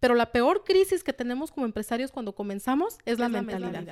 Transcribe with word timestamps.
Pero 0.00 0.14
la 0.14 0.32
peor 0.32 0.64
crisis 0.64 1.02
que 1.02 1.12
tenemos 1.12 1.50
como 1.50 1.66
empresarios 1.66 2.12
cuando 2.12 2.34
comenzamos 2.34 2.98
es, 3.04 3.18
la, 3.18 3.28
mentalidad. 3.28 3.84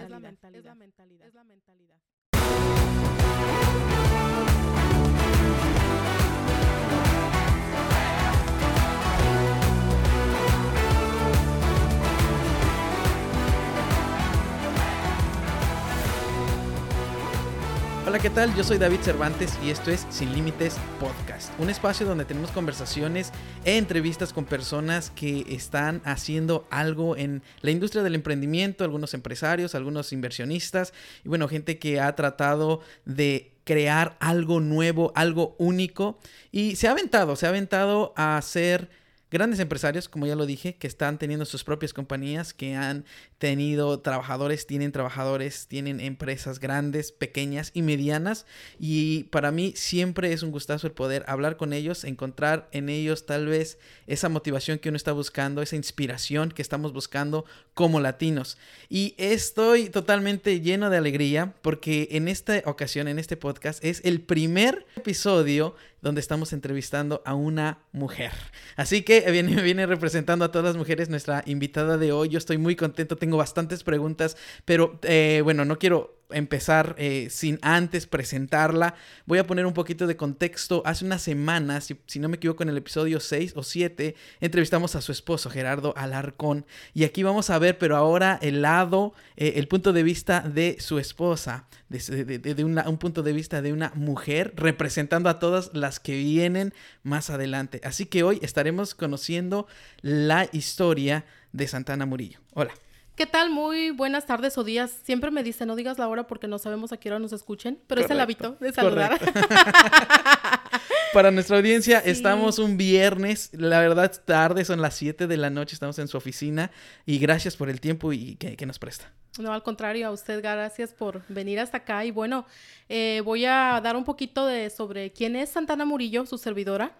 Hola, 18.06 18.20
¿qué 18.20 18.30
tal? 18.30 18.54
Yo 18.54 18.62
soy 18.62 18.78
David 18.78 19.00
Cervantes 19.00 19.58
y 19.64 19.70
esto 19.70 19.90
es 19.90 20.06
Sin 20.10 20.32
Límites 20.32 20.76
Podcast, 21.00 21.52
un 21.58 21.70
espacio 21.70 22.06
donde 22.06 22.24
tenemos 22.24 22.52
conversaciones 22.52 23.32
e 23.64 23.78
entrevistas 23.78 24.32
con 24.32 24.44
personas 24.44 25.10
que 25.10 25.44
están 25.48 26.02
haciendo 26.04 26.68
algo 26.70 27.16
en 27.16 27.42
la 27.62 27.72
industria 27.72 28.04
del 28.04 28.14
emprendimiento, 28.14 28.84
algunos 28.84 29.12
empresarios, 29.12 29.74
algunos 29.74 30.12
inversionistas 30.12 30.92
y 31.24 31.28
bueno, 31.28 31.48
gente 31.48 31.80
que 31.80 31.98
ha 31.98 32.14
tratado 32.14 32.80
de 33.06 33.50
crear 33.64 34.16
algo 34.20 34.60
nuevo, 34.60 35.10
algo 35.16 35.56
único 35.58 36.20
y 36.52 36.76
se 36.76 36.86
ha 36.86 36.92
aventado, 36.92 37.34
se 37.34 37.46
ha 37.46 37.48
aventado 37.48 38.14
a 38.14 38.36
hacer 38.36 38.88
grandes 39.32 39.58
empresarios, 39.58 40.08
como 40.08 40.26
ya 40.26 40.36
lo 40.36 40.46
dije, 40.46 40.76
que 40.76 40.86
están 40.86 41.18
teniendo 41.18 41.44
sus 41.44 41.64
propias 41.64 41.92
compañías, 41.92 42.54
que 42.54 42.76
han 42.76 43.04
tenido 43.38 44.00
trabajadores, 44.00 44.66
tienen 44.66 44.92
trabajadores, 44.92 45.66
tienen 45.66 46.00
empresas 46.00 46.58
grandes, 46.58 47.12
pequeñas 47.12 47.70
y 47.74 47.82
medianas. 47.82 48.46
Y 48.78 49.24
para 49.24 49.50
mí 49.50 49.74
siempre 49.76 50.32
es 50.32 50.42
un 50.42 50.50
gustazo 50.50 50.86
el 50.86 50.92
poder 50.92 51.24
hablar 51.26 51.56
con 51.56 51.72
ellos, 51.72 52.04
encontrar 52.04 52.68
en 52.72 52.88
ellos 52.88 53.26
tal 53.26 53.46
vez 53.46 53.78
esa 54.06 54.28
motivación 54.28 54.78
que 54.78 54.88
uno 54.88 54.96
está 54.96 55.12
buscando, 55.12 55.62
esa 55.62 55.76
inspiración 55.76 56.50
que 56.50 56.62
estamos 56.62 56.92
buscando 56.92 57.44
como 57.74 58.00
latinos. 58.00 58.56
Y 58.88 59.14
estoy 59.18 59.90
totalmente 59.90 60.60
lleno 60.60 60.88
de 60.88 60.96
alegría 60.96 61.54
porque 61.62 62.08
en 62.12 62.28
esta 62.28 62.62
ocasión, 62.64 63.08
en 63.08 63.18
este 63.18 63.36
podcast, 63.36 63.84
es 63.84 64.00
el 64.04 64.22
primer 64.22 64.86
episodio 64.96 65.74
donde 66.00 66.20
estamos 66.20 66.52
entrevistando 66.52 67.20
a 67.24 67.34
una 67.34 67.80
mujer. 67.92 68.30
Así 68.76 69.02
que 69.02 69.28
viene, 69.32 69.60
viene 69.62 69.86
representando 69.86 70.44
a 70.44 70.52
todas 70.52 70.66
las 70.66 70.76
mujeres 70.76 71.08
nuestra 71.08 71.42
invitada 71.46 71.98
de 71.98 72.12
hoy. 72.12 72.28
Yo 72.28 72.38
estoy 72.38 72.58
muy 72.58 72.76
contento 72.76 73.16
tengo 73.26 73.38
bastantes 73.38 73.82
preguntas, 73.82 74.36
pero 74.64 75.00
eh, 75.02 75.40
bueno, 75.42 75.64
no 75.64 75.80
quiero 75.80 76.16
empezar 76.30 76.94
eh, 76.96 77.28
sin 77.28 77.58
antes 77.62 78.06
presentarla. 78.06 78.94
Voy 79.26 79.38
a 79.38 79.46
poner 79.46 79.66
un 79.66 79.72
poquito 79.72 80.06
de 80.06 80.16
contexto. 80.16 80.82
Hace 80.84 81.04
unas 81.04 81.22
semanas, 81.22 81.92
si, 82.06 82.18
no 82.20 82.28
me 82.28 82.36
equivoco, 82.36 82.62
en 82.62 82.68
el 82.68 82.76
episodio 82.76 83.18
6 83.18 83.54
o 83.56 83.64
7, 83.64 84.14
entrevistamos 84.40 84.94
a 84.94 85.00
su 85.00 85.10
esposo, 85.10 85.50
Gerardo 85.50 85.92
Alarcón. 85.96 86.66
Y 86.94 87.02
aquí 87.02 87.24
vamos 87.24 87.50
a 87.50 87.58
ver, 87.58 87.78
pero 87.78 87.96
ahora 87.96 88.38
el 88.42 88.62
lado, 88.62 89.12
eh, 89.36 89.54
el 89.56 89.66
punto 89.66 89.92
de 89.92 90.04
vista 90.04 90.40
de 90.40 90.76
su 90.78 91.00
esposa, 91.00 91.66
de, 91.88 92.64
un 92.86 92.98
punto 92.98 93.24
de 93.24 93.32
vista 93.32 93.60
de 93.60 93.72
una 93.72 93.92
mujer, 93.96 94.52
representando 94.56 95.28
a 95.28 95.40
todas 95.40 95.70
las 95.74 95.98
que 95.98 96.16
vienen 96.16 96.72
más 97.02 97.30
adelante. 97.30 97.80
Así 97.82 98.06
que 98.06 98.22
hoy 98.22 98.38
estaremos 98.40 98.94
conociendo 98.94 99.66
la 100.00 100.48
historia 100.52 101.24
de 101.52 101.68
Santana 101.68 102.06
Murillo. 102.06 102.40
Hola. 102.54 102.85
¿Qué 103.16 103.24
tal? 103.24 103.48
Muy 103.48 103.92
buenas 103.92 104.26
tardes 104.26 104.58
o 104.58 104.62
días. 104.62 104.94
Siempre 105.04 105.30
me 105.30 105.42
dicen, 105.42 105.68
no 105.68 105.74
digas 105.74 105.98
la 105.98 106.06
hora 106.06 106.26
porque 106.26 106.48
no 106.48 106.58
sabemos 106.58 106.92
a 106.92 106.98
qué 106.98 107.08
hora 107.08 107.18
nos 107.18 107.32
escuchen, 107.32 107.80
pero 107.86 108.02
es 108.02 108.10
el 108.10 108.20
hábito 108.20 108.58
de 108.60 108.74
saludar. 108.74 109.18
Para 111.14 111.30
nuestra 111.30 111.56
audiencia, 111.56 111.98
estamos 111.98 112.58
un 112.58 112.76
viernes, 112.76 113.48
la 113.54 113.80
verdad 113.80 114.12
tarde, 114.26 114.66
son 114.66 114.82
las 114.82 114.96
7 114.96 115.26
de 115.26 115.36
la 115.38 115.48
noche, 115.48 115.72
estamos 115.72 115.98
en 115.98 116.08
su 116.08 116.18
oficina 116.18 116.70
y 117.06 117.18
gracias 117.18 117.56
por 117.56 117.70
el 117.70 117.80
tiempo 117.80 118.12
y 118.12 118.36
que, 118.36 118.66
nos 118.66 118.78
presta. 118.78 119.10
No, 119.38 119.50
al 119.50 119.62
contrario, 119.62 120.08
a 120.08 120.10
usted 120.10 120.42
gracias 120.42 120.92
por 120.92 121.22
venir 121.28 121.58
hasta 121.58 121.78
acá 121.78 122.04
y 122.04 122.10
bueno, 122.10 122.44
eh, 122.90 123.22
voy 123.24 123.46
a 123.46 123.80
dar 123.82 123.96
un 123.96 124.04
poquito 124.04 124.44
de 124.44 124.68
sobre 124.68 125.10
quién 125.10 125.36
es 125.36 125.48
Santana 125.48 125.86
Murillo, 125.86 126.26
su 126.26 126.36
servidora. 126.36 126.92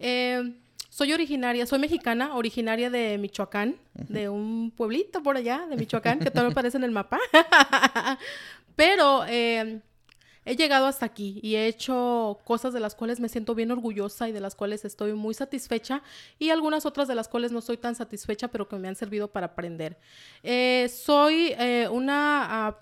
Eh, 0.00 0.52
soy 0.90 1.12
originaria, 1.12 1.64
soy 1.66 1.78
mexicana, 1.78 2.36
originaria 2.36 2.90
de 2.90 3.16
Michoacán, 3.16 3.76
de 3.94 4.28
un 4.28 4.72
pueblito 4.72 5.22
por 5.22 5.36
allá 5.36 5.64
de 5.70 5.76
Michoacán, 5.76 6.18
que 6.18 6.30
todavía 6.30 6.50
aparece 6.50 6.76
en 6.76 6.84
el 6.84 6.90
mapa. 6.90 7.18
Pero 8.76 9.24
eh, 9.28 9.80
he 10.44 10.56
llegado 10.56 10.86
hasta 10.86 11.06
aquí 11.06 11.38
y 11.44 11.54
he 11.54 11.68
hecho 11.68 12.40
cosas 12.44 12.72
de 12.74 12.80
las 12.80 12.96
cuales 12.96 13.20
me 13.20 13.28
siento 13.28 13.54
bien 13.54 13.70
orgullosa 13.70 14.28
y 14.28 14.32
de 14.32 14.40
las 14.40 14.56
cuales 14.56 14.84
estoy 14.84 15.12
muy 15.12 15.32
satisfecha 15.32 16.02
y 16.40 16.50
algunas 16.50 16.84
otras 16.84 17.06
de 17.06 17.14
las 17.14 17.28
cuales 17.28 17.52
no 17.52 17.60
estoy 17.60 17.76
tan 17.76 17.94
satisfecha, 17.94 18.48
pero 18.48 18.68
que 18.68 18.76
me 18.76 18.88
han 18.88 18.96
servido 18.96 19.28
para 19.28 19.46
aprender. 19.46 19.96
Eh, 20.42 20.90
soy 20.92 21.54
eh, 21.56 21.88
una... 21.90 22.66
Ah, 22.68 22.78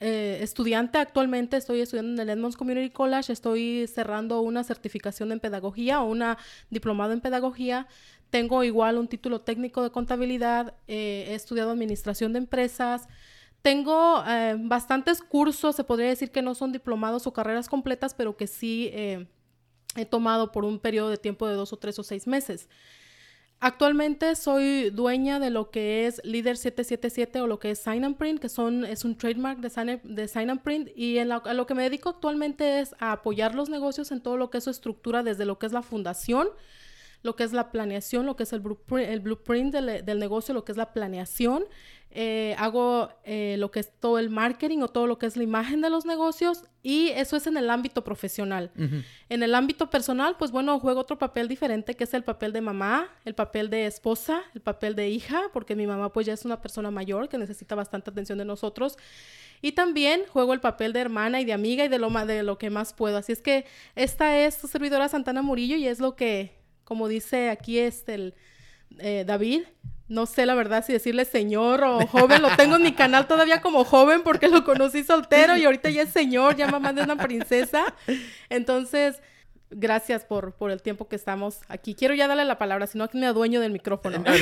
eh, 0.00 0.38
estudiante 0.42 0.98
actualmente, 0.98 1.56
estoy 1.56 1.80
estudiando 1.80 2.20
en 2.20 2.28
el 2.28 2.38
Edmonds 2.38 2.56
Community 2.56 2.90
College, 2.90 3.32
estoy 3.32 3.86
cerrando 3.86 4.40
una 4.40 4.64
certificación 4.64 5.32
en 5.32 5.40
pedagogía 5.40 6.02
o 6.02 6.06
una 6.06 6.38
diplomado 6.70 7.12
en 7.12 7.20
pedagogía. 7.20 7.86
Tengo 8.30 8.64
igual 8.64 8.98
un 8.98 9.08
título 9.08 9.40
técnico 9.40 9.82
de 9.82 9.90
contabilidad, 9.90 10.74
eh, 10.88 11.26
he 11.28 11.34
estudiado 11.34 11.70
administración 11.70 12.32
de 12.32 12.38
empresas. 12.38 13.08
Tengo 13.62 14.22
eh, 14.26 14.56
bastantes 14.58 15.22
cursos, 15.22 15.76
se 15.76 15.84
podría 15.84 16.08
decir 16.08 16.30
que 16.30 16.42
no 16.42 16.54
son 16.54 16.72
diplomados 16.72 17.26
o 17.26 17.32
carreras 17.32 17.68
completas, 17.68 18.12
pero 18.14 18.36
que 18.36 18.46
sí 18.46 18.90
he 18.92 20.04
tomado 20.10 20.52
por 20.52 20.64
un 20.64 20.78
periodo 20.78 21.08
de 21.08 21.16
tiempo 21.16 21.46
de 21.46 21.54
dos 21.54 21.72
o 21.72 21.76
tres 21.78 21.98
o 21.98 22.02
seis 22.02 22.26
meses. 22.26 22.68
Actualmente 23.66 24.36
soy 24.36 24.90
dueña 24.90 25.40
de 25.40 25.48
lo 25.48 25.70
que 25.70 26.06
es 26.06 26.20
Líder 26.22 26.58
777 26.58 27.40
o 27.40 27.46
lo 27.46 27.58
que 27.58 27.70
es 27.70 27.78
Sign 27.78 28.04
and 28.04 28.18
Print, 28.18 28.38
que 28.38 28.50
son, 28.50 28.84
es 28.84 29.06
un 29.06 29.16
trademark 29.16 29.58
de 29.60 29.70
Sign, 30.28 30.50
and 30.50 30.60
Print. 30.60 30.90
Y 30.94 31.16
en 31.16 31.32
a 31.32 31.54
lo 31.54 31.66
que 31.66 31.74
me 31.74 31.82
dedico 31.82 32.10
actualmente 32.10 32.80
es 32.80 32.94
a 32.98 33.12
apoyar 33.12 33.54
los 33.54 33.70
negocios 33.70 34.12
en 34.12 34.20
todo 34.20 34.36
lo 34.36 34.50
que 34.50 34.58
es 34.58 34.64
su 34.64 34.70
estructura, 34.70 35.22
desde 35.22 35.46
lo 35.46 35.58
que 35.58 35.64
es 35.64 35.72
la 35.72 35.80
fundación, 35.80 36.48
lo 37.22 37.36
que 37.36 37.44
es 37.44 37.54
la 37.54 37.72
planeación, 37.72 38.26
lo 38.26 38.36
que 38.36 38.42
es 38.42 38.52
el 38.52 38.60
blueprint, 38.60 39.08
el 39.08 39.20
blueprint 39.20 39.72
del, 39.72 40.04
del 40.04 40.18
negocio, 40.18 40.52
lo 40.52 40.66
que 40.66 40.72
es 40.72 40.76
la 40.76 40.92
planeación, 40.92 41.64
eh, 42.16 42.54
hago 42.58 43.10
eh, 43.24 43.56
lo 43.58 43.72
que 43.72 43.80
es 43.80 43.90
todo 43.98 44.20
el 44.20 44.30
marketing 44.30 44.78
o 44.78 44.88
todo 44.88 45.08
lo 45.08 45.18
que 45.18 45.26
es 45.26 45.36
la 45.36 45.42
imagen 45.42 45.80
de 45.80 45.90
los 45.90 46.06
negocios 46.06 46.62
y 46.80 47.08
eso 47.08 47.36
es 47.36 47.48
en 47.48 47.56
el 47.56 47.68
ámbito 47.68 48.04
profesional. 48.04 48.70
En 49.28 49.42
el 49.42 49.52
ámbito 49.52 49.90
personal, 49.90 50.36
pues 50.38 50.52
bueno, 50.52 50.78
juego 50.78 51.00
otro 51.00 51.18
papel 51.18 51.48
diferente 51.48 51.94
que 51.94 52.04
es 52.04 52.14
el 52.14 52.22
papel 52.22 52.52
de 52.52 52.60
mamá, 52.60 53.08
el 53.24 53.34
papel 53.34 53.68
de 53.68 53.86
esposa, 53.86 54.42
el 54.54 54.60
papel 54.60 54.94
de 54.94 55.08
hija, 55.08 55.42
porque 55.52 55.74
mi 55.74 55.88
mamá 55.88 56.12
pues 56.12 56.24
ya 56.24 56.34
es 56.34 56.44
una 56.44 56.60
persona 56.60 56.92
mayor 56.92 57.28
que 57.28 57.36
necesita 57.36 57.74
bastante 57.74 58.10
atención 58.10 58.38
de 58.38 58.44
nosotros. 58.44 58.96
Y 59.60 59.72
también 59.72 60.22
juego 60.28 60.54
el 60.54 60.60
papel 60.60 60.92
de 60.92 61.00
hermana 61.00 61.40
y 61.40 61.44
de 61.44 61.52
amiga 61.52 61.84
y 61.84 61.88
de 61.88 61.98
lo, 61.98 62.10
de 62.10 62.44
lo 62.44 62.58
que 62.58 62.70
más 62.70 62.92
puedo. 62.92 63.16
Así 63.16 63.32
es 63.32 63.42
que 63.42 63.64
esta 63.96 64.38
es 64.38 64.54
su 64.54 64.68
servidora 64.68 65.08
Santana 65.08 65.42
Murillo 65.42 65.74
y 65.74 65.88
es 65.88 65.98
lo 65.98 66.14
que, 66.14 66.52
como 66.84 67.08
dice 67.08 67.50
aquí 67.50 67.80
este 67.80 68.14
el, 68.14 68.34
eh, 68.98 69.24
David, 69.26 69.62
no 70.08 70.26
sé 70.26 70.46
la 70.46 70.54
verdad 70.54 70.84
si 70.84 70.92
decirle 70.92 71.24
señor 71.24 71.82
o 71.82 72.06
joven, 72.06 72.42
lo 72.42 72.54
tengo 72.56 72.76
en 72.76 72.82
mi 72.82 72.92
canal 72.92 73.26
todavía 73.26 73.60
como 73.60 73.84
joven 73.84 74.22
porque 74.22 74.48
lo 74.48 74.64
conocí 74.64 75.02
soltero 75.02 75.56
y 75.56 75.64
ahorita 75.64 75.90
ya 75.90 76.02
es 76.02 76.10
señor, 76.10 76.56
ya 76.56 76.68
mamá 76.68 76.92
de 76.92 77.02
una 77.02 77.16
princesa. 77.16 77.94
Entonces, 78.50 79.20
gracias 79.76 80.24
por, 80.24 80.52
por 80.52 80.70
el 80.70 80.82
tiempo 80.82 81.08
que 81.08 81.16
estamos 81.16 81.60
aquí. 81.68 81.94
Quiero 81.94 82.14
ya 82.14 82.26
darle 82.28 82.44
la 82.44 82.58
palabra, 82.58 82.86
si 82.86 82.98
no 82.98 83.08
me 83.12 83.26
adueño 83.26 83.60
del 83.60 83.72
micrófono. 83.72 84.22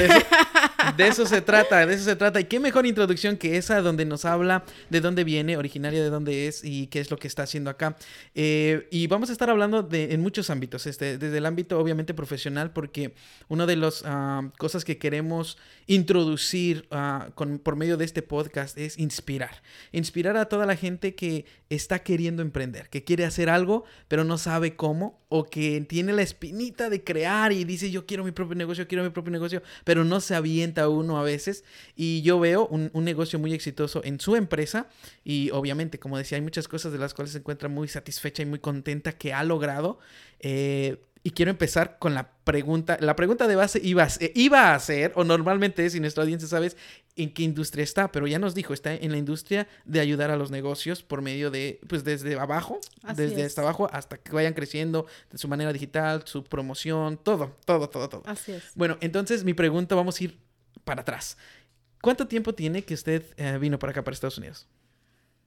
De 0.96 1.06
eso, 1.06 1.26
se 1.26 1.40
trata, 1.40 1.86
de 1.86 1.94
eso 1.94 2.04
se 2.04 2.16
trata. 2.16 2.40
Y 2.40 2.44
qué 2.44 2.58
mejor 2.58 2.86
introducción 2.86 3.36
que 3.36 3.56
esa 3.56 3.80
donde 3.80 4.04
nos 4.04 4.24
habla 4.24 4.64
de 4.90 5.00
dónde 5.00 5.22
viene, 5.22 5.56
originaria 5.56 6.02
de 6.02 6.10
dónde 6.10 6.48
es 6.48 6.64
y 6.64 6.88
qué 6.88 7.00
es 7.00 7.10
lo 7.10 7.18
que 7.18 7.28
está 7.28 7.44
haciendo 7.44 7.70
acá. 7.70 7.96
Eh, 8.34 8.88
y 8.90 9.06
vamos 9.06 9.30
a 9.30 9.32
estar 9.32 9.48
hablando 9.48 9.82
de, 9.82 10.12
en 10.12 10.20
muchos 10.20 10.50
ámbitos, 10.50 10.86
este, 10.86 11.18
desde 11.18 11.38
el 11.38 11.46
ámbito 11.46 11.78
obviamente 11.78 12.14
profesional, 12.14 12.72
porque 12.72 13.14
una 13.48 13.64
de 13.66 13.76
las 13.76 14.02
ah, 14.04 14.50
cosas 14.58 14.84
que 14.84 14.98
queremos 14.98 15.56
introducir 15.86 16.86
ah, 16.90 17.28
con, 17.34 17.58
por 17.58 17.76
medio 17.76 17.96
de 17.96 18.04
este 18.04 18.22
podcast 18.22 18.76
es 18.76 18.98
inspirar. 18.98 19.62
Inspirar 19.92 20.36
a 20.36 20.46
toda 20.46 20.66
la 20.66 20.76
gente 20.76 21.14
que 21.14 21.46
está 21.70 22.00
queriendo 22.00 22.42
emprender, 22.42 22.88
que 22.88 23.04
quiere 23.04 23.24
hacer 23.24 23.48
algo, 23.48 23.84
pero 24.08 24.24
no 24.24 24.36
sabe 24.36 24.74
cómo 24.74 25.21
o 25.34 25.44
que 25.44 25.80
tiene 25.88 26.12
la 26.12 26.20
espinita 26.20 26.90
de 26.90 27.02
crear 27.02 27.52
y 27.52 27.64
dice 27.64 27.90
yo 27.90 28.04
quiero 28.04 28.22
mi 28.22 28.32
propio 28.32 28.54
negocio, 28.54 28.86
quiero 28.86 29.02
mi 29.02 29.08
propio 29.08 29.32
negocio, 29.32 29.62
pero 29.82 30.04
no 30.04 30.20
se 30.20 30.34
avienta 30.34 30.90
uno 30.90 31.18
a 31.18 31.22
veces. 31.22 31.64
Y 31.96 32.20
yo 32.20 32.38
veo 32.38 32.66
un, 32.66 32.90
negocio 33.02 33.38
muy 33.38 33.54
exitoso 33.54 34.02
en 34.04 34.20
su 34.20 34.36
empresa 34.36 34.88
y 35.24 35.50
obviamente, 35.50 35.98
como 35.98 36.18
decía, 36.18 36.36
hay 36.36 36.42
muchas 36.42 36.68
cosas 36.68 36.92
de 36.92 36.98
las 36.98 37.14
cuales 37.14 37.32
se 37.32 37.38
encuentra 37.38 37.70
muy 37.70 37.88
satisfecha 37.88 38.42
y 38.42 38.46
muy 38.46 38.58
contenta 38.58 39.12
que 39.12 39.32
ha 39.32 39.42
logrado. 39.42 39.98
Eh, 40.40 40.98
y 41.24 41.30
quiero 41.30 41.50
empezar 41.50 41.98
con 41.98 42.14
la 42.14 42.32
pregunta. 42.44 42.98
La 43.00 43.14
pregunta 43.14 43.46
de 43.46 43.56
base 43.56 43.80
iba 43.82 44.02
a, 44.02 44.08
ser, 44.08 44.32
iba 44.34 44.74
a 44.74 44.78
ser, 44.80 45.12
o 45.14 45.24
normalmente 45.24 45.86
es, 45.86 45.94
y 45.94 46.00
nuestra 46.00 46.22
audiencia 46.22 46.48
sabes 46.48 46.76
en 47.14 47.32
qué 47.32 47.42
industria 47.42 47.84
está, 47.84 48.10
pero 48.10 48.26
ya 48.26 48.38
nos 48.38 48.54
dijo, 48.54 48.74
está 48.74 48.94
en 48.94 49.12
la 49.12 49.18
industria 49.18 49.68
de 49.84 50.00
ayudar 50.00 50.30
a 50.30 50.36
los 50.36 50.50
negocios 50.50 51.02
por 51.02 51.22
medio 51.22 51.50
de, 51.50 51.80
pues 51.88 52.04
desde 52.04 52.38
abajo, 52.38 52.80
desde 53.16 53.44
hasta 53.44 53.62
abajo 53.62 53.88
hasta 53.92 54.18
que 54.18 54.32
vayan 54.32 54.54
creciendo 54.54 55.06
de 55.30 55.38
su 55.38 55.46
manera 55.48 55.72
digital, 55.72 56.22
su 56.24 56.42
promoción, 56.42 57.18
todo, 57.22 57.56
todo, 57.64 57.88
todo, 57.88 58.08
todo. 58.08 58.22
Así 58.26 58.52
es. 58.52 58.72
Bueno, 58.74 58.98
entonces 59.00 59.44
mi 59.44 59.54
pregunta, 59.54 59.94
vamos 59.94 60.20
a 60.20 60.24
ir 60.24 60.38
para 60.84 61.02
atrás. 61.02 61.36
¿Cuánto 62.00 62.26
tiempo 62.26 62.52
tiene 62.52 62.82
que 62.82 62.94
usted 62.94 63.22
eh, 63.36 63.58
vino 63.58 63.78
para 63.78 63.92
acá, 63.92 64.02
para 64.02 64.14
Estados 64.14 64.38
Unidos? 64.38 64.66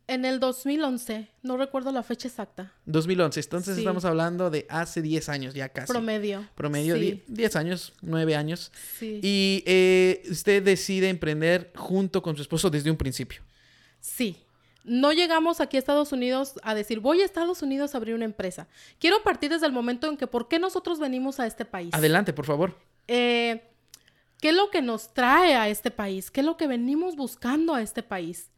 En 0.07 0.23
el 0.23 0.39
2011, 0.39 1.29
no 1.41 1.57
recuerdo 1.57 1.91
la 1.91 2.03
fecha 2.03 2.27
exacta. 2.27 2.71
2011, 2.85 3.39
entonces 3.39 3.73
Sí. 3.75 3.81
estamos 3.81 4.05
hablando 4.05 4.51
de 4.51 4.67
hace 4.69 5.01
10 5.01 5.29
años 5.29 5.55
ya 5.55 5.69
casi. 5.69 5.91
Promedio. 5.91 6.47
Promedio, 6.53 6.95
Sí. 6.95 7.01
die- 7.01 7.23
10 7.27 7.55
años, 7.55 7.93
9 8.03 8.35
años. 8.35 8.71
Sí. 8.99 9.19
Y 9.23 9.63
eh, 9.65 10.21
usted 10.29 10.61
decide 10.61 11.09
emprender 11.09 11.71
junto 11.75 12.21
con 12.21 12.35
su 12.35 12.43
esposo 12.43 12.69
desde 12.69 12.91
un 12.91 12.97
principio. 12.97 13.41
Sí. 13.99 14.37
No 14.83 15.11
llegamos 15.11 15.59
aquí 15.59 15.77
a 15.77 15.79
Estados 15.79 16.11
Unidos 16.11 16.53
a 16.61 16.75
decir, 16.75 16.99
voy 16.99 17.21
a 17.21 17.25
Estados 17.25 17.63
Unidos 17.63 17.95
a 17.95 17.97
abrir 17.97 18.13
una 18.13 18.25
empresa. 18.25 18.67
Quiero 18.99 19.23
partir 19.23 19.49
desde 19.49 19.65
el 19.65 19.71
momento 19.71 20.07
en 20.07 20.17
que, 20.17 20.27
¿por 20.27 20.47
qué 20.47 20.59
nosotros 20.59 20.99
venimos 20.99 21.39
a 21.39 21.47
este 21.47 21.65
país? 21.65 21.91
Adelante, 21.95 22.31
por 22.33 22.45
favor. 22.45 22.77
Eh, 23.07 23.63
¿Qué 24.39 24.49
es 24.49 24.55
lo 24.55 24.69
que 24.69 24.83
nos 24.83 25.11
trae 25.15 25.55
a 25.55 25.67
este 25.69 25.89
país? 25.89 26.29
¿Qué 26.29 26.41
es 26.41 26.45
lo 26.45 26.57
que 26.57 26.67
venimos 26.67 27.15
buscando 27.15 27.73
a 27.73 27.81
este 27.81 28.03
país? 28.03 28.51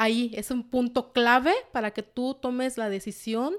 Ahí 0.00 0.30
es 0.34 0.50
un 0.50 0.62
punto 0.70 1.12
clave 1.12 1.52
para 1.72 1.90
que 1.90 2.02
tú 2.02 2.34
tomes 2.40 2.78
la 2.78 2.88
decisión 2.88 3.54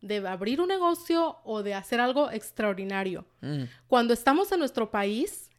de 0.00 0.16
abrir 0.26 0.60
un 0.60 0.68
negocio 0.68 1.38
o 1.44 1.62
de 1.62 1.74
hacer 1.74 1.98
algo 2.00 2.30
extraordinario. 2.30 3.24
Mm, 3.40 3.64
Cuando 3.88 4.14
estamos 4.14 4.52
en 4.52 4.60
nuestro 4.60 4.90
país 4.90 5.50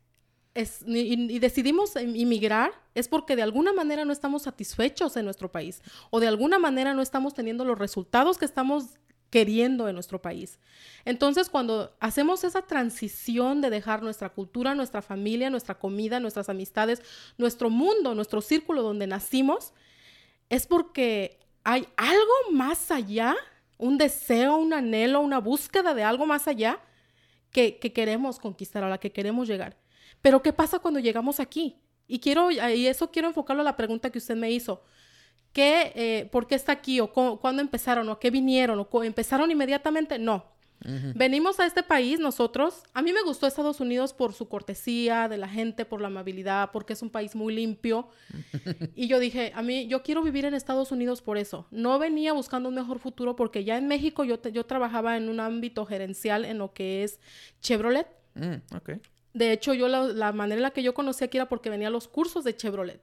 es- 0.53 0.83
y, 0.87 1.35
y 1.35 1.39
decidimos 1.39 1.95
em- 1.95 2.15
inmigrar, 2.15 2.71
es 2.95 3.07
porque 3.07 3.35
de 3.35 3.41
alguna 3.41 3.73
manera 3.73 4.05
no 4.05 4.13
estamos 4.13 4.43
satisfechos 4.43 5.17
en 5.17 5.25
nuestro 5.25 5.51
país 5.51 5.81
o 6.09 6.19
de 6.19 6.27
alguna 6.27 6.57
manera 6.59 6.93
no 6.93 7.01
estamos 7.01 7.33
teniendo 7.33 7.65
los 7.65 7.77
resultados 7.79 8.37
que 8.37 8.45
estamos 8.45 8.85
queriendo 9.29 9.87
en 9.89 9.95
nuestro 9.95 10.21
país. 10.21 10.59
Entonces, 11.05 11.49
cuando 11.49 11.95
hacemos 11.99 12.43
esa 12.43 12.61
transición 12.61 13.61
de 13.61 13.71
dejar 13.71 14.03
nuestra 14.03 14.29
cultura, 14.29 14.75
nuestra 14.75 15.01
familia, 15.01 15.49
nuestra 15.49 15.75
comida, 15.79 16.19
nuestras 16.19 16.49
amistades, 16.49 17.01
nuestro 17.37 17.69
mundo, 17.71 18.13
nuestro 18.13 18.41
círculo 18.41 18.83
donde 18.83 19.07
nacimos, 19.07 19.73
es 20.55 20.67
porque 20.67 21.39
hay 21.63 21.87
algo 21.97 22.51
más 22.51 22.91
allá, 22.91 23.35
un 23.77 23.97
deseo, 23.97 24.57
un 24.57 24.73
anhelo, 24.73 25.21
una 25.21 25.39
búsqueda 25.39 25.93
de 25.93 26.03
algo 26.03 26.25
más 26.25 26.47
allá 26.47 26.79
que, 27.51 27.79
que 27.79 27.91
queremos 27.93 28.39
conquistar, 28.39 28.83
a 28.83 28.89
la 28.89 28.97
que 28.99 29.11
queremos 29.11 29.47
llegar. 29.47 29.77
Pero 30.21 30.41
¿qué 30.41 30.53
pasa 30.53 30.79
cuando 30.79 30.99
llegamos 30.99 31.39
aquí? 31.39 31.77
Y 32.07 32.19
quiero, 32.19 32.51
y 32.51 32.87
eso 32.87 33.11
quiero 33.11 33.27
enfocarlo 33.29 33.61
a 33.61 33.65
la 33.65 33.77
pregunta 33.77 34.09
que 34.11 34.17
usted 34.19 34.35
me 34.35 34.51
hizo. 34.51 34.83
¿Qué, 35.53 35.91
eh, 35.95 36.29
¿Por 36.31 36.47
qué 36.47 36.55
está 36.55 36.71
aquí? 36.71 36.99
¿O 36.99 37.11
cómo- 37.13 37.39
cuándo 37.39 37.61
empezaron? 37.61 38.09
¿O 38.09 38.19
qué 38.19 38.29
vinieron? 38.31 38.85
¿O 38.89 39.03
empezaron 39.03 39.51
inmediatamente? 39.51 40.17
No. 40.19 40.45
Venimos 41.15 41.59
a 41.61 41.65
este 41.65 41.81
país 41.81 42.19
nosotros. 42.19 42.83
A 42.93 43.01
mí 43.01 43.13
me 43.13 43.21
gustó 43.23 43.47
Estados 43.47 43.79
Unidos 43.79 44.11
por 44.13 44.33
su 44.33 44.49
cortesía 44.49 45.29
de 45.29 45.37
la 45.37 45.47
gente, 45.47 45.85
por 45.85 46.01
la 46.01 46.07
amabilidad, 46.07 46.71
porque 46.73 46.91
es 46.93 47.01
un 47.01 47.09
país 47.09 47.35
muy 47.35 47.55
limpio. 47.55 48.09
y 48.95 49.07
yo 49.07 49.19
dije, 49.19 49.53
a 49.55 49.61
mí, 49.61 49.87
yo 49.87 50.03
quiero 50.03 50.21
vivir 50.23 50.43
en 50.45 50.53
Estados 50.53 50.91
Unidos 50.91 51.21
por 51.21 51.37
eso. 51.37 51.67
No 51.71 51.99
venía 51.99 52.33
buscando 52.33 52.67
un 52.69 52.75
mejor 52.75 52.99
futuro 52.99 53.35
porque 53.35 53.63
ya 53.63 53.77
en 53.77 53.87
México 53.87 54.23
yo, 54.25 54.39
te- 54.39 54.51
yo 54.51 54.65
trabajaba 54.65 55.15
en 55.15 55.29
un 55.29 55.39
ámbito 55.39 55.85
gerencial 55.85 56.43
en 56.43 56.57
lo 56.57 56.73
que 56.73 57.03
es 57.03 57.19
Chevrolet. 57.61 58.07
Mm. 58.35 58.55
De 59.33 59.51
hecho, 59.53 59.73
yo 59.73 59.87
la, 59.87 60.03
la 60.03 60.31
manera 60.33 60.57
en 60.59 60.63
la 60.63 60.71
que 60.71 60.83
yo 60.83 60.93
conocí 60.93 61.23
aquí 61.23 61.37
era 61.37 61.47
porque 61.49 61.69
venía 61.69 61.87
a 61.87 61.91
los 61.91 62.07
cursos 62.07 62.43
de 62.43 62.55
Chevrolet. 62.55 63.01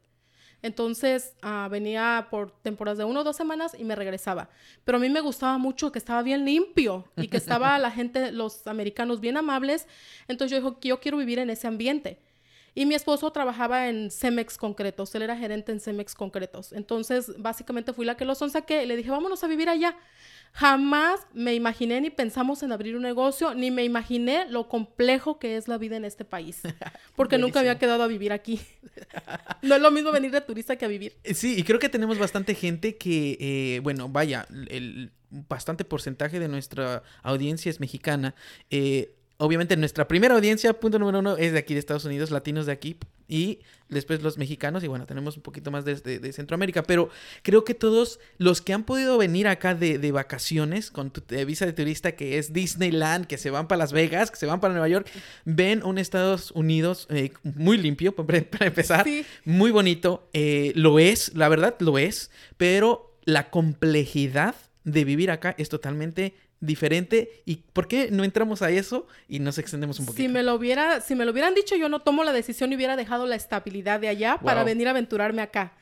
Entonces, 0.63 1.35
ah, 1.43 1.69
venía 1.71 2.29
por 2.31 2.51
temporadas 2.51 2.99
de 2.99 3.05
uno 3.05 3.21
o 3.21 3.25
dos 3.25 3.37
semanas 3.37 3.75
y 3.79 3.85
me 3.85 3.97
regresaba. 3.97 4.51
Pero 4.85 4.99
a 4.99 5.01
mí 5.01 5.09
me 5.09 5.21
gustaba 5.21 5.59
mucho 5.59 5.91
que 5.93 5.99
estaba 5.99 6.23
bien 6.23 6.45
limpio 6.45 7.05
y 7.17 7.29
que 7.29 7.37
estaba 7.37 7.79
la 7.79 7.91
gente, 7.91 8.33
los 8.33 8.67
americanos 8.67 9.21
bien 9.21 9.37
amables. 9.37 9.87
Entonces 10.29 10.59
yo 10.59 10.71
dije, 10.71 10.89
yo 10.89 11.01
quiero 11.01 11.19
vivir 11.19 11.39
en 11.39 11.51
ese 11.51 11.67
ambiente. 11.67 12.19
Y 12.75 12.87
mi 12.87 12.95
esposo 12.95 13.31
trabajaba 13.31 13.89
en 13.89 14.11
Cemex 14.11 14.57
Concretos, 14.57 15.15
él 15.15 15.23
era 15.23 15.37
gerente 15.37 15.73
en 15.73 15.81
Cemex 15.81 16.15
Concretos. 16.15 16.73
Entonces, 16.73 17.33
básicamente 17.39 17.93
fui 17.93 18.05
la 18.05 18.17
que 18.17 18.25
los 18.25 18.39
saqué 18.39 18.85
y 18.85 18.87
le 18.87 18.97
dije, 18.97 19.11
vámonos 19.11 19.43
a 19.45 19.47
vivir 19.47 19.69
allá. 19.69 19.97
Jamás 20.53 21.21
me 21.33 21.55
imaginé 21.55 22.01
ni 22.01 22.11
pensamos 22.11 22.63
en 22.63 22.73
abrir 22.73 22.97
un 22.97 23.03
negocio, 23.03 23.55
ni 23.55 23.71
me 23.71 23.85
imaginé 23.85 24.47
lo 24.51 24.69
complejo 24.69 25.39
que 25.39 25.57
es 25.57 25.69
la 25.69 25.79
vida 25.79 25.97
en 25.97 26.05
este 26.05 26.25
país, 26.25 26.63
porque 27.17 27.39
nunca 27.39 27.61
había 27.61 27.79
quedado 27.79 28.03
a 28.03 28.07
vivir 28.07 28.33
aquí. 28.33 28.61
No 29.63 29.75
es 29.75 29.83
lo 29.83 29.91
mismo 29.91 30.11
venir 30.11 30.31
de 30.31 30.41
turista 30.41 30.77
que 30.77 30.85
a 30.85 30.89
vivir. 30.89 31.17
Eh, 31.23 31.35
Sí, 31.35 31.59
y 31.59 31.63
creo 31.65 31.79
que 31.79 31.89
tenemos 31.89 32.19
bastante 32.19 32.55
gente 32.55 32.97
que, 32.97 33.37
eh, 33.39 33.81
bueno, 33.81 34.09
vaya, 34.09 34.47
el 34.69 35.13
bastante 35.31 35.85
porcentaje 35.85 36.41
de 36.41 36.49
nuestra 36.49 37.03
audiencia 37.23 37.71
es 37.71 37.81
mexicana. 37.81 38.35
Eh, 38.71 39.15
obviamente 39.41 39.77
nuestra 39.77 40.07
primera 40.07 40.35
audiencia, 40.35 40.73
punto 40.75 40.99
número 40.99 41.19
uno, 41.19 41.37
es 41.37 41.53
de 41.53 41.59
aquí 41.59 41.75
de 41.75 41.81
Estados 41.81 42.05
Unidos, 42.05 42.31
latinos 42.31 42.67
de 42.67 42.73
aquí, 42.73 42.97
y 43.27 43.61
después 43.89 44.23
los 44.23 44.39
mexicanos, 44.39 44.83
y 44.85 44.89
bueno, 44.89 45.07
tenemos 45.07 45.37
un 45.37 45.43
poquito 45.43 45.71
más 45.71 45.85
de, 45.85 45.95
de- 45.97 46.19
de 46.19 46.33
Centroamérica, 46.33 46.83
pero 46.83 47.11
creo 47.43 47.65
que 47.65 47.75
todos 47.75 48.19
los 48.39 48.61
que 48.61 48.73
han 48.73 48.85
podido 48.85 49.19
venir 49.19 49.47
acá 49.49 49.75
de, 49.75 49.99
de 49.99 50.13
vacaciones 50.13 50.91
con 50.91 51.11
tu 51.11 51.23
visa 51.47 51.65
de 51.67 51.73
turista, 51.73 52.13
que 52.13 52.39
es 52.39 52.53
Disneyland, 52.53 53.27
que 53.27 53.39
se 53.39 53.51
van 53.51 53.69
para 53.69 53.79
Las 53.79 53.93
Vegas, 53.93 54.31
que 54.31 54.37
se 54.37 54.47
van 54.47 54.61
para 54.61 54.73
Nueva 54.75 54.89
York, 54.89 55.09
ven 55.45 55.83
un 55.85 55.99
Estados 55.99 56.51
Unidos 56.53 57.07
eh, 57.11 57.33
muy 57.43 57.77
limpio, 57.79 58.13
para 58.17 58.43
para 58.43 58.67
empezar 58.67 59.05
Sí. 59.05 59.25
muy 59.45 59.71
bonito. 59.71 60.29
eh, 60.33 60.73
lo 60.75 60.99
es, 60.99 61.35
la 61.35 61.49
verdad 61.49 61.77
lo 61.81 61.99
es, 61.99 62.31
pero 62.57 63.17
la 63.25 63.51
complejidad 63.51 64.55
de 64.85 65.05
vivir 65.05 65.31
acá 65.31 65.55
es 65.59 65.69
totalmente 65.69 66.35
diferente. 66.61 67.43
¿Y 67.45 67.57
por 67.57 67.89
qué 67.89 68.11
no 68.11 68.25
entramos 68.25 68.63
a 68.63 68.71
eso 68.71 69.07
y 69.29 69.41
nos 69.41 69.59
extendemos 69.59 69.99
un 69.99 70.07
poquito? 70.07 70.23
Si 70.23 70.29
me 70.29 70.43
lo 70.43 70.55
hubiera, 70.55 71.01
si 71.01 71.15
me 71.15 71.25
lo 71.25 71.33
hubieran 71.33 71.55
dicho, 71.55 71.75
yo 71.77 71.89
no 71.89 72.01
tomo 72.01 72.23
la 72.23 72.33
decisión 72.33 72.73
y 72.73 72.77
hubiera 72.77 72.97
dejado 72.97 73.27
la 73.27 73.37
estabilidad 73.37 74.01
de 74.01 74.09
allá 74.09 74.39
para 74.39 74.65
venir 74.65 74.87
a 74.87 74.91
aventurarme 74.91 75.43
acá. 75.43 75.73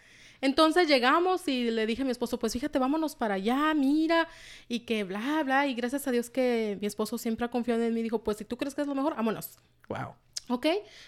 Entonces 0.41 0.87
llegamos 0.87 1.49
y 1.49 1.71
le 1.71 1.85
dije 1.87 2.03
a 2.03 2.05
mi 2.05 2.13
esposo, 2.13 2.39
pues 2.39 2.53
fíjate, 2.53 2.79
vámonos 2.79 3.17
para 3.17 3.35
allá, 3.35 3.75
mira, 3.75 4.29
y 4.69 4.81
que 4.81 5.03
bla, 5.03 5.43
bla, 5.43 5.67
y 5.67 5.75
gracias 5.75 6.07
a 6.07 6.13
Dios 6.13 6.31
que 6.31 6.79
mi 6.81 6.87
esposo 6.87 7.19
siempre 7.19 7.45
ha 7.45 7.51
confiado 7.51 7.83
en 7.83 7.93
mí, 7.93 8.03
dijo, 8.03 8.23
pues 8.23 8.37
si 8.37 8.45
tú 8.45 8.57
crees 8.57 8.75
que 8.75 8.83
es 8.83 8.87
lo 8.87 8.95
mejor, 8.95 9.17
vámonos. 9.17 9.59
Wow. 9.89 10.15
¿Ok? 10.49 10.67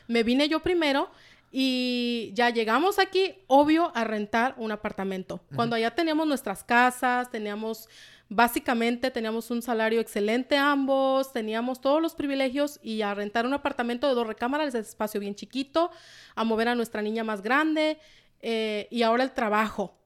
Me 0.09 0.25
vine 0.25 0.49
yo 0.49 0.61
primero 0.61 1.11
y 1.53 2.31
ya 2.35 2.51
llegamos 2.51 2.99
aquí, 2.99 3.35
obvio, 3.47 3.93
a 3.95 4.05
rentar 4.05 4.55
un 4.57 4.73
apartamento. 4.73 5.41
Cuando 5.55 5.77
allá 5.77 5.93
teníamos 5.93 6.27
nuestras 6.27 6.65
casas, 6.65 7.31
teníamos, 7.31 7.89
básicamente 8.31 9.11
teníamos 9.11 9.51
un 9.51 9.61
salario 9.61 10.01
excelente 10.01 10.57
ambos, 10.57 11.33
teníamos 11.33 11.81
todos 11.81 12.01
los 12.01 12.15
privilegios 12.15 12.79
y 12.83 13.03
a 13.03 13.13
rentar 13.13 13.45
un 13.45 13.53
apartamento 13.53 14.09
de 14.09 14.15
dos 14.15 14.27
recámaras, 14.27 14.73
de 14.73 14.79
espacio 14.79 15.21
bien 15.21 15.35
chiquito, 15.35 15.91
a 16.37 16.45
mover 16.45 16.69
a 16.69 16.75
nuestra 16.75 17.03
niña 17.03 17.25
más 17.25 17.43
grande 17.43 17.99
eh, 18.41 18.87
y 18.91 19.03
ahora 19.03 19.25
el 19.25 19.33
trabajo. 19.33 19.97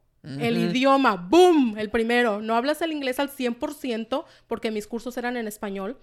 El 0.41 0.57
idioma, 0.57 1.17
boom, 1.17 1.77
el 1.77 1.91
primero. 1.91 2.41
No 2.41 2.57
hablas 2.57 2.81
el 2.81 2.93
inglés 2.93 3.21
al 3.21 3.29
100% 3.29 4.25
porque 4.47 4.71
mis 4.71 4.87
cursos 4.87 5.19
eran 5.19 5.37
en 5.37 5.47
español. 5.47 5.99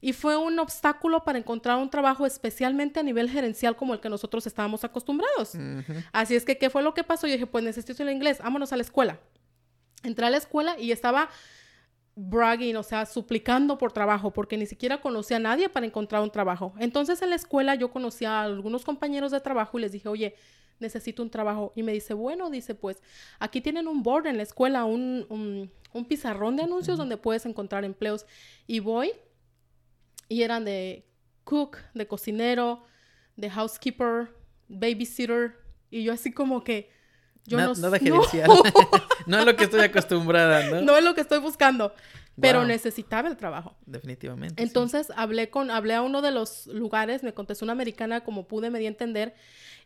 Y 0.00 0.14
fue 0.14 0.36
un 0.36 0.58
obstáculo 0.58 1.22
para 1.22 1.38
encontrar 1.38 1.78
un 1.78 1.88
trabajo 1.88 2.26
especialmente 2.26 2.98
a 2.98 3.04
nivel 3.04 3.30
gerencial 3.30 3.76
como 3.76 3.94
el 3.94 4.00
que 4.00 4.08
nosotros 4.08 4.48
estábamos 4.48 4.82
acostumbrados. 4.82 5.52
Así 6.10 6.34
es 6.34 6.44
que, 6.44 6.58
¿qué 6.58 6.70
fue 6.70 6.82
lo 6.82 6.92
que 6.92 7.04
pasó? 7.04 7.28
Yo 7.28 7.34
dije, 7.34 7.46
pues 7.46 7.62
necesito 7.62 8.02
el 8.02 8.10
inglés, 8.10 8.40
vámonos 8.42 8.72
a 8.72 8.76
la 8.76 8.82
escuela. 8.82 9.20
Entré 10.02 10.26
a 10.26 10.30
la 10.30 10.36
escuela 10.38 10.78
y 10.78 10.92
estaba 10.92 11.28
bragging, 12.14 12.76
o 12.76 12.82
sea, 12.82 13.06
suplicando 13.06 13.78
por 13.78 13.92
trabajo, 13.92 14.32
porque 14.32 14.56
ni 14.56 14.66
siquiera 14.66 15.00
conocía 15.00 15.38
a 15.38 15.40
nadie 15.40 15.68
para 15.68 15.86
encontrar 15.86 16.22
un 16.22 16.30
trabajo. 16.30 16.74
Entonces 16.78 17.22
en 17.22 17.30
la 17.30 17.36
escuela 17.36 17.74
yo 17.74 17.90
conocí 17.90 18.24
a 18.24 18.42
algunos 18.42 18.84
compañeros 18.84 19.32
de 19.32 19.40
trabajo 19.40 19.78
y 19.78 19.82
les 19.82 19.92
dije, 19.92 20.08
oye, 20.08 20.34
necesito 20.78 21.22
un 21.22 21.30
trabajo. 21.30 21.72
Y 21.74 21.82
me 21.82 21.92
dice, 21.92 22.12
bueno, 22.12 22.50
dice, 22.50 22.74
pues 22.74 23.02
aquí 23.38 23.60
tienen 23.60 23.88
un 23.88 24.02
board 24.02 24.26
en 24.26 24.36
la 24.36 24.42
escuela, 24.42 24.84
un, 24.84 25.26
un, 25.30 25.70
un 25.92 26.04
pizarrón 26.04 26.56
de 26.56 26.64
anuncios 26.64 26.98
donde 26.98 27.16
puedes 27.16 27.46
encontrar 27.46 27.84
empleos. 27.84 28.26
Y 28.66 28.80
voy 28.80 29.12
y 30.28 30.42
eran 30.42 30.64
de 30.64 31.06
cook, 31.44 31.78
de 31.94 32.06
cocinero, 32.06 32.84
de 33.36 33.48
housekeeper, 33.48 34.34
babysitter. 34.68 35.54
Y 35.90 36.04
yo 36.04 36.12
así 36.12 36.32
como 36.32 36.62
que... 36.62 36.90
Yo 37.46 37.58
Na- 37.58 37.66
no, 37.66 37.74
nada 37.74 37.98
no, 37.98 38.04
gerencial. 38.04 38.50
no 39.26 39.38
es 39.38 39.44
lo 39.46 39.56
que 39.56 39.64
estoy 39.64 39.80
acostumbrada, 39.80 40.64
¿no? 40.70 40.80
no 40.82 40.96
es 40.96 41.02
lo 41.04 41.14
que 41.14 41.20
estoy 41.22 41.38
buscando, 41.40 41.94
pero 42.40 42.60
Wow. 42.60 42.68
necesitaba 42.68 43.28
el 43.28 43.36
trabajo. 43.36 43.74
Definitivamente. 43.86 44.62
sí. 44.62 44.66
Entonces 44.66 45.12
hablé 45.16 45.50
con, 45.50 45.70
hablé 45.70 45.94
a 45.94 46.02
uno 46.02 46.22
de 46.22 46.30
los 46.30 46.66
lugares, 46.68 47.22
me 47.22 47.34
contestó 47.34 47.64
una 47.64 47.72
americana 47.72 48.22
como 48.24 48.46
pude, 48.46 48.70
me 48.70 48.78
di 48.78 48.86
a 48.86 48.88
entender, 48.88 49.34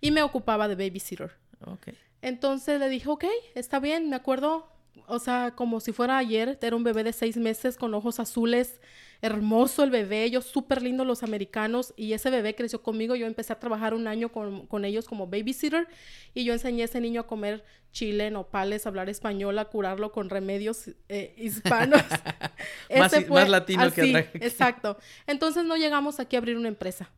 y 0.01 0.11
me 0.11 0.23
ocupaba 0.23 0.69
de 0.69 0.75
babysitter. 0.75 1.33
Ok. 1.67 1.89
Entonces 2.23 2.79
le 2.81 2.89
dije, 2.89 3.09
ok, 3.09 3.25
está 3.55 3.79
bien, 3.81 4.09
me 4.11 4.17
acuerdo, 4.17 4.69
o 5.07 5.19
sea, 5.19 5.53
como 5.57 5.81
si 5.81 5.93
fuera 5.93 6.19
ayer, 6.19 6.59
era 6.61 6.77
un 6.77 6.85
bebé 6.85 7.05
de 7.05 7.13
seis 7.13 7.37
meses 7.37 7.77
con 7.77 7.95
ojos 7.95 8.21
azules, 8.21 8.81
hermoso 9.23 9.82
el 9.82 9.90
bebé, 9.90 10.25
ellos 10.25 10.44
súper 10.44 10.82
lindos 10.82 11.06
los 11.06 11.23
americanos, 11.23 11.94
y 11.96 12.12
ese 12.12 12.30
bebé 12.30 12.54
creció 12.54 12.82
conmigo, 12.82 13.14
yo 13.16 13.26
empecé 13.26 13.52
a 13.52 13.58
trabajar 13.58 13.94
un 13.94 14.06
año 14.06 14.30
con, 14.30 14.66
con 14.66 14.85
ellos 14.85 15.06
como 15.06 15.26
babysitter, 15.26 15.88
y 16.35 16.44
yo 16.44 16.52
enseñé 16.52 16.82
a 16.82 16.85
ese 16.87 17.00
niño 17.00 17.23
a 17.23 17.26
comer 17.26 17.64
chile, 17.92 18.30
nopales, 18.30 18.85
a 18.85 18.90
hablar 18.90 19.08
español, 19.08 19.58
a 19.58 19.64
curarlo 19.66 20.12
con 20.12 20.28
remedios 20.28 20.90
eh, 21.08 21.35
hispanos. 21.38 22.02
Más 22.99 23.12
hi- 23.14 23.25
más 23.26 23.49
latino 23.49 23.90
que 23.92 24.00
así, 24.02 24.11
otra- 24.11 24.30
Exacto. 24.35 24.99
Entonces 25.26 25.64
no 25.64 25.76
llegamos 25.76 26.20
aquí 26.20 26.37
a 26.37 26.38
abrir 26.38 26.56
una 26.56 26.68
empresa. 26.68 27.11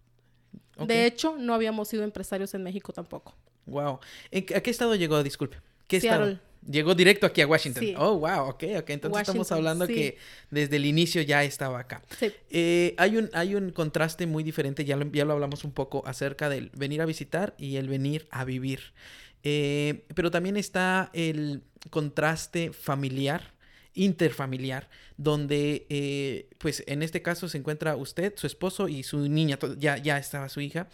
De 0.86 1.06
hecho, 1.06 1.36
no 1.38 1.54
habíamos 1.54 1.88
sido 1.88 2.04
empresarios 2.04 2.54
en 2.54 2.62
México 2.62 2.92
tampoco. 2.92 3.34
Wow. 3.66 3.98
¿A 4.54 4.60
qué 4.60 4.70
estado 4.70 4.94
llegó? 4.94 5.20
Disculpe. 5.24 5.58
¿Qué 5.88 5.96
estado? 5.96 6.38
Llegó 6.66 6.94
directo 6.94 7.26
aquí 7.26 7.40
a 7.40 7.46
Washington. 7.46 7.84
Oh, 7.96 8.18
wow, 8.18 8.48
ok, 8.48 8.64
ok. 8.78 8.90
Entonces 8.90 9.22
estamos 9.22 9.50
hablando 9.52 9.86
que 9.86 10.18
desde 10.50 10.76
el 10.76 10.86
inicio 10.86 11.22
ya 11.22 11.44
estaba 11.44 11.80
acá. 11.80 12.02
Sí. 12.18 12.32
Eh, 12.50 12.94
hay, 12.98 13.16
un, 13.16 13.30
hay 13.32 13.54
un 13.54 13.70
contraste 13.70 14.26
muy 14.26 14.42
diferente, 14.42 14.84
ya 14.84 14.96
lo, 14.96 15.10
ya 15.10 15.24
lo 15.24 15.32
hablamos 15.32 15.64
un 15.64 15.72
poco 15.72 16.02
acerca 16.06 16.48
del 16.48 16.70
venir 16.74 17.00
a 17.00 17.06
visitar 17.06 17.54
y 17.58 17.76
el 17.76 17.88
venir 17.88 18.26
a 18.30 18.44
vivir. 18.44 18.92
Eh, 19.44 20.04
pero 20.14 20.30
también 20.30 20.56
está 20.56 21.10
el 21.12 21.62
contraste 21.90 22.72
familiar 22.72 23.56
interfamiliar, 23.94 24.88
donde, 25.16 25.86
eh, 25.88 26.50
pues 26.58 26.84
en 26.86 27.02
este 27.02 27.20
caso 27.20 27.48
se 27.48 27.58
encuentra 27.58 27.96
usted, 27.96 28.32
su 28.36 28.46
esposo 28.46 28.86
y 28.86 29.02
su 29.02 29.28
niña, 29.28 29.58
ya, 29.76 29.96
ya 29.96 30.18
estaba 30.18 30.48
su 30.48 30.60
hija, 30.60 30.88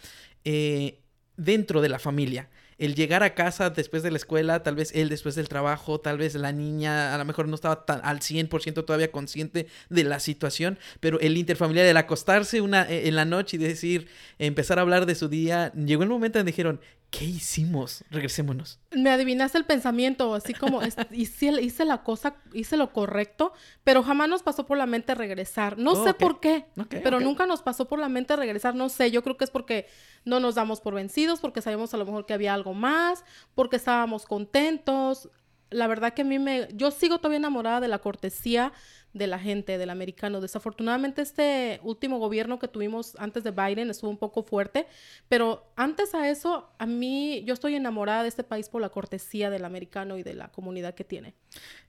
dentro 1.37 1.81
de 1.81 1.89
la 1.89 1.99
familia 1.99 2.49
el 2.77 2.95
llegar 2.95 3.23
a 3.23 3.33
casa 3.33 3.69
después 3.69 4.03
de 4.03 4.11
la 4.11 4.17
escuela, 4.17 4.63
tal 4.63 4.75
vez 4.75 4.91
él 4.93 5.09
después 5.09 5.35
del 5.35 5.47
trabajo, 5.47 5.99
tal 5.99 6.17
vez 6.17 6.35
la 6.35 6.51
niña 6.51 7.13
a 7.13 7.17
lo 7.17 7.25
mejor 7.25 7.47
no 7.47 7.55
estaba 7.55 7.85
tan 7.85 8.01
al 8.03 8.19
100% 8.19 8.85
todavía 8.85 9.11
consciente 9.11 9.67
de 9.89 10.03
la 10.03 10.19
situación, 10.19 10.77
pero 10.99 11.19
el 11.19 11.37
interfamiliar, 11.37 11.85
el 11.85 11.97
acostarse 11.97 12.61
una, 12.61 12.83
eh, 12.89 13.07
en 13.07 13.15
la 13.15 13.25
noche 13.25 13.57
y 13.57 13.59
decir, 13.59 14.07
empezar 14.39 14.79
a 14.79 14.81
hablar 14.81 15.05
de 15.05 15.15
su 15.15 15.29
día, 15.29 15.71
llegó 15.73 16.03
el 16.03 16.09
momento 16.09 16.39
en 16.39 16.45
que 16.45 16.51
dijeron, 16.51 16.81
¿qué 17.09 17.25
hicimos? 17.25 18.03
Regresémonos. 18.09 18.79
Me 18.91 19.09
adivinaste 19.09 19.57
el 19.57 19.65
pensamiento, 19.65 20.33
así 20.33 20.53
como 20.53 20.81
hice, 21.11 21.61
hice, 21.61 21.85
la 21.85 22.03
cosa, 22.03 22.35
hice 22.53 22.77
lo 22.77 22.91
correcto, 22.91 23.53
pero 23.83 24.03
jamás 24.03 24.29
nos 24.29 24.43
pasó 24.43 24.65
por 24.65 24.77
la 24.77 24.85
mente 24.85 25.15
regresar. 25.15 25.77
No 25.77 26.03
sé 26.03 26.13
por 26.13 26.39
qué, 26.39 26.65
pero 26.89 27.19
nunca 27.19 27.45
nos 27.45 27.61
pasó 27.61 27.87
por 27.87 27.99
la 27.99 28.09
mente 28.09 28.35
regresar. 28.35 28.75
No 28.75 28.89
sé, 28.89 29.11
yo 29.11 29.23
creo 29.23 29.37
que 29.37 29.45
es 29.45 29.51
porque 29.51 29.87
no 30.25 30.39
nos 30.39 30.55
damos 30.55 30.81
por 30.81 30.93
vencidos, 30.93 31.39
porque 31.39 31.61
sabíamos 31.61 31.93
a 31.93 31.97
lo 31.97 32.05
mejor 32.05 32.25
que 32.25 32.33
había 32.33 32.53
algo 32.53 32.73
más, 32.73 33.23
porque 33.53 33.77
estábamos 33.77 34.25
contentos. 34.25 35.29
La 35.69 35.87
verdad 35.87 36.13
que 36.13 36.21
a 36.21 36.25
mí 36.25 36.39
me, 36.39 36.67
yo 36.73 36.91
sigo 36.91 37.17
todavía 37.17 37.37
enamorada 37.37 37.79
de 37.79 37.87
la 37.87 37.99
cortesía 37.99 38.71
de 39.15 39.27
la 39.27 39.39
gente, 39.39 39.77
del 39.77 39.89
americano. 39.89 40.41
Desafortunadamente 40.41 41.21
este 41.21 41.79
último 41.83 42.19
gobierno 42.19 42.59
que 42.59 42.67
tuvimos 42.67 43.15
antes 43.17 43.45
de 43.45 43.51
Biden 43.51 43.89
estuvo 43.89 44.11
un 44.11 44.17
poco 44.17 44.43
fuerte, 44.43 44.87
pero 45.29 45.71
antes 45.77 46.13
a 46.13 46.29
eso, 46.29 46.69
a 46.77 46.85
mí, 46.85 47.41
yo 47.45 47.53
estoy 47.53 47.75
enamorada 47.75 48.23
de 48.23 48.29
este 48.29 48.43
país 48.43 48.67
por 48.67 48.81
la 48.81 48.89
cortesía 48.89 49.49
del 49.49 49.63
americano 49.63 50.17
y 50.17 50.23
de 50.23 50.33
la 50.33 50.49
comunidad 50.51 50.95
que 50.95 51.05
tiene. 51.05 51.33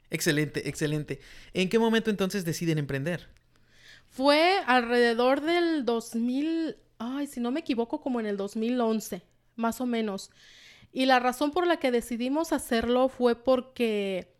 Excelente, 0.08 0.68
excelente. 0.68 1.20
¿En 1.52 1.68
qué 1.68 1.80
momento 1.80 2.10
entonces 2.10 2.44
deciden 2.44 2.78
emprender? 2.78 3.26
Fue 4.06 4.60
alrededor 4.66 5.40
del 5.40 5.84
2000, 5.84 6.76
ay, 6.98 7.26
si 7.26 7.40
no 7.40 7.50
me 7.50 7.60
equivoco, 7.60 8.00
como 8.00 8.20
en 8.20 8.26
el 8.26 8.36
2011, 8.36 9.22
más 9.56 9.80
o 9.80 9.86
menos. 9.86 10.30
Y 10.92 11.06
la 11.06 11.18
razón 11.18 11.50
por 11.50 11.66
la 11.66 11.78
que 11.78 11.90
decidimos 11.90 12.52
hacerlo 12.52 13.08
fue 13.08 13.34
porque 13.34 14.35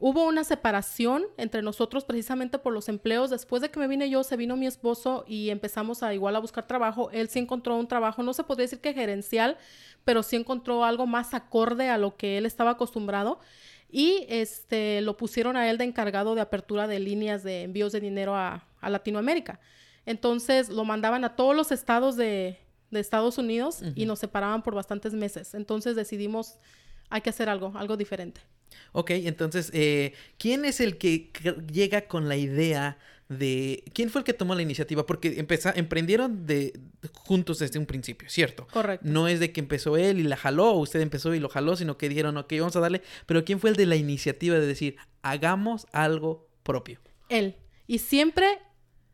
Hubo 0.00 0.26
una 0.26 0.42
separación 0.42 1.24
entre 1.36 1.62
nosotros 1.62 2.04
precisamente 2.04 2.58
por 2.58 2.72
los 2.72 2.88
empleos. 2.88 3.30
Después 3.30 3.62
de 3.62 3.70
que 3.70 3.78
me 3.78 3.86
vine 3.86 4.10
yo, 4.10 4.24
se 4.24 4.36
vino 4.36 4.56
mi 4.56 4.66
esposo 4.66 5.24
y 5.26 5.50
empezamos 5.50 6.02
a 6.02 6.12
igual 6.12 6.34
a 6.34 6.40
buscar 6.40 6.66
trabajo. 6.66 7.10
Él 7.12 7.28
sí 7.28 7.38
encontró 7.38 7.76
un 7.76 7.86
trabajo, 7.86 8.22
no 8.22 8.34
se 8.34 8.42
podría 8.42 8.64
decir 8.64 8.80
que 8.80 8.92
gerencial, 8.92 9.56
pero 10.04 10.22
sí 10.24 10.34
encontró 10.34 10.84
algo 10.84 11.06
más 11.06 11.32
acorde 11.32 11.90
a 11.90 11.98
lo 11.98 12.16
que 12.16 12.38
él 12.38 12.46
estaba 12.46 12.72
acostumbrado. 12.72 13.38
Y 13.88 14.26
este 14.28 15.00
lo 15.02 15.16
pusieron 15.16 15.56
a 15.56 15.70
él 15.70 15.78
de 15.78 15.84
encargado 15.84 16.34
de 16.34 16.40
apertura 16.40 16.88
de 16.88 16.98
líneas 16.98 17.44
de 17.44 17.62
envíos 17.62 17.92
de 17.92 18.00
dinero 18.00 18.34
a, 18.34 18.66
Latinoamérica. 18.82 19.60
Entonces 20.04 20.68
lo 20.68 20.84
mandaban 20.84 21.24
a 21.24 21.36
todos 21.36 21.56
los 21.56 21.72
estados 21.72 22.16
de, 22.16 22.58
Estados 22.90 23.38
Unidos 23.38 23.82
y 23.96 24.06
nos 24.06 24.20
separaban 24.20 24.62
por 24.62 24.74
bastantes 24.74 25.14
meses. 25.14 25.54
Entonces 25.54 25.96
decidimos, 25.96 26.58
hay 27.10 27.22
que 27.22 27.30
hacer 27.30 27.48
algo, 27.48 27.72
algo 27.74 27.96
diferente. 27.96 28.40
Ok, 28.92 29.10
entonces, 29.10 29.70
eh, 29.72 30.12
¿quién 30.38 30.64
es 30.64 30.80
el 30.80 30.98
que 30.98 31.30
llega 31.72 32.02
con 32.06 32.28
la 32.28 32.36
idea 32.36 32.98
de... 33.28 33.84
¿Quién 33.92 34.10
fue 34.10 34.20
el 34.20 34.24
que 34.24 34.32
tomó 34.32 34.54
la 34.54 34.62
iniciativa? 34.62 35.06
Porque 35.06 35.38
empezó, 35.38 35.70
emprendieron 35.74 36.46
de, 36.46 36.78
juntos 37.12 37.58
desde 37.58 37.78
un 37.78 37.86
principio, 37.86 38.28
¿cierto? 38.28 38.66
Correcto. 38.72 39.06
No 39.08 39.28
es 39.28 39.40
de 39.40 39.52
que 39.52 39.60
empezó 39.60 39.96
él 39.96 40.20
y 40.20 40.22
la 40.22 40.36
jaló, 40.36 40.70
o 40.72 40.78
usted 40.80 41.00
empezó 41.00 41.34
y 41.34 41.40
lo 41.40 41.48
jaló, 41.48 41.76
sino 41.76 41.98
que 41.98 42.08
dijeron, 42.08 42.36
ok, 42.36 42.52
vamos 42.58 42.76
a 42.76 42.80
darle... 42.80 43.02
Pero 43.26 43.44
¿quién 43.44 43.60
fue 43.60 43.70
el 43.70 43.76
de 43.76 43.86
la 43.86 43.96
iniciativa 43.96 44.58
de 44.58 44.66
decir, 44.66 44.96
hagamos 45.22 45.86
algo 45.92 46.48
propio? 46.62 47.00
Él. 47.28 47.56
Y 47.86 47.98
siempre 47.98 48.46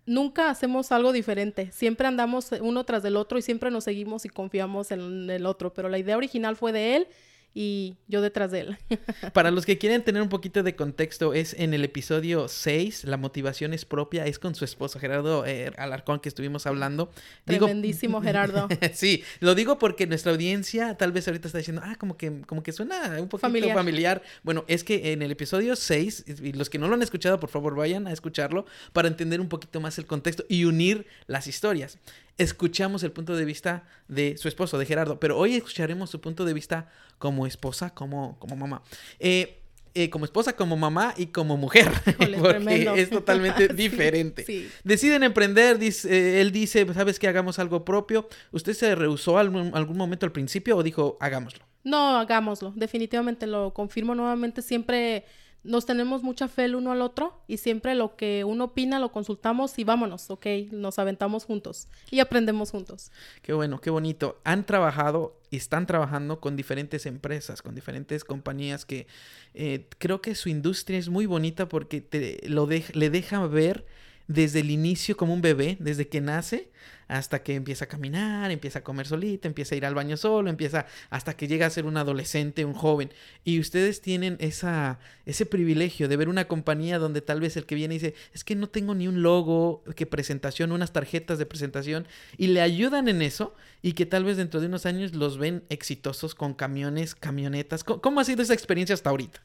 nunca 0.06 0.50
hacemos 0.50 0.92
algo 0.92 1.12
diferente. 1.12 1.70
Siempre 1.72 2.06
andamos 2.06 2.50
uno 2.60 2.84
tras 2.84 3.02
del 3.02 3.16
otro 3.16 3.38
y 3.38 3.42
siempre 3.42 3.70
nos 3.70 3.84
seguimos 3.84 4.24
y 4.24 4.28
confiamos 4.28 4.90
en 4.90 5.30
el 5.30 5.46
otro. 5.46 5.72
Pero 5.72 5.88
la 5.88 5.98
idea 5.98 6.16
original 6.16 6.56
fue 6.56 6.72
de 6.72 6.96
él 6.96 7.08
y 7.54 7.96
yo 8.06 8.20
detrás 8.20 8.50
de 8.50 8.60
él. 8.60 8.78
Para 9.32 9.50
los 9.50 9.66
que 9.66 9.78
quieren 9.78 10.02
tener 10.02 10.22
un 10.22 10.28
poquito 10.28 10.62
de 10.62 10.76
contexto, 10.76 11.34
es 11.34 11.54
en 11.58 11.74
el 11.74 11.84
episodio 11.84 12.48
6, 12.48 13.04
la 13.04 13.16
motivación 13.16 13.72
es 13.72 13.84
propia, 13.84 14.26
es 14.26 14.38
con 14.38 14.54
su 14.54 14.64
esposo 14.64 15.00
Gerardo 15.00 15.44
eh, 15.46 15.72
Alarcón 15.76 16.20
que 16.20 16.28
estuvimos 16.28 16.66
hablando. 16.66 17.10
Tremendísimo 17.44 18.20
Gerardo. 18.22 18.68
sí, 18.92 19.24
lo 19.40 19.54
digo 19.54 19.78
porque 19.78 20.06
nuestra 20.06 20.32
audiencia 20.32 20.96
tal 20.96 21.12
vez 21.12 21.26
ahorita 21.26 21.48
está 21.48 21.58
diciendo, 21.58 21.82
ah, 21.84 21.96
como 21.96 22.16
que, 22.16 22.42
como 22.46 22.62
que 22.62 22.72
suena 22.72 23.16
un 23.20 23.28
poquito 23.28 23.38
familiar. 23.38 23.76
familiar. 23.76 24.22
Bueno, 24.42 24.64
es 24.68 24.84
que 24.84 25.12
en 25.12 25.22
el 25.22 25.30
episodio 25.30 25.76
6, 25.76 26.24
y 26.42 26.52
los 26.52 26.70
que 26.70 26.78
no 26.78 26.88
lo 26.88 26.94
han 26.94 27.02
escuchado, 27.02 27.40
por 27.40 27.50
favor 27.50 27.74
vayan 27.74 28.06
a 28.06 28.12
escucharlo 28.12 28.66
para 28.92 29.08
entender 29.08 29.40
un 29.40 29.48
poquito 29.48 29.80
más 29.80 29.98
el 29.98 30.06
contexto 30.06 30.44
y 30.48 30.64
unir 30.64 31.06
las 31.26 31.46
historias 31.46 31.98
escuchamos 32.40 33.02
el 33.02 33.12
punto 33.12 33.36
de 33.36 33.44
vista 33.44 33.84
de 34.08 34.36
su 34.38 34.48
esposo, 34.48 34.78
de 34.78 34.86
Gerardo, 34.86 35.20
pero 35.20 35.38
hoy 35.38 35.56
escucharemos 35.56 36.08
su 36.08 36.20
punto 36.20 36.46
de 36.46 36.54
vista 36.54 36.88
como 37.18 37.46
esposa, 37.46 37.90
como, 37.90 38.38
como 38.38 38.56
mamá. 38.56 38.82
Eh, 39.18 39.58
eh, 39.92 40.08
como 40.08 40.24
esposa, 40.24 40.54
como 40.54 40.76
mamá 40.76 41.12
y 41.16 41.26
como 41.26 41.56
mujer, 41.56 41.90
porque 42.38 42.90
es 42.96 43.10
totalmente 43.10 43.68
diferente. 43.74 44.70
Deciden 44.84 45.22
emprender, 45.22 45.78
dice, 45.78 46.40
él 46.40 46.50
dice, 46.50 46.86
¿sabes 46.94 47.18
que 47.18 47.28
hagamos 47.28 47.58
algo 47.58 47.84
propio? 47.84 48.28
¿Usted 48.52 48.72
se 48.72 48.94
rehusó 48.94 49.36
algún, 49.36 49.72
algún 49.74 49.98
momento 49.98 50.24
al 50.24 50.32
principio 50.32 50.76
o 50.76 50.82
dijo, 50.82 51.18
hagámoslo? 51.20 51.64
No, 51.84 52.18
hagámoslo, 52.18 52.72
definitivamente 52.74 53.46
lo 53.46 53.74
confirmo 53.74 54.14
nuevamente, 54.14 54.62
siempre 54.62 55.24
nos 55.62 55.86
tenemos 55.86 56.22
mucha 56.22 56.48
fe 56.48 56.64
el 56.64 56.74
uno 56.74 56.92
al 56.92 57.02
otro 57.02 57.40
y 57.46 57.58
siempre 57.58 57.94
lo 57.94 58.16
que 58.16 58.44
uno 58.44 58.64
opina 58.64 58.98
lo 58.98 59.12
consultamos 59.12 59.78
y 59.78 59.84
vámonos, 59.84 60.30
ok, 60.30 60.46
nos 60.72 60.98
aventamos 60.98 61.44
juntos 61.44 61.88
y 62.10 62.20
aprendemos 62.20 62.70
juntos. 62.70 63.10
Qué 63.42 63.52
bueno, 63.52 63.80
qué 63.80 63.90
bonito. 63.90 64.40
Han 64.44 64.64
trabajado 64.64 65.38
y 65.50 65.56
están 65.56 65.86
trabajando 65.86 66.40
con 66.40 66.56
diferentes 66.56 67.06
empresas, 67.06 67.60
con 67.60 67.74
diferentes 67.74 68.24
compañías 68.24 68.84
que 68.84 69.06
eh, 69.54 69.86
creo 69.98 70.22
que 70.22 70.34
su 70.34 70.48
industria 70.48 70.98
es 70.98 71.08
muy 71.08 71.26
bonita 71.26 71.68
porque 71.68 72.00
te, 72.00 72.40
lo 72.48 72.66
le 72.66 73.10
deja 73.10 73.46
ver 73.46 73.84
desde 74.30 74.60
el 74.60 74.70
inicio 74.70 75.16
como 75.16 75.34
un 75.34 75.42
bebé, 75.42 75.76
desde 75.80 76.06
que 76.06 76.20
nace 76.20 76.70
hasta 77.08 77.42
que 77.42 77.56
empieza 77.56 77.86
a 77.86 77.88
caminar, 77.88 78.52
empieza 78.52 78.78
a 78.78 78.84
comer 78.84 79.08
solito, 79.08 79.48
empieza 79.48 79.74
a 79.74 79.78
ir 79.78 79.84
al 79.84 79.96
baño 79.96 80.16
solo, 80.16 80.48
empieza 80.48 80.86
hasta 81.10 81.36
que 81.36 81.48
llega 81.48 81.66
a 81.66 81.70
ser 81.70 81.84
un 81.84 81.96
adolescente, 81.96 82.64
un 82.64 82.72
joven. 82.72 83.12
Y 83.42 83.58
ustedes 83.58 84.00
tienen 84.00 84.36
esa, 84.38 85.00
ese 85.26 85.46
privilegio 85.46 86.06
de 86.06 86.16
ver 86.16 86.28
una 86.28 86.46
compañía 86.46 87.00
donde 87.00 87.22
tal 87.22 87.40
vez 87.40 87.56
el 87.56 87.66
que 87.66 87.74
viene 87.74 87.94
dice, 87.94 88.14
es 88.32 88.44
que 88.44 88.54
no 88.54 88.68
tengo 88.68 88.94
ni 88.94 89.08
un 89.08 89.20
logo, 89.20 89.82
que 89.96 90.06
presentación, 90.06 90.70
unas 90.70 90.92
tarjetas 90.92 91.38
de 91.38 91.46
presentación, 91.46 92.06
y 92.36 92.46
le 92.46 92.60
ayudan 92.60 93.08
en 93.08 93.22
eso 93.22 93.56
y 93.82 93.94
que 93.94 94.06
tal 94.06 94.22
vez 94.22 94.36
dentro 94.36 94.60
de 94.60 94.68
unos 94.68 94.86
años 94.86 95.12
los 95.12 95.38
ven 95.38 95.64
exitosos 95.70 96.36
con 96.36 96.54
camiones, 96.54 97.16
camionetas. 97.16 97.82
cómo 97.82 98.20
ha 98.20 98.24
sido 98.24 98.42
esa 98.42 98.54
experiencia 98.54 98.94
hasta 98.94 99.10
ahorita? 99.10 99.42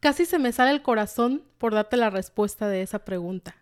Casi 0.00 0.26
se 0.26 0.40
me 0.40 0.50
sale 0.50 0.72
el 0.72 0.82
corazón 0.82 1.44
por 1.58 1.72
darte 1.72 1.96
la 1.96 2.10
respuesta 2.10 2.66
de 2.66 2.82
esa 2.82 3.04
pregunta. 3.04 3.61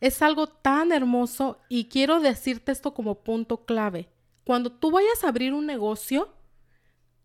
Es 0.00 0.22
algo 0.22 0.46
tan 0.46 0.92
hermoso 0.92 1.58
y 1.68 1.86
quiero 1.86 2.20
decirte 2.20 2.72
esto 2.72 2.94
como 2.94 3.22
punto 3.22 3.64
clave. 3.64 4.08
Cuando 4.44 4.72
tú 4.72 4.90
vayas 4.90 5.22
a 5.22 5.28
abrir 5.28 5.52
un 5.52 5.66
negocio, 5.66 6.34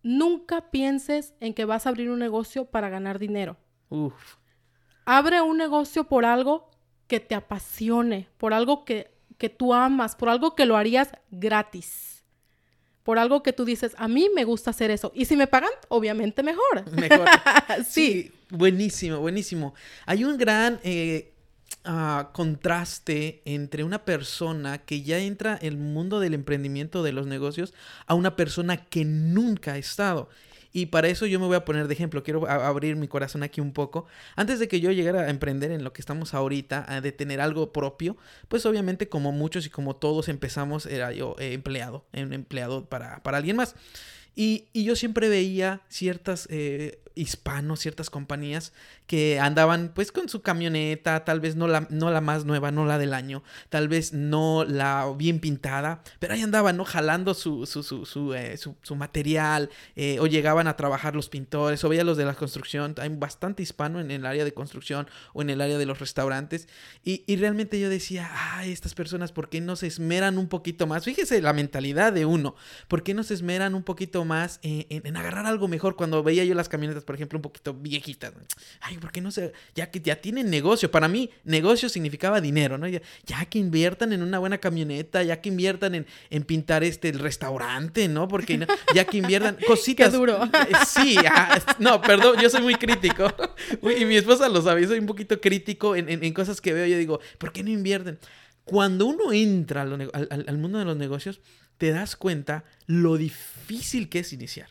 nunca 0.02 0.70
pienses 0.70 1.34
en 1.40 1.54
que 1.54 1.64
vas 1.64 1.86
a 1.86 1.88
abrir 1.88 2.10
un 2.10 2.18
negocio 2.18 2.66
para 2.66 2.88
ganar 2.88 3.18
dinero. 3.18 3.56
Abre 5.04 5.40
un 5.40 5.56
negocio 5.56 6.04
por 6.04 6.24
algo 6.24 6.70
que 7.06 7.20
te 7.20 7.34
apasione, 7.34 8.28
por 8.36 8.52
algo 8.52 8.84
que, 8.84 9.10
que 9.38 9.48
tú 9.48 9.72
amas, 9.72 10.16
por 10.16 10.28
algo 10.28 10.54
que 10.54 10.66
lo 10.66 10.76
harías 10.76 11.12
gratis 11.30 12.16
por 13.06 13.20
algo 13.20 13.44
que 13.44 13.52
tú 13.52 13.64
dices, 13.64 13.94
a 13.98 14.08
mí 14.08 14.28
me 14.34 14.42
gusta 14.42 14.70
hacer 14.70 14.90
eso. 14.90 15.12
Y 15.14 15.26
si 15.26 15.36
me 15.36 15.46
pagan, 15.46 15.70
obviamente 15.86 16.42
mejor. 16.42 16.90
Mejor. 16.90 17.28
sí. 17.88 18.32
Buenísimo, 18.50 19.20
buenísimo. 19.20 19.74
Hay 20.06 20.24
un 20.24 20.36
gran 20.36 20.80
eh, 20.82 21.32
contraste 22.32 23.42
entre 23.44 23.84
una 23.84 24.04
persona 24.04 24.78
que 24.78 25.02
ya 25.02 25.18
entra 25.18 25.58
en 25.60 25.68
el 25.68 25.78
mundo 25.78 26.20
del 26.20 26.34
emprendimiento 26.34 27.02
de 27.02 27.12
los 27.12 27.26
negocios 27.26 27.74
a 28.06 28.14
una 28.14 28.36
persona 28.36 28.76
que 28.76 29.04
nunca 29.04 29.74
ha 29.74 29.78
estado. 29.78 30.28
Y 30.72 30.86
para 30.86 31.08
eso 31.08 31.24
yo 31.24 31.40
me 31.40 31.46
voy 31.46 31.56
a 31.56 31.64
poner 31.64 31.88
de 31.88 31.94
ejemplo. 31.94 32.22
Quiero 32.22 32.46
abrir 32.46 32.96
mi 32.96 33.08
corazón 33.08 33.42
aquí 33.42 33.62
un 33.62 33.72
poco. 33.72 34.04
Antes 34.34 34.58
de 34.58 34.68
que 34.68 34.78
yo 34.78 34.92
llegara 34.92 35.22
a 35.22 35.30
emprender 35.30 35.70
en 35.70 35.82
lo 35.82 35.94
que 35.94 36.02
estamos 36.02 36.34
ahorita, 36.34 37.00
de 37.00 37.12
tener 37.12 37.40
algo 37.40 37.72
propio, 37.72 38.18
pues 38.48 38.66
obviamente 38.66 39.08
como 39.08 39.32
muchos 39.32 39.64
y 39.64 39.70
como 39.70 39.96
todos 39.96 40.28
empezamos, 40.28 40.84
era 40.84 41.12
yo 41.12 41.34
eh, 41.38 41.54
empleado, 41.54 42.04
un 42.12 42.34
empleado 42.34 42.84
para, 42.84 43.22
para 43.22 43.38
alguien 43.38 43.56
más. 43.56 43.74
Y, 44.34 44.66
y, 44.74 44.84
yo 44.84 44.96
siempre 44.96 45.30
veía 45.30 45.80
ciertas 45.88 46.46
eh, 46.50 47.00
hispanos, 47.16 47.80
ciertas 47.80 48.10
compañías 48.10 48.72
que 49.06 49.40
andaban 49.40 49.92
pues 49.94 50.12
con 50.12 50.28
su 50.28 50.42
camioneta, 50.42 51.24
tal 51.24 51.40
vez 51.40 51.56
no 51.56 51.66
la, 51.66 51.86
no 51.90 52.10
la 52.10 52.20
más 52.20 52.44
nueva, 52.44 52.70
no 52.70 52.84
la 52.84 52.98
del 52.98 53.14
año, 53.14 53.42
tal 53.70 53.88
vez 53.88 54.12
no 54.12 54.64
la 54.64 55.12
bien 55.16 55.40
pintada, 55.40 56.02
pero 56.18 56.34
ahí 56.34 56.42
andaban, 56.42 56.76
¿no? 56.76 56.84
Jalando 56.84 57.34
su, 57.34 57.66
su, 57.66 57.82
su, 57.82 58.04
su, 58.04 58.34
eh, 58.34 58.56
material, 58.94 59.70
eh, 59.96 60.18
o 60.20 60.26
llegaban 60.26 60.68
a 60.68 60.76
trabajar 60.76 61.16
los 61.16 61.28
pintores, 61.28 61.82
o 61.82 61.88
veía 61.88 62.04
los 62.04 62.16
de 62.16 62.26
la 62.26 62.34
construcción, 62.34 62.94
hay 62.98 63.08
bastante 63.08 63.62
hispano 63.62 63.98
en, 63.98 64.10
el 64.10 64.26
área 64.26 64.44
de 64.44 64.52
construcción 64.52 65.08
o 65.32 65.42
en 65.42 65.50
el 65.50 65.60
área 65.60 65.78
de 65.78 65.86
los 65.86 65.98
restaurantes, 65.98 66.68
y, 67.02 67.24
y 67.26 67.36
realmente 67.36 67.80
yo 67.80 67.88
decía, 67.88 68.30
ay, 68.32 68.72
estas 68.72 68.94
personas, 68.94 69.32
¿por 69.32 69.48
qué 69.48 69.60
no 69.62 69.76
se 69.76 69.86
esmeran 69.86 70.36
un 70.36 70.48
poquito 70.48 70.86
más? 70.86 71.04
Fíjese 71.04 71.40
la 71.40 71.54
mentalidad 71.54 72.12
de 72.12 72.26
uno, 72.26 72.56
¿por 72.88 73.02
qué 73.02 73.14
no 73.14 73.22
se 73.22 73.34
esmeran 73.34 73.74
un 73.74 73.82
poquito 73.82 74.24
más 74.26 74.60
en 74.62 75.16
agarrar 75.16 75.46
algo 75.46 75.66
mejor 75.68 75.96
cuando 75.96 76.22
veía 76.22 76.44
yo 76.44 76.54
las 76.54 76.68
camionetas, 76.68 77.05
por 77.06 77.14
ejemplo, 77.14 77.38
un 77.38 77.42
poquito 77.42 77.72
viejitas? 77.72 78.32
Ay, 78.80 78.98
¿por 78.98 79.12
qué 79.12 79.20
no 79.20 79.30
se...? 79.30 79.52
Ya 79.74 79.90
que 79.90 80.00
ya 80.00 80.16
tienen 80.16 80.50
negocio. 80.50 80.90
Para 80.90 81.08
mí, 81.08 81.30
negocio 81.44 81.88
significaba 81.88 82.40
dinero, 82.40 82.76
¿no? 82.76 82.86
Ya, 82.88 83.00
que 83.48 83.58
inviertan 83.58 84.12
en 84.12 84.22
una 84.22 84.38
buena 84.38 84.58
camioneta, 84.58 85.22
ya 85.22 85.40
que 85.40 85.48
inviertan 85.48 85.94
en, 85.94 86.06
en 86.30 86.42
pintar 86.42 86.84
este 86.84 87.08
el 87.08 87.20
restaurante, 87.20 88.08
¿no? 88.08 88.28
Porque 88.28 88.66
ya 88.94 89.04
que 89.04 89.18
inviertan 89.18 89.56
cositas... 89.66 90.10
Qué 90.10 90.16
duro. 90.16 90.44
Eh, 90.44 90.72
sí, 90.86 91.16
no, 91.78 92.02
perdón, 92.02 92.38
yo 92.40 92.50
soy 92.50 92.62
muy 92.62 92.74
crítico. 92.74 93.32
Y 93.82 94.04
mi 94.04 94.16
esposa 94.16 94.48
lo 94.48 94.60
sabe, 94.60 94.86
soy 94.86 94.98
un 94.98 95.06
poquito 95.06 95.40
crítico 95.40 95.96
en, 95.96 96.08
en, 96.08 96.32
cosas 96.34 96.60
que 96.60 96.72
veo. 96.72 96.86
Yo 96.86 96.98
digo, 96.98 97.20
¿por 97.38 97.52
qué 97.52 97.62
no 97.62 97.70
invierten? 97.70 98.18
Cuando 98.64 99.06
uno 99.06 99.32
entra 99.32 99.82
al, 99.82 100.10
al 100.12 100.58
mundo 100.58 100.78
de 100.78 100.84
los 100.84 100.96
negocios, 100.96 101.40
te 101.78 101.90
das 101.90 102.16
cuenta 102.16 102.64
lo 102.86 103.16
difícil 103.16 104.08
que 104.08 104.20
es 104.20 104.32
iniciar. 104.32 104.70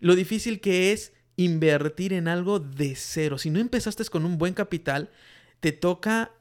Lo 0.00 0.14
difícil 0.14 0.60
que 0.60 0.92
es 0.92 1.12
invertir 1.36 2.12
en 2.12 2.28
algo 2.28 2.60
de 2.60 2.94
cero. 2.94 3.38
Si 3.38 3.50
no 3.50 3.58
empezaste 3.58 4.04
con 4.06 4.24
un 4.24 4.38
buen 4.38 4.54
capital, 4.54 5.10
te 5.60 5.72
toca, 5.72 6.32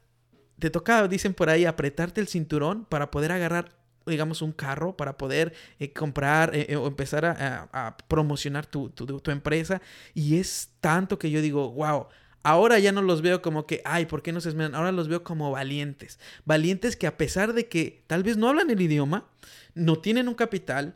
te 0.60 0.70
toca, 0.70 1.08
dicen 1.08 1.34
por 1.34 1.50
ahí, 1.50 1.66
apretarte 1.66 2.22
el 2.22 2.28
cinturón 2.28 2.86
para 2.86 3.12
poder 3.12 3.32
agarrar 3.32 3.82
digamos, 4.06 4.42
un 4.42 4.52
carro 4.52 4.96
para 4.98 5.18
poder 5.18 5.54
eh, 5.80 5.92
comprar 5.94 6.56
eh, 6.56 6.68
eh, 6.70 6.76
o 6.76 6.88
empezar 6.88 7.26
a, 7.26 7.98
promocionar 8.08 8.66
tu, 8.66 8.90
tu, 8.90 9.32
empresa. 9.32 9.82
Y 10.14 10.38
es 10.38 10.70
tanto 10.80 11.20
que 11.20 11.30
yo 11.30 11.42
digo, 11.42 11.72
wow, 11.72 12.08
ahora 12.44 12.80
ya 12.80 12.92
no 12.92 13.02
los 13.02 13.22
veo 13.22 13.42
como 13.42 13.66
que, 13.66 13.82
ay, 13.86 14.06
¿por 14.06 14.22
qué 14.22 14.32
no 14.32 14.42
se 14.42 14.50
esmeran? 14.50 14.76
Ahora 14.76 14.92
los 14.92 15.08
veo 15.08 15.24
como 15.24 15.52
valientes. 15.52 16.20
Valientes 16.46 16.96
que 16.96 17.08
a 17.08 17.18
pesar 17.18 17.54
de 17.54 17.68
que 17.68 18.04
tal 18.08 18.24
vez 18.24 18.38
no 18.38 18.50
hablan 18.50 18.70
el 18.70 18.82
idioma, 18.82 19.28
no 19.74 20.00
tienen 20.00 20.28
un 20.28 20.36
capital, 20.36 20.96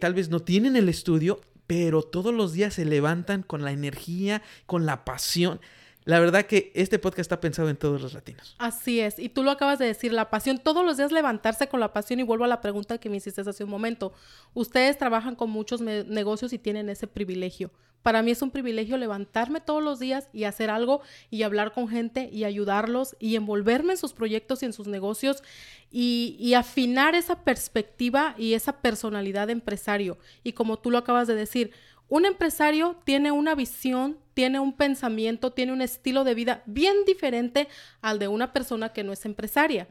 tal 0.00 0.14
vez 0.14 0.28
no 0.28 0.40
tienen 0.40 0.74
el 0.76 0.88
estudio, 0.88 1.40
pero 1.72 2.02
todos 2.02 2.34
los 2.34 2.52
días 2.52 2.74
se 2.74 2.84
levantan 2.84 3.42
con 3.42 3.62
la 3.62 3.72
energía, 3.72 4.42
con 4.66 4.84
la 4.84 5.06
pasión. 5.06 5.58
La 6.04 6.18
verdad 6.18 6.46
que 6.46 6.72
este 6.74 6.98
podcast 6.98 7.20
está 7.20 7.40
pensado 7.40 7.68
en 7.68 7.76
todos 7.76 8.00
los 8.00 8.14
latinos. 8.14 8.56
Así 8.58 9.00
es, 9.00 9.18
y 9.18 9.28
tú 9.28 9.42
lo 9.42 9.50
acabas 9.50 9.78
de 9.78 9.86
decir, 9.86 10.12
la 10.12 10.30
pasión, 10.30 10.58
todos 10.58 10.84
los 10.84 10.96
días 10.96 11.12
levantarse 11.12 11.68
con 11.68 11.80
la 11.80 11.92
pasión 11.92 12.20
y 12.20 12.24
vuelvo 12.24 12.44
a 12.44 12.48
la 12.48 12.60
pregunta 12.60 12.98
que 12.98 13.08
me 13.08 13.18
hiciste 13.18 13.40
hace 13.40 13.64
un 13.64 13.70
momento. 13.70 14.12
Ustedes 14.54 14.98
trabajan 14.98 15.36
con 15.36 15.50
muchos 15.50 15.80
negocios 15.80 16.52
y 16.52 16.58
tienen 16.58 16.88
ese 16.88 17.06
privilegio. 17.06 17.70
Para 18.02 18.22
mí 18.22 18.32
es 18.32 18.42
un 18.42 18.50
privilegio 18.50 18.96
levantarme 18.96 19.60
todos 19.60 19.82
los 19.82 20.00
días 20.00 20.28
y 20.32 20.44
hacer 20.44 20.70
algo 20.70 21.02
y 21.30 21.44
hablar 21.44 21.72
con 21.72 21.88
gente 21.88 22.28
y 22.32 22.44
ayudarlos 22.44 23.16
y 23.20 23.36
envolverme 23.36 23.92
en 23.92 23.96
sus 23.96 24.12
proyectos 24.12 24.62
y 24.62 24.66
en 24.66 24.72
sus 24.72 24.88
negocios 24.88 25.42
y, 25.90 26.54
afinar 26.54 27.14
esa 27.14 27.44
perspectiva 27.44 28.34
y 28.38 28.54
esa 28.54 28.80
personalidad 28.80 29.46
de 29.46 29.52
empresario. 29.52 30.18
Y 30.42 30.52
como 30.52 30.78
tú 30.78 30.90
lo 30.90 30.98
acabas 30.98 31.28
de 31.28 31.34
decir, 31.34 31.72
un 32.12 32.26
empresario 32.26 33.00
tiene 33.04 33.32
una 33.32 33.54
visión, 33.54 34.18
tiene 34.34 34.60
un 34.60 34.74
pensamiento, 34.74 35.50
tiene 35.50 35.72
un 35.72 35.80
estilo 35.80 36.24
de 36.24 36.34
vida 36.34 36.62
bien 36.66 37.06
diferente 37.06 37.68
al 38.02 38.18
de 38.18 38.28
una 38.28 38.52
persona 38.52 38.90
que 38.90 39.02
no 39.02 39.14
es 39.14 39.24
empresaria. 39.24 39.88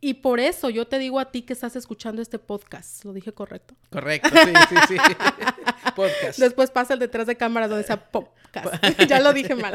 Y 0.00 0.14
por 0.14 0.40
eso 0.40 0.70
yo 0.70 0.86
te 0.86 0.98
digo 0.98 1.20
a 1.20 1.30
ti 1.30 1.42
que 1.42 1.52
estás 1.52 1.76
escuchando 1.76 2.22
este 2.22 2.38
podcast. 2.38 3.04
¿Lo 3.04 3.12
dije 3.12 3.34
correcto? 3.34 3.74
Correcto, 3.90 4.30
sí, 4.30 4.52
sí, 4.70 4.76
sí. 4.88 4.96
podcast. 5.94 6.38
Después 6.38 6.70
pasa 6.70 6.94
el 6.94 7.00
detrás 7.00 7.26
de 7.26 7.36
cámara 7.36 7.68
donde 7.68 7.84
sea 7.84 8.10
podcast. 8.10 8.82
ya 9.06 9.20
lo 9.20 9.34
dije 9.34 9.54
mal. 9.54 9.74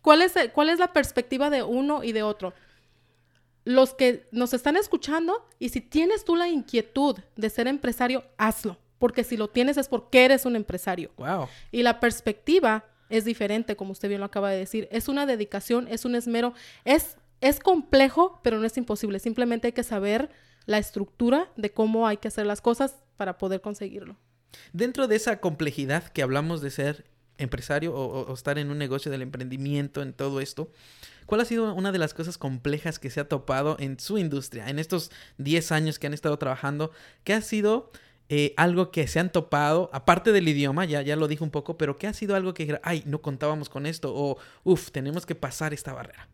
¿Cuál 0.00 0.22
es, 0.22 0.34
¿Cuál 0.52 0.68
es 0.68 0.78
la 0.78 0.92
perspectiva 0.92 1.50
de 1.50 1.64
uno 1.64 2.04
y 2.04 2.12
de 2.12 2.22
otro? 2.22 2.54
Los 3.64 3.94
que 3.94 4.28
nos 4.30 4.54
están 4.54 4.76
escuchando 4.76 5.44
y 5.58 5.70
si 5.70 5.80
tienes 5.80 6.24
tú 6.24 6.36
la 6.36 6.46
inquietud 6.46 7.18
de 7.34 7.50
ser 7.50 7.66
empresario, 7.66 8.22
hazlo 8.38 8.78
porque 9.02 9.24
si 9.24 9.36
lo 9.36 9.48
tienes 9.48 9.78
es 9.78 9.88
porque 9.88 10.24
eres 10.24 10.46
un 10.46 10.54
empresario. 10.54 11.10
Wow. 11.16 11.48
Y 11.72 11.82
la 11.82 11.98
perspectiva 11.98 12.84
es 13.08 13.24
diferente, 13.24 13.74
como 13.74 13.90
usted 13.90 14.08
bien 14.08 14.20
lo 14.20 14.26
acaba 14.26 14.48
de 14.48 14.58
decir. 14.58 14.86
Es 14.92 15.08
una 15.08 15.26
dedicación, 15.26 15.88
es 15.88 16.04
un 16.04 16.14
esmero, 16.14 16.54
es, 16.84 17.16
es 17.40 17.58
complejo, 17.58 18.38
pero 18.44 18.60
no 18.60 18.64
es 18.64 18.76
imposible. 18.76 19.18
Simplemente 19.18 19.66
hay 19.66 19.72
que 19.72 19.82
saber 19.82 20.30
la 20.66 20.78
estructura 20.78 21.50
de 21.56 21.72
cómo 21.72 22.06
hay 22.06 22.18
que 22.18 22.28
hacer 22.28 22.46
las 22.46 22.60
cosas 22.60 22.94
para 23.16 23.38
poder 23.38 23.60
conseguirlo. 23.60 24.16
Dentro 24.72 25.08
de 25.08 25.16
esa 25.16 25.40
complejidad 25.40 26.04
que 26.10 26.22
hablamos 26.22 26.60
de 26.60 26.70
ser 26.70 27.04
empresario 27.38 27.96
o, 27.96 28.32
estar 28.32 28.56
en 28.56 28.70
un 28.70 28.78
negocio 28.78 29.10
del 29.10 29.22
emprendimiento, 29.22 30.00
en 30.00 30.12
todo 30.12 30.40
esto, 30.40 30.70
¿cuál 31.26 31.40
ha 31.40 31.44
sido 31.44 31.74
una 31.74 31.90
de 31.90 31.98
las 31.98 32.14
cosas 32.14 32.38
complejas 32.38 33.00
que 33.00 33.10
se 33.10 33.18
ha 33.18 33.28
topado 33.28 33.74
en 33.80 33.98
su 33.98 34.16
industria, 34.18 34.68
en 34.68 34.78
estos 34.78 35.10
10 35.38 35.72
años 35.72 35.98
que 35.98 36.06
han 36.06 36.14
estado 36.14 36.38
trabajando? 36.38 36.92
¿Qué 37.24 37.32
ha 37.32 37.40
sido 37.40 37.90
eh, 38.34 38.54
algo 38.56 38.90
que 38.90 39.06
se 39.08 39.20
han 39.20 39.30
topado, 39.30 39.90
aparte 39.92 40.32
del 40.32 40.48
idioma, 40.48 40.86
ya, 40.86 41.02
ya 41.02 41.16
lo 41.16 41.28
dije 41.28 41.44
un 41.44 41.50
poco, 41.50 41.76
pero 41.76 41.98
que 41.98 42.06
ha 42.06 42.14
sido 42.14 42.34
algo 42.34 42.54
que, 42.54 42.80
ay, 42.82 43.02
no 43.04 43.20
contábamos 43.20 43.68
con 43.68 43.84
esto, 43.84 44.10
o, 44.16 44.38
uff, 44.64 44.90
tenemos 44.90 45.26
que 45.26 45.34
pasar 45.34 45.74
esta 45.74 45.92
barrera? 45.92 46.26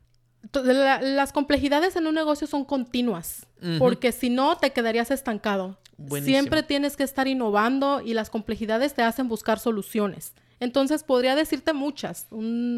las 0.53 1.33
complejidades 1.33 1.97
en 1.97 2.07
un 2.07 2.15
negocio 2.15 2.47
son 2.47 2.65
continuas, 2.65 3.49
porque 3.81 4.13
si 4.13 4.31
no 4.31 4.57
te 4.57 4.71
quedarías 4.71 5.11
estancado. 5.11 5.77
Siempre 6.23 6.63
tienes 6.63 6.97
que 6.97 7.03
estar 7.03 7.27
innovando 7.27 8.01
y 8.01 8.15
las 8.15 8.31
complejidades 8.31 8.95
te 8.95 9.03
hacen 9.03 9.27
buscar 9.27 9.59
soluciones. 9.59 10.35
Entonces 10.61 11.03
podría 11.03 11.35
decirte 11.35 11.73
muchas, 11.73 12.29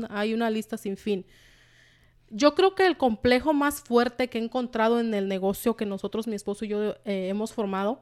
hay 0.09 0.33
una 0.33 0.49
lista 0.49 0.79
sin 0.79 0.97
fin. 0.97 1.27
Yo 2.31 2.55
creo 2.55 2.75
que 2.75 2.87
el 2.87 2.97
complejo 2.97 3.53
más 3.53 3.83
fuerte 3.83 4.31
que 4.31 4.39
he 4.39 4.43
encontrado 4.43 4.99
en 4.99 5.13
el 5.13 5.29
negocio 5.29 5.77
que 5.77 5.85
nosotros, 5.85 6.27
mi 6.27 6.37
esposo 6.37 6.65
y 6.65 6.69
yo, 6.69 6.95
eh, 7.05 7.29
hemos 7.29 7.53
formado 7.53 8.01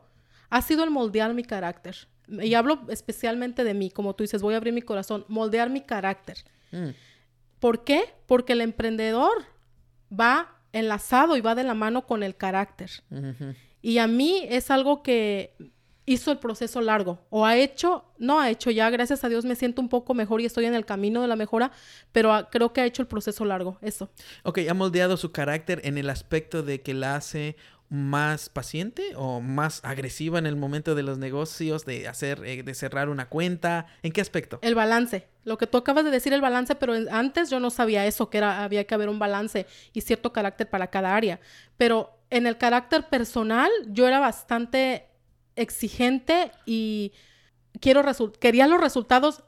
ha 0.50 0.62
sido 0.62 0.84
el 0.84 0.90
moldear 0.90 1.34
mi 1.34 1.44
carácter. 1.44 1.96
Y 2.28 2.54
hablo 2.54 2.80
especialmente 2.88 3.64
de 3.64 3.74
mí, 3.74 3.90
como 3.90 4.14
tú 4.14 4.24
dices, 4.24 4.42
voy 4.42 4.54
a 4.54 4.58
abrir 4.58 4.74
mi 4.74 4.82
corazón, 4.82 5.24
moldear 5.28 5.70
mi 5.70 5.80
carácter. 5.80 6.38
Mm. 6.72 6.90
¿Por 7.58 7.84
qué? 7.84 8.14
Porque 8.26 8.52
el 8.52 8.60
emprendedor 8.60 9.32
va 10.12 10.58
enlazado 10.72 11.36
y 11.36 11.40
va 11.40 11.54
de 11.54 11.64
la 11.64 11.74
mano 11.74 12.06
con 12.06 12.22
el 12.22 12.36
carácter. 12.36 12.90
Y 13.80 13.98
a 13.98 14.06
mí 14.06 14.46
es 14.48 14.70
algo 14.70 15.02
que 15.02 15.54
hizo 16.08 16.32
el 16.32 16.38
proceso 16.38 16.80
largo 16.80 17.18
o 17.28 17.44
ha 17.44 17.56
hecho, 17.56 18.04
no 18.18 18.40
ha 18.40 18.48
hecho 18.48 18.70
ya, 18.70 18.88
gracias 18.88 19.24
a 19.24 19.28
Dios 19.28 19.44
me 19.44 19.54
siento 19.56 19.82
un 19.82 19.90
poco 19.90 20.14
mejor 20.14 20.40
y 20.40 20.46
estoy 20.46 20.64
en 20.64 20.74
el 20.74 20.86
camino 20.86 21.20
de 21.20 21.28
la 21.28 21.36
mejora, 21.36 21.70
pero 22.12 22.48
creo 22.50 22.72
que 22.72 22.80
ha 22.80 22.86
hecho 22.86 23.02
el 23.02 23.08
proceso 23.08 23.44
largo, 23.44 23.78
eso. 23.82 24.10
Ok, 24.42 24.60
ha 24.70 24.74
moldeado 24.74 25.18
su 25.18 25.32
carácter 25.32 25.82
en 25.84 25.98
el 25.98 26.08
aspecto 26.08 26.62
de 26.62 26.80
que 26.80 26.94
la 26.94 27.16
hace 27.16 27.56
más 27.90 28.48
paciente 28.48 29.12
o 29.16 29.40
más 29.40 29.80
agresiva 29.84 30.38
en 30.38 30.46
el 30.46 30.56
momento 30.56 30.94
de 30.94 31.02
los 31.02 31.18
negocios, 31.18 31.84
de 31.84 32.06
hacer, 32.06 32.44
eh, 32.44 32.62
de 32.62 32.74
cerrar 32.74 33.08
una 33.08 33.28
cuenta? 33.28 33.86
¿En 34.02 34.12
qué 34.12 34.20
aspecto? 34.20 34.58
El 34.62 34.74
balance. 34.74 35.26
Lo 35.44 35.56
que 35.56 35.66
tú 35.66 35.78
acabas 35.78 36.04
de 36.04 36.10
decir, 36.10 36.32
el 36.32 36.40
balance, 36.40 36.74
pero 36.74 36.94
antes 37.10 37.48
yo 37.50 37.60
no 37.60 37.70
sabía 37.70 38.06
eso, 38.06 38.28
que 38.28 38.38
era, 38.38 38.62
había 38.64 38.84
que 38.84 38.94
haber 38.94 39.08
un 39.08 39.18
balance 39.18 39.66
y 39.92 40.02
cierto 40.02 40.32
carácter 40.32 40.68
para 40.68 40.88
cada 40.88 41.16
área. 41.16 41.40
Pero 41.76 42.18
en 42.30 42.46
el 42.46 42.58
carácter 42.58 43.08
personal, 43.08 43.70
yo 43.86 44.06
era 44.06 44.20
bastante 44.20 45.06
exigente 45.56 46.52
y 46.66 47.12
quiero 47.80 48.02
quería 48.38 48.66
los 48.66 48.80
resultados 48.80 49.44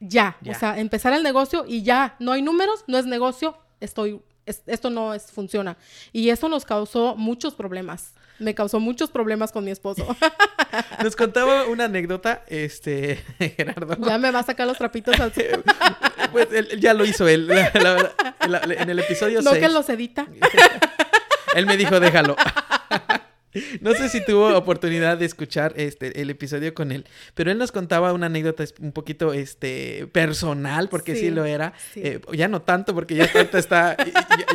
ya. 0.00 0.36
ya. 0.42 0.52
O 0.52 0.54
sea, 0.54 0.78
empezar 0.78 1.12
el 1.12 1.22
negocio 1.22 1.64
y 1.66 1.82
ya. 1.82 2.16
No 2.18 2.32
hay 2.32 2.42
números, 2.42 2.84
no 2.86 2.98
es 2.98 3.06
negocio, 3.06 3.56
estoy 3.80 4.20
esto 4.46 4.90
no 4.90 5.14
es, 5.14 5.30
funciona. 5.30 5.76
Y 6.12 6.30
eso 6.30 6.48
nos 6.48 6.64
causó 6.64 7.16
muchos 7.16 7.54
problemas. 7.54 8.12
Me 8.38 8.54
causó 8.54 8.80
muchos 8.80 9.10
problemas 9.10 9.52
con 9.52 9.64
mi 9.64 9.70
esposo. 9.70 10.04
Nos 11.04 11.14
contaba 11.14 11.66
una 11.66 11.84
anécdota, 11.84 12.42
este, 12.48 13.22
Gerardo. 13.38 13.96
Ya 14.04 14.18
me 14.18 14.32
va 14.32 14.40
a 14.40 14.42
sacar 14.42 14.66
los 14.66 14.76
trapitos 14.76 15.18
al 15.20 15.32
Pues 16.32 16.48
él, 16.50 16.80
ya 16.80 16.94
lo 16.94 17.04
hizo 17.04 17.28
él. 17.28 17.48
en 17.50 18.90
el 18.90 18.98
episodio 18.98 19.40
No 19.40 19.52
que 19.52 19.68
los 19.68 19.88
edita. 19.88 20.26
él 21.54 21.66
me 21.66 21.76
dijo, 21.76 22.00
déjalo. 22.00 22.34
No 23.80 23.94
sé 23.94 24.08
si 24.08 24.24
tuvo 24.24 24.56
oportunidad 24.56 25.18
de 25.18 25.26
escuchar 25.26 25.72
este 25.76 26.20
el 26.20 26.30
episodio 26.30 26.74
con 26.74 26.92
él, 26.92 27.06
pero 27.34 27.50
él 27.50 27.58
nos 27.58 27.72
contaba 27.72 28.12
una 28.12 28.26
anécdota 28.26 28.64
un 28.80 28.92
poquito 28.92 29.32
este 29.32 30.06
personal, 30.12 30.88
porque 30.88 31.16
sí, 31.16 31.30
lo 31.30 31.44
era. 31.44 31.72
Eh, 31.96 32.20
ya 32.32 32.48
no 32.48 32.62
tanto, 32.62 32.94
porque 32.94 33.14
ya 33.14 33.24
está, 33.24 33.96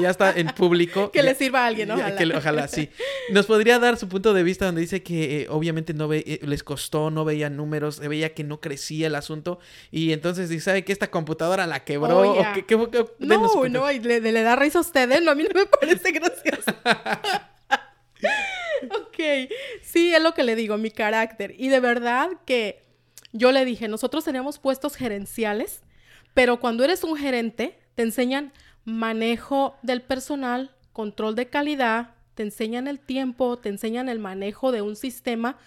ya, 0.01 0.09
está 0.09 0.31
en 0.31 0.47
público. 0.47 1.11
Que 1.11 1.23
le 1.23 1.35
sirva 1.35 1.63
a 1.63 1.67
alguien, 1.67 1.91
ojalá. 1.91 2.37
ojalá, 2.37 2.67
sí. 2.67 2.89
Nos 3.31 3.45
podría 3.45 3.79
dar 3.79 3.97
su 3.97 4.07
punto 4.07 4.33
de 4.33 4.43
vista 4.43 4.65
donde 4.65 4.81
dice 4.81 5.03
que 5.03 5.41
eh, 5.41 5.47
obviamente 5.49 5.93
no 5.93 6.07
ve, 6.07 6.23
eh, 6.25 6.39
les 6.43 6.63
costó, 6.63 7.09
no 7.11 7.25
veía 7.25 7.49
números, 7.49 7.99
veía 7.99 8.33
que 8.33 8.43
no 8.43 8.59
crecía 8.59 9.07
el 9.07 9.15
asunto, 9.15 9.59
y 9.91 10.11
entonces 10.13 10.49
dice, 10.49 10.65
¿sabe 10.65 10.83
que 10.83 10.91
esta 10.91 11.09
computadora 11.09 11.67
la 11.67 11.83
quebró? 11.83 12.19
Oh, 12.19 12.35
no, 13.19 13.69
no, 13.69 13.91
le, 13.91 14.19
le, 14.19 14.41
da 14.41 14.55
risa 14.55 14.79
a 14.79 14.81
ustedes, 14.81 15.21
no, 15.21 15.31
a 15.31 15.35
mí 15.35 15.43
no 15.43 15.59
me 15.59 15.65
parece 15.65 16.11
gracioso. 16.13 16.73
Sí, 19.81 20.13
es 20.13 20.21
lo 20.21 20.33
que 20.33 20.43
le 20.43 20.55
digo, 20.55 20.77
mi 20.77 20.91
carácter. 20.91 21.55
Y 21.57 21.69
de 21.69 21.79
verdad 21.79 22.29
que 22.45 22.83
yo 23.31 23.51
le 23.51 23.65
dije, 23.65 23.87
nosotros 23.87 24.25
teníamos 24.25 24.59
puestos 24.59 24.95
gerenciales, 24.95 25.83
pero 26.33 26.59
cuando 26.59 26.83
eres 26.83 27.03
un 27.03 27.15
gerente, 27.15 27.79
te 27.95 28.03
enseñan 28.03 28.53
manejo 28.85 29.75
del 29.81 30.01
personal, 30.01 30.75
control 30.93 31.35
de 31.35 31.49
calidad, 31.49 32.15
te 32.35 32.43
enseñan 32.43 32.87
el 32.87 32.99
tiempo, 32.99 33.57
te 33.57 33.69
enseñan 33.69 34.09
el 34.09 34.19
manejo 34.19 34.71
de 34.71 34.81
un 34.81 34.95
sistema 34.95 35.57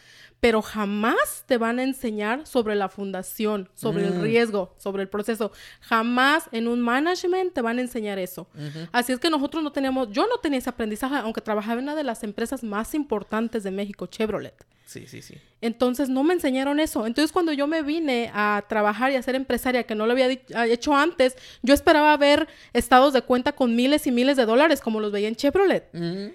pero 0.42 0.60
jamás 0.60 1.44
te 1.46 1.56
van 1.56 1.78
a 1.78 1.84
enseñar 1.84 2.48
sobre 2.48 2.74
la 2.74 2.88
fundación, 2.88 3.68
sobre 3.76 4.08
el 4.08 4.14
mm. 4.14 4.22
riesgo, 4.22 4.74
sobre 4.76 5.04
el 5.04 5.08
proceso. 5.08 5.52
Jamás 5.82 6.48
en 6.50 6.66
un 6.66 6.80
management 6.80 7.52
te 7.52 7.62
van 7.62 7.78
a 7.78 7.82
enseñar 7.82 8.18
eso. 8.18 8.48
Así 8.90 9.12
es 9.12 9.20
que 9.20 9.30
nosotros 9.30 9.62
no 9.62 9.70
teníamos, 9.70 10.08
yo 10.10 10.26
no 10.26 10.38
tenía 10.38 10.58
ese 10.58 10.68
aprendizaje, 10.68 11.14
aunque 11.14 11.40
trabajaba 11.40 11.74
en 11.74 11.84
una 11.84 11.94
de 11.94 12.02
las 12.02 12.24
empresas 12.24 12.64
más 12.64 12.92
importantes 12.92 13.62
de 13.62 13.70
México, 13.70 14.08
Chevrolet. 14.08 14.66
Sí, 14.92 15.06
sí, 15.06 15.22
sí. 15.22 15.36
Entonces 15.62 16.10
no 16.10 16.22
me 16.22 16.34
enseñaron 16.34 16.78
eso. 16.80 17.06
Entonces 17.06 17.32
cuando 17.32 17.50
yo 17.52 17.66
me 17.66 17.82
vine 17.82 18.30
a 18.34 18.62
trabajar 18.68 19.10
y 19.10 19.16
a 19.16 19.22
ser 19.22 19.36
empresaria, 19.36 19.84
que 19.84 19.94
no 19.94 20.04
lo 20.04 20.12
había 20.12 20.28
hecho 20.66 20.94
antes, 20.94 21.34
yo 21.62 21.72
esperaba 21.72 22.14
ver 22.18 22.46
estados 22.74 23.14
de 23.14 23.22
cuenta 23.22 23.52
con 23.52 23.74
miles 23.74 24.06
y 24.06 24.12
miles 24.12 24.36
de 24.36 24.44
dólares 24.44 24.82
como 24.82 25.00
los 25.00 25.12
veía 25.12 25.28
en 25.28 25.36
Chevrolet. 25.36 25.88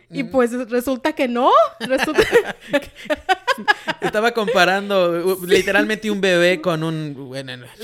Y 0.09 0.23
pues 0.23 0.53
resulta 0.69 1.13
que 1.13 1.27
no. 1.27 1.51
Estaba 4.01 4.31
comparando 4.31 5.37
literalmente 5.45 6.09
un 6.09 6.19
bebé 6.19 6.59
con 6.59 6.83
un... 6.83 7.13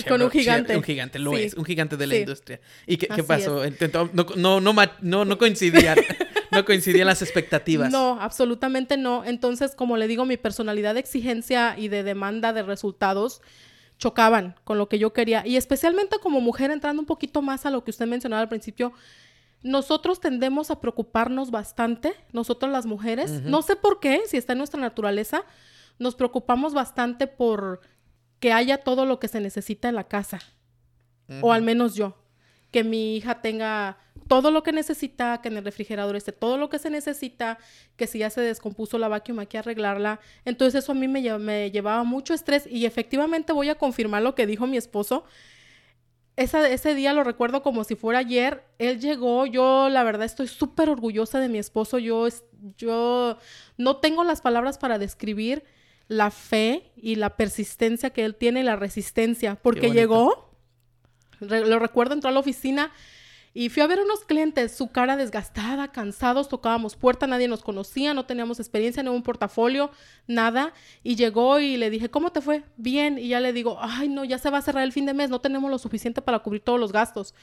con 0.07 0.21
un 0.23 0.31
gigante. 0.31 0.75
Un 0.75 0.83
gigante, 0.83 1.19
lo 1.19 1.38
es. 1.38 1.53
Un 1.53 1.65
gigante 1.65 1.97
de 1.97 2.07
la 2.07 2.15
industria. 2.15 2.59
¿Y 2.88 2.97
qué, 2.97 3.23
pasó? 3.23 3.62
No, 4.15 4.59
no, 4.59 4.73
no, 4.73 4.73
no, 5.01 5.25
no 5.25 5.38
coincidían. 5.38 5.99
No 6.53 6.65
coincidían 6.65 7.07
las 7.07 7.21
expectativas. 7.21 7.91
No, 7.91 8.19
absolutamente 8.21 8.95
no. 8.95 9.25
Entonces, 9.25 9.75
como 9.75 9.97
le 9.97 10.07
digo, 10.07 10.25
mi 10.25 10.38
personalidad 10.63 10.93
de 10.93 11.02
exigencia 11.02 11.76
y 11.78 11.89
de 11.89 12.04
demanda 12.04 12.54
de 12.54 12.63
resultados 12.63 13.41
chocaban 13.97 14.56
con 14.63 14.78
lo 14.78 14.88
que 14.88 14.97
yo 14.97 15.12
quería. 15.12 15.45
Y 15.45 15.58
especialmente 15.58 16.19
como 16.19 16.39
mujer, 16.39 16.71
entrando 16.71 17.02
un 17.02 17.06
poquito 17.06 17.41
más 17.41 17.65
a 17.65 17.69
lo 17.69 17.84
que 17.84 17.91
usted 17.91 18.08
mencionaba 18.08 18.41
al 18.41 18.47
principio, 18.47 18.93
nosotros 19.62 20.21
tendemos 20.21 20.71
a 20.71 20.80
preocuparnos 20.80 21.52
bastante, 21.52 22.15
nosotros 22.32 22.71
las 22.71 22.86
mujeres. 22.86 23.30
No 23.41 23.62
sé 23.62 23.76
por 23.76 23.99
qué, 23.99 24.21
si 24.26 24.38
está 24.38 24.54
en 24.54 24.60
nuestra 24.60 24.80
naturaleza, 24.80 25.43
nos 25.99 26.15
preocupamos 26.15 26.73
bastante 26.73 27.28
por 27.28 27.82
que 28.39 28.54
haya 28.54 28.78
todo 28.78 29.06
lo 29.06 29.19
que 29.19 29.28
se 29.28 29.41
necesita 29.41 29.89
en 29.89 29.95
la 29.95 30.08
casa. 30.08 30.39
O 31.41 31.52
al 31.52 31.62
menos 31.62 31.93
yo 31.93 32.15
que 32.71 32.86
mi 32.86 33.17
hija 33.17 33.41
tenga 33.41 33.97
todo 34.34 34.50
lo 34.50 34.63
que 34.63 34.72
necesita, 34.72 35.41
que 35.41 35.50
en 35.50 35.58
el 35.58 35.63
refrigerador 35.63 36.15
esté 36.15 36.32
todo 36.32 36.58
lo 36.58 36.67
que 36.67 36.80
se 36.80 36.89
necesita, 36.89 37.60
que 37.96 38.08
si 38.08 38.17
ya 38.17 38.32
se 38.32 38.41
descompuso 38.41 38.98
la 38.98 39.08
vacuum 39.08 39.38
hay 39.38 39.46
que 39.46 39.60
arreglarla. 39.60 40.19
Entonces 40.43 40.84
eso 40.84 40.93
a 40.93 40.96
mí 40.96 41.08
me, 41.08 41.38
me 41.38 41.69
llevaba 41.69 42.04
mucho 42.04 42.34
estrés 42.34 42.65
y 42.65 42.88
efectivamente 42.88 43.54
voy 43.54 43.69
a 43.69 43.76
confirmar 43.76 44.24
lo 44.24 44.34
que 44.34 44.48
dijo 44.48 44.65
mi 44.65 44.76
esposo. 44.76 45.24
ese 46.36 46.96
día 46.96 47.13
lo 47.13 47.24
recuerdo 47.24 47.62
como 47.62 47.84
si 47.84 47.93
fuera 47.93 48.17
ayer. 48.17 48.63
Él 48.80 49.00
llegó, 49.00 49.46
yo 49.46 49.88
la 49.89 50.04
verdad 50.04 50.26
estoy 50.26 50.48
súper 50.48 50.89
orgullosa 50.89 51.39
de 51.39 51.48
mi 51.48 51.60
esposo. 51.60 52.00
Yo, 52.00 52.28
yo 52.76 53.38
no 53.78 53.98
tengo 53.98 54.24
las 54.24 54.41
palabras 54.41 54.80
para 54.80 54.98
describir 54.98 55.63
la 56.08 56.32
fe 56.32 56.91
y 56.96 57.17
la 57.17 57.38
persistencia 57.38 58.10
que 58.10 58.26
él 58.26 58.34
tiene 58.34 58.63
la 58.63 58.78
resistencia, 58.78 59.60
porque 59.62 59.91
llegó 59.91 60.50
lo 61.39 61.80
recuerdo, 61.80 62.13
entró 62.13 62.30
a 62.30 62.34
la 62.34 62.39
oficina 62.39 62.91
y 63.56 63.70
fui 63.70 63.84
a 63.84 63.88
ver 63.88 64.00
a 64.00 64.04
unos 64.04 64.26
clientes, 64.26 64.76
su 64.76 64.88
cara 64.92 65.16
desgastada, 65.16 65.92
cansados, 65.92 66.50
tocábamos 66.50 66.96
puerta, 66.96 67.28
nadie 67.28 67.48
nos 67.48 67.62
conocía, 67.62 68.16
no 68.16 68.26
teníamos 68.26 68.60
experiencia, 68.60 69.04
un 69.04 69.22
portafolio, 69.22 69.92
nada. 70.26 70.74
Y 71.04 71.16
llegó 71.16 71.60
y 71.60 71.78
le 71.78 71.92
dije, 71.92 72.10
¿cómo 72.10 72.32
te 72.32 72.42
fue? 72.42 72.63
Bien. 72.78 73.20
Y 73.20 73.28
ya 73.28 73.39
le 73.39 73.54
digo, 73.54 73.78
ay, 73.80 74.10
no, 74.10 74.24
ya 74.26 74.39
se 74.39 74.50
va 74.50 74.58
a 74.58 74.62
cerrar 74.63 74.84
el 74.84 74.92
fin 74.92 75.06
de 75.06 75.13
mes, 75.13 75.30
no 75.30 75.39
tenemos 75.39 75.70
lo 75.70 75.78
suficiente 75.78 76.22
para 76.22 76.39
cubrir 76.39 76.63
todos 76.63 76.80
los 76.80 76.92
gastos. 76.92 77.36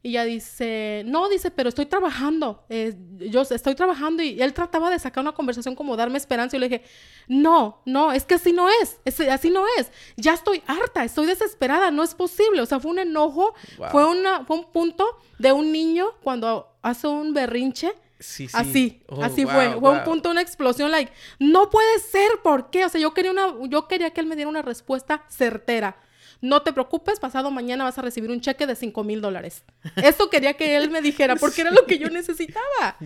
Y 0.00 0.10
ella 0.10 0.24
dice, 0.24 1.02
no, 1.06 1.28
dice, 1.28 1.50
pero 1.50 1.70
estoy 1.70 1.86
trabajando. 1.86 2.64
Eh, 2.68 2.94
yo 3.18 3.42
estoy 3.42 3.74
trabajando 3.74 4.22
y 4.22 4.40
él 4.40 4.54
trataba 4.54 4.90
de 4.90 4.98
sacar 4.98 5.22
una 5.22 5.32
conversación 5.32 5.74
como 5.74 5.96
darme 5.96 6.18
esperanza. 6.18 6.56
Y 6.56 6.60
le 6.60 6.68
dije, 6.68 6.84
no, 7.26 7.82
no, 7.84 8.12
es 8.12 8.24
que 8.24 8.34
así 8.34 8.52
no 8.52 8.68
es, 8.80 9.00
así 9.28 9.50
no 9.50 9.64
es. 9.76 9.90
Ya 10.16 10.34
estoy 10.34 10.62
harta, 10.68 11.02
estoy 11.02 11.26
desesperada, 11.26 11.90
no 11.90 12.04
es 12.04 12.14
posible. 12.14 12.60
O 12.60 12.66
sea, 12.66 12.78
fue 12.78 12.92
un 12.92 13.00
enojo, 13.00 13.54
fue, 13.90 14.04
una, 14.04 14.44
fue 14.44 14.58
un 14.58 14.70
punto 14.70 15.04
de 15.38 15.50
un 15.50 15.72
niño 15.72 16.12
cuando 16.22 16.78
hace 16.80 17.08
un 17.08 17.34
berrinche. 17.34 17.92
Sí, 18.20 18.46
sí. 18.46 18.54
Así, 18.54 19.02
oh, 19.08 19.22
así 19.22 19.46
fue. 19.46 19.80
Fue 19.80 19.90
un 19.90 20.04
punto, 20.04 20.30
una 20.30 20.42
explosión, 20.42 20.92
like, 20.92 21.12
no 21.40 21.70
puede 21.70 21.98
ser, 21.98 22.40
¿por 22.44 22.70
qué? 22.70 22.84
O 22.84 22.88
sea, 22.88 23.00
yo 23.00 23.14
quería 23.14 23.32
una, 23.32 23.52
yo 23.68 23.88
quería 23.88 24.10
que 24.10 24.20
él 24.20 24.26
me 24.26 24.36
diera 24.36 24.48
una 24.48 24.62
respuesta 24.62 25.24
certera 25.28 25.96
no 26.40 26.62
te 26.62 26.72
preocupes, 26.72 27.18
pasado 27.18 27.50
mañana 27.50 27.84
vas 27.84 27.98
a 27.98 28.02
recibir 28.02 28.30
un 28.30 28.40
cheque 28.40 28.66
de 28.66 28.76
5 28.76 29.04
mil 29.04 29.20
dólares. 29.20 29.64
Eso 29.96 30.30
quería 30.30 30.54
que 30.54 30.76
él 30.76 30.90
me 30.90 31.02
dijera 31.02 31.36
porque 31.36 31.62
era 31.62 31.70
lo 31.70 31.84
que 31.86 31.98
yo 31.98 32.08
necesitaba. 32.10 32.96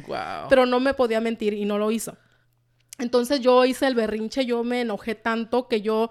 Pero 0.48 0.66
no 0.66 0.80
me 0.80 0.94
podía 0.94 1.20
mentir 1.20 1.54
y 1.54 1.64
no 1.64 1.78
lo 1.78 1.90
hizo. 1.90 2.16
Entonces 2.98 3.40
yo 3.40 3.64
hice 3.64 3.86
el 3.86 3.94
berrinche, 3.94 4.44
yo 4.44 4.62
me 4.64 4.82
enojé 4.82 5.14
tanto 5.14 5.66
que 5.66 5.80
yo 5.80 6.10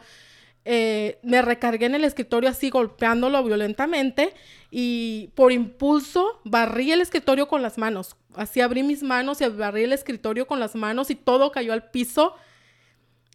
eh, 0.64 1.20
me 1.24 1.42
recargué 1.42 1.88
en 1.88 1.96
el 1.96 2.04
escritorio 2.04 2.50
así 2.50 2.70
golpeándolo 2.70 3.44
violentamente 3.44 4.34
y 4.70 5.32
por 5.36 5.52
impulso 5.52 6.40
barrí 6.44 6.92
el 6.92 7.02
escritorio 7.02 7.48
con 7.48 7.62
las 7.62 7.78
manos. 7.78 8.16
Así 8.36 8.62
abrí 8.62 8.84
mis 8.84 9.04
manos 9.04 9.42
y 9.42 9.48
barrí 9.48 9.84
el 9.84 9.94
escritorio 9.94 10.48
con 10.48 10.60
las 10.60 10.76
manos 10.76 11.10
y 11.10 11.16
todo 11.16 11.52
cayó 11.52 11.74
al 11.74 11.90
piso. 11.92 12.36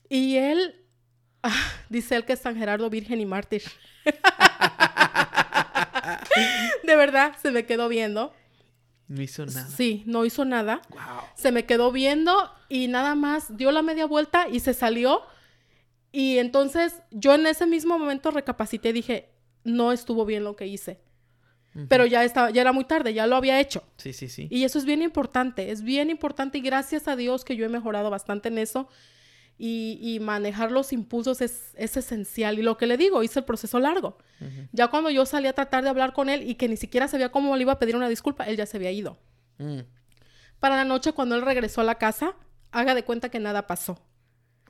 Y 0.08 0.36
él 0.36 0.85
Ah, 1.42 1.54
dice 1.88 2.16
él 2.16 2.24
que 2.24 2.34
es 2.34 2.40
San 2.40 2.56
Gerardo 2.56 2.90
Virgen 2.90 3.20
y 3.20 3.26
Mártir. 3.26 3.62
de 6.84 6.96
verdad, 6.96 7.36
se 7.40 7.50
me 7.50 7.66
quedó 7.66 7.88
viendo. 7.88 8.32
No 9.08 9.22
hizo 9.22 9.46
nada. 9.46 9.68
Sí, 9.68 10.02
no 10.06 10.24
hizo 10.24 10.44
nada. 10.44 10.82
Se 11.36 11.52
me 11.52 11.64
quedó 11.64 11.92
viendo 11.92 12.34
y 12.68 12.88
nada 12.88 13.14
más 13.14 13.56
dio 13.56 13.70
la 13.70 13.82
media 13.82 14.06
vuelta 14.06 14.48
y 14.48 14.60
se 14.60 14.74
salió. 14.74 15.22
Y 16.10 16.38
entonces 16.38 17.02
yo 17.10 17.34
en 17.34 17.46
ese 17.46 17.66
mismo 17.66 17.98
momento 17.98 18.30
recapacité 18.30 18.88
y 18.88 18.94
dije, 18.94 19.28
no 19.64 19.92
estuvo 19.92 20.24
bien 20.24 20.44
lo 20.44 20.56
que 20.56 20.66
hice. 20.66 21.00
Pero 21.88 22.06
ya 22.06 22.24
estaba, 22.24 22.50
ya 22.50 22.62
era 22.62 22.72
muy 22.72 22.84
tarde, 22.84 23.12
ya 23.12 23.26
lo 23.26 23.36
había 23.36 23.60
hecho. 23.60 23.84
Sí, 23.98 24.14
sí, 24.14 24.28
sí. 24.28 24.48
Y 24.50 24.64
eso 24.64 24.78
es 24.78 24.86
bien 24.86 25.02
importante, 25.02 25.70
es 25.70 25.82
bien 25.82 26.08
importante 26.08 26.56
y 26.56 26.62
gracias 26.62 27.06
a 27.06 27.16
Dios 27.16 27.44
que 27.44 27.54
yo 27.54 27.66
he 27.66 27.68
mejorado 27.68 28.08
bastante 28.08 28.48
en 28.48 28.56
eso 28.56 28.88
y, 29.58 30.18
manejar 30.20 30.70
los 30.70 30.92
impulsos 30.92 31.40
es, 31.40 31.74
esencial. 31.76 32.58
Y 32.58 32.62
lo 32.62 32.76
que 32.76 32.86
le 32.86 32.96
digo, 32.96 33.22
hice 33.22 33.40
el 33.40 33.44
proceso 33.44 33.78
largo. 33.78 34.18
Ya 34.72 34.88
cuando 34.88 35.10
yo 35.10 35.24
salí 35.24 35.46
a 35.46 35.54
tratar 35.54 35.82
de 35.82 35.90
hablar 35.90 36.12
con 36.12 36.28
él 36.28 36.48
y 36.48 36.56
que 36.56 36.68
ni 36.68 36.76
siquiera 36.76 37.08
sabía 37.08 37.30
cómo 37.30 37.56
le 37.56 37.62
iba 37.62 37.72
a 37.72 37.78
pedir 37.78 37.96
una 37.96 38.08
disculpa, 38.08 38.44
él 38.44 38.56
ya 38.56 38.66
se 38.66 38.76
había 38.76 38.90
ido. 38.90 39.18
Mm. 39.58 39.80
Para 40.60 40.76
la 40.76 40.84
noche, 40.84 41.12
cuando 41.12 41.34
él 41.34 41.42
regresó 41.42 41.80
a 41.80 41.84
la 41.84 41.96
casa, 41.96 42.34
haga 42.70 42.94
de 42.94 43.04
cuenta 43.04 43.30
que 43.30 43.38
nada 43.38 43.66
pasó. 43.66 43.98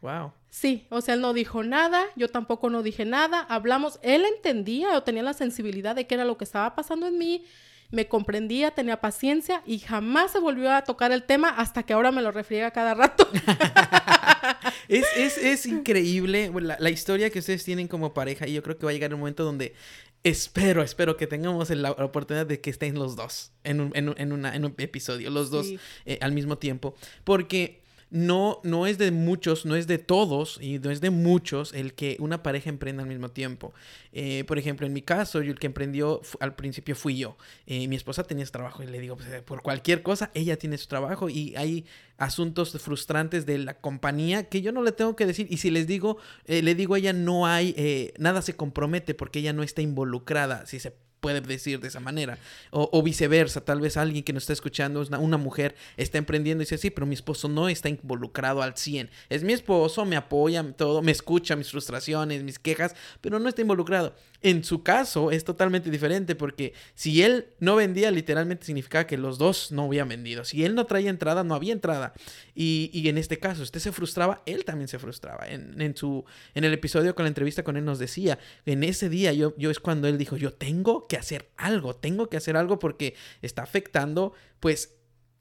Wow. 0.03 0.33
Sí, 0.51 0.87
o 0.91 1.01
sea, 1.01 1.15
él 1.15 1.21
no 1.21 1.33
dijo 1.33 1.65
nada, 1.65 2.05
yo 2.17 2.29
tampoco 2.29 2.71
no 2.71 2.83
dije 2.83 3.05
nada, 3.05 3.41
hablamos, 3.41 3.99
él 4.03 4.25
entendía 4.25 4.97
o 4.97 5.03
tenía 5.03 5.23
la 5.23 5.33
sensibilidad 5.33 5.97
de 5.97 6.07
qué 6.07 6.15
era 6.15 6.25
lo 6.25 6.39
que 6.39 6.45
estaba 6.45 6.75
pasando 6.75 7.07
en 7.07 7.19
mí, 7.19 7.45
me 7.91 8.09
comprendía, 8.09 8.71
tenía 8.71 9.01
paciencia 9.01 9.63
y 9.67 9.79
jamás 9.79 10.33
se 10.33 10.39
volvió 10.39 10.73
a 10.73 10.83
tocar 10.85 11.13
el 11.13 11.23
tema 11.23 11.49
hasta 11.49 11.83
que 11.83 11.93
ahora 11.93 12.13
me 12.13 12.23
lo 12.23 12.33
refriega 12.33 12.71
cada 12.71 12.95
rato. 12.95 13.29
es, 14.89 15.67
increíble 15.67 16.51
la, 16.79 16.91
historia 16.91 17.31
que 17.31 17.39
ustedes 17.39 17.65
tienen 17.65 17.89
como 17.89 18.15
pareja 18.15 18.47
y 18.47 18.55
yo 18.55 18.63
creo 18.63 18.79
que 18.79 18.87
va 18.87 18.91
a 18.91 18.95
llegar 18.95 19.13
un 19.15 19.21
momento 19.21 19.45
donde 19.45 19.75
espero, 20.23 20.83
espero 20.83 21.17
que 21.17 21.27
tengamos 21.27 21.71
la, 21.71 21.93
oportunidad 21.93 22.47
de 22.47 22.61
que 22.61 22.71
estén 22.71 22.95
los 22.99 23.17
dos 23.17 23.53
en 23.65 23.81
un, 23.81 23.93
en 23.95 24.33
un, 24.33 24.75
episodio, 24.79 25.31
los 25.31 25.51
dos 25.51 25.67
eh, 26.05 26.19
al 26.21 26.33
mismo 26.33 26.59
tiempo. 26.59 26.95
Porque 27.25 27.86
no, 28.11 28.61
no 28.63 28.87
es 28.87 28.99
de 28.99 29.11
muchos, 29.11 29.67
no 29.67 29.75
es 29.75 29.87
de 29.87 29.99
todos 29.99 30.59
y 30.61 30.79
no 30.79 30.91
es 30.91 31.01
de 31.01 31.11
muchos 31.11 31.73
el 31.73 31.95
que 31.95 32.17
una 32.21 32.43
pareja 32.43 32.71
emprenda 32.71 33.03
al 33.03 33.09
mismo 33.09 33.31
tiempo. 33.31 33.75
Eh, 34.13 34.45
por 34.47 34.59
ejemplo, 34.59 34.87
en 34.87 34.93
mi 34.93 35.03
caso, 35.03 35.43
yo 35.43 35.53
el 35.53 35.59
que 35.59 35.67
emprendió 35.67 36.21
al 36.41 36.55
principio 36.55 36.95
fui 36.95 37.19
yo. 37.19 37.37
Eh, 37.67 37.89
mi 37.89 37.97
esposa 37.97 38.23
tenía 38.23 38.47
su 38.47 38.53
trabajo 38.53 38.83
y 38.83 38.87
le 38.87 39.01
digo, 39.01 39.17
pues, 39.17 39.43
por 39.43 39.63
cualquier 39.63 40.03
cosa, 40.03 40.31
ella 40.35 40.57
tiene 40.57 40.79
su 40.79 40.87
trabajo 40.87 41.29
y 41.29 41.55
hay 41.57 41.85
asuntos 42.17 42.81
frustrantes 42.81 43.45
de 43.45 43.59
la 43.59 43.75
compañía 43.75 44.49
que 44.49 44.63
yo 44.63 44.73
no 44.73 44.83
le 44.83 44.93
tengo 44.93 45.17
que 45.17 45.27
decir. 45.27 45.49
Y 45.51 45.57
si 45.57 45.71
les 45.71 45.87
digo, 45.87 46.19
eh, 46.47 46.63
le 46.63 46.75
digo 46.75 46.95
a 46.95 46.99
ella, 46.99 47.13
no 47.13 47.47
hay, 47.47 48.13
nada 48.19 48.41
se 48.41 48.55
compromete 48.55 49.15
porque 49.15 49.41
ella 49.41 49.53
no 49.53 49.63
está 49.63 49.83
involucrada, 49.83 50.65
si 50.67 50.79
se 50.79 50.95
puede 51.21 51.41
decir 51.41 51.81
de 51.81 51.89
esa 51.89 52.01
manera. 52.01 52.39
O, 52.71 53.03
viceversa, 53.03 53.61
tal 53.61 53.81
vez 53.81 53.97
alguien 53.97 54.25
que 54.25 54.33
nos 54.33 54.45
está 54.45 54.53
escuchando, 54.53 55.01
una, 55.01 55.19
una, 55.19 55.37
mujer, 55.37 55.75
está 55.97 56.19
emprendiendo 56.19 56.63
y 56.63 56.65
dice, 56.65 56.79
sí, 56.79 56.91
pero 56.91 57.07
mi 57.07 57.15
esposo 57.15 57.49
no 57.49 57.69
está 57.69 57.89
involucrado 57.89 58.63
al 58.63 58.77
100. 58.77 59.11
Es 59.29 59.43
mi 59.43 59.53
esposo, 59.53 60.05
me 60.05 60.17
apoya, 60.17 60.63
todo, 60.73 61.03
me 61.03 61.13
escucha 61.13 61.57
mis 61.57 61.71
frustraciones, 61.71 62.43
mis 62.43 62.59
quejas, 62.59 62.95
pero 63.21 63.39
no 63.39 63.49
está 63.49 63.63
involucrado. 63.63 64.15
En 64.43 64.63
su 64.65 64.83
caso 64.83 65.31
es 65.31 65.45
totalmente 65.45 65.91
diferente 65.91 66.35
porque 66.35 66.75
si 66.95 67.23
él 67.23 67.49
no 67.59 67.77
vendía, 67.77 68.11
literalmente 68.11 68.67
significaba 68.67 69.07
que 69.07 69.17
los 69.17 69.39
dos 69.39 69.73
no 69.73 69.85
habían 69.85 70.09
vendido. 70.09 70.45
Si 70.45 70.65
él 70.65 70.75
no 70.75 70.87
traía 70.87 71.11
entrada, 71.11 71.43
no 71.43 71.55
había 71.55 71.73
entrada. 71.73 72.13
Y, 72.55 72.91
y 72.93 73.09
en 73.09 73.19
este 73.19 73.39
caso, 73.39 73.63
usted 73.63 73.81
se 73.81 73.93
frustraba, 73.93 74.43
él 74.47 74.65
también 74.65 74.89
se 74.89 74.99
frustraba. 74.99 75.49
En, 75.49 75.81
en, 75.81 75.97
su, 75.97 76.25
en 76.55 76.65
el 76.65 76.73
episodio 76.73 77.15
con 77.15 77.25
la 77.25 77.29
entrevista 77.29 77.65
con 77.65 77.77
él 77.77 77.85
nos 77.85 77.99
decía, 77.99 78.39
en 78.65 78.85
ese 78.85 79.09
día 79.09 79.33
yo, 79.33 79.55
yo 79.57 79.71
es 79.71 79.81
cuando 79.81 80.09
él 80.09 80.19
dijo, 80.19 80.37
yo 80.37 80.53
tengo 80.53 81.06
que 81.07 81.17
hacer 81.17 81.51
algo, 81.57 81.97
tengo 81.97 82.29
que 82.29 82.37
hacer 82.37 82.57
algo 82.57 82.79
porque 82.79 83.15
está 83.43 83.63
afectando 83.63 84.33
pues 84.61 84.97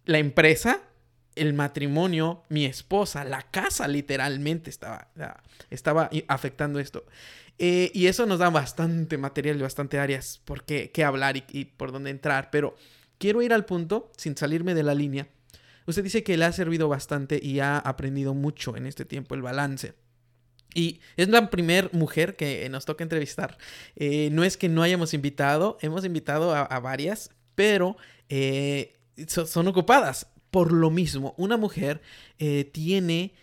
la 0.06 0.20
empresa, 0.20 0.82
el 1.36 1.54
matrimonio, 1.54 2.44
mi 2.50 2.66
esposa, 2.66 3.24
la 3.24 3.42
casa 3.44 3.88
literalmente 3.88 4.70
estaba, 4.70 5.10
estaba 5.70 6.10
afectando 6.28 6.80
esto. 6.80 7.06
Eh, 7.58 7.92
y 7.94 8.08
eso 8.08 8.26
nos 8.26 8.40
da 8.40 8.50
bastante 8.50 9.18
material 9.18 9.58
y 9.58 9.62
bastante 9.62 10.00
áreas 10.00 10.42
por 10.44 10.64
qué, 10.66 10.92
hablar 11.06 11.38
y, 11.38 11.66
por 11.66 11.92
dónde 11.92 12.10
entrar. 12.10 12.50
Pero 12.52 12.76
quiero 13.18 13.42
ir 13.42 13.54
al 13.54 13.66
punto, 13.66 14.12
sin 14.18 14.36
salirme 14.36 14.74
de 14.74 14.84
la 14.84 14.94
línea. 14.96 15.28
Usted 15.88 16.04
dice 16.04 16.24
que 16.24 16.38
le 16.38 16.46
ha 16.46 16.52
servido 16.52 16.90
bastante 16.90 17.40
y 17.42 17.60
ha 17.60 17.78
aprendido 17.78 18.34
mucho 18.34 18.76
en 18.76 18.86
este 18.86 19.06
tiempo 19.06 19.36
el 19.36 19.42
balance. 19.42 19.94
Y 20.76 21.00
es 21.18 21.30
la 21.30 21.50
primera 21.50 21.90
mujer 21.92 22.36
que 22.36 22.70
nos 22.70 22.86
toca 22.86 23.04
entrevistar. 23.04 23.58
Eh, 23.96 24.30
no 24.32 24.44
es 24.44 24.58
que 24.58 24.70
no 24.70 24.84
hayamos 24.84 25.16
invitado, 25.16 25.80
hemos 25.82 26.06
invitado 26.06 26.54
a, 26.54 26.80
varias, 26.80 27.32
pero 27.56 27.98
eh, 28.30 28.94
son 29.26 29.68
ocupadas. 29.68 30.28
Por 30.52 30.72
lo 30.72 30.92
mismo, 30.92 31.34
una 31.38 31.58
mujer 31.58 32.02
tiene 32.72 33.34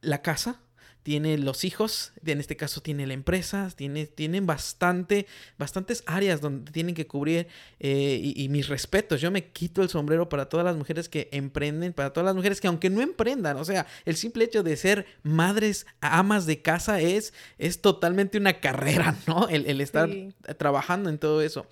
la 0.00 0.22
casa, 0.22 0.60
tiene 1.06 1.38
los 1.38 1.62
hijos, 1.62 2.12
en 2.24 2.40
este 2.40 2.56
caso 2.56 2.80
tiene 2.80 3.06
la 3.06 3.14
empresa, 3.14 3.70
tiene, 3.76 4.08
tienen 4.08 4.44
bastante, 4.44 5.28
bastantes 5.56 6.02
áreas 6.04 6.40
donde 6.40 6.72
tienen 6.72 6.96
que 6.96 7.06
cubrir 7.06 7.46
eh, 7.78 8.20
y, 8.20 8.48
mis 8.48 8.66
respetos, 8.66 9.20
yo 9.20 9.30
me 9.30 9.50
quito 9.50 9.82
el 9.82 9.88
sombrero 9.88 10.28
para 10.28 10.48
todas 10.48 10.66
las 10.66 10.74
mujeres 10.74 11.08
que 11.08 11.28
emprenden, 11.30 11.92
para 11.92 12.12
todas 12.12 12.24
las 12.24 12.34
mujeres 12.34 12.60
que 12.60 12.66
aunque 12.66 12.90
no 12.90 13.02
emprendan, 13.02 13.56
o 13.56 13.64
sea, 13.64 13.86
el 14.04 14.16
simple 14.16 14.46
hecho 14.46 14.64
de 14.64 14.76
ser 14.76 15.06
madres, 15.22 15.86
amas 16.00 16.44
de 16.44 16.60
casa 16.60 17.00
es, 17.00 17.32
es 17.56 17.80
totalmente 17.80 18.36
una 18.36 18.58
carrera, 18.58 19.16
¿no? 19.28 19.48
El, 19.48 19.80
estar 19.80 20.10
trabajando 20.58 21.08
en 21.08 21.18
todo 21.18 21.40
eso. 21.40 21.68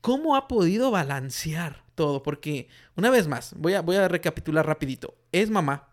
¿Cómo 0.00 0.34
ha 0.34 0.48
podido 0.48 0.90
balancear 0.90 1.84
todo? 1.94 2.22
Porque, 2.22 2.68
una 2.96 3.10
vez 3.10 3.28
más, 3.28 3.52
voy 3.54 3.74
a, 3.74 3.82
voy 3.82 3.96
a 3.96 4.08
recapitular 4.08 4.64
rapidito. 4.64 5.14
Es 5.30 5.50
mamá, 5.50 5.90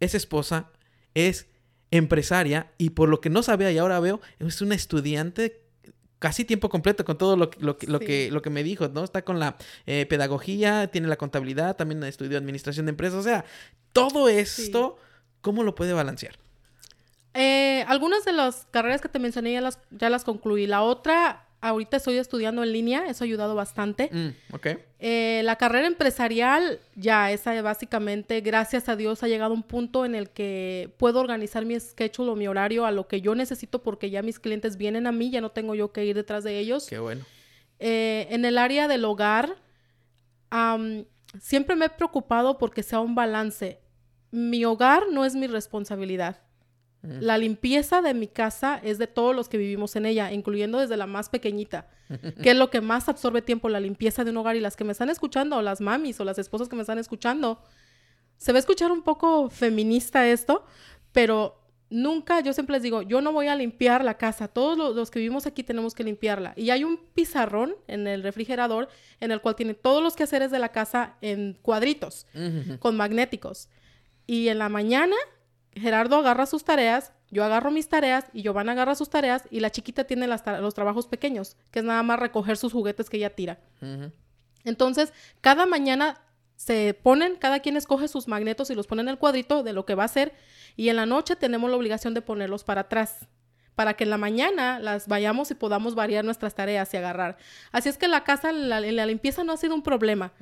es 0.00 0.14
esposa, 0.14 0.70
es 1.12 1.48
empresaria 1.96 2.72
y 2.78 2.90
por 2.90 3.08
lo 3.08 3.20
que 3.20 3.30
no 3.30 3.42
sabía 3.42 3.70
y 3.72 3.78
ahora 3.78 4.00
veo, 4.00 4.20
es 4.38 4.60
una 4.60 4.74
estudiante 4.74 5.64
casi 6.18 6.44
tiempo 6.44 6.70
completo 6.70 7.04
con 7.04 7.18
todo 7.18 7.36
lo, 7.36 7.50
lo, 7.58 7.76
lo 7.86 8.00
que, 8.00 8.30
lo 8.30 8.40
que 8.40 8.50
me 8.50 8.62
dijo, 8.62 8.88
¿no? 8.88 9.04
Está 9.04 9.22
con 9.22 9.38
la 9.38 9.56
eh, 9.86 10.06
pedagogía, 10.06 10.88
tiene 10.88 11.08
la 11.08 11.16
contabilidad, 11.16 11.76
también 11.76 12.02
estudió 12.04 12.38
administración 12.38 12.86
de 12.86 12.90
empresas, 12.90 13.18
o 13.18 13.22
sea, 13.22 13.44
todo 13.92 14.28
esto, 14.28 14.96
¿cómo 15.40 15.62
lo 15.62 15.74
puede 15.74 15.92
balancear? 15.92 16.38
Eh, 17.34 17.84
algunas 17.88 18.24
de 18.24 18.32
las 18.32 18.66
carreras 18.70 19.00
que 19.00 19.08
te 19.08 19.18
mencioné 19.18 19.52
ya 19.52 19.60
las, 19.60 19.78
ya 19.90 20.08
las 20.08 20.24
concluí. 20.24 20.66
La 20.66 20.82
otra 20.82 21.43
ahorita 21.64 21.96
estoy 21.96 22.18
estudiando 22.18 22.62
en 22.62 22.72
línea, 22.72 23.06
eso 23.08 23.24
ha 23.24 23.26
ayudado 23.26 23.54
bastante. 23.54 24.10
Mm, 24.12 24.54
eh, 24.98 25.40
la 25.44 25.56
carrera 25.56 25.86
empresarial, 25.86 26.78
ya, 26.94 27.32
esa 27.32 27.60
básicamente, 27.62 28.42
gracias 28.42 28.90
a 28.90 28.96
Dios, 28.96 29.22
ha 29.22 29.28
llegado 29.28 29.52
a 29.52 29.56
un 29.56 29.62
punto 29.62 30.04
en 30.04 30.14
el 30.14 30.28
que 30.28 30.92
puedo 30.98 31.20
organizar 31.20 31.64
mi 31.64 31.80
schedule 31.80 32.32
o 32.32 32.36
mi 32.36 32.46
horario 32.46 32.84
a 32.84 32.90
lo 32.90 33.08
que 33.08 33.22
yo 33.22 33.34
necesito 33.34 33.82
porque 33.82 34.10
ya 34.10 34.20
mis 34.20 34.38
clientes 34.38 34.76
vienen 34.76 35.06
a 35.06 35.12
mí, 35.12 35.30
ya 35.30 35.40
no 35.40 35.52
tengo 35.52 35.74
yo 35.74 35.90
que 35.90 36.04
ir 36.04 36.14
detrás 36.14 36.44
de 36.44 36.58
ellos. 36.58 36.86
Qué 36.86 36.98
bueno. 36.98 37.24
Eh, 37.78 38.26
en 38.30 38.44
el 38.44 38.58
área 38.58 38.86
del 38.86 39.04
hogar, 39.06 39.56
siempre 41.40 41.76
me 41.76 41.86
he 41.86 41.90
preocupado 41.90 42.58
porque 42.58 42.82
sea 42.82 43.00
un 43.00 43.14
balance. 43.14 43.80
Mi 44.30 44.66
hogar 44.66 45.04
no 45.10 45.24
es 45.24 45.34
mi 45.34 45.46
responsabilidad. 45.46 46.42
La 47.04 47.36
limpieza 47.36 48.00
de 48.00 48.14
mi 48.14 48.26
casa 48.26 48.80
es 48.82 48.96
de 48.96 49.06
todos 49.06 49.36
los 49.36 49.50
que 49.50 49.58
vivimos 49.58 49.94
en 49.94 50.06
ella, 50.06 50.32
incluyendo 50.32 50.78
desde 50.78 50.96
la 50.96 51.06
más 51.06 51.28
pequeñita, 51.28 51.86
que 52.42 52.50
es 52.52 52.56
lo 52.56 52.70
que 52.70 52.80
más 52.80 53.10
absorbe 53.10 53.42
tiempo, 53.42 53.68
la 53.68 53.78
limpieza 53.78 54.24
de 54.24 54.30
un 54.30 54.38
hogar. 54.38 54.56
Y 54.56 54.60
las 54.60 54.74
que 54.74 54.84
me 54.84 54.92
están 54.92 55.10
escuchando, 55.10 55.56
o 55.56 55.62
las 55.62 55.82
mamis, 55.82 56.18
o 56.20 56.24
las 56.24 56.38
esposas 56.38 56.68
que 56.68 56.76
me 56.76 56.82
están 56.82 56.98
escuchando, 56.98 57.60
se 58.38 58.52
va 58.52 58.58
a 58.58 58.60
escuchar 58.60 58.90
un 58.90 59.02
poco 59.02 59.50
feminista 59.50 60.26
esto, 60.26 60.64
pero 61.12 61.60
nunca, 61.90 62.40
yo 62.40 62.54
siempre 62.54 62.74
les 62.74 62.82
digo, 62.82 63.02
yo 63.02 63.20
no 63.20 63.32
voy 63.32 63.48
a 63.48 63.54
limpiar 63.54 64.02
la 64.02 64.16
casa, 64.16 64.48
todos 64.48 64.96
los, 64.96 65.10
que 65.10 65.18
vivimos 65.18 65.46
aquí 65.46 65.62
tenemos 65.62 65.94
que 65.94 66.04
limpiarla. 66.04 66.54
Y 66.56 66.70
hay 66.70 66.84
un 66.84 66.96
pizarrón 66.96 67.74
en 67.86 68.06
el 68.06 68.22
refrigerador 68.22 68.88
en 69.20 69.30
el 69.30 69.42
cual 69.42 69.56
tiene 69.56 69.74
todos 69.74 70.02
los 70.02 70.16
quehaceres 70.16 70.50
de 70.50 70.58
la 70.58 70.70
casa 70.70 71.16
en 71.20 71.58
cuadritos, 71.60 72.26
con 72.78 72.96
magnéticos. 72.96 73.68
Y 74.26 74.48
en 74.48 74.58
la 74.58 74.70
mañana 74.70 75.16
Gerardo 75.76 76.16
agarra 76.16 76.46
sus 76.46 76.64
tareas, 76.64 77.12
yo 77.30 77.44
agarro 77.44 77.70
mis 77.70 77.88
tareas 77.88 78.26
y 78.32 78.42
Giovanna 78.42 78.72
agarra 78.72 78.94
sus 78.94 79.10
tareas 79.10 79.44
y 79.50 79.60
la 79.60 79.70
chiquita 79.70 80.04
tiene 80.04 80.26
los 80.26 80.74
trabajos 80.74 81.06
pequeños, 81.06 81.56
que 81.70 81.80
es 81.80 81.84
nada 81.84 82.02
más 82.02 82.18
recoger 82.18 82.56
sus 82.56 82.72
juguetes 82.72 83.10
que 83.10 83.16
ella 83.16 83.34
tira. 83.34 83.58
Entonces, 84.64 85.12
cada 85.40 85.66
mañana 85.66 86.20
se 86.56 86.94
ponen, 86.94 87.36
cada 87.36 87.60
quien 87.60 87.76
escoge 87.76 88.08
sus 88.08 88.28
magnetos 88.28 88.70
y 88.70 88.74
los 88.74 88.86
pone 88.86 89.02
en 89.02 89.08
el 89.08 89.18
cuadrito 89.18 89.62
de 89.62 89.72
lo 89.72 89.84
que 89.84 89.94
va 89.94 90.04
a 90.04 90.06
hacer 90.06 90.32
y 90.76 90.88
en 90.88 90.96
la 90.96 91.06
noche 91.06 91.34
tenemos 91.34 91.68
la 91.68 91.76
obligación 91.76 92.14
de 92.14 92.22
ponerlos 92.22 92.62
para 92.62 92.82
atrás 92.82 93.26
para 93.74 93.94
que 93.94 94.04
en 94.04 94.10
la 94.10 94.18
mañana 94.18 94.78
las 94.78 95.08
vayamos 95.08 95.50
y 95.50 95.54
podamos 95.54 95.94
variar 95.96 96.24
nuestras 96.24 96.54
tareas 96.54 96.94
y 96.94 96.96
agarrar. 96.96 97.38
Así 97.72 97.88
es 97.88 97.98
que 97.98 98.06
la 98.06 98.22
casa, 98.22 98.52
la 98.52 99.06
limpieza 99.06 99.42
no 99.42 99.52
ha 99.52 99.56
sido 99.56 99.74
un 99.74 99.82
problema. 99.82 100.32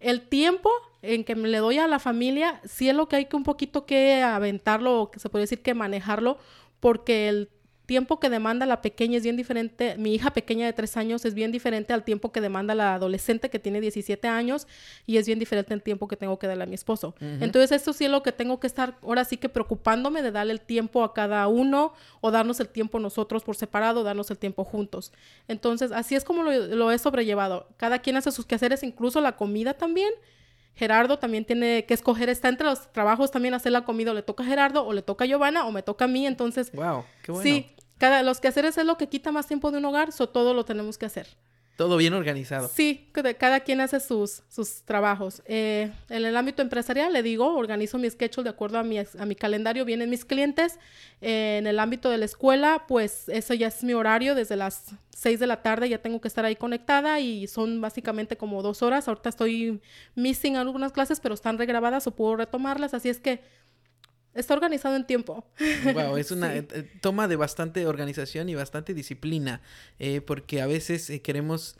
El 0.00 0.22
tiempo 0.22 0.70
en 1.02 1.24
que 1.24 1.34
le 1.34 1.58
doy 1.58 1.78
a 1.78 1.86
la 1.86 1.98
familia, 1.98 2.60
sí 2.64 2.88
es 2.88 2.94
lo 2.94 3.08
que 3.08 3.16
hay 3.16 3.24
que 3.26 3.36
un 3.36 3.44
poquito 3.44 3.86
que 3.86 4.22
aventarlo, 4.22 5.02
o 5.02 5.10
que 5.10 5.20
se 5.20 5.28
puede 5.28 5.44
decir 5.44 5.62
que 5.62 5.74
manejarlo, 5.74 6.38
porque 6.80 7.28
el 7.28 7.50
tiempo 7.90 8.20
que 8.20 8.30
demanda 8.30 8.66
la 8.66 8.82
pequeña 8.82 9.16
es 9.16 9.24
bien 9.24 9.36
diferente, 9.36 9.96
mi 9.98 10.14
hija 10.14 10.30
pequeña 10.30 10.64
de 10.64 10.72
tres 10.72 10.96
años 10.96 11.24
es 11.24 11.34
bien 11.34 11.50
diferente 11.50 11.92
al 11.92 12.04
tiempo 12.04 12.30
que 12.30 12.40
demanda 12.40 12.72
la 12.72 12.94
adolescente 12.94 13.50
que 13.50 13.58
tiene 13.58 13.80
17 13.80 14.28
años 14.28 14.68
y 15.06 15.16
es 15.16 15.26
bien 15.26 15.40
diferente 15.40 15.74
el 15.74 15.82
tiempo 15.82 16.06
que 16.06 16.14
tengo 16.14 16.38
que 16.38 16.46
darle 16.46 16.62
a 16.62 16.66
mi 16.66 16.76
esposo. 16.76 17.16
Entonces, 17.20 17.72
esto 17.72 17.92
sí 17.92 18.04
es 18.04 18.10
lo 18.12 18.22
que 18.22 18.30
tengo 18.30 18.60
que 18.60 18.68
estar 18.68 18.96
ahora 19.02 19.24
sí 19.24 19.38
que 19.38 19.48
preocupándome 19.48 20.22
de 20.22 20.30
darle 20.30 20.52
el 20.52 20.60
tiempo 20.60 21.02
a 21.02 21.12
cada 21.14 21.48
uno 21.48 21.92
o 22.20 22.30
darnos 22.30 22.60
el 22.60 22.68
tiempo 22.68 23.00
nosotros 23.00 23.42
por 23.42 23.56
separado, 23.56 24.04
darnos 24.04 24.30
el 24.30 24.38
tiempo 24.38 24.62
juntos. 24.62 25.12
Entonces, 25.48 25.90
así 25.90 26.14
es 26.14 26.22
como 26.22 26.44
lo, 26.44 26.52
lo 26.52 26.92
he 26.92 26.98
sobrellevado. 26.98 27.66
Cada 27.76 27.98
quien 27.98 28.16
hace 28.16 28.30
sus 28.30 28.46
quehaceres, 28.46 28.84
incluso 28.84 29.20
la 29.20 29.32
comida 29.32 29.74
también. 29.74 30.12
Gerardo 30.80 31.18
también 31.18 31.44
tiene 31.44 31.84
que 31.84 31.92
escoger, 31.92 32.28
está 32.28 32.48
entre 32.48 32.66
los 32.66 32.90
trabajos 32.92 33.30
también 33.30 33.52
hacer 33.52 33.72
la 33.72 33.84
comida, 33.84 34.12
o 34.12 34.14
le 34.14 34.22
toca 34.22 34.44
a 34.44 34.46
Gerardo, 34.46 34.86
o 34.86 34.92
le 34.92 35.02
toca 35.02 35.24
a 35.24 35.26
Giovanna, 35.26 35.66
o 35.66 35.72
me 35.72 35.82
toca 35.82 36.06
a 36.06 36.08
mí, 36.08 36.26
entonces... 36.26 36.72
Wow, 36.72 37.04
qué 37.22 37.32
bueno. 37.32 37.42
Sí, 37.42 37.74
cada, 38.00 38.22
los 38.22 38.40
quehaceres 38.40 38.78
es 38.78 38.86
lo 38.86 38.96
que 38.96 39.10
quita 39.10 39.30
más 39.30 39.46
tiempo 39.46 39.70
de 39.70 39.76
un 39.76 39.84
hogar, 39.84 40.10
so 40.10 40.26
todo 40.26 40.54
lo 40.54 40.64
tenemos 40.64 40.96
que 40.96 41.04
hacer. 41.04 41.28
Todo 41.76 41.98
bien 41.98 42.14
organizado. 42.14 42.68
Sí, 42.68 43.10
cada 43.38 43.60
quien 43.60 43.82
hace 43.82 44.00
sus, 44.00 44.42
sus 44.48 44.82
trabajos. 44.84 45.42
Eh, 45.44 45.92
en 46.08 46.24
el 46.24 46.34
ámbito 46.34 46.62
empresarial, 46.62 47.12
le 47.12 47.22
digo, 47.22 47.54
organizo 47.54 47.98
mi 47.98 48.08
schedule 48.08 48.44
de 48.44 48.50
acuerdo 48.50 48.78
a 48.78 48.82
mi, 48.82 48.98
a 48.98 49.26
mi 49.26 49.34
calendario, 49.34 49.84
vienen 49.84 50.08
mis 50.08 50.24
clientes. 50.24 50.78
Eh, 51.20 51.56
en 51.58 51.66
el 51.66 51.78
ámbito 51.78 52.08
de 52.08 52.16
la 52.16 52.24
escuela, 52.24 52.84
pues 52.88 53.28
eso 53.28 53.52
ya 53.52 53.68
es 53.68 53.84
mi 53.84 53.92
horario, 53.92 54.34
desde 54.34 54.56
las 54.56 54.94
6 55.16 55.38
de 55.38 55.46
la 55.46 55.60
tarde 55.60 55.90
ya 55.90 55.98
tengo 55.98 56.22
que 56.22 56.28
estar 56.28 56.46
ahí 56.46 56.56
conectada 56.56 57.20
y 57.20 57.46
son 57.48 57.82
básicamente 57.82 58.38
como 58.38 58.62
dos 58.62 58.82
horas. 58.82 59.08
Ahorita 59.08 59.28
estoy 59.28 59.82
missing 60.14 60.56
algunas 60.56 60.92
clases, 60.92 61.20
pero 61.20 61.34
están 61.34 61.58
regrabadas 61.58 62.06
o 62.06 62.10
puedo 62.10 62.36
retomarlas, 62.36 62.94
así 62.94 63.10
es 63.10 63.20
que 63.20 63.42
Está 64.34 64.54
organizado 64.54 64.96
en 64.96 65.06
tiempo. 65.06 65.44
Wow, 65.92 66.16
es 66.16 66.30
una 66.30 66.54
eh, 66.54 66.66
eh, 66.72 66.90
toma 67.00 67.28
de 67.28 67.36
bastante 67.36 67.86
organización 67.86 68.48
y 68.48 68.54
bastante 68.54 68.94
disciplina, 68.94 69.60
eh, 69.98 70.20
porque 70.20 70.60
a 70.60 70.66
veces 70.66 71.10
queremos 71.22 71.76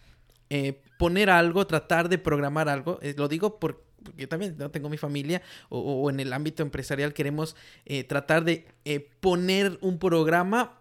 poner 0.98 1.30
algo, 1.30 1.64
tratar 1.66 2.08
de 2.08 2.18
programar 2.18 2.68
algo. 2.68 2.98
lo 3.16 3.28
digo 3.28 3.60
por 3.60 3.84
porque 4.02 4.26
también 4.26 4.56
¿no? 4.58 4.70
tengo 4.70 4.88
mi 4.88 4.96
familia, 4.96 5.42
o, 5.68 6.08
en 6.10 6.20
el 6.20 6.32
ámbito 6.32 6.62
empresarial 6.62 7.12
queremos 7.12 7.56
eh, 7.84 8.04
tratar 8.04 8.44
de 8.44 8.66
eh, 8.84 9.08
poner 9.20 9.78
un 9.80 9.98
programa 9.98 10.79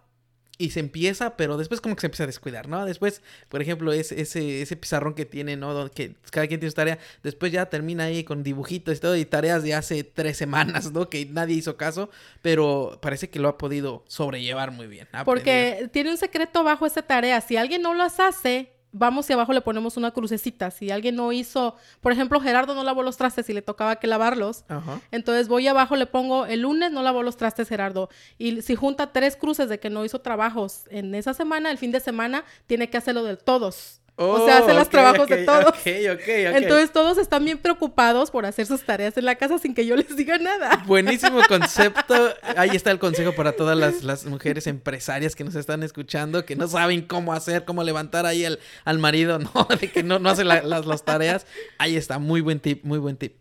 y 0.60 0.70
se 0.70 0.80
empieza, 0.80 1.36
pero 1.36 1.56
después 1.56 1.80
como 1.80 1.96
que 1.96 2.02
se 2.02 2.06
empieza 2.08 2.24
a 2.24 2.26
descuidar, 2.26 2.68
¿no? 2.68 2.84
Después, 2.84 3.22
por 3.48 3.62
ejemplo, 3.62 3.94
ese, 3.94 4.20
ese, 4.20 4.60
ese 4.60 4.76
pizarrón 4.76 5.14
que 5.14 5.24
tiene, 5.24 5.56
¿no? 5.56 5.90
Que 5.90 6.14
cada 6.30 6.46
quien 6.46 6.60
tiene 6.60 6.70
su 6.70 6.76
tarea, 6.76 6.98
después 7.22 7.50
ya 7.50 7.70
termina 7.70 8.04
ahí 8.04 8.24
con 8.24 8.42
dibujitos 8.42 8.98
y 8.98 9.00
todo, 9.00 9.16
y 9.16 9.24
tareas 9.24 9.62
de 9.62 9.72
hace 9.72 10.04
tres 10.04 10.36
semanas, 10.36 10.92
¿no? 10.92 11.08
Que 11.08 11.24
nadie 11.24 11.56
hizo 11.56 11.78
caso, 11.78 12.10
pero 12.42 12.98
parece 13.00 13.30
que 13.30 13.38
lo 13.38 13.48
ha 13.48 13.56
podido 13.56 14.04
sobrellevar 14.06 14.70
muy 14.70 14.86
bien. 14.86 15.08
Porque 15.24 15.88
tiene 15.92 16.10
un 16.10 16.18
secreto 16.18 16.62
bajo 16.62 16.84
esa 16.84 17.00
tarea, 17.00 17.40
si 17.40 17.56
alguien 17.56 17.80
no 17.80 17.94
las 17.94 18.20
hace, 18.20 18.72
vamos 18.92 19.28
y 19.30 19.32
abajo 19.32 19.52
le 19.52 19.60
ponemos 19.60 19.96
una 19.96 20.10
crucecita. 20.10 20.70
Si 20.70 20.90
alguien 20.90 21.16
no 21.16 21.32
hizo, 21.32 21.76
por 22.00 22.12
ejemplo, 22.12 22.40
Gerardo 22.40 22.74
no 22.74 22.84
lavó 22.84 23.02
los 23.02 23.16
trastes 23.16 23.48
y 23.50 23.52
le 23.52 23.62
tocaba 23.62 23.96
que 23.96 24.06
lavarlos, 24.06 24.64
entonces 25.10 25.48
voy 25.48 25.68
abajo 25.68 25.96
le 25.96 26.06
pongo 26.06 26.46
el 26.46 26.62
lunes 26.62 26.90
no 26.92 27.02
lavó 27.02 27.22
los 27.22 27.36
trastes 27.36 27.68
Gerardo. 27.68 28.08
Y 28.38 28.62
si 28.62 28.74
junta 28.74 29.12
tres 29.12 29.36
cruces 29.36 29.68
de 29.68 29.78
que 29.78 29.90
no 29.90 30.04
hizo 30.04 30.20
trabajos 30.20 30.84
en 30.90 31.14
esa 31.14 31.34
semana, 31.34 31.70
el 31.70 31.78
fin 31.78 31.92
de 31.92 32.00
semana 32.00 32.44
tiene 32.66 32.90
que 32.90 32.96
hacerlo 32.96 33.24
de 33.24 33.36
todos 33.36 33.99
o 34.22 34.44
sea, 34.44 34.58
hace 34.58 34.74
los 34.74 34.88
trabajos 34.90 35.28
de 35.28 35.44
todos. 35.44 35.74
Entonces 35.84 36.92
todos 36.92 37.16
están 37.16 37.44
bien 37.44 37.56
preocupados 37.56 38.30
por 38.30 38.44
hacer 38.44 38.66
sus 38.66 38.82
tareas 38.82 39.16
en 39.16 39.24
la 39.24 39.36
casa 39.36 39.58
sin 39.58 39.74
que 39.74 39.86
yo 39.86 39.96
les 39.96 40.14
diga 40.14 40.36
nada. 40.36 40.82
Buenísimo 40.86 41.40
concepto. 41.48 42.34
Ahí 42.56 42.70
está 42.74 42.90
el 42.90 42.98
consejo 42.98 43.34
para 43.34 43.52
todas 43.52 44.02
las, 44.02 44.26
mujeres 44.26 44.66
empresarias 44.66 45.34
que 45.34 45.44
nos 45.44 45.54
están 45.54 45.82
escuchando, 45.82 46.44
que 46.44 46.54
no 46.54 46.68
saben 46.68 47.02
cómo 47.02 47.32
hacer, 47.32 47.64
cómo 47.64 47.82
levantar 47.82 48.26
ahí 48.26 48.44
al, 48.44 48.58
al 48.84 48.98
marido, 48.98 49.38
¿no? 49.54 49.66
De 49.80 49.90
que 49.90 50.02
no, 50.02 50.18
no 50.18 50.28
hace 50.28 50.44
las, 50.44 50.64
las, 50.64 51.04
tareas. 51.04 51.46
Ahí 51.78 51.96
está, 51.96 52.18
muy 52.18 52.42
buen 52.42 52.60
tip, 52.60 52.84
muy 52.84 52.98
buen 52.98 53.16
tip. 53.16 53.36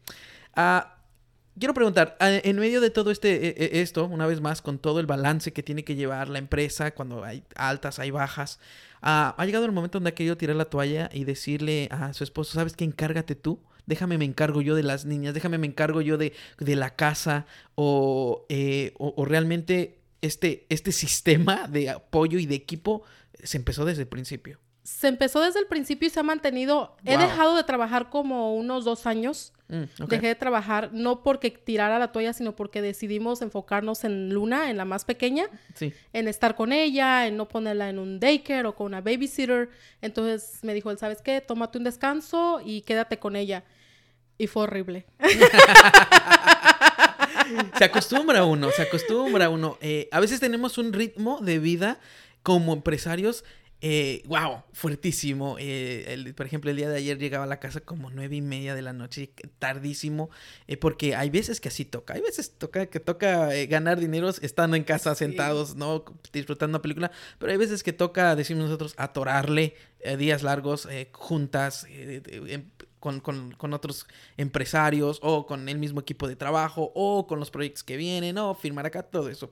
Ah, 0.56 0.96
quiero 1.60 1.74
preguntar, 1.74 2.16
en 2.20 2.58
medio 2.58 2.80
de 2.80 2.90
todo 2.90 3.12
este, 3.12 3.48
e, 3.48 3.78
e, 3.78 3.82
esto, 3.82 4.06
una 4.06 4.26
vez 4.28 4.40
más, 4.40 4.62
con 4.62 4.80
todo 4.80 5.00
el 5.02 5.06
balance 5.06 5.52
que 5.52 5.62
tiene 5.62 5.84
que 5.84 5.96
llevar 5.96 6.30
la 6.30 6.40
empresa, 6.40 6.92
cuando 6.92 7.24
hay 7.24 7.44
altas, 7.56 8.00
hay 8.00 8.12
bajas, 8.12 8.60
Ah, 9.02 9.36
ha 9.38 9.46
llegado 9.46 9.66
el 9.66 9.72
momento 9.72 9.98
donde 9.98 10.10
ha 10.10 10.16
querido 10.16 10.38
tirar 10.38 10.56
la 10.56 10.66
toalla 10.66 11.10
y 11.14 11.24
decirle 11.24 11.88
a 11.92 12.14
su 12.14 12.24
esposo, 12.24 12.54
¿sabes 12.54 12.76
qué? 12.76 12.84
Encárgate 12.84 13.36
tú. 13.36 13.60
Déjame 13.86 14.18
me 14.18 14.26
encargo 14.26 14.62
yo 14.62 14.76
de 14.76 14.84
las 14.84 15.06
niñas, 15.06 15.34
déjame 15.34 15.58
me 15.58 15.66
encargo 15.66 16.02
yo 16.02 16.18
de, 16.18 16.34
de 16.60 16.76
la 16.76 16.96
casa 16.96 17.48
o, 17.74 18.46
eh, 18.48 18.94
o, 19.00 19.26
realmente 19.26 20.00
este, 20.22 20.68
este 20.70 20.92
sistema 20.92 21.68
de 21.68 21.90
apoyo 21.90 22.38
y 22.38 22.46
de 22.46 22.54
equipo 22.54 23.02
se 23.44 23.58
empezó 23.58 23.86
desde 23.86 24.04
el 24.04 24.08
principio. 24.08 24.60
Se 24.84 25.08
empezó 25.08 25.42
desde 25.42 25.60
el 25.60 25.66
principio 25.66 26.08
y 26.08 26.12
se 26.12 26.20
ha 26.20 26.24
mantenido. 26.24 26.98
He 27.04 27.18
dejado 27.18 27.56
de 27.56 27.64
trabajar 27.64 28.12
como 28.12 28.56
unos 28.56 28.86
dos 28.86 29.08
años 29.08 29.54
Mm, 29.70 29.84
Dejé 30.08 30.28
de 30.28 30.36
trabajar 30.36 30.90
no 30.94 31.22
porque 31.22 31.52
tirara 31.52 32.00
la 32.00 32.12
toalla, 32.12 32.34
sino 32.34 32.56
porque 32.56 32.82
decidimos 32.82 33.44
enfocarnos 33.44 34.04
en 34.04 34.34
Luna, 34.34 34.72
en 34.72 34.78
la 34.78 34.86
más 34.86 35.06
pequeña, 35.06 35.46
en 36.12 36.28
estar 36.28 36.56
con 36.56 36.74
ella, 36.74 37.28
en 37.28 37.38
no 37.38 37.48
ponerla 37.48 37.90
en 37.90 38.00
un 38.00 38.20
daycare 38.20 38.68
o 38.68 38.74
con 38.74 38.88
una 38.88 39.02
babysitter. 39.02 39.70
Entonces 40.02 40.58
me 40.64 40.74
dijo 40.74 40.90
él, 40.90 40.98
¿sabes 40.98 41.22
qué? 41.22 41.40
Tómate 41.40 41.78
un 41.78 41.84
descanso 41.84 42.62
y 42.66 42.82
quédate 42.82 43.20
con 43.20 43.36
ella. 43.36 43.64
Y 44.40 44.48
fue 44.48 44.64
horrible. 44.64 45.06
se 47.78 47.84
acostumbra 47.84 48.46
uno, 48.46 48.72
se 48.72 48.82
acostumbra 48.82 49.50
uno. 49.50 49.78
Eh, 49.82 50.10
a 50.12 50.20
veces 50.20 50.40
tenemos 50.40 50.80
un 50.80 50.94
ritmo 50.94 51.42
de 51.42 51.60
vida 51.60 52.00
como 52.42 52.74
empresarios 52.74 53.44
eh, 53.82 54.24
wow, 54.26 54.64
fuertísimo. 54.74 55.56
Eh, 55.58 56.34
por 56.36 56.46
ejemplo, 56.46 56.70
el 56.70 56.78
día 56.78 56.90
de 56.90 56.98
ayer 56.98 57.18
llegaba 57.18 57.46
a 57.46 57.48
la 57.48 57.60
casa 57.60 57.80
como 57.80 58.10
nueve 58.10 58.36
y 58.36 58.42
media 58.42 58.76
de 58.76 58.82
la 58.82 58.92
noche, 58.92 59.32
tardísimo, 59.58 60.30
eh, 60.68 60.76
porque 60.76 61.16
hay 61.16 61.30
veces 61.30 61.62
que 61.62 61.70
así 61.70 61.86
toca. 61.86 62.16
Hay 62.16 62.22
veces 62.22 62.52
toca 62.58 62.88
que 62.88 63.00
toca 63.00 63.56
eh, 63.56 63.68
ganar 63.68 64.00
dinero 64.00 64.30
estando 64.30 64.76
en 64.76 64.84
casa 64.84 65.16
sentados, 65.16 65.76
¿no? 65.76 66.04
Disfrutando 66.34 66.78
una 66.78 66.82
película, 66.82 67.12
pero 67.38 67.52
hay 67.52 67.58
veces 67.58 67.84
que 67.84 67.94
toca, 67.94 68.36
decimos 68.36 68.66
nosotros, 68.66 68.94
atorarle 68.98 69.76
días 70.18 70.44
largos 70.44 70.88
juntas, 71.12 71.86
con, 73.00 73.20
con, 73.20 73.52
con, 73.54 73.74
otros 73.74 74.08
empresarios 74.38 75.20
o 75.22 75.46
con 75.46 75.70
el 75.70 75.78
mismo 75.78 76.02
equipo 76.02 76.28
de 76.28 76.36
trabajo 76.36 76.92
o 76.96 77.28
con 77.28 77.40
los 77.40 77.52
proyectos 77.52 77.84
que 77.84 77.98
vienen 77.98 78.38
o 78.38 78.54
firmar 78.56 78.86
acá, 78.86 79.04
todo 79.04 79.30
eso. 79.30 79.52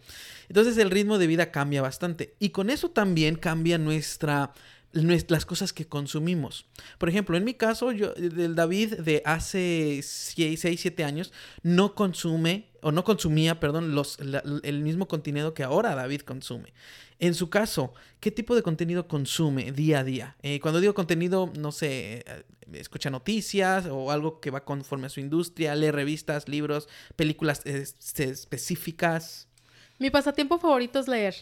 Entonces 0.50 0.78
el 0.78 0.92
ritmo 0.92 1.18
de 1.18 1.28
vida 1.28 1.52
cambia 1.52 1.82
bastante 1.82 2.36
y 2.40 2.50
con 2.50 2.70
eso 2.70 2.90
también 2.90 3.36
cambia 3.36 3.78
nuestra 3.78 4.54
las 4.94 5.46
cosas 5.46 5.74
que 5.74 5.86
consumimos. 5.86 6.66
Por 6.98 7.10
ejemplo, 7.10 7.38
en 7.38 7.44
mi 7.44 7.54
caso, 7.54 7.92
yo, 7.92 8.14
del 8.14 8.56
David 8.56 8.96
de 8.96 9.22
hace 9.26 10.00
6, 10.02 10.60
7 10.60 11.04
años, 11.04 11.34
no 11.62 11.94
consume, 11.94 12.70
o 12.88 12.92
no 12.94 13.04
consumía, 13.04 13.60
perdón, 13.60 13.96
los, 13.96 14.18
el 14.64 14.80
mismo 14.80 15.10
contenido 15.10 15.54
que 15.54 15.62
ahora 15.62 15.94
David 15.94 16.22
consume. 16.22 16.74
En 17.20 17.34
su 17.34 17.50
caso, 17.50 17.94
¿qué 18.22 18.32
tipo 18.32 18.56
de 18.56 18.64
contenido 18.64 19.10
consume 19.10 19.74
día 19.74 20.00
a 20.00 20.04
día? 20.06 20.38
Eh, 20.42 20.62
cuando 20.62 20.80
digo 20.80 20.94
contenido, 20.94 21.52
no 21.60 21.74
sé, 21.74 22.24
eh, 22.26 22.44
escucha 22.72 23.10
noticias 23.10 23.88
o 23.92 24.10
algo 24.10 24.40
que 24.40 24.52
va 24.52 24.64
conforme 24.64 25.08
a 25.08 25.10
su 25.10 25.20
industria, 25.20 25.76
lee 25.76 25.92
revistas, 25.92 26.48
libros, 26.48 26.88
películas 27.18 27.62
este, 27.66 28.30
específicas. 28.30 29.50
Mi 30.00 30.10
pasatiempo 30.10 30.58
favorito 30.58 31.02
es 31.02 31.10
leer. 31.10 31.36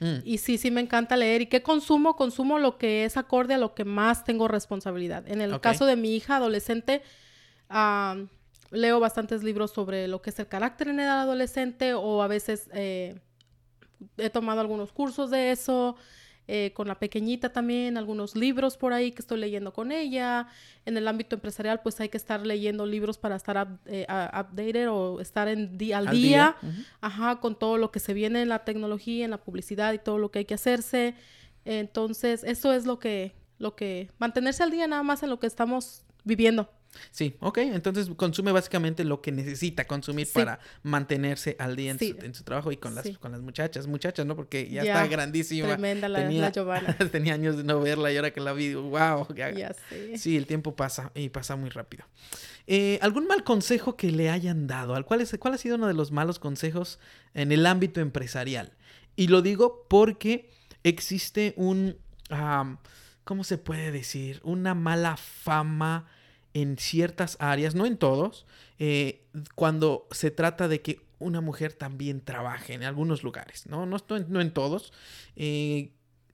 Mm. 0.00 0.16
Y 0.24 0.38
sí, 0.38 0.58
sí 0.58 0.72
me 0.72 0.80
encanta 0.80 1.16
leer. 1.16 1.42
¿Y 1.42 1.46
qué 1.46 1.62
consumo? 1.62 2.16
Consumo 2.16 2.58
lo 2.58 2.76
que 2.76 3.04
es 3.04 3.16
acorde 3.16 3.54
a 3.54 3.58
lo 3.58 3.72
que 3.76 3.84
más 3.84 4.24
tengo 4.24 4.48
responsabilidad. 4.48 5.28
En 5.28 5.42
el 5.42 5.60
caso 5.60 5.86
de 5.86 5.94
mi 5.94 6.16
hija 6.16 6.38
adolescente, 6.38 7.02
leo 8.70 9.00
bastantes 9.00 9.42
libros 9.42 9.70
sobre 9.70 10.08
lo 10.08 10.20
que 10.22 10.30
es 10.30 10.38
el 10.38 10.48
carácter 10.48 10.88
en 10.88 11.00
edad 11.00 11.20
adolescente 11.20 11.94
o 11.94 12.22
a 12.22 12.28
veces 12.28 12.68
eh, 12.72 13.20
he 14.16 14.30
tomado 14.30 14.60
algunos 14.60 14.92
cursos 14.92 15.30
de 15.30 15.52
eso. 15.52 15.96
Eh, 16.50 16.72
con 16.72 16.88
la 16.88 16.98
pequeñita 16.98 17.52
también, 17.52 17.98
algunos 17.98 18.34
libros 18.34 18.78
por 18.78 18.94
ahí 18.94 19.12
que 19.12 19.20
estoy 19.20 19.38
leyendo 19.38 19.74
con 19.74 19.92
ella. 19.92 20.48
En 20.86 20.96
el 20.96 21.06
ámbito 21.06 21.36
empresarial, 21.36 21.82
pues 21.82 22.00
hay 22.00 22.08
que 22.08 22.16
estar 22.16 22.46
leyendo 22.46 22.86
libros 22.86 23.18
para 23.18 23.36
estar 23.36 23.78
eh, 23.84 24.06
updated 24.08 24.90
o 24.90 25.20
estar 25.20 25.46
en 25.46 25.76
al, 25.92 26.08
día, 26.08 26.56
ajá, 27.02 27.40
con 27.40 27.58
todo 27.58 27.76
lo 27.76 27.90
que 27.90 28.00
se 28.00 28.14
viene 28.14 28.40
en 28.40 28.48
la 28.48 28.64
tecnología, 28.64 29.26
en 29.26 29.30
la 29.30 29.44
publicidad 29.44 29.92
y 29.92 29.98
todo 29.98 30.16
lo 30.16 30.30
que 30.30 30.38
hay 30.38 30.44
que 30.46 30.54
hacerse. 30.54 31.14
Entonces, 31.66 32.42
eso 32.44 32.72
es 32.72 32.86
lo 32.86 32.98
que, 32.98 33.34
lo 33.58 33.76
que, 33.76 34.10
mantenerse 34.16 34.62
al 34.62 34.70
día 34.70 34.86
nada 34.86 35.02
más 35.02 35.22
en 35.22 35.28
lo 35.28 35.38
que 35.38 35.46
estamos 35.46 36.06
viviendo. 36.24 36.70
Sí, 37.10 37.36
ok, 37.40 37.58
entonces 37.58 38.08
consume 38.16 38.52
básicamente 38.52 39.04
lo 39.04 39.20
que 39.20 39.32
necesita 39.32 39.86
consumir 39.86 40.28
para 40.32 40.60
mantenerse 40.82 41.56
al 41.58 41.76
día 41.76 41.90
en, 41.90 42.34
su, 42.34 42.44
trabajo 42.44 42.72
y 42.72 42.76
con 42.76 42.94
las, 42.94 43.08
con 43.18 43.32
las 43.32 43.40
muchachas, 43.40 43.86
muchachas, 43.86 44.26
¿no? 44.26 44.36
Porque 44.36 44.68
ya, 44.68 44.82
está 44.82 45.06
grandísima. 45.06 45.68
Tremenda 45.68 46.08
la, 46.08 46.20
tenía, 46.20 46.50
Giovanna. 46.50 46.96
tenía 47.12 47.34
años 47.34 47.56
de 47.56 47.64
no 47.64 47.80
verla 47.80 48.12
y 48.12 48.16
ahora 48.16 48.32
que 48.32 48.40
la 48.40 48.52
vi, 48.52 48.74
wow. 48.74 49.26
Ya, 49.34 49.74
Sí, 50.16 50.36
el 50.36 50.46
tiempo 50.46 50.74
pasa 50.76 51.12
y 51.14 51.28
pasa 51.28 51.56
muy 51.56 51.70
rápido. 51.70 52.04
Eh, 52.66 52.98
¿Algún 53.00 53.26
mal 53.26 53.44
consejo 53.44 53.96
que 53.96 54.10
le 54.10 54.28
hayan 54.28 54.66
dado? 54.66 55.02
¿Cuál, 55.06 55.22
es, 55.22 55.34
¿Cuál 55.38 55.54
ha 55.54 55.58
sido 55.58 55.76
uno 55.76 55.86
de 55.86 55.94
los 55.94 56.12
malos 56.12 56.38
consejos 56.38 56.98
en 57.32 57.50
el 57.50 57.64
ámbito 57.64 58.00
empresarial? 58.00 58.72
Y 59.16 59.28
lo 59.28 59.42
digo 59.42 59.86
porque 59.88 60.50
existe 60.84 61.54
un, 61.56 61.96
¿cómo 63.24 63.42
se 63.42 63.58
puede 63.58 63.90
decir? 63.90 64.40
Una 64.44 64.74
mala 64.74 65.16
fama 65.16 66.06
en 66.62 66.76
ciertas 66.78 67.36
áreas, 67.40 67.74
no 67.74 67.86
en 67.86 67.96
todos, 67.96 68.46
eh, 68.78 69.24
cuando 69.54 70.06
se 70.10 70.30
trata 70.30 70.68
de 70.68 70.82
que 70.82 71.00
una 71.18 71.40
mujer 71.40 71.72
también 71.72 72.20
trabaje 72.20 72.74
en 72.74 72.84
algunos 72.84 73.22
lugares, 73.22 73.66
¿no? 73.66 73.86
No, 73.86 73.96
no 74.28 74.40
en 74.40 74.52
todos. 74.52 74.92
Eh, 75.36 75.92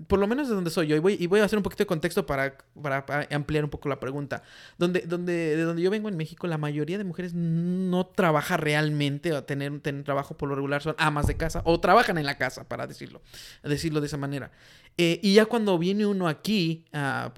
por 0.08 0.18
lo 0.18 0.26
menos 0.26 0.48
de 0.48 0.54
donde 0.54 0.70
soy 0.70 0.88
yo, 0.88 0.96
y 0.96 1.26
voy, 1.26 1.40
a 1.40 1.44
hacer 1.44 1.56
un 1.56 1.62
poquito 1.62 1.82
de 1.82 1.86
contexto 1.86 2.26
para, 2.26 2.58
para, 2.82 3.28
ampliar 3.30 3.62
un 3.64 3.70
poco 3.70 3.88
la 3.88 4.00
pregunta. 4.00 4.42
Donde, 4.76 5.02
donde, 5.02 5.56
de 5.56 5.62
donde 5.62 5.82
yo 5.82 5.90
vengo 5.90 6.08
en 6.08 6.16
México, 6.16 6.46
la 6.48 6.58
mayoría 6.58 6.98
de 6.98 7.04
mujeres 7.04 7.32
no 7.32 8.06
trabaja 8.06 8.56
realmente 8.56 9.32
o 9.32 9.44
tener, 9.44 9.80
tener 9.80 10.02
trabajo 10.02 10.36
por 10.36 10.48
lo 10.48 10.56
regular, 10.56 10.82
son 10.82 10.96
amas 10.98 11.26
de 11.26 11.36
casa 11.36 11.62
o 11.64 11.78
trabajan 11.78 12.18
en 12.18 12.26
la 12.26 12.36
casa, 12.38 12.68
para 12.68 12.86
decirlo, 12.86 13.22
decirlo 13.62 14.00
de 14.00 14.08
esa 14.08 14.16
manera. 14.16 14.50
Eh, 14.96 15.20
y 15.22 15.34
ya 15.34 15.46
cuando 15.46 15.78
viene 15.78 16.06
uno 16.06 16.28
aquí, 16.28 16.84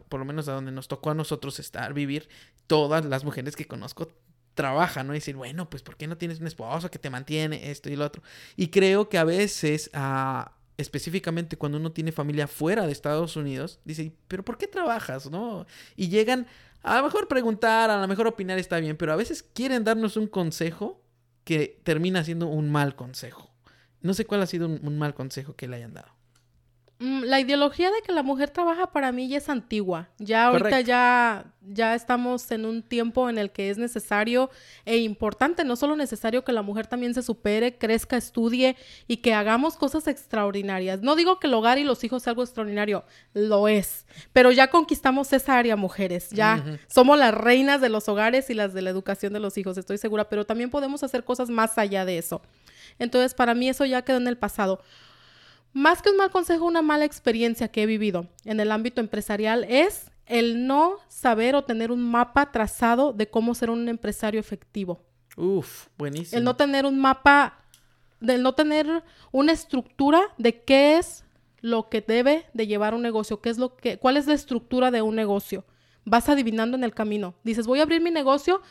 por 0.09 0.19
lo 0.19 0.25
menos 0.25 0.49
a 0.49 0.53
donde 0.53 0.73
nos 0.73 0.89
tocó 0.89 1.11
a 1.11 1.15
nosotros 1.15 1.59
estar, 1.59 1.93
vivir, 1.93 2.29
todas 2.67 3.05
las 3.05 3.25
mujeres 3.25 3.57
que 3.57 3.67
conozco 3.67 4.09
trabajan, 4.55 5.07
¿no? 5.07 5.15
Y 5.15 5.19
decir, 5.19 5.37
bueno, 5.37 5.69
pues 5.69 5.83
¿por 5.83 5.97
qué 5.97 6.07
no 6.07 6.17
tienes 6.17 6.41
un 6.41 6.47
esposo 6.47 6.91
que 6.91 6.99
te 6.99 7.11
mantiene 7.11 7.71
esto 7.71 7.91
y 7.91 7.97
lo 7.97 8.05
otro? 8.05 8.23
Y 8.57 8.69
creo 8.69 9.09
que 9.09 9.19
a 9.19 9.25
veces... 9.25 9.91
a 9.93 10.53
específicamente 10.79 11.57
cuando 11.57 11.79
uno 11.79 11.93
tiene 11.93 12.13
familia 12.13 12.47
fuera 12.47 12.87
de 12.87 12.93
Estados 12.93 13.37
Unidos, 13.37 13.81
dice, 13.85 14.13
pero 14.29 14.45
¿por 14.45 14.59
qué 14.59 14.67
trabajas? 14.67 15.31
¿No? 15.31 15.67
Y 15.97 16.09
llegan, 16.09 16.47
a 16.83 16.99
lo 16.99 17.05
mejor 17.05 17.29
preguntar, 17.29 17.91
a 17.91 18.01
lo 18.01 18.09
mejor 18.09 18.27
opinar 18.27 18.59
está 18.59 18.79
bien, 18.79 18.97
pero 18.97 19.13
a 19.13 19.17
veces 19.17 19.43
quieren 19.43 19.85
darnos 19.85 20.17
un 20.17 20.27
consejo 20.27 21.03
que 21.45 21.81
termina 21.85 22.25
siendo 22.25 22.47
un 22.49 22.71
mal 22.71 22.97
consejo. 22.97 23.51
No 24.01 24.15
sé 24.15 24.27
cuál 24.27 24.43
ha 24.43 24.47
sido 24.47 24.67
un, 24.67 24.99
mal 24.99 25.15
consejo 25.15 25.57
que 25.57 25.69
le 25.69 25.77
hayan 25.77 25.95
dado. 25.95 26.16
Mm, 26.99 27.25
La 27.25 27.41
ideología 27.41 27.91
de 27.91 28.01
que 28.03 28.13
la 28.13 28.23
mujer 28.23 28.49
trabaja 28.49 28.91
para 28.91 29.13
mí 29.13 29.29
ya 29.29 29.37
es 29.39 29.49
antigua. 29.51 30.09
Ya 30.19 30.47
ahorita 30.47 30.71
Correcto. 30.71 30.87
ya, 30.89 31.45
ya 31.61 31.95
estamos 31.95 32.51
en 32.51 32.65
un 32.65 32.83
tiempo 32.83 33.29
en 33.29 33.37
el 33.37 33.51
que 33.51 33.69
es 33.69 33.77
necesario 33.77 34.49
e 34.87 34.97
importante, 34.99 35.63
no 35.65 35.77
solo 35.77 35.95
necesario 35.95 36.43
que 36.43 36.53
la 36.53 36.63
mujer 36.63 36.87
también 36.87 37.13
se 37.13 37.23
supere, 37.23 37.77
crezca, 37.77 38.17
estudie 38.17 38.77
y 39.07 39.19
que 39.19 39.35
hagamos 39.35 39.77
cosas 39.77 40.07
extraordinarias. 40.07 41.03
No 41.03 41.17
digo 41.17 41.39
que 41.39 41.49
el 41.49 41.55
hogar 41.55 41.79
y 41.79 41.85
los 41.85 42.03
hijos 42.03 42.23
sea 42.23 42.31
algo 42.31 42.43
extraordinario, 42.43 43.05
lo 43.35 43.69
es. 43.69 44.07
Pero 44.33 44.51
ya 44.51 44.71
conquistamos 44.71 45.31
esa 45.35 45.59
área, 45.59 45.77
mujeres. 45.77 46.31
Ya 46.31 46.65
somos 46.89 47.19
las 47.19 47.35
reinas 47.35 47.83
de 47.83 47.91
los 47.91 48.09
hogares 48.09 48.49
y 48.49 48.55
las 48.55 48.73
de 48.73 48.81
la 48.81 48.89
educación 48.89 49.35
de 49.35 49.41
los 49.41 49.59
hijos, 49.59 49.77
estoy 49.77 49.99
segura. 49.99 50.31
Pero 50.31 50.47
también 50.47 50.71
podemos 50.71 51.03
hacer 51.03 51.25
cosas 51.25 51.51
más 51.51 51.77
allá 51.77 52.07
de 52.07 52.17
eso. 52.17 52.41
Entonces, 52.99 53.35
para 53.35 53.55
mí 53.55 53.69
eso 53.69 53.85
ya 53.85 54.01
quedó 54.03 54.17
en 54.17 54.29
el 54.29 54.39
pasado. 54.39 54.81
Más 55.77 56.01
que 56.01 56.09
un 56.09 56.17
mal 56.17 56.31
consejo, 56.31 56.65
una 56.65 56.81
mala 56.81 57.05
experiencia 57.05 57.69
que 57.69 57.83
he 57.83 57.87
vivido 57.87 58.29
en 58.47 58.61
el 58.61 58.73
ámbito 58.73 59.03
empresarial 59.03 59.63
es 59.65 60.11
el 60.25 60.67
no 60.67 60.95
saber 61.09 61.55
o 61.55 61.65
tener 61.65 61.93
un 61.93 62.03
mapa 62.03 62.51
trazado 62.51 63.13
de 63.13 63.29
cómo 63.29 63.55
ser 63.55 63.69
un 63.69 63.87
empresario 63.87 64.41
efectivo. 64.41 65.03
Uf, 65.37 65.89
buenísimo. 65.99 66.39
El 66.39 66.45
no 66.45 66.57
tener 66.57 66.87
un 66.87 66.99
mapa, 66.99 67.63
del 68.21 68.43
no 68.43 68.55
tener 68.55 69.05
una 69.33 69.53
estructura 69.53 70.23
de 70.39 70.63
qué 70.63 70.97
es 70.97 71.27
lo 71.61 71.91
que 71.91 72.01
debe 72.01 72.47
de 72.55 72.67
llevar 72.67 72.95
un 72.95 73.03
negocio, 73.03 73.43
qué 73.43 73.51
es 73.51 73.59
lo 73.59 73.77
que, 73.77 73.99
cuál 73.99 74.17
es 74.17 74.27
la 74.27 74.33
estructura 74.33 74.91
de 74.91 75.03
un 75.03 75.15
negocio. 75.15 75.67
Vas 76.07 76.31
adivinando 76.31 76.79
en 76.79 76.85
el 76.85 76.95
camino. 76.95 77.35
Dices, 77.45 77.67
voy 77.67 77.81
a 77.81 77.83
abrir 77.83 78.01
mi 78.01 78.11
negocio 78.11 78.63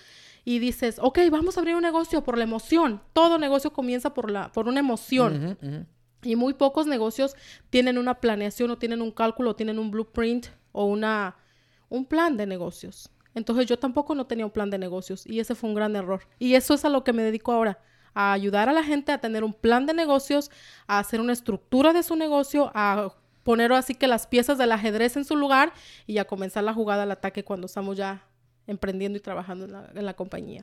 y 0.43 0.57
dices, 0.57 0.97
ok, 0.99 1.19
vamos 1.29 1.55
a 1.55 1.59
abrir 1.59 1.75
un 1.75 1.83
negocio 1.83 2.23
por 2.23 2.35
la 2.35 2.45
emoción. 2.45 2.99
Todo 3.13 3.37
negocio 3.37 3.71
comienza 3.73 4.15
por, 4.15 4.31
la, 4.31 4.51
por 4.51 4.67
una 4.67 4.79
emoción. 4.79 5.87
Y 6.25 6.35
muy 6.35 6.53
pocos 6.53 6.87
negocios 6.87 7.35
tienen 7.69 7.97
una 7.97 8.15
planeación 8.15 8.71
o 8.71 8.77
tienen 8.77 9.01
un 9.01 9.11
cálculo 9.11 9.51
o 9.51 9.55
tienen 9.55 9.79
un 9.79 9.91
blueprint 9.91 10.47
o 10.71 10.85
una, 10.85 11.37
un 11.87 12.05
plan 12.05 12.35
de 12.35 12.47
negocios. 12.47 13.11
Entonces 13.35 13.67
yo 13.67 13.77
tampoco 13.77 14.15
no 14.15 14.25
tenía 14.25 14.45
un 14.45 14.51
plan 14.51 14.69
de 14.69 14.77
negocios 14.77 15.27
y 15.27 15.39
ese 15.39 15.55
fue 15.55 15.69
un 15.69 15.75
gran 15.75 15.95
error. 15.95 16.27
Y 16.39 16.55
eso 16.55 16.73
es 16.73 16.83
a 16.83 16.89
lo 16.89 17.03
que 17.03 17.13
me 17.13 17.21
dedico 17.21 17.51
ahora, 17.51 17.79
a 18.13 18.31
ayudar 18.33 18.69
a 18.69 18.73
la 18.73 18.83
gente 18.83 19.11
a 19.11 19.19
tener 19.19 19.43
un 19.43 19.53
plan 19.53 19.85
de 19.85 19.93
negocios, 19.93 20.49
a 20.87 20.99
hacer 20.99 21.19
una 21.21 21.33
estructura 21.33 21.93
de 21.93 22.01
su 22.01 22.15
negocio, 22.15 22.71
a 22.73 23.13
poner 23.43 23.71
así 23.73 23.93
que 23.93 24.07
las 24.07 24.25
piezas 24.25 24.57
del 24.57 24.71
ajedrez 24.71 25.17
en 25.17 25.25
su 25.25 25.35
lugar 25.35 25.73
y 26.07 26.17
a 26.17 26.25
comenzar 26.25 26.63
la 26.63 26.73
jugada 26.73 27.03
al 27.03 27.11
ataque 27.11 27.43
cuando 27.43 27.67
estamos 27.67 27.97
ya 27.97 28.25
emprendiendo 28.67 29.17
y 29.17 29.21
trabajando 29.21 29.65
en 29.93 30.05
la, 30.05 30.13
compañía. 30.15 30.61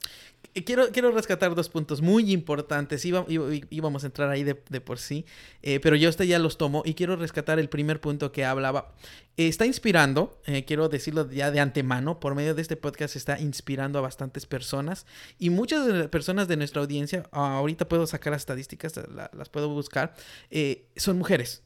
Quiero, 0.65 0.91
quiero 0.91 1.13
rescatar 1.13 1.55
dos 1.55 1.69
puntos 1.69 2.03
muy 2.03 2.33
importantes. 2.33 3.05
Iba- 3.05 3.25
iba- 3.29 3.47
íbamos 3.71 4.03
a 4.03 4.07
entrar 4.07 4.29
ahí 4.31 4.45
de, 4.45 4.55
por 4.55 4.99
sí, 4.99 5.25
eh, 5.63 5.79
pero 5.81 5.97
yo 5.97 6.09
este 6.09 6.27
ya 6.27 6.39
los 6.39 6.59
tomo 6.59 6.83
y 6.85 6.95
quiero 6.95 7.17
rescatar 7.17 7.59
el 7.59 7.69
primer 7.69 8.01
punto 8.01 8.33
que 8.33 8.45
hablaba. 8.45 8.93
Está 9.37 9.65
inspirando, 9.67 10.41
eh, 10.47 10.65
quiero 10.65 10.89
decirlo 10.89 11.31
ya 11.31 11.51
de 11.51 11.61
antemano, 11.61 12.21
por 12.21 12.35
medio 12.35 12.55
de 12.55 12.63
este 12.63 12.77
podcast 12.77 13.17
está 13.17 13.41
inspirando 13.41 13.99
a 13.99 14.03
bastantes 14.03 14.45
personas 14.47 15.07
y 15.39 15.51
muchas 15.51 15.87
de 15.87 15.93
las 15.95 16.09
personas 16.09 16.49
de 16.49 16.57
nuestra 16.57 16.83
audiencia, 16.83 17.25
ah, 17.33 17.57
ahorita 17.57 17.89
puedo 17.89 18.07
sacar 18.07 18.33
las 18.33 18.43
estadísticas, 18.43 18.95
la- 19.15 19.31
las 19.33 19.49
puedo 19.49 19.69
buscar, 19.69 20.15
eh, 20.51 20.87
son 20.97 21.17
mujeres. 21.19 21.63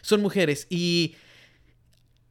Son 0.00 0.22
mujeres 0.22 0.66
y 0.70 1.16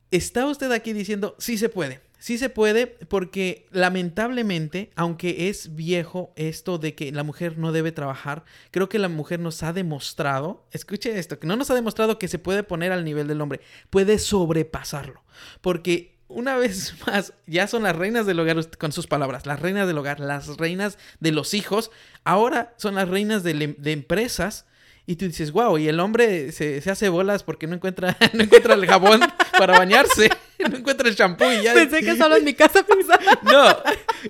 está 0.09 0.45
usted 0.47 0.71
aquí 0.71 0.93
diciendo, 0.93 1.35
sí 1.39 1.57
se 1.57 1.69
puede. 1.69 2.01
Sí 2.21 2.37
se 2.37 2.49
puede 2.49 2.85
porque 2.85 3.65
lamentablemente, 3.71 4.91
aunque 4.95 5.49
es 5.49 5.73
viejo 5.73 6.31
esto 6.35 6.77
de 6.77 6.93
que 6.93 7.11
la 7.11 7.23
mujer 7.23 7.57
no 7.57 7.71
debe 7.71 7.91
trabajar, 7.91 8.43
creo 8.69 8.89
que 8.89 8.99
la 8.99 9.09
mujer 9.09 9.39
nos 9.39 9.63
ha 9.63 9.73
demostrado, 9.73 10.63
escuche 10.71 11.17
esto, 11.17 11.39
que 11.39 11.47
no 11.47 11.55
nos 11.55 11.71
ha 11.71 11.73
demostrado 11.73 12.19
que 12.19 12.27
se 12.27 12.37
puede 12.37 12.61
poner 12.61 12.91
al 12.91 13.03
nivel 13.05 13.27
del 13.27 13.41
hombre, 13.41 13.59
puede 13.89 14.19
sobrepasarlo. 14.19 15.23
Porque 15.61 16.19
una 16.27 16.57
vez 16.57 16.93
más, 17.07 17.33
ya 17.47 17.65
son 17.65 17.81
las 17.81 17.95
reinas 17.95 18.27
del 18.27 18.39
hogar 18.39 18.69
con 18.77 18.91
sus 18.91 19.07
palabras, 19.07 19.47
las 19.47 19.59
reinas 19.59 19.87
del 19.87 19.97
hogar, 19.97 20.19
las 20.19 20.57
reinas 20.57 20.99
de 21.21 21.31
los 21.31 21.55
hijos, 21.55 21.89
ahora 22.23 22.75
son 22.77 22.93
las 22.93 23.09
reinas 23.09 23.41
de 23.41 23.91
empresas. 23.91 24.67
Y 25.07 25.15
tú 25.15 25.25
dices, 25.25 25.51
wow, 25.51 25.77
y 25.77 25.87
el 25.87 25.99
hombre 25.99 26.51
se, 26.51 26.79
se 26.79 26.91
hace 26.91 27.09
bolas 27.09 27.43
porque 27.43 27.67
no 27.67 27.75
encuentra, 27.75 28.15
no 28.33 28.43
encuentra 28.43 28.75
el 28.75 28.85
jabón 28.85 29.19
para 29.57 29.77
bañarse, 29.77 30.29
no 30.69 30.77
encuentra 30.77 31.09
el 31.09 31.15
champú 31.15 31.45
y 31.45 31.63
ya. 31.63 31.73
Pensé 31.73 32.01
que 32.01 32.15
solo 32.15 32.37
en 32.37 32.45
mi 32.45 32.53
casa 32.53 32.83
pensaba. 32.85 33.19
No, 33.43 33.77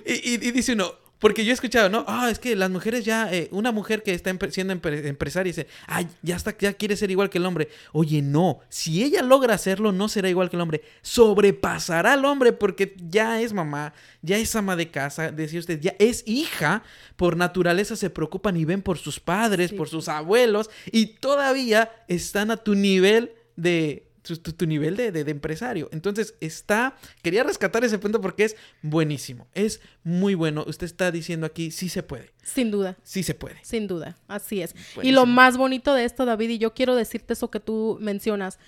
y, 0.06 0.12
y- 0.30 0.48
y 0.48 0.50
dice 0.50 0.72
uno, 0.72 0.92
porque 1.22 1.44
yo 1.46 1.52
he 1.52 1.54
escuchado, 1.54 1.88
¿no? 1.88 2.04
Ah, 2.06 2.28
es 2.30 2.38
que 2.38 2.54
las 2.56 2.68
mujeres 2.68 3.04
ya, 3.04 3.32
eh, 3.32 3.48
una 3.52 3.72
mujer 3.72 4.02
que 4.02 4.12
está 4.12 4.30
empre- 4.30 4.50
siendo 4.50 4.74
empre- 4.74 5.06
empresaria 5.06 5.48
dice, 5.50 5.66
ay, 5.86 6.06
ya 6.20 6.36
está, 6.36 6.54
ya 6.58 6.74
quiere 6.74 6.96
ser 6.96 7.10
igual 7.10 7.30
que 7.30 7.38
el 7.38 7.46
hombre. 7.46 7.68
Oye, 7.92 8.20
no, 8.20 8.58
si 8.68 9.02
ella 9.04 9.22
logra 9.22 9.54
hacerlo, 9.54 9.92
no 9.92 10.08
será 10.08 10.28
igual 10.28 10.50
que 10.50 10.56
el 10.56 10.62
hombre, 10.62 10.82
sobrepasará 11.00 12.12
al 12.14 12.24
hombre 12.24 12.52
porque 12.52 12.94
ya 13.08 13.40
es 13.40 13.52
mamá, 13.52 13.94
ya 14.20 14.36
es 14.36 14.54
ama 14.56 14.76
de 14.76 14.90
casa, 14.90 15.30
decía 15.32 15.60
usted, 15.60 15.80
ya 15.80 15.94
es 15.98 16.24
hija, 16.26 16.82
por 17.16 17.36
naturaleza 17.36 17.96
se 17.96 18.10
preocupan 18.10 18.56
y 18.56 18.64
ven 18.64 18.82
por 18.82 18.98
sus 18.98 19.20
padres, 19.20 19.70
Sí. 19.70 19.76
por 19.76 19.88
sus 19.88 20.08
abuelos, 20.08 20.68
y 20.90 21.06
todavía 21.06 21.90
están 22.08 22.50
a 22.50 22.56
tu 22.56 22.74
nivel 22.74 23.32
de... 23.56 24.08
Tu, 24.22 24.36
tu- 24.36 24.52
tu 24.52 24.66
nivel 24.66 24.96
de, 24.96 25.10
de- 25.10 25.24
de 25.24 25.30
empresario. 25.32 25.88
Entonces, 25.92 26.34
está. 26.40 26.94
Quería 27.22 27.42
rescatar 27.42 27.82
ese 27.84 27.98
punto 27.98 28.20
porque 28.20 28.44
es 28.44 28.56
buenísimo. 28.80 29.48
Es 29.52 29.80
muy 30.04 30.34
bueno. 30.34 30.64
Usted 30.66 30.86
está 30.86 31.10
diciendo 31.10 31.44
aquí, 31.46 31.70
sí 31.72 31.88
se 31.88 32.02
puede. 32.04 32.30
Sin 32.42 32.70
duda. 32.70 32.96
Sí 33.02 33.22
se 33.24 33.34
puede. 33.34 33.56
Sin 33.64 33.88
duda, 33.88 34.16
así 34.28 34.62
es. 34.62 34.74
Y 35.02 35.10
lo 35.10 35.26
más 35.26 35.56
bonito 35.56 35.92
de 35.94 36.04
esto, 36.04 36.24
David, 36.24 36.50
y 36.50 36.58
yo 36.58 36.72
quiero 36.72 36.94
decirte 36.94 37.32
eso 37.32 37.50
que 37.50 37.58
tú 37.60 37.98
mencionas, 38.00 38.58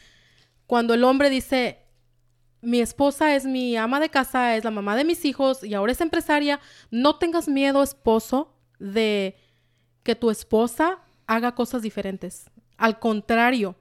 cuando 0.66 0.92
el 0.94 1.05
hombre 1.05 1.30
dice, 1.30 1.78
mi 2.61 2.80
esposa 2.80 3.36
es 3.36 3.44
mi 3.44 3.76
ama 3.76 4.00
de 4.00 4.09
casa, 4.09 4.57
es 4.57 4.64
la 4.64 4.70
mamá 4.72 4.96
de 4.96 5.05
mis 5.05 5.24
hijos 5.24 5.62
y 5.62 5.74
ahora 5.74 5.92
es 5.92 6.00
empresaria, 6.00 6.59
no 6.90 7.16
tengas 7.18 7.46
miedo, 7.48 7.82
esposo, 7.82 8.57
de 8.80 9.36
que 10.02 10.16
tu 10.16 10.30
esposa 10.30 10.98
haga 11.26 11.55
cosas 11.55 11.82
diferentes. 11.82 12.50
Al 12.76 12.98
contrario, 12.98 13.76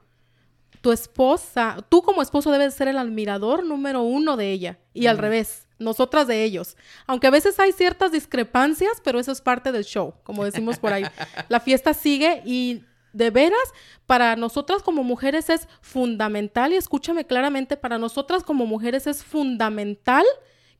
tu 0.83 0.91
esposa, 0.91 1.77
tú 1.87 2.01
como 2.01 2.21
esposo 2.21 2.51
debes 2.51 2.73
ser 2.73 2.89
el 2.89 2.97
admirador 2.97 3.65
número 3.65 4.01
uno 4.01 4.35
de 4.35 4.51
ella 4.51 4.79
y 4.93 5.07
al 5.07 5.15
Mm. 5.15 5.21
revés, 5.21 5.67
nosotras 5.79 6.27
de 6.27 6.43
ellos. 6.43 6.75
Aunque 7.07 7.27
a 7.27 7.29
veces 7.29 7.57
hay 7.57 7.71
ciertas 7.71 8.11
discrepancias, 8.11 9.01
pero 9.01 9.17
eso 9.17 9.31
es 9.31 9.39
parte 9.39 9.71
del 9.71 9.85
show, 9.85 10.13
como 10.23 10.43
decimos 10.43 10.79
por 10.79 10.91
ahí. 10.91 11.03
La 11.49 11.61
fiesta 11.61 11.93
sigue 11.93 12.41
y 12.45 12.83
de 13.13 13.29
veras, 13.29 13.63
para 14.05 14.35
nosotras 14.35 14.83
como 14.83 15.05
mujeres 15.05 15.49
es 15.49 15.69
fundamental, 15.81 16.73
y 16.73 16.75
escúchame 16.75 17.25
claramente, 17.25 17.77
para 17.77 17.97
nosotras 17.97 18.43
como 18.43 18.65
mujeres 18.65 19.07
es 19.07 19.23
fundamental 19.23 20.25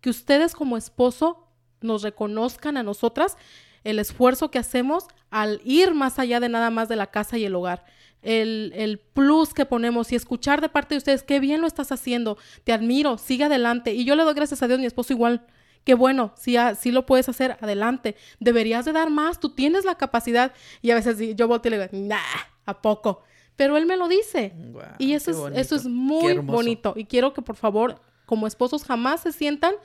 que 0.02 0.10
ustedes 0.10 0.54
como 0.54 0.76
esposo 0.76 1.48
nos 1.80 2.02
reconozcan 2.04 2.76
a 2.76 2.84
nosotras 2.84 3.38
el 3.86 4.00
esfuerzo 4.00 4.52
que 4.52 4.60
hacemos 4.60 5.06
al 5.30 5.62
ir 5.64 5.94
más 5.94 6.20
allá 6.20 6.42
de 6.42 6.50
nada 6.50 6.70
más 6.72 6.90
de 6.90 6.98
la 6.98 7.08
casa 7.08 7.38
y 7.38 7.46
el 7.46 7.56
hogar. 7.56 7.86
El, 8.24 8.72
el 8.76 9.00
plus 9.00 9.54
que 9.54 9.66
ponemos 9.66 10.12
y 10.12 10.16
escuchar 10.16 10.62
de 10.62 10.70
parte 10.70 10.96
de 10.96 10.98
ustedes, 10.98 11.24
qué 11.24 11.40
bien 11.40 11.62
lo 11.62 11.68
estás 11.68 11.92
haciendo, 11.92 12.38
te 12.64 12.74
admiro, 12.74 13.18
sigue 13.18 13.44
adelante. 13.44 13.94
Y 13.94 14.06
yo 14.06 14.16
le 14.16 14.24
doy 14.24 14.34
gracias 14.34 14.64
a 14.64 14.68
Dios, 14.68 14.80
mi 14.80 14.86
esposo 14.86 15.14
igual. 15.14 15.46
Qué 15.84 15.96
bueno, 15.96 16.34
si, 16.38 16.56
si 16.80 16.92
lo 16.92 17.06
puedes 17.06 17.28
hacer, 17.28 17.58
adelante. 17.60 18.16
Deberías 18.40 18.86
de 18.86 18.94
dar 18.94 19.10
más, 19.10 19.40
tú 19.40 19.50
tienes 19.50 19.84
la 19.84 19.96
capacidad. 19.96 20.54
Y 20.82 20.92
a 20.92 20.96
veces 20.96 21.36
yo 21.36 21.48
volteo 21.48 21.74
y 21.74 21.78
le 21.78 21.88
digo, 21.88 22.08
nah, 22.08 22.18
¿a 22.66 22.82
poco? 22.82 23.24
Pero 23.56 23.78
él 23.78 23.86
me 23.86 23.98
lo 23.98 24.08
dice. 24.08 24.54
Y 24.98 25.14
eso 25.14 25.32
es, 25.32 25.38
bonito, 25.38 25.60
eso 25.60 25.76
es 25.76 25.86
muy 25.86 26.38
bonito. 26.38 26.94
Y 26.96 27.06
quiero 27.06 27.34
que 27.34 27.42
por 27.42 27.56
favor, 27.56 28.02
como 28.26 28.48
esposos, 28.48 28.84
jamás 28.84 29.22
se 29.22 29.32
sientan 29.32 29.76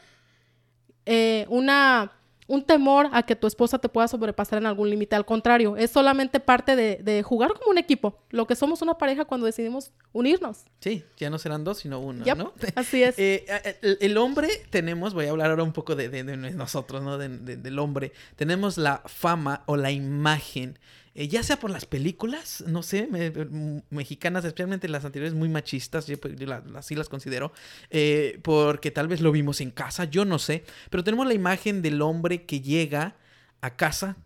eh, 1.05 1.47
una, 1.49 2.13
un 2.49 2.65
temor 2.65 3.09
a 3.13 3.23
que 3.23 3.37
tu 3.37 3.47
esposa 3.47 3.79
te 3.79 3.89
pueda 3.89 4.09
sobrepasar 4.09 4.59
en 4.59 4.67
algún 4.67 4.91
límite. 4.91 5.15
Al 5.15 5.25
contrario, 5.25 5.77
es 5.77 5.91
solamente 5.93 6.41
parte 6.41 6.75
de, 6.75 6.97
de 7.03 7.23
jugar 7.23 7.53
como 7.53 7.71
un 7.71 7.79
equipo. 7.79 8.19
Lo 8.31 8.47
que 8.49 8.57
somos 8.57 8.83
una 8.83 8.95
pareja 8.99 9.25
cuando 9.27 9.47
decidimos 9.47 9.93
unirnos. 10.13 10.65
Sí, 10.81 11.05
ya 11.19 11.29
no 11.31 11.39
serán 11.39 11.63
dos, 11.63 11.79
sino 11.79 12.01
uno, 12.01 12.25
Yep, 12.25 12.37
¿no? 12.39 12.53
Así 12.75 13.03
es. 13.05 13.17
Eh, 13.19 13.45
el, 13.83 13.99
el 14.01 14.17
hombre 14.19 14.49
tenemos, 14.71 15.15
voy 15.15 15.27
a 15.27 15.31
hablar 15.31 15.51
ahora 15.51 15.63
un 15.63 15.73
poco 15.73 15.95
de, 15.95 16.09
de- 16.09 16.25
de 16.25 16.37
nosotros, 16.37 17.03
¿no? 17.03 17.19
De- 17.19 17.29
de- 17.29 17.57
del 17.59 17.79
hombre. 17.79 18.13
Tenemos 18.37 18.79
la 18.79 19.03
fama 19.05 19.63
o 19.67 19.77
la 19.77 19.91
imagen, 19.91 20.79
eh, 21.21 21.27
ya 21.27 21.43
sea 21.43 21.59
por 21.59 21.71
las 21.71 21.85
películas, 21.85 22.63
no 22.69 22.85
sé, 22.85 23.09
m- 23.13 23.83
mexicanas, 23.91 24.45
especialmente 24.45 24.89
las 24.89 25.05
anteriores, 25.05 25.35
muy 25.35 25.49
machistas, 25.49 26.07
yo, 26.07 26.17
pues, 26.17 26.37
yo 26.37 26.47
la- 26.47 26.63
así 26.77 26.95
las 26.95 27.09
considero, 27.09 27.53
eh, 27.91 28.39
porque 28.43 28.93
tal 28.93 29.09
vez 29.09 29.21
lo 29.21 29.33
vimos 29.33 29.61
en 29.61 29.73
casa, 29.73 30.05
yo 30.05 30.25
no 30.25 30.39
sé, 30.39 30.63
pero 30.91 31.03
tenemos 31.03 31.27
la 31.27 31.35
imagen 31.35 31.83
del 31.83 32.01
hombre 32.03 32.45
que 32.47 32.61
llega 32.61 33.17
a 33.61 33.75
casa 33.77 34.17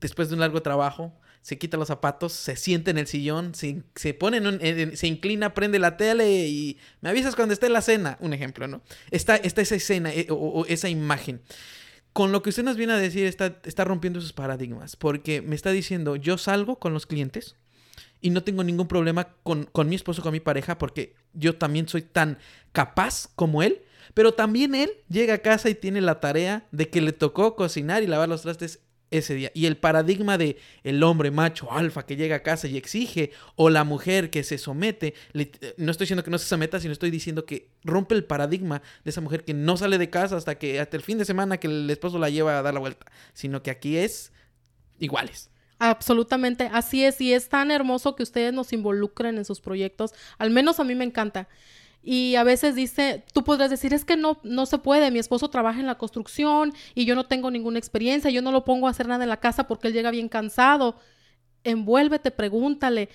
después 0.00 0.28
de 0.28 0.34
un 0.34 0.40
largo 0.40 0.60
trabajo, 0.60 1.18
se 1.40 1.56
quita 1.58 1.76
los 1.78 1.88
zapatos, 1.88 2.32
se 2.34 2.56
sienta 2.56 2.90
en 2.90 2.98
el 2.98 3.06
sillón, 3.06 3.54
se, 3.54 3.82
se 3.94 4.12
pone 4.14 4.36
en 4.38 4.46
un- 4.46 4.96
se 4.96 5.06
inclina, 5.06 5.54
prende 5.54 5.78
la 5.78 5.96
tele 5.96 6.46
y 6.46 6.78
me 7.00 7.08
avisas 7.08 7.36
cuando 7.36 7.54
esté 7.54 7.68
la 7.70 7.80
cena, 7.80 8.16
un 8.20 8.32
ejemplo, 8.34 8.66
¿no? 8.68 8.82
Está, 9.10 9.36
está 9.36 9.62
esa 9.62 9.76
escena 9.76 10.12
eh, 10.12 10.26
o 10.30 10.66
esa 10.68 10.88
imagen. 10.90 11.40
Con 12.14 12.32
lo 12.32 12.42
que 12.42 12.48
usted 12.48 12.62
nos 12.62 12.78
viene 12.78 12.94
a 12.94 12.96
decir, 12.96 13.26
está, 13.26 13.58
está 13.64 13.84
rompiendo 13.84 14.22
sus 14.22 14.32
paradigmas, 14.32 14.96
porque 14.96 15.42
me 15.42 15.54
está 15.54 15.70
diciendo, 15.70 16.16
yo 16.16 16.38
salgo 16.38 16.78
con 16.78 16.94
los 16.94 17.04
clientes, 17.04 17.56
y 18.24 18.30
no 18.30 18.42
tengo 18.42 18.64
ningún 18.64 18.88
problema 18.88 19.34
con, 19.42 19.64
con 19.64 19.86
mi 19.90 19.96
esposo, 19.96 20.22
con 20.22 20.32
mi 20.32 20.40
pareja, 20.40 20.78
porque 20.78 21.14
yo 21.34 21.56
también 21.56 21.86
soy 21.86 22.00
tan 22.00 22.38
capaz 22.72 23.28
como 23.36 23.62
él. 23.62 23.82
Pero 24.14 24.32
también 24.32 24.74
él 24.74 24.90
llega 25.10 25.34
a 25.34 25.38
casa 25.38 25.68
y 25.68 25.74
tiene 25.74 26.00
la 26.00 26.20
tarea 26.20 26.66
de 26.70 26.88
que 26.88 27.02
le 27.02 27.12
tocó 27.12 27.54
cocinar 27.54 28.02
y 28.02 28.06
lavar 28.06 28.30
los 28.30 28.40
trastes 28.40 28.80
ese 29.18 29.34
día. 29.34 29.50
Y 29.54 29.66
el 29.66 29.76
paradigma 29.76 30.38
de 30.38 30.56
el 30.82 31.02
hombre 31.02 31.30
macho 31.30 31.72
alfa 31.72 32.06
que 32.06 32.16
llega 32.16 32.36
a 32.36 32.42
casa 32.42 32.68
y 32.68 32.76
exige, 32.76 33.30
o 33.56 33.70
la 33.70 33.84
mujer 33.84 34.30
que 34.30 34.42
se 34.42 34.58
somete, 34.58 35.14
no 35.76 35.90
estoy 35.90 36.04
diciendo 36.04 36.24
que 36.24 36.30
no 36.30 36.38
se 36.38 36.46
someta, 36.46 36.80
sino 36.80 36.92
estoy 36.92 37.10
diciendo 37.10 37.46
que 37.46 37.70
rompe 37.82 38.14
el 38.14 38.24
paradigma 38.24 38.82
de 39.04 39.10
esa 39.10 39.20
mujer 39.20 39.44
que 39.44 39.54
no 39.54 39.76
sale 39.76 39.98
de 39.98 40.10
casa 40.10 40.36
hasta 40.36 40.56
que 40.56 40.80
hasta 40.80 40.96
el 40.96 41.02
fin 41.02 41.18
de 41.18 41.24
semana 41.24 41.58
que 41.58 41.66
el 41.66 41.88
esposo 41.90 42.18
la 42.18 42.30
lleva 42.30 42.58
a 42.58 42.62
dar 42.62 42.74
la 42.74 42.80
vuelta, 42.80 43.06
sino 43.32 43.62
que 43.62 43.70
aquí 43.70 43.96
es 43.96 44.32
iguales. 44.98 45.50
Absolutamente, 45.78 46.70
así 46.72 47.04
es, 47.04 47.20
y 47.20 47.32
es 47.32 47.48
tan 47.48 47.70
hermoso 47.70 48.14
que 48.14 48.22
ustedes 48.22 48.52
nos 48.52 48.72
involucren 48.72 49.36
en 49.38 49.44
sus 49.44 49.60
proyectos, 49.60 50.12
al 50.38 50.50
menos 50.50 50.80
a 50.80 50.84
mí 50.84 50.94
me 50.94 51.04
encanta. 51.04 51.48
Y 52.06 52.36
a 52.36 52.44
veces 52.44 52.74
dice, 52.74 53.24
tú 53.32 53.44
podrás 53.44 53.70
decir, 53.70 53.94
es 53.94 54.04
que 54.04 54.18
no, 54.18 54.38
no 54.42 54.66
se 54.66 54.76
puede, 54.76 55.10
mi 55.10 55.18
esposo 55.18 55.48
trabaja 55.48 55.80
en 55.80 55.86
la 55.86 55.96
construcción 55.96 56.74
y 56.94 57.06
yo 57.06 57.14
no 57.14 57.24
tengo 57.24 57.50
ninguna 57.50 57.78
experiencia, 57.78 58.30
yo 58.30 58.42
no 58.42 58.52
lo 58.52 58.62
pongo 58.64 58.86
a 58.86 58.90
hacer 58.90 59.08
nada 59.08 59.24
en 59.24 59.30
la 59.30 59.40
casa 59.40 59.66
porque 59.66 59.88
él 59.88 59.94
llega 59.94 60.10
bien 60.10 60.28
cansado. 60.28 60.96
Envuélvete, 61.64 62.30
pregúntale, 62.30 63.08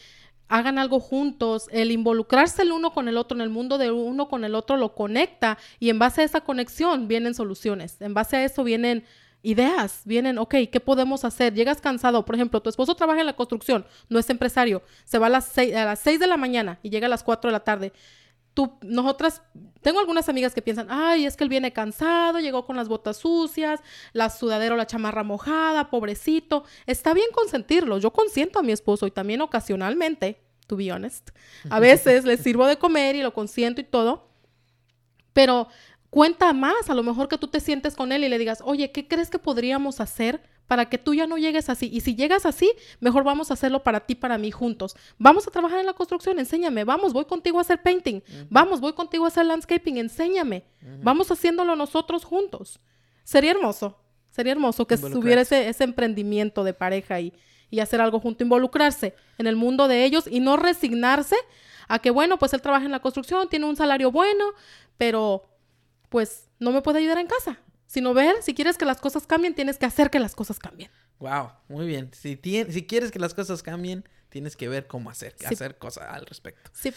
hagan 0.48 0.80
algo 0.80 1.00
juntos, 1.00 1.68
el 1.72 1.92
involucrarse 1.92 2.64
el 2.64 2.72
uno 2.72 2.92
con 2.92 3.08
el 3.08 3.18
otro 3.18 3.38
en 3.38 3.42
el 3.42 3.52
mundo 3.52 3.78
de 3.78 3.92
uno 3.92 4.28
con 4.28 4.44
el 4.44 4.56
otro 4.56 4.76
lo 4.76 4.96
conecta 4.96 5.60
y 5.80 5.92
en 5.92 6.00
base 6.00 6.22
a 6.22 6.26
esa 6.26 6.42
conexión 6.42 7.08
vienen 7.08 7.36
soluciones, 7.36 8.02
en 8.02 8.16
base 8.16 8.38
a 8.38 8.44
eso 8.44 8.64
vienen 8.64 9.04
ideas, 9.44 10.02
vienen, 10.06 10.40
ok, 10.40 10.56
¿qué 10.72 10.80
podemos 10.80 11.24
hacer? 11.24 11.54
Llegas 11.54 11.80
cansado, 11.80 12.26
por 12.26 12.34
ejemplo, 12.34 12.60
tu 12.62 12.70
esposo 12.72 12.96
trabaja 12.96 13.20
en 13.20 13.28
la 13.28 13.36
construcción, 13.36 13.86
no 14.10 14.18
es 14.18 14.30
empresario, 14.32 14.82
se 15.06 15.20
va 15.20 15.28
a 15.28 15.30
las 15.30 15.46
seis, 15.46 15.76
a 15.76 15.86
las 15.86 16.00
6 16.00 16.20
de 16.20 16.28
la 16.28 16.38
mañana 16.38 16.80
y 16.82 16.90
llega 16.90 17.06
a 17.06 17.10
las 17.10 17.24
4 17.24 17.50
de 17.50 17.52
la 17.52 17.64
tarde 17.64 17.94
nosotras, 18.82 19.42
tengo 19.82 20.00
algunas 20.00 20.30
amigas 20.30 20.54
que 20.54 20.62
piensan, 20.62 20.88
ay, 20.90 21.26
es 21.26 21.36
que 21.38 21.44
él 21.44 21.50
viene 21.50 21.74
cansado, 21.74 22.40
llegó 22.40 22.66
con 22.66 22.76
las 22.76 22.88
botas 22.88 23.18
sucias, 23.18 23.82
la 24.14 24.30
sudadera 24.30 24.76
o 24.76 24.78
la 24.78 24.88
chamarra 24.88 25.24
mojada, 25.24 25.90
pobrecito. 25.90 26.64
Está 26.86 27.14
bien 27.14 27.28
consentirlo, 27.34 27.98
yo 27.98 28.12
consiento 28.12 28.60
a 28.60 28.64
mi 28.64 28.72
esposo 28.72 29.08
y 29.08 29.12
también 29.12 29.42
ocasionalmente, 29.42 30.42
to 30.68 30.76
be 30.76 30.92
honest, 30.92 31.30
a 31.70 31.80
veces 31.80 32.26
le 32.26 32.38
sirvo 32.38 32.66
de 32.68 32.78
comer 32.78 33.16
y 33.16 33.22
lo 33.22 33.34
consiento 33.34 33.82
y 33.82 33.84
todo, 33.86 34.30
pero 35.34 35.68
cuenta 36.10 36.54
más, 36.54 36.90
a 36.90 36.96
lo 36.96 37.04
mejor 37.04 37.28
que 37.28 37.38
tú 37.38 37.48
te 37.48 37.60
sientes 37.60 37.96
con 37.96 38.12
él 38.12 38.24
y 38.24 38.30
le 38.30 38.38
digas, 38.38 38.62
oye, 38.64 38.92
¿qué 38.92 39.08
crees 39.08 39.30
que 39.30 39.40
podríamos 39.40 40.00
hacer 40.00 40.42
para 40.70 40.86
que 40.86 41.00
tú 41.00 41.16
ya 41.16 41.26
no 41.26 41.40
llegues 41.40 41.68
así. 41.68 41.90
Y 41.92 42.02
si 42.02 42.16
llegas 42.16 42.46
así, 42.46 42.72
mejor 43.00 43.24
vamos 43.24 43.50
a 43.50 43.56
hacerlo 43.56 43.82
para 43.82 44.02
ti, 44.02 44.14
para 44.14 44.38
mí, 44.38 44.52
juntos. 44.52 44.96
Vamos 45.18 45.48
a 45.48 45.52
trabajar 45.52 45.80
en 45.80 45.88
la 45.88 45.94
construcción, 45.94 46.38
enséñame. 46.38 46.84
Vamos, 46.84 47.12
voy 47.12 47.26
contigo 47.26 47.58
a 47.58 47.62
hacer 47.62 47.82
painting. 47.82 48.22
Vamos, 48.52 48.80
voy 48.80 48.94
contigo 48.94 49.26
a 49.26 49.30
hacer 49.30 49.48
landscaping, 49.48 49.98
enséñame. 49.98 50.64
Vamos 51.02 51.32
haciéndolo 51.32 51.76
nosotros 51.76 52.24
juntos. 52.24 52.80
Sería 53.24 53.50
hermoso, 53.50 53.98
sería 54.30 54.52
hermoso 54.52 54.86
que 54.86 54.96
tuviera 54.96 55.42
ese, 55.42 55.84
emprendimiento 55.84 56.64
de 56.64 56.76
pareja 56.76 57.20
y, 57.20 57.34
y 57.72 57.80
hacer 57.80 58.00
algo 58.00 58.20
junto, 58.20 58.44
involucrarse 58.44 59.16
en 59.40 59.48
el 59.48 59.56
mundo 59.56 59.88
de 59.88 60.06
ellos 60.06 60.28
y 60.28 60.40
no 60.40 60.56
resignarse 60.56 61.36
a 61.88 61.98
que, 61.98 62.12
bueno, 62.12 62.38
pues 62.38 62.54
él 62.54 62.62
trabaja 62.62 62.86
en 62.86 62.92
la 62.92 63.00
construcción, 63.00 63.50
tiene 63.50 63.66
un 63.66 63.76
salario 63.76 64.12
bueno, 64.12 64.46
pero 65.00 65.50
pues 66.10 66.48
no 66.60 66.72
me 66.72 66.84
puede 66.84 67.00
ayudar 67.00 67.18
en 67.18 67.26
casa 67.26 67.60
sino 67.90 68.14
ver, 68.14 68.36
si 68.44 68.54
quieres 68.54 68.78
que 68.78 68.86
las 68.86 69.02
cosas 69.02 69.26
cambien, 69.26 69.56
tienes 69.56 69.80
que 69.80 69.88
hacer 69.88 70.12
que 70.12 70.20
las 70.20 70.36
cosas 70.36 70.60
cambien. 70.60 70.92
Wow, 71.18 71.50
muy 71.68 71.88
bien. 71.88 72.12
Si, 72.14 72.40
si 72.70 72.86
quieres 72.86 73.12
que 73.12 73.18
las 73.18 73.34
cosas 73.34 73.64
cambien, 73.64 74.08
tienes 74.30 74.56
que 74.56 74.70
ver 74.70 74.86
cómo 74.86 75.10
hacer, 75.10 75.36
hacer 75.44 75.80
cosas 75.80 76.06
al 76.08 76.28
respecto. 76.28 76.70
Sí. 76.72 76.94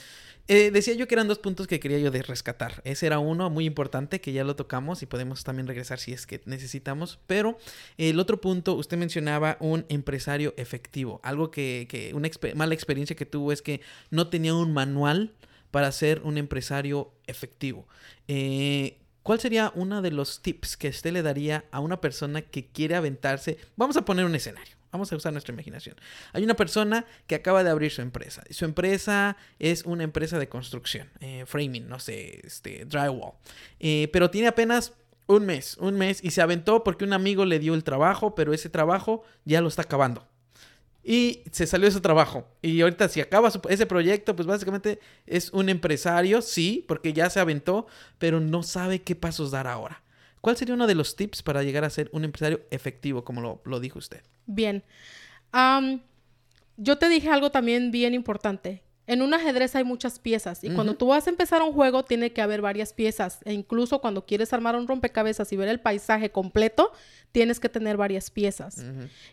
Eh, 0.48 0.70
decía 0.70 0.92
yo 0.92 1.08
que 1.08 1.14
eran 1.14 1.28
dos 1.28 1.38
puntos 1.38 1.66
que 1.66 1.80
quería 1.80 1.98
yo 1.98 2.10
de 2.10 2.20
rescatar. 2.20 2.82
Ese 2.84 3.06
era 3.06 3.20
uno 3.20 3.48
muy 3.48 3.64
importante 3.64 4.20
que 4.20 4.34
ya 4.34 4.44
lo 4.44 4.54
tocamos 4.54 5.02
y 5.02 5.06
podemos 5.06 5.44
también 5.44 5.66
regresar 5.66 5.98
si 5.98 6.12
es 6.12 6.26
que 6.26 6.42
necesitamos. 6.44 7.18
Pero 7.26 7.56
el 7.96 8.20
otro 8.20 8.42
punto, 8.42 8.74
usted 8.74 8.98
mencionaba 8.98 9.56
un 9.60 9.86
empresario 9.88 10.52
efectivo. 10.58 11.22
Algo 11.24 11.50
que, 11.50 11.86
que 11.88 12.12
una 12.12 12.28
mala 12.54 12.74
experiencia 12.74 13.16
que 13.16 13.24
tuvo 13.24 13.50
es 13.50 13.62
que 13.62 13.80
no 14.10 14.28
tenía 14.28 14.52
un 14.52 14.74
manual 14.74 15.32
para 15.70 15.90
ser 15.90 16.20
un 16.20 16.36
empresario 16.36 17.14
efectivo. 17.26 17.88
Eh, 18.28 18.98
¿Cuál 19.22 19.38
sería 19.38 19.72
uno 19.74 20.02
de 20.02 20.10
los 20.10 20.42
tips 20.42 20.76
que 20.76 20.88
usted 20.88 21.12
le 21.12 21.22
daría 21.22 21.64
a 21.70 21.80
una 21.80 22.00
persona 22.00 22.42
que 22.42 22.66
quiere 22.66 22.96
aventarse? 22.96 23.56
Vamos 23.76 23.96
a 23.96 24.04
poner 24.04 24.24
un 24.24 24.34
escenario. 24.34 24.74
Vamos 24.90 25.10
a 25.10 25.16
usar 25.16 25.32
nuestra 25.32 25.54
imaginación. 25.54 25.96
Hay 26.32 26.44
una 26.44 26.54
persona 26.54 27.06
que 27.26 27.34
acaba 27.34 27.64
de 27.64 27.70
abrir 27.70 27.90
su 27.90 28.02
empresa. 28.02 28.42
Su 28.50 28.66
empresa 28.66 29.38
es 29.58 29.84
una 29.84 30.04
empresa 30.04 30.38
de 30.38 30.48
construcción, 30.48 31.08
eh, 31.20 31.44
framing, 31.46 31.88
no 31.88 31.98
sé, 31.98 32.40
este, 32.44 32.84
drywall. 32.84 33.32
Eh, 33.80 34.10
pero 34.12 34.30
tiene 34.30 34.48
apenas 34.48 34.92
un 35.26 35.46
mes, 35.46 35.78
un 35.78 35.94
mes 35.94 36.22
y 36.22 36.32
se 36.32 36.42
aventó 36.42 36.84
porque 36.84 37.04
un 37.04 37.14
amigo 37.14 37.46
le 37.46 37.58
dio 37.58 37.74
el 37.74 37.84
trabajo, 37.84 38.34
pero 38.34 38.52
ese 38.52 38.68
trabajo 38.68 39.24
ya 39.44 39.62
lo 39.62 39.68
está 39.68 39.82
acabando. 39.82 40.26
Y 41.04 41.42
se 41.50 41.66
salió 41.66 41.86
de 41.86 41.92
su 41.92 42.00
trabajo. 42.00 42.46
Y 42.62 42.80
ahorita 42.80 43.08
si 43.08 43.20
acaba 43.20 43.50
ese 43.68 43.86
proyecto, 43.86 44.36
pues 44.36 44.46
básicamente 44.46 45.00
es 45.26 45.50
un 45.50 45.68
empresario, 45.68 46.42
sí, 46.42 46.84
porque 46.86 47.12
ya 47.12 47.28
se 47.28 47.40
aventó, 47.40 47.86
pero 48.18 48.40
no 48.40 48.62
sabe 48.62 49.02
qué 49.02 49.16
pasos 49.16 49.50
dar 49.50 49.66
ahora. 49.66 50.02
¿Cuál 50.40 50.56
sería 50.56 50.74
uno 50.74 50.86
de 50.86 50.96
los 50.96 51.14
tips 51.14 51.42
para 51.42 51.62
llegar 51.62 51.84
a 51.84 51.90
ser 51.90 52.10
un 52.12 52.24
empresario 52.24 52.62
efectivo, 52.70 53.24
como 53.24 53.60
lo, 53.64 53.80
dijo 53.80 53.98
usted? 53.98 54.22
Bien. 54.46 54.82
yo 56.76 56.98
te 56.98 57.08
dije 57.08 57.30
algo 57.30 57.50
también 57.50 57.90
bien 57.90 58.12
importante, 58.12 58.82
en 59.06 59.22
un 59.22 59.34
ajedrez 59.34 59.74
hay 59.74 59.84
muchas 59.84 60.18
piezas 60.18 60.62
y 60.62 60.70
cuando 60.70 60.94
tú 60.94 61.08
vas 61.08 61.26
a 61.26 61.30
empezar 61.30 61.60
un 61.62 61.72
juego 61.72 62.04
tiene 62.04 62.32
que 62.32 62.40
haber 62.40 62.60
varias 62.60 62.92
piezas 62.92 63.40
e 63.44 63.52
incluso 63.52 64.00
cuando 64.00 64.24
quieres 64.24 64.52
armar 64.52 64.76
un 64.76 64.86
rompecabezas 64.86 65.52
y 65.52 65.56
ver 65.56 65.68
el 65.68 65.80
paisaje 65.80 66.30
completo 66.30 66.92
tienes 67.32 67.58
que 67.58 67.68
tener 67.68 67.96
varias 67.96 68.30
piezas 68.30 68.84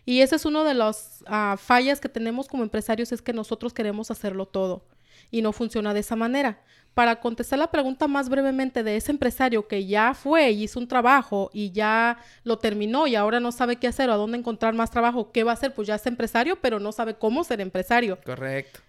y 0.04 0.20
esa 0.20 0.36
es 0.36 0.44
una 0.44 0.64
de 0.64 0.74
las 0.74 1.22
ah, 1.26 1.56
fallas 1.58 2.00
que 2.00 2.08
tenemos 2.08 2.48
como 2.48 2.62
empresarios 2.62 3.12
es 3.12 3.22
que 3.22 3.32
nosotros 3.32 3.72
queremos 3.72 4.10
hacerlo 4.10 4.46
todo 4.46 4.84
y 5.30 5.42
no 5.42 5.52
funciona 5.52 5.94
de 5.94 6.00
esa 6.00 6.16
manera. 6.16 6.60
Para 6.94 7.20
contestar 7.20 7.58
la 7.58 7.70
pregunta 7.70 8.08
más 8.08 8.28
brevemente 8.28 8.82
de 8.82 8.96
ese 8.96 9.12
empresario 9.12 9.68
que 9.68 9.86
ya 9.86 10.12
fue 10.12 10.50
y 10.50 10.64
hizo 10.64 10.80
un 10.80 10.88
trabajo 10.88 11.50
y 11.52 11.70
ya 11.70 12.18
lo 12.42 12.58
terminó 12.58 13.06
y 13.06 13.14
ahora 13.14 13.38
no 13.38 13.52
sabe 13.52 13.76
qué 13.76 13.86
hacer 13.86 14.10
o 14.10 14.12
a 14.12 14.16
dónde 14.16 14.38
encontrar 14.38 14.74
más 14.74 14.90
trabajo, 14.90 15.30
¿qué 15.30 15.44
va 15.44 15.52
a 15.52 15.54
hacer? 15.54 15.72
Pues 15.72 15.86
ya 15.86 15.94
es 15.94 16.06
empresario, 16.06 16.60
pero 16.60 16.80
no 16.80 16.90
sabe 16.90 17.14
cómo 17.14 17.44
ser 17.44 17.60
empresario. 17.60 18.18
Correcto 18.24 18.80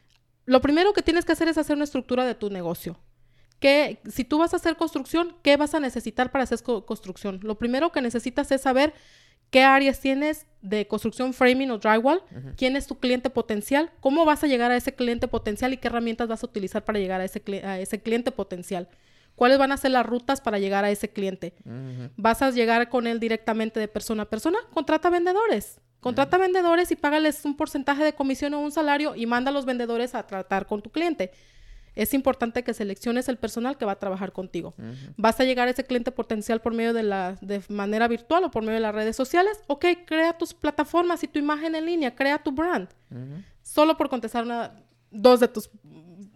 lo 0.46 0.62
primero 0.62 0.94
que 0.94 1.02
tienes 1.02 1.26
que 1.26 1.32
hacer 1.32 1.48
es 1.48 1.58
hacer 1.58 1.76
una 1.76 1.86
estructura 1.86 2.26
de 2.26 2.36
tu 2.36 2.50
negocio. 2.50 2.98
Que 3.60 4.00
si 4.10 4.24
tú 4.24 4.40
vas 4.40 4.54
a 4.54 4.58
hacer 4.58 4.76
construcción, 4.76 5.36
¿qué 5.44 5.56
vas 5.56 5.76
a 5.76 5.80
necesitar 5.80 6.32
para 6.32 6.44
hacer 6.44 6.62
construcción? 6.64 7.40
Lo 7.44 7.60
primero 7.60 7.92
que 7.92 8.02
necesitas 8.02 8.52
es 8.52 8.62
saber 8.62 8.94
qué 9.52 9.64
áreas 9.64 10.00
tienes 10.00 10.48
de 10.62 10.88
construcción 10.88 11.34
framing 11.34 11.70
o 11.70 11.78
drywall, 11.78 12.24
quién 12.58 12.76
es 12.76 12.88
tu 12.88 13.00
cliente 13.00 13.30
potencial, 13.30 13.92
cómo 14.00 14.26
vas 14.26 14.44
a 14.44 14.48
llegar 14.48 14.72
a 14.72 14.78
ese 14.78 14.96
cliente 14.96 15.28
potencial 15.28 15.74
y 15.74 15.78
qué 15.78 15.90
herramientas 15.90 16.28
vas 16.28 16.42
a 16.42 16.48
utilizar 16.48 16.84
para 16.84 16.98
llegar 16.98 17.22
a 17.22 17.26
ese, 17.26 17.42
a 17.64 17.80
ese 17.80 18.02
cliente 18.02 18.32
potencial. 18.32 18.90
¿Cuáles 19.36 19.58
van 19.58 19.72
a 19.72 19.78
ser 19.78 19.92
las 19.92 20.06
rutas 20.06 20.42
para 20.42 20.60
llegar 20.60 20.86
a 20.86 20.92
ese 20.92 21.10
cliente? 21.10 21.54
¿Vas 22.16 22.42
a 22.42 22.52
llegar 22.52 22.90
con 22.90 23.08
él 23.08 23.20
directamente 23.20 23.80
de 23.80 23.88
persona 23.88 24.24
a 24.24 24.30
persona? 24.30 24.58
Contrata 24.74 25.10
vendedores. 25.10 25.80
Contrata 26.02 26.38
vendedores 26.38 26.92
y 26.92 26.96
págales 26.96 27.46
un 27.46 27.56
porcentaje 27.56 28.04
de 28.04 28.14
comisión 28.14 28.54
o 28.56 28.60
un 28.60 28.72
salario 28.72 29.16
y 29.16 29.28
manda 29.28 29.52
a 29.52 29.54
los 29.54 29.66
vendedores 29.66 30.16
a 30.16 30.26
tratar 30.26 30.66
con 30.66 30.82
tu 30.82 30.90
cliente. 30.90 31.32
Es 31.96 32.14
importante 32.14 32.64
que 32.64 32.74
selecciones 32.74 33.28
el 33.28 33.38
personal 33.38 33.78
que 33.78 33.86
va 33.86 33.94
a 33.94 34.00
trabajar 34.00 34.32
contigo. 34.32 34.74
¿Vas 35.18 35.40
a 35.40 35.44
llegar 35.44 35.68
a 35.68 35.72
ese 35.72 35.84
cliente 35.84 36.12
potencial 36.12 36.62
por 36.62 36.74
medio 36.74 36.94
de 36.94 37.04
la 37.04 37.38
de 37.42 37.62
manera 37.70 38.08
virtual 38.08 38.46
o 38.46 38.52
por 38.52 38.64
medio 38.64 38.76
de 38.76 38.82
las 38.82 38.96
redes 38.96 39.16
sociales? 39.16 39.60
Ok, 39.68 39.86
crea 40.06 40.38
tus 40.38 40.54
plataformas 40.54 41.24
y 41.24 41.28
tu 41.28 41.38
imagen 41.38 41.76
en 41.76 41.86
línea, 41.86 42.16
crea 42.16 42.42
tu 42.42 42.52
brand. 42.52 42.90
Solo 43.62 43.96
por 43.98 44.10
contestar 44.10 44.44
una, 44.44 44.72
dos 45.12 45.40
de 45.40 45.50
tus 45.50 45.70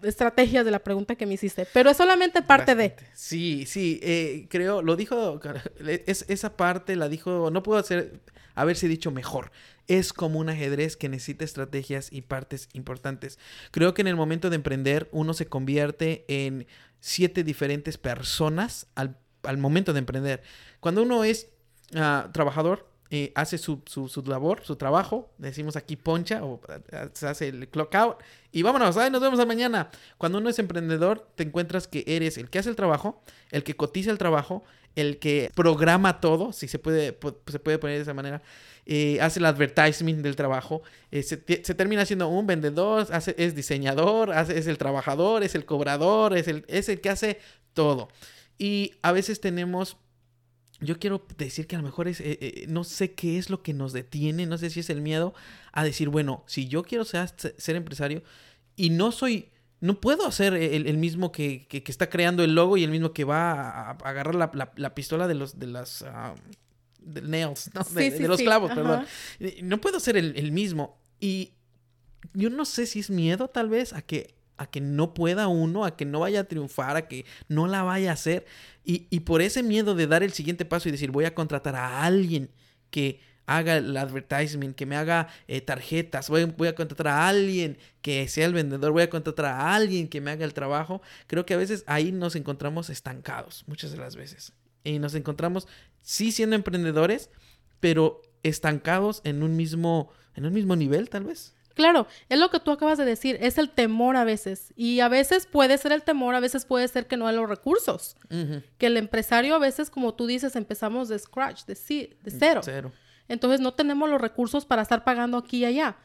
estrategias 0.06 0.66
de 0.66 0.72
la 0.72 0.80
pregunta 0.80 1.16
que 1.16 1.26
me 1.26 1.34
hiciste, 1.34 1.68
pero 1.74 1.90
es 1.90 1.98
solamente 1.98 2.42
parte 2.42 2.76
de. 2.76 2.96
Sí, 3.14 3.66
sí, 3.66 4.00
eh, 4.04 4.48
creo, 4.50 4.82
lo 4.82 4.96
dijo, 4.96 5.40
es, 6.06 6.26
esa 6.28 6.56
parte 6.56 6.96
la 6.96 7.10
dijo, 7.10 7.50
no 7.52 7.64
puedo 7.64 7.80
hacer 7.80 8.22
haberse 8.56 8.88
dicho 8.88 9.12
mejor. 9.12 9.52
Es 9.88 10.14
como 10.14 10.40
un 10.40 10.50
ajedrez 10.50 10.98
que 10.98 11.10
necesita 11.10 11.46
estrategias 11.46 12.12
y 12.12 12.22
partes 12.22 12.70
importantes. 12.74 13.38
Creo 13.72 13.94
que 13.94 14.02
en 14.02 14.08
el 14.08 14.16
momento 14.16 14.50
de 14.50 14.56
emprender 14.56 15.10
uno 15.12 15.34
se 15.34 15.46
convierte 15.46 16.26
en 16.28 16.66
siete 17.00 17.44
diferentes 17.44 17.98
personas 17.98 18.88
al, 18.96 19.18
momento 19.58 19.94
de 19.94 20.00
emprender. 20.00 20.42
Cuando 20.80 21.04
uno 21.04 21.24
es 21.24 21.50
ah, 21.96 22.30
trabajador, 22.34 22.90
eh, 23.12 23.32
hace 23.36 23.60
su, 23.60 23.84
su, 23.86 24.08
su, 24.08 24.24
labor, 24.24 24.62
su 24.64 24.78
trabajo, 24.78 25.32
decimos 25.38 25.76
aquí 25.76 25.96
poncha 25.96 26.44
o 26.44 26.60
eh, 26.92 27.10
se 27.14 27.28
hace 27.28 27.50
el 27.50 27.68
clock 27.68 27.94
out 27.94 28.18
y 28.52 28.64
vámonos, 28.64 28.96
nos 28.96 29.22
vemos 29.22 29.46
mañana. 29.46 29.92
Cuando 30.18 30.40
uno 30.40 30.50
es 30.50 30.58
emprendedor, 30.58 31.28
te 31.36 31.44
encuentras 31.44 31.88
que 31.88 32.04
eres 32.08 32.40
el 32.40 32.50
que 32.50 32.58
hace 32.58 32.70
el 32.70 32.76
trabajo, 32.76 33.22
el 33.52 33.64
que 33.64 33.76
cotiza 33.76 34.10
el 34.10 34.18
trabajo, 34.18 34.64
el 34.96 35.20
que 35.20 35.52
programa 35.54 36.20
todo, 36.20 36.52
si 36.52 36.68
se 36.68 36.80
puede, 36.80 37.16
se 37.46 37.60
puede 37.60 37.78
poner 37.78 37.98
de 37.98 38.02
esa 38.02 38.16
manera, 38.16 38.42
eh, 38.88 39.20
hace 39.22 39.40
el 39.40 39.46
advertisement 39.46 40.24
del 40.24 40.36
trabajo, 40.36 40.82
se, 41.12 41.38
termina 41.38 42.06
siendo 42.06 42.28
un 42.28 42.48
vendedor, 42.48 43.08
es 43.38 43.56
diseñador, 43.56 44.32
es 44.34 44.66
el 44.66 44.80
trabajador, 44.80 45.44
es 45.44 45.54
el 45.54 45.66
cobrador, 45.66 46.36
es 46.36 46.48
el, 46.48 46.66
es 46.68 46.90
el 46.90 47.02
que 47.02 47.10
hace 47.10 47.40
todo. 47.74 48.08
Y 48.58 48.94
a 49.04 49.12
veces 49.12 49.42
tenemos 49.42 49.98
yo 50.82 51.00
quiero 51.00 51.26
decir 51.38 51.68
que 51.68 51.76
a 51.76 51.80
lo 51.80 51.86
mejor 51.86 52.08
es, 52.08 52.20
eh, 52.20 52.38
eh, 52.42 52.66
no 52.68 52.84
sé 52.84 53.14
qué 53.14 53.38
es 53.38 53.50
lo 53.50 53.64
que 53.64 53.74
nos 53.74 53.94
detiene, 53.94 54.46
no 54.46 54.58
sé 54.58 54.70
si 54.70 54.82
es 54.82 54.90
el 54.90 55.02
miedo 55.02 55.34
a 55.72 55.84
decir, 55.84 56.10
bueno, 56.10 56.44
si 56.48 56.68
yo 56.68 56.84
quiero 56.84 57.06
ser, 57.06 57.30
ser 57.58 57.76
empresario 57.76 58.24
y 58.76 58.90
no 58.90 59.12
soy, 59.12 59.50
no 59.80 60.02
puedo 60.02 60.30
ser 60.32 60.54
el, 60.54 60.98
mismo 60.98 61.32
que, 61.32 61.68
que, 61.68 61.84
está 61.88 62.10
creando 62.10 62.44
el 62.44 62.56
logo 62.56 62.78
y 62.78 62.84
el 62.84 62.92
mismo 62.92 63.14
que 63.14 63.24
va 63.24 63.54
a, 63.54 63.92
agarrar 63.92 64.36
la, 64.36 64.72
la, 64.76 64.96
pistola 64.96 65.28
de 65.28 65.36
los, 65.36 65.60
de 65.60 65.68
las, 65.68 66.02
uh, 66.02 66.36
nails, 67.06 67.72
¿no? 67.74 67.84
de, 67.84 68.28
los 68.28 68.42
clavos, 68.42 68.72
perdón. 68.74 69.06
No 69.64 69.80
puedo 69.80 70.00
ser 70.00 70.18
el, 70.18 70.36
el 70.38 70.52
mismo. 70.52 70.98
Y 71.20 71.54
yo 72.34 72.50
no 72.50 72.66
sé 72.66 72.86
si 72.86 73.00
es 73.00 73.10
miedo 73.10 73.48
tal 73.48 73.70
vez 73.70 73.94
a 73.94 74.02
que 74.02 74.36
a 74.58 74.68
que 74.68 74.82
no 74.82 75.14
pueda 75.14 75.48
uno, 75.48 75.86
a 75.86 75.96
que 75.96 76.06
no 76.06 76.20
vaya 76.22 76.42
a 76.42 76.44
triunfar, 76.46 76.96
a 76.96 77.08
que 77.08 77.26
no 77.48 77.68
la 77.68 77.84
vaya 77.84 78.12
a 78.12 78.14
hacer. 78.14 78.46
Y, 78.84 79.20
por 79.22 79.42
ese 79.42 79.64
miedo 79.64 79.96
de 79.96 80.06
dar 80.06 80.22
el 80.22 80.32
siguiente 80.32 80.64
paso 80.64 80.88
y 80.88 80.92
decir, 80.92 81.10
voy 81.12 81.26
a 81.26 81.34
contratar 81.34 81.76
a 81.76 82.04
alguien 82.04 82.52
que 82.92 83.20
haga 83.48 83.78
el 83.78 83.96
advertisement, 83.98 84.76
que 84.76 84.86
me 84.86 84.96
haga 84.96 85.28
eh, 85.48 85.62
tarjetas, 85.62 86.30
voy, 86.30 86.46
voy, 86.46 86.68
a 86.68 86.76
contratar 86.76 87.08
a 87.08 87.28
alguien 87.28 87.78
que 88.02 88.28
sea 88.28 88.46
el 88.46 88.54
vendedor, 88.54 88.92
voy 88.92 89.04
a 89.04 89.10
contratar 89.10 89.46
a 89.46 89.76
alguien 89.76 90.08
que 90.08 90.22
me 90.22 90.32
haga 90.32 90.46
el 90.46 90.54
trabajo. 90.54 91.02
Creo 91.28 91.46
que 91.46 91.56
a 91.56 91.58
veces 91.58 91.84
ahí 91.88 92.12
nos 92.12 92.36
encontramos 92.36 92.90
estancados, 92.90 93.64
muchas 93.68 93.92
de 93.92 93.98
las 93.98 94.16
veces. 94.16 94.54
Y 94.84 95.00
nos 95.00 95.16
encontramos, 95.16 95.68
sí 96.02 96.32
siendo 96.32 96.56
emprendedores, 96.56 97.32
pero 97.80 98.22
estancados 98.44 99.22
en 99.24 99.42
un 99.42 99.56
mismo, 99.56 100.12
en 100.36 100.46
un 100.46 100.54
mismo 100.54 100.76
nivel, 100.76 101.10
tal 101.10 101.24
vez. 101.24 101.56
Claro, 101.76 102.08
es 102.30 102.40
lo 102.40 102.50
que 102.50 102.60
tú 102.60 102.72
acabas 102.72 102.98
de 102.98 103.06
decir, 103.06 103.38
es 103.42 103.58
el 103.58 103.70
temor 103.70 104.16
a 104.16 104.24
veces. 104.24 104.74
Y 104.78 105.02
a 105.02 105.10
veces 105.10 105.46
puede 105.46 105.78
ser 105.78 105.92
el 105.92 106.04
temor, 106.04 106.34
a 106.34 106.40
veces 106.40 106.66
puede 106.66 106.88
ser 106.88 107.06
que 107.06 107.18
no 107.18 107.28
hay 107.28 107.36
los 107.36 107.50
recursos. 107.50 108.16
Que 108.78 108.88
el 108.88 108.98
empresario 108.98 109.56
a 109.56 109.60
veces, 109.60 109.90
como 109.90 110.14
tú 110.14 110.26
dices, 110.26 110.56
empezamos 110.56 111.10
de 111.10 111.20
scratch, 111.20 111.66
de, 111.66 111.74
de 112.22 112.32
cero. 112.32 112.62
cero. 112.64 112.92
Entonces 113.28 113.60
no 113.60 113.74
tenemos 113.74 114.10
los 114.10 114.22
recursos 114.22 114.66
para 114.66 114.82
estar 114.82 115.04
pagando 115.04 115.38
aquí 115.38 115.58
y 115.58 115.66
allá. 115.66 115.98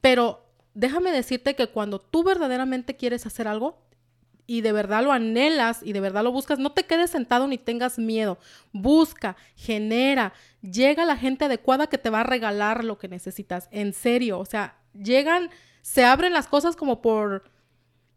Pero 0.00 0.46
déjame 0.74 1.10
decirte 1.10 1.56
que 1.56 1.66
cuando 1.66 2.00
tú 2.00 2.22
verdaderamente 2.22 2.96
quieres 2.96 3.26
hacer 3.26 3.48
algo 3.48 3.82
y 4.46 4.60
de 4.60 4.72
verdad 4.72 5.02
lo 5.02 5.12
anhelas 5.12 5.82
y 5.82 5.92
de 5.92 6.00
verdad 6.00 6.22
lo 6.22 6.32
buscas, 6.32 6.58
no 6.58 6.72
te 6.72 6.84
quedes 6.84 7.10
sentado 7.10 7.48
ni 7.48 7.58
tengas 7.58 7.98
miedo. 7.98 8.38
Busca, 8.72 9.36
genera, 9.56 10.32
llega 10.62 11.04
la 11.04 11.16
gente 11.16 11.46
adecuada 11.46 11.88
que 11.88 11.98
te 11.98 12.08
va 12.08 12.20
a 12.20 12.24
regalar 12.24 12.84
lo 12.84 12.98
que 12.98 13.08
necesitas. 13.08 13.68
En 13.72 13.92
serio, 13.92 14.38
o 14.38 14.46
sea, 14.46 14.77
llegan, 14.92 15.50
se 15.82 16.04
abren 16.04 16.32
las 16.32 16.48
cosas 16.48 16.76
como 16.76 17.00
por 17.02 17.50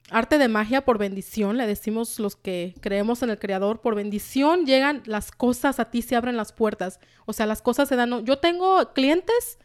arte 0.10 0.38
de 0.38 0.50
magia, 0.50 0.84
por 0.84 0.98
bendición, 0.98 1.58
le 1.58 1.66
decimos 1.66 2.20
los 2.20 2.36
que 2.36 2.76
creemos 2.82 3.24
en 3.24 3.30
el 3.30 3.40
Creador, 3.40 3.80
por 3.80 3.96
bendición 3.96 4.66
llegan 4.66 5.02
las 5.06 5.32
cosas 5.32 5.80
a 5.80 5.90
ti, 5.90 6.02
se 6.02 6.16
abren 6.16 6.36
las 6.36 6.52
puertas, 6.52 7.00
o 7.26 7.34
sea, 7.34 7.46
las 7.46 7.62
cosas 7.62 7.88
se 7.88 7.96
dan. 7.96 8.26
Yo 8.26 8.40
tengo 8.40 8.94
clientes 8.94 9.58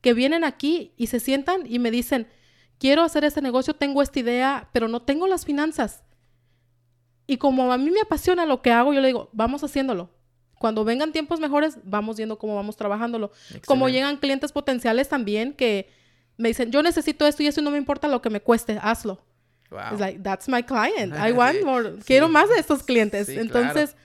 que 0.00 0.12
vienen 0.12 0.42
aquí 0.42 0.92
y 0.96 1.06
se 1.06 1.20
sientan 1.20 1.62
y 1.66 1.78
me 1.78 1.92
dicen, 1.92 2.26
quiero 2.78 3.02
hacer 3.02 3.24
este 3.24 3.40
negocio, 3.40 3.74
tengo 3.74 4.02
esta 4.02 4.18
idea, 4.18 4.68
pero 4.72 4.88
no 4.88 5.02
tengo 5.02 5.28
las 5.28 5.44
finanzas. 5.44 6.02
Y 7.28 7.36
como 7.36 7.72
a 7.72 7.78
mí 7.78 7.90
me 7.90 8.00
apasiona 8.00 8.44
lo 8.44 8.60
que 8.60 8.72
hago, 8.72 8.92
yo 8.92 9.00
le 9.00 9.06
digo, 9.06 9.30
vamos 9.32 9.62
haciéndolo. 9.62 10.10
Cuando 10.58 10.84
vengan 10.84 11.12
tiempos 11.12 11.38
mejores, 11.38 11.78
vamos 11.84 12.16
viendo 12.16 12.38
cómo 12.38 12.56
vamos 12.56 12.76
trabajándolo. 12.76 13.30
Como 13.66 13.88
llegan 13.88 14.16
clientes 14.16 14.52
potenciales 14.52 15.08
también 15.08 15.54
que 15.54 15.90
me 16.36 16.48
dicen, 16.48 16.70
yo 16.70 16.82
necesito 16.82 17.26
esto 17.26 17.42
y 17.42 17.46
eso 17.46 17.60
y 17.60 17.64
no 17.64 17.70
me 17.70 17.78
importa 17.78 18.08
lo 18.08 18.22
que 18.22 18.30
me 18.30 18.40
cueste, 18.40 18.78
hazlo. 18.80 19.20
Wow. 19.70 19.98
like, 19.98 20.20
that's 20.22 20.48
my 20.48 20.62
client. 20.62 21.14
I 21.16 21.32
want 21.32 21.64
more. 21.64 21.94
Quiero 22.04 22.28
más 22.28 22.48
de 22.48 22.56
estos 22.56 22.82
clientes. 22.82 23.28
Entonces, 23.28 23.96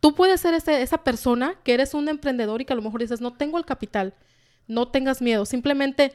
tú 0.00 0.14
puedes 0.14 0.40
ser 0.40 0.54
ese, 0.54 0.82
esa 0.82 0.98
persona 0.98 1.54
que 1.64 1.74
eres 1.74 1.94
un 1.94 2.08
emprendedor 2.08 2.60
y 2.60 2.64
que 2.64 2.72
a 2.72 2.76
lo 2.76 2.82
mejor 2.82 3.00
dices, 3.00 3.20
no 3.20 3.32
tengo 3.32 3.58
el 3.58 3.64
capital. 3.64 4.14
No 4.66 4.88
tengas 4.88 5.20
miedo. 5.20 5.46
Simplemente 5.46 6.12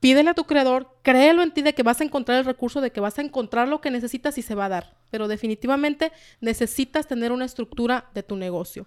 pídele 0.00 0.30
a 0.30 0.34
tu 0.34 0.44
creador, 0.44 0.96
créelo 1.02 1.42
en 1.42 1.52
ti 1.52 1.62
de 1.62 1.74
que 1.74 1.82
vas 1.82 2.00
a 2.00 2.04
encontrar 2.04 2.38
el 2.38 2.44
recurso, 2.44 2.80
de 2.80 2.90
que 2.90 3.00
vas 3.00 3.18
a 3.18 3.22
encontrar 3.22 3.68
lo 3.68 3.80
que 3.80 3.90
necesitas 3.90 4.36
y 4.38 4.42
se 4.42 4.54
va 4.54 4.64
a 4.64 4.70
dar. 4.70 4.96
Pero 5.10 5.28
definitivamente 5.28 6.10
necesitas 6.40 7.06
tener 7.06 7.32
una 7.32 7.44
estructura 7.44 8.10
de 8.14 8.22
tu 8.22 8.36
negocio. 8.36 8.86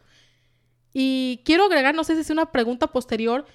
Y 0.91 1.41
quiero 1.45 1.65
agregar, 1.65 1.95
no 1.95 2.03
sé 2.03 2.15
si 2.15 2.21
es 2.21 2.29
una 2.29 2.51
pregunta 2.51 2.87
posterior, 2.87 3.45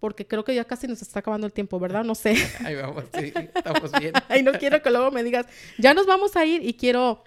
porque 0.00 0.26
creo 0.26 0.44
que 0.44 0.54
ya 0.54 0.64
casi 0.64 0.86
nos 0.86 1.02
está 1.02 1.20
acabando 1.20 1.46
el 1.46 1.52
tiempo, 1.52 1.78
¿verdad? 1.78 2.04
No 2.04 2.14
sé. 2.14 2.36
Ahí 2.64 2.74
vamos, 2.74 3.04
sí, 3.18 3.32
estamos 3.54 3.90
bien. 3.98 4.12
Ay, 4.28 4.42
no 4.42 4.52
quiero 4.52 4.82
que 4.82 4.90
luego 4.90 5.10
me 5.10 5.22
digas, 5.22 5.46
ya 5.78 5.94
nos 5.94 6.06
vamos 6.06 6.36
a 6.36 6.44
ir 6.44 6.66
y 6.66 6.74
quiero 6.74 7.24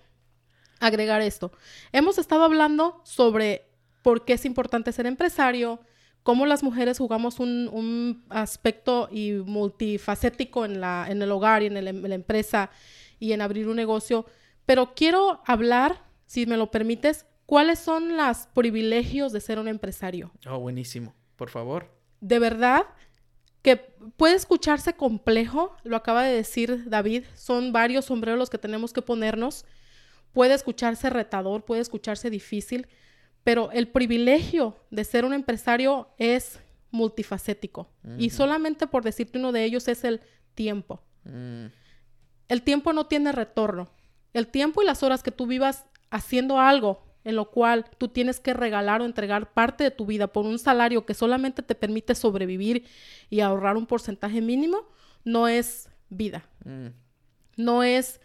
agregar 0.79 1.21
esto. 1.21 1.51
Hemos 1.91 2.17
estado 2.17 2.43
hablando 2.43 3.01
sobre 3.03 3.65
por 4.03 4.25
qué 4.25 4.33
es 4.33 4.45
importante 4.45 4.91
ser 4.91 5.07
empresario, 5.07 5.79
cómo 6.23 6.45
las 6.45 6.63
mujeres 6.63 6.97
jugamos 6.97 7.39
un, 7.39 8.23
aspecto 8.29 9.09
y 9.11 9.31
multifacético 9.33 10.65
en, 10.65 10.79
la, 10.79 11.07
en 11.09 11.21
el 11.21 11.31
hogar 11.31 11.63
y 11.63 11.67
en, 11.67 11.77
en 11.77 12.09
la 12.09 12.15
empresa 12.15 12.69
y 13.19 13.31
en 13.33 13.41
abrir 13.41 13.67
un 13.67 13.75
negocio, 13.75 14.25
pero 14.65 14.93
quiero 14.93 15.41
hablar, 15.45 16.03
si 16.25 16.45
me 16.45 16.57
lo 16.57 16.69
permites, 16.69 17.25
cuáles 17.45 17.79
son 17.79 18.17
los 18.17 18.47
privilegios 18.53 19.31
de 19.31 19.41
ser 19.41 19.57
un 19.57 19.67
empresario. 19.67 20.31
Oh, 20.47 20.59
buenísimo, 20.59 21.15
por 21.37 21.49
favor 21.49 21.96
de 22.21 22.39
verdad 22.39 22.85
que 23.61 23.77
puede 24.15 24.35
escucharse 24.35 24.93
complejo, 24.93 25.75
lo 25.83 25.97
acaba 25.97 26.23
de 26.23 26.33
decir 26.33 26.89
David, 26.89 27.23
son 27.35 27.73
varios 27.73 28.05
sombreros 28.05 28.39
los 28.39 28.49
que 28.49 28.57
tenemos 28.57 28.93
que 28.93 29.01
ponernos, 29.01 29.65
puede 30.31 30.53
escucharse 30.53 31.09
retador, 31.09 31.65
puede 31.65 31.81
escucharse 31.81 32.29
difícil, 32.29 32.87
pero 33.43 33.71
el 33.71 33.87
privilegio 33.87 34.77
de 34.91 35.03
ser 35.03 35.25
un 35.25 35.33
empresario 35.33 36.09
es 36.17 36.59
multifacético 36.91 37.89
y 38.17 38.29
solamente 38.29 38.87
por 38.87 39.03
decirte 39.03 39.37
uno 39.37 39.51
de 39.51 39.63
ellos 39.63 39.87
es 39.87 40.03
el 40.03 40.21
tiempo. 40.55 41.01
Mm. 41.23 41.65
El 42.47 42.61
tiempo 42.61 42.93
no 42.93 43.07
tiene 43.07 43.31
retorno. 43.31 43.89
El 44.33 44.47
tiempo 44.47 44.81
y 44.81 44.85
las 44.85 45.03
horas 45.03 45.23
que 45.23 45.31
tú 45.31 45.47
vivas 45.47 45.85
haciendo 46.09 46.59
algo 46.59 47.06
en 47.23 47.35
lo 47.35 47.51
cual 47.51 47.85
tú 47.97 48.07
tienes 48.07 48.39
que 48.39 48.53
regalar 48.53 49.01
o 49.01 49.05
entregar 49.05 49.53
parte 49.53 49.83
de 49.83 49.91
tu 49.91 50.05
vida 50.05 50.27
por 50.27 50.45
un 50.45 50.59
salario 50.59 51.05
que 51.05 51.13
solamente 51.13 51.61
te 51.61 51.75
permite 51.75 52.15
sobrevivir 52.15 52.85
y 53.29 53.41
ahorrar 53.41 53.77
un 53.77 53.85
porcentaje 53.85 54.41
mínimo, 54.41 54.87
no 55.23 55.47
es 55.47 55.89
vida. 56.09 56.47
Mm. 56.63 56.87
No 57.57 57.83
es, 57.83 58.21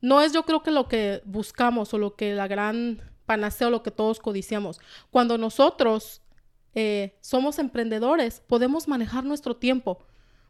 no 0.00 0.20
es 0.20 0.32
yo 0.32 0.44
creo 0.44 0.62
que 0.62 0.70
lo 0.70 0.88
que 0.88 1.22
buscamos 1.24 1.94
o 1.94 1.98
lo 1.98 2.16
que 2.16 2.34
la 2.34 2.48
gran 2.48 3.00
panacea 3.26 3.68
o 3.68 3.70
lo 3.70 3.82
que 3.82 3.90
todos 3.90 4.20
codiciamos. 4.20 4.80
Cuando 5.10 5.38
nosotros 5.38 6.20
eh, 6.74 7.16
somos 7.20 7.58
emprendedores, 7.58 8.40
podemos 8.46 8.88
manejar 8.88 9.24
nuestro 9.24 9.56
tiempo, 9.56 10.04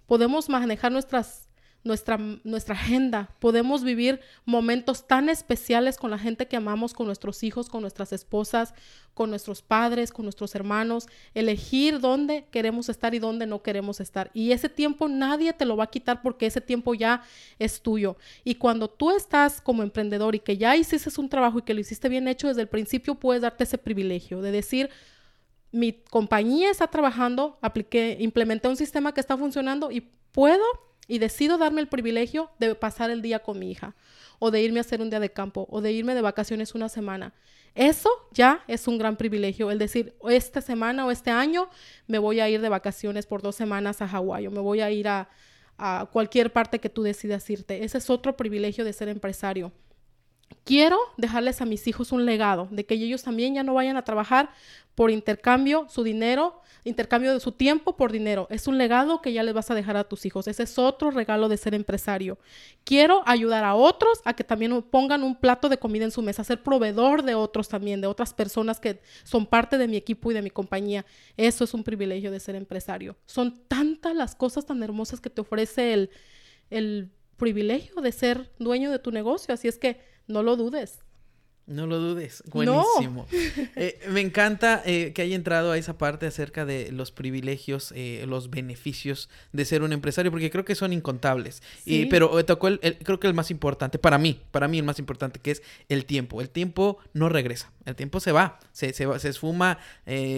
podemos 0.07 0.49
manejar 0.49 0.90
nuestras 0.93 1.49
nuestra, 1.85 2.18
nuestra 2.45 2.74
agenda. 2.74 3.30
Podemos 3.41 3.83
vivir 3.83 4.20
momentos 4.45 5.07
tan 5.07 5.28
especiales 5.28 5.97
con 5.97 6.11
la 6.11 6.18
gente 6.18 6.47
que 6.47 6.57
amamos, 6.57 6.95
con 6.95 7.07
nuestros 7.07 7.43
hijos, 7.43 7.68
con 7.68 7.80
nuestras 7.80 8.12
esposas, 8.12 8.74
con 9.14 9.30
nuestros 9.30 9.62
padres, 9.62 10.12
con 10.12 10.24
nuestros 10.24 10.55
hermanos. 10.55 11.07
Elegir 11.35 12.01
dónde 12.01 12.47
queremos 12.51 12.89
estar 12.89 13.14
y 13.14 13.18
dónde 13.18 13.47
no 13.47 13.62
queremos 13.62 14.01
estar. 14.01 14.30
Y 14.33 14.53
ese 14.53 14.68
tiempo 14.68 15.09
nadie 15.09 15.53
te 15.53 15.64
lo 15.64 15.76
va 15.76 15.85
a 15.85 15.91
quitar 15.91 16.22
porque 16.22 16.47
ese 16.47 16.61
tiempo 16.61 16.95
ya 16.95 17.22
es 17.59 17.83
tuyo. 17.83 18.16
Y 18.45 18.55
cuando 18.57 18.89
tú 18.89 19.11
estás 19.11 19.61
como 19.61 19.83
emprendedor 19.83 20.35
y 20.35 20.41
que 20.41 20.57
ya 20.57 20.76
hiciste 20.76 21.11
un 21.20 21.28
trabajo 21.28 21.59
y 21.59 21.62
que 21.62 21.74
lo 21.74 21.80
hiciste 21.80 22.09
bien 22.09 22.28
hecho 22.28 22.49
desde 22.49 22.62
el 22.62 22.68
principio, 22.68 23.16
puedes 23.16 23.43
darte 23.43 23.64
ese 23.64 23.78
privilegio 23.78 24.41
de 24.41 24.53
decir, 24.53 24.91
mi 25.72 25.93
compañía 25.93 26.70
está 26.70 26.87
trabajando, 26.87 27.59
apliqué, 27.62 28.18
implementé 28.20 28.68
un 28.68 28.76
sistema 28.76 29.12
que 29.12 29.20
está 29.20 29.37
funcionando 29.37 29.91
y 29.91 30.03
puedo 30.33 30.62
y 31.09 31.18
decido 31.18 31.59
darme 31.59 31.80
el 31.80 31.88
privilegio 31.88 32.50
de 32.59 32.74
pasar 32.74 33.11
el 33.11 33.22
día 33.22 33.40
con 33.40 33.59
mi 33.59 33.70
hija 33.70 33.94
o 34.38 34.50
de 34.50 34.62
irme 34.62 34.80
a 34.80 34.82
hacer 34.82 35.00
un 35.00 35.11
día 35.11 35.20
de 35.20 35.30
campo 35.30 35.66
o 35.70 35.80
de 35.80 35.92
irme 35.92 36.14
de 36.14 36.22
vacaciones 36.22 36.74
una 36.74 36.88
semana. 36.88 37.32
Eso 37.74 38.11
ya 38.32 38.62
es 38.68 38.86
un 38.86 38.98
gran 38.98 39.16
privilegio, 39.16 39.70
el 39.70 39.78
decir, 39.78 40.14
esta 40.28 40.61
semana 40.61 41.07
o 41.07 41.11
este 41.11 41.30
año 41.30 41.70
me 42.07 42.18
voy 42.18 42.40
a 42.40 42.48
ir 42.48 42.61
de 42.61 42.68
vacaciones 42.68 43.26
por 43.26 43.40
dos 43.40 43.57
semanas 43.57 44.03
a 44.03 44.09
Hawái 44.09 44.46
o 44.46 44.50
me 44.50 44.61
voy 44.61 44.80
a 44.80 44.90
ir 44.90 45.09
a, 45.09 45.30
a 45.78 46.09
cualquier 46.12 46.53
parte 46.53 46.80
que 46.80 46.90
tú 46.90 47.03
decidas 47.03 47.48
irte. 47.48 47.84
Ese 47.84 47.98
es 47.98 48.11
otro 48.11 48.36
privilegio 48.36 48.84
de 48.84 48.92
ser 48.92 49.09
empresario. 49.09 49.72
Quiero 50.64 50.98
dejarles 51.16 51.61
a 51.61 51.64
mis 51.64 51.86
hijos 51.86 52.12
un 52.12 52.24
legado 52.24 52.68
de 52.70 52.84
que 52.84 52.94
ellos 52.94 53.22
también 53.22 53.55
ya 53.55 53.62
no 53.62 53.74
vayan 53.74 53.96
a 53.96 54.05
trabajar 54.05 54.50
por 54.94 55.11
intercambio 55.11 55.86
su 55.88 56.03
dinero, 56.03 56.61
intercambio 56.84 57.32
de 57.32 57.40
su 57.40 57.53
tiempo 57.53 57.96
por 57.96 58.12
dinero. 58.12 58.46
Es 58.50 58.66
un 58.66 58.76
legado 58.76 59.22
que 59.22 59.32
ya 59.32 59.42
les 59.42 59.55
vas 59.55 59.70
a 59.70 59.74
dejar 59.74 59.96
a 59.96 60.05
tus 60.05 60.26
hijos. 60.26 60.46
Ese 60.48 60.64
es 60.64 60.78
otro 60.78 61.11
regalo 61.11 61.48
de 61.48 61.57
ser 61.57 61.74
empresario. 61.74 62.38
Quiero 62.84 63.22
ayudar 63.26 63.64
a 63.64 63.74
otros 63.74 64.20
a 64.24 64.34
que 64.34 64.44
también 64.44 64.82
pongan 64.82 65.22
un 65.22 65.36
plato 65.36 65.68
de 65.68 65.78
comida 65.78 66.05
en 66.05 66.11
su 66.11 66.20
mesa, 66.20 66.44
ser 66.44 66.62
proveedor 66.62 67.22
de 67.22 67.34
otros 67.34 67.68
también, 67.68 68.00
de 68.00 68.07
otras 68.07 68.34
personas 68.34 68.80
que 68.80 69.00
son 69.24 69.46
parte 69.46 69.78
de 69.78 69.88
mi 69.88 69.96
equipo 69.96 70.30
y 70.30 70.34
de 70.34 70.42
mi 70.42 70.50
compañía. 70.50 71.07
Eso 71.36 71.64
es 71.64 71.72
un 71.72 71.84
privilegio 71.84 72.30
de 72.30 72.40
ser 72.40 72.55
empresario. 72.55 73.16
Son 73.24 73.62
tantas 73.68 74.14
las 74.14 74.34
cosas 74.34 74.66
tan 74.66 74.82
hermosas 74.82 75.20
que 75.20 75.30
te 75.30 75.40
ofrece 75.40 75.94
el, 75.94 76.11
el 76.68 77.11
privilegio 77.38 78.03
de 78.03 78.12
ser 78.12 78.53
dueño 78.59 78.90
de 78.90 78.98
tu 78.98 79.11
negocio. 79.11 79.55
Así 79.55 79.68
es 79.68 79.78
que 79.78 80.11
no 80.26 80.42
lo 80.42 80.56
dudes. 80.56 81.00
No 81.66 81.86
lo 81.86 81.98
dudes, 81.98 82.42
buenísimo. 82.50 83.26
Eh, 83.76 83.98
me 84.10 84.20
encanta 84.20 84.82
eh, 84.84 85.12
que 85.14 85.22
haya 85.22 85.34
entrado 85.34 85.72
a 85.72 85.78
esa 85.78 85.96
parte 85.96 86.26
acerca 86.26 86.64
de 86.64 86.90
los 86.92 87.12
privilegios, 87.12 87.92
eh, 87.96 88.24
los 88.26 88.50
beneficios 88.50 89.28
de 89.52 89.64
ser 89.64 89.82
un 89.82 89.92
empresario, 89.92 90.30
porque 90.30 90.50
creo 90.50 90.64
que 90.64 90.74
son 90.74 90.92
incontables. 90.92 91.62
Y, 91.84 92.06
pero 92.06 92.44
tocó 92.44 92.68
el, 92.68 92.80
creo 92.80 93.20
que 93.20 93.28
el 93.28 93.34
más 93.34 93.50
importante, 93.50 93.98
para 93.98 94.18
mí, 94.18 94.40
para 94.50 94.68
mí 94.68 94.78
el 94.78 94.84
más 94.84 94.98
importante, 94.98 95.40
que 95.40 95.52
es 95.52 95.62
el 95.88 96.04
tiempo. 96.04 96.40
El 96.40 96.50
tiempo 96.50 96.98
no 97.12 97.28
regresa, 97.28 97.72
el 97.84 97.94
tiempo 97.94 98.20
se 98.20 98.32
va, 98.32 98.58
se, 98.72 98.92
se, 98.92 99.06
se 99.18 99.28
esfuma 99.28 99.78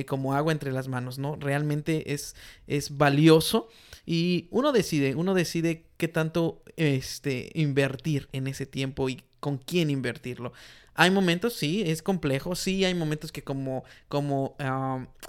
como 0.06 0.34
agua 0.34 0.52
entre 0.52 0.72
las 0.72 0.88
manos, 0.88 1.18
¿no? 1.18 1.36
Realmente 1.36 2.12
es, 2.12 2.36
es 2.66 2.96
valioso 2.96 3.68
y 4.06 4.48
uno 4.50 4.72
decide, 4.72 5.14
uno 5.14 5.34
decide 5.34 5.86
qué 5.96 6.08
tanto 6.08 6.62
este, 6.76 7.50
invertir 7.54 8.28
en 8.32 8.46
ese 8.46 8.66
tiempo 8.66 9.08
y 9.08 9.22
con 9.40 9.58
quién 9.58 9.90
invertirlo. 9.90 10.52
Hay 10.94 11.10
momentos, 11.10 11.54
sí, 11.54 11.82
es 11.84 12.02
complejo, 12.02 12.54
sí, 12.54 12.84
hay 12.84 12.94
momentos 12.94 13.32
que 13.32 13.42
como, 13.42 13.84
como 14.08 14.56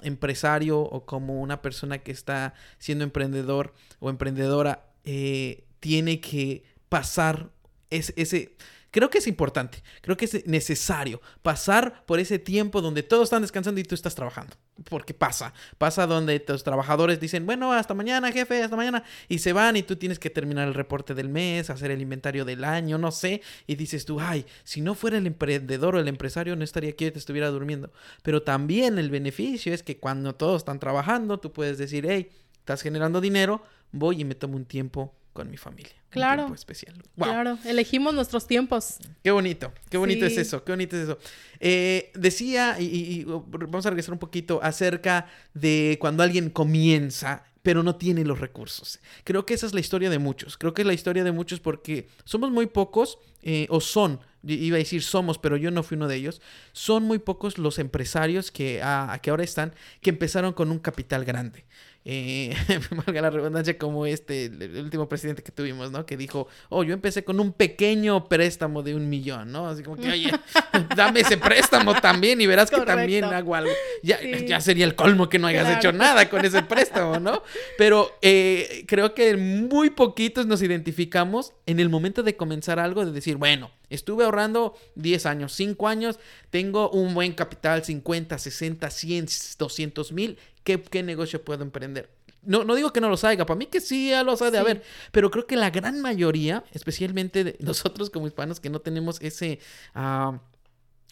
empresario 0.02 0.78
o 0.80 1.04
como 1.04 1.40
una 1.40 1.60
persona 1.60 1.98
que 1.98 2.12
está 2.12 2.54
siendo 2.78 3.04
emprendedor 3.04 3.74
o 3.98 4.10
emprendedora, 4.10 4.86
eh, 5.04 5.64
tiene 5.80 6.20
que 6.20 6.62
pasar 6.88 7.50
ese 7.90 8.56
Creo 8.96 9.10
que 9.10 9.18
es 9.18 9.26
importante, 9.26 9.82
creo 10.00 10.16
que 10.16 10.24
es 10.24 10.46
necesario 10.46 11.20
pasar 11.42 12.06
por 12.06 12.18
ese 12.18 12.38
tiempo 12.38 12.80
donde 12.80 13.02
todos 13.02 13.24
están 13.24 13.42
descansando 13.42 13.78
y 13.78 13.84
tú 13.84 13.94
estás 13.94 14.14
trabajando. 14.14 14.56
Porque 14.88 15.12
pasa, 15.12 15.52
pasa 15.76 16.06
donde 16.06 16.42
los 16.48 16.64
trabajadores 16.64 17.20
dicen, 17.20 17.44
bueno, 17.44 17.74
hasta 17.74 17.92
mañana, 17.92 18.32
jefe, 18.32 18.62
hasta 18.62 18.74
mañana, 18.74 19.04
y 19.28 19.40
se 19.40 19.52
van 19.52 19.76
y 19.76 19.82
tú 19.82 19.96
tienes 19.96 20.18
que 20.18 20.30
terminar 20.30 20.66
el 20.66 20.72
reporte 20.72 21.12
del 21.12 21.28
mes, 21.28 21.68
hacer 21.68 21.90
el 21.90 22.00
inventario 22.00 22.46
del 22.46 22.64
año, 22.64 22.96
no 22.96 23.12
sé, 23.12 23.42
y 23.66 23.74
dices 23.74 24.06
tú, 24.06 24.18
ay, 24.18 24.46
si 24.64 24.80
no 24.80 24.94
fuera 24.94 25.18
el 25.18 25.26
emprendedor 25.26 25.96
o 25.96 26.00
el 26.00 26.08
empresario, 26.08 26.56
no 26.56 26.64
estaría 26.64 26.88
aquí, 26.88 27.10
te 27.10 27.18
estuviera 27.18 27.50
durmiendo. 27.50 27.92
Pero 28.22 28.44
también 28.44 28.98
el 28.98 29.10
beneficio 29.10 29.74
es 29.74 29.82
que 29.82 29.98
cuando 29.98 30.34
todos 30.34 30.62
están 30.62 30.78
trabajando, 30.78 31.38
tú 31.38 31.52
puedes 31.52 31.76
decir, 31.76 32.06
hey, 32.08 32.30
estás 32.60 32.80
generando 32.80 33.20
dinero, 33.20 33.60
voy 33.92 34.22
y 34.22 34.24
me 34.24 34.34
tomo 34.34 34.56
un 34.56 34.64
tiempo 34.64 35.14
con 35.36 35.50
mi 35.50 35.58
familia. 35.58 35.92
Claro. 36.08 36.52
especial. 36.54 36.94
Claro, 37.14 37.58
elegimos 37.66 38.14
nuestros 38.14 38.46
tiempos. 38.46 38.96
Qué 39.22 39.30
bonito, 39.30 39.70
qué 39.90 39.98
bonito 39.98 40.24
es 40.24 40.38
eso, 40.38 40.64
qué 40.64 40.72
bonito 40.72 40.96
es 40.96 41.02
eso. 41.04 41.18
Eh, 41.60 42.10
decía, 42.14 42.80
y, 42.80 43.24
vamos 43.24 43.84
a 43.84 43.90
regresar 43.90 44.14
un 44.14 44.18
poquito 44.18 44.58
acerca 44.62 45.26
de 45.52 45.98
cuando 46.00 46.22
alguien 46.22 46.48
comienza 46.50 47.44
pero 47.62 47.82
no 47.82 47.96
tiene 47.96 48.24
los 48.24 48.38
recursos. 48.38 49.00
Creo 49.24 49.44
que 49.44 49.52
esa 49.52 49.66
es 49.66 49.74
la 49.74 49.80
historia 49.80 50.08
de 50.08 50.20
muchos. 50.20 50.56
Creo 50.56 50.72
que 50.72 50.82
es 50.82 50.86
la 50.86 50.94
historia 50.94 51.24
de 51.24 51.32
muchos 51.32 51.58
porque 51.58 52.06
somos 52.24 52.52
muy 52.52 52.66
pocos, 52.66 53.18
eh, 53.42 53.66
o 53.70 53.80
son, 53.80 54.20
iba 54.44 54.76
a 54.76 54.78
decir 54.78 55.02
somos, 55.02 55.38
pero 55.38 55.56
yo 55.56 55.72
no 55.72 55.82
fui 55.82 55.96
uno 55.96 56.06
de 56.06 56.14
ellos, 56.14 56.40
son 56.70 57.02
muy 57.02 57.18
pocos 57.18 57.58
los 57.58 57.80
empresarios 57.80 58.52
que, 58.52 58.80
a, 58.84 59.18
que 59.20 59.30
ahora 59.30 59.42
están, 59.42 59.74
que 60.00 60.10
empezaron 60.10 60.52
con 60.52 60.70
un 60.70 60.78
capital 60.78 61.24
grande 61.24 61.64
eh, 62.08 62.54
valga 63.04 63.20
la 63.20 63.30
redundancia, 63.30 63.76
como 63.76 64.06
este, 64.06 64.44
el, 64.44 64.76
último 64.84 65.08
presidente 65.08 65.42
que 65.42 65.50
tuvimos, 65.50 65.90
¿no? 65.90 66.06
Que 66.06 66.16
dijo, 66.16 66.46
oh, 66.68 66.84
yo 66.84 66.94
empecé 66.94 67.24
con 67.24 67.40
un 67.40 67.52
pequeño 67.52 68.28
préstamo 68.28 68.84
de 68.84 68.94
un 68.94 69.08
millón, 69.08 69.50
¿no? 69.50 69.68
Así 69.68 69.82
como 69.82 69.96
que, 69.96 70.12
oye, 70.12 70.30
dame 70.96 71.20
ese 71.20 71.36
préstamo 71.36 71.94
también 71.94 72.40
y 72.40 72.46
verás 72.46 72.70
que 72.70 72.80
también 72.82 73.24
hago 73.24 73.56
algo. 73.56 73.72
Ya, 74.04 74.20
ya 74.22 74.60
sería 74.60 74.84
el 74.84 74.94
colmo 74.94 75.28
que 75.28 75.40
no 75.40 75.48
hayas 75.48 75.76
hecho 75.76 75.92
nada 75.92 76.30
con 76.30 76.44
ese 76.44 76.62
préstamo, 76.62 77.18
¿no? 77.18 77.42
Pero 77.76 78.16
eh, 78.22 78.84
creo 78.86 79.12
que 79.12 79.36
muy 79.36 79.90
poquitos 79.90 80.46
nos 80.46 80.62
identificamos 80.62 81.54
en 81.66 81.80
el 81.80 81.88
momento 81.88 82.22
de 82.22 82.36
comenzar 82.36 82.78
algo, 82.78 83.04
de 83.04 83.10
decir, 83.10 83.34
bueno, 83.36 83.72
Estuve 83.90 84.24
ahorrando 84.24 84.74
10 84.96 85.26
años, 85.26 85.52
5 85.54 85.88
años, 85.88 86.18
tengo 86.50 86.90
un 86.90 87.14
buen 87.14 87.32
capital, 87.32 87.84
50, 87.84 88.38
60, 88.38 88.90
100, 88.90 89.26
200 89.58 90.12
mil. 90.12 90.38
¿Qué, 90.64 90.82
¿Qué, 90.82 91.02
negocio 91.02 91.44
puedo 91.44 91.62
emprender? 91.62 92.10
No, 92.42 92.64
no 92.64 92.74
digo 92.74 92.92
que 92.92 93.00
no 93.00 93.08
los 93.08 93.24
haya, 93.24 93.44
para 93.44 93.58
mí 93.58 93.66
que 93.66 93.80
sí 93.80 94.10
ya 94.10 94.22
los 94.22 94.40
ha 94.42 94.50
de 94.50 94.58
haber, 94.58 94.82
pero 95.10 95.30
creo 95.30 95.46
que 95.46 95.56
la 95.56 95.70
gran 95.70 96.00
mayoría, 96.00 96.64
especialmente 96.72 97.42
de 97.42 97.56
nosotros 97.60 98.10
como 98.10 98.26
hispanos 98.26 98.60
que 98.60 98.70
no 98.70 98.80
tenemos 98.80 99.20
ese... 99.20 99.58
Ah, 99.94 100.40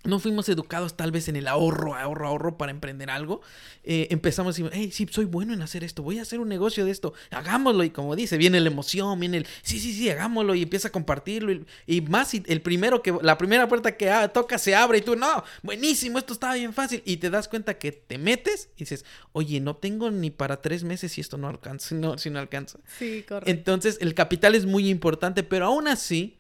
no 0.05 0.19
fuimos 0.19 0.49
educados 0.49 0.97
tal 0.97 1.11
vez 1.11 1.29
en 1.29 1.37
el 1.37 1.49
ahorro, 1.49 1.95
ahorro, 1.95 2.29
ahorro 2.29 2.59
para 2.59 2.71
emprender 2.71 3.11
algo. 3.11 3.41
Eh, 3.83 4.09
empezamos 4.11 4.55
a 4.55 4.63
decir, 4.63 4.71
hey, 4.73 4.91
sí, 4.93 5.07
soy 5.11 5.25
bueno 5.25 5.53
en 5.55 5.63
hacer 5.63 5.83
esto, 5.83 6.03
voy 6.03 6.19
a 6.19 6.23
hacer 6.23 6.41
un 6.41 6.49
negocio 6.49 6.85
de 6.85 6.91
esto, 6.91 7.15
hagámoslo. 7.31 7.85
Y 7.85 7.91
como 7.91 8.15
dice, 8.15 8.37
viene 8.37 8.61
la 8.61 8.69
emoción, 8.69 9.19
viene 9.19 9.39
el, 9.39 9.47
sí, 9.63 9.81
sí, 9.81 9.93
sí, 9.93 10.11
hagámoslo 10.11 10.55
y 10.55 10.63
empieza 10.63 10.89
a 10.89 10.93
compartirlo. 10.93 11.65
Y, 11.87 12.01
más, 12.03 12.29
si 12.29 12.43
el 12.47 12.61
primero 12.61 13.03
que, 13.03 13.17
la 13.23 13.39
primera 13.39 13.67
puerta 13.67 13.97
que 13.97 14.13
toca 14.33 14.59
se 14.59 14.75
abre 14.75 14.99
y 14.99 15.03
tú, 15.03 15.17
no, 15.17 15.43
buenísimo, 15.63 16.19
esto 16.19 16.35
está 16.35 16.55
bien 16.55 16.75
fácil. 16.75 17.03
Y 17.05 17.17
te 17.17 17.31
das 17.31 17.49
cuenta 17.49 17.79
que 17.79 17.93
te 17.93 18.19
metes 18.19 18.69
y 18.77 18.81
dices, 18.81 19.05
oye, 19.33 19.61
no 19.61 19.77
tengo 19.77 20.11
ni 20.11 20.31
para 20.31 20.61
tres 20.61 20.85
meses 20.85 21.13
si 21.13 21.21
esto 21.21 21.39
no 21.39 21.49
alcanza, 21.49 21.95
no, 21.97 22.19
si 22.19 22.31
no 22.31 22.39
alcanza. 22.39 22.79
Sí, 22.99 23.25
correcto. 23.27 23.51
Entonces, 23.51 23.99
el 24.01 24.15
capital 24.15 24.55
es 24.55 24.67
muy 24.67 24.89
importante, 24.89 25.43
pero 25.43 25.67
aún 25.67 25.89
así 25.89 26.39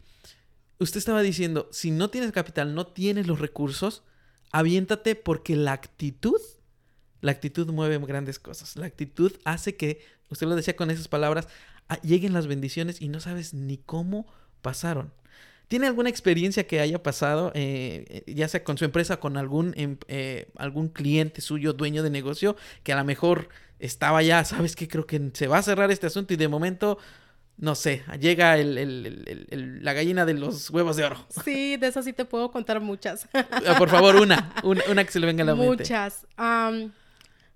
usted 0.79 0.99
estaba 0.99 1.23
diciendo, 1.23 1.69
si 1.73 1.91
no 1.91 2.11
tienes 2.11 2.33
capital, 2.33 2.75
no 2.75 2.87
tienes 2.87 3.27
los 3.27 3.39
recursos, 3.39 4.03
aviéntate 4.53 5.15
porque 5.15 5.57
la 5.57 5.73
actitud, 5.73 6.41
la 7.21 7.33
actitud 7.33 7.71
mueve 7.71 7.99
grandes 7.99 8.39
cosas. 8.39 8.77
La 8.77 8.87
actitud 8.87 9.33
hace 9.45 9.77
que, 9.77 10.05
usted 10.29 10.47
lo 10.47 10.57
decía 10.57 10.77
con 10.77 10.91
esas 10.91 11.09
palabras, 11.09 11.49
ah, 11.89 12.01
lleguen 12.03 12.33
las 12.33 12.47
bendiciones 12.47 13.01
y 13.01 13.09
no 13.09 13.21
sabes 13.21 13.55
ni 13.55 13.79
cómo 13.79 14.27
pasaron. 14.63 15.13
¿Tiene 15.69 15.87
alguna 15.87 16.11
experiencia 16.11 16.67
que 16.67 16.81
haya 16.81 17.03
pasado, 17.03 17.51
eh, 17.55 18.23
eh, 18.27 18.35
ya 18.35 18.49
sea 18.49 18.63
con 18.65 18.77
su 18.77 18.85
empresa, 18.85 19.19
con 19.19 19.37
algún, 19.37 19.73
em, 19.77 19.97
eh, 20.09 20.49
algún 20.57 20.89
cliente 20.89 21.41
suyo, 21.41 21.73
dueño 21.73 22.03
de 22.03 22.11
negocio, 22.11 22.55
que 22.83 22.93
a 22.93 22.97
lo 22.97 23.05
mejor 23.05 23.49
estaba 23.79 24.23
ya, 24.23 24.45
sabes 24.45 24.77
que 24.77 24.89
creo 24.89 25.07
que 25.07 25.31
se 25.33 25.49
va 25.49 25.59
a 25.59 25.63
cerrar 25.63 25.91
este 25.91 26.07
asunto 26.07 26.35
y 26.35 26.37
de 26.37 26.49
momento 26.49 26.99
no 27.57 27.75
sé, 27.75 28.03
llega 28.21 28.57
la 28.57 29.93
gallina 29.93 30.27
de 30.27 30.35
los 30.35 30.71
huevos 30.71 30.97
de 30.97 31.05
oro. 31.05 31.25
Sí, 31.45 31.77
de 31.77 31.87
eso 31.87 32.03
sí 32.03 32.13
te 32.13 32.25
puedo 32.25 32.51
contar 32.51 32.81
muchas. 32.81 33.29
Ah, 33.33 33.77
por 33.79 33.89
favor, 33.89 34.17
una, 34.17 34.55
una, 34.63 35.05
que 35.05 35.13
se 35.13 35.21
le 35.21 35.27
venga 35.27 35.43
a 35.43 35.47
la 35.47 35.55
mente. 35.55 35.85
Muchas. 35.85 36.27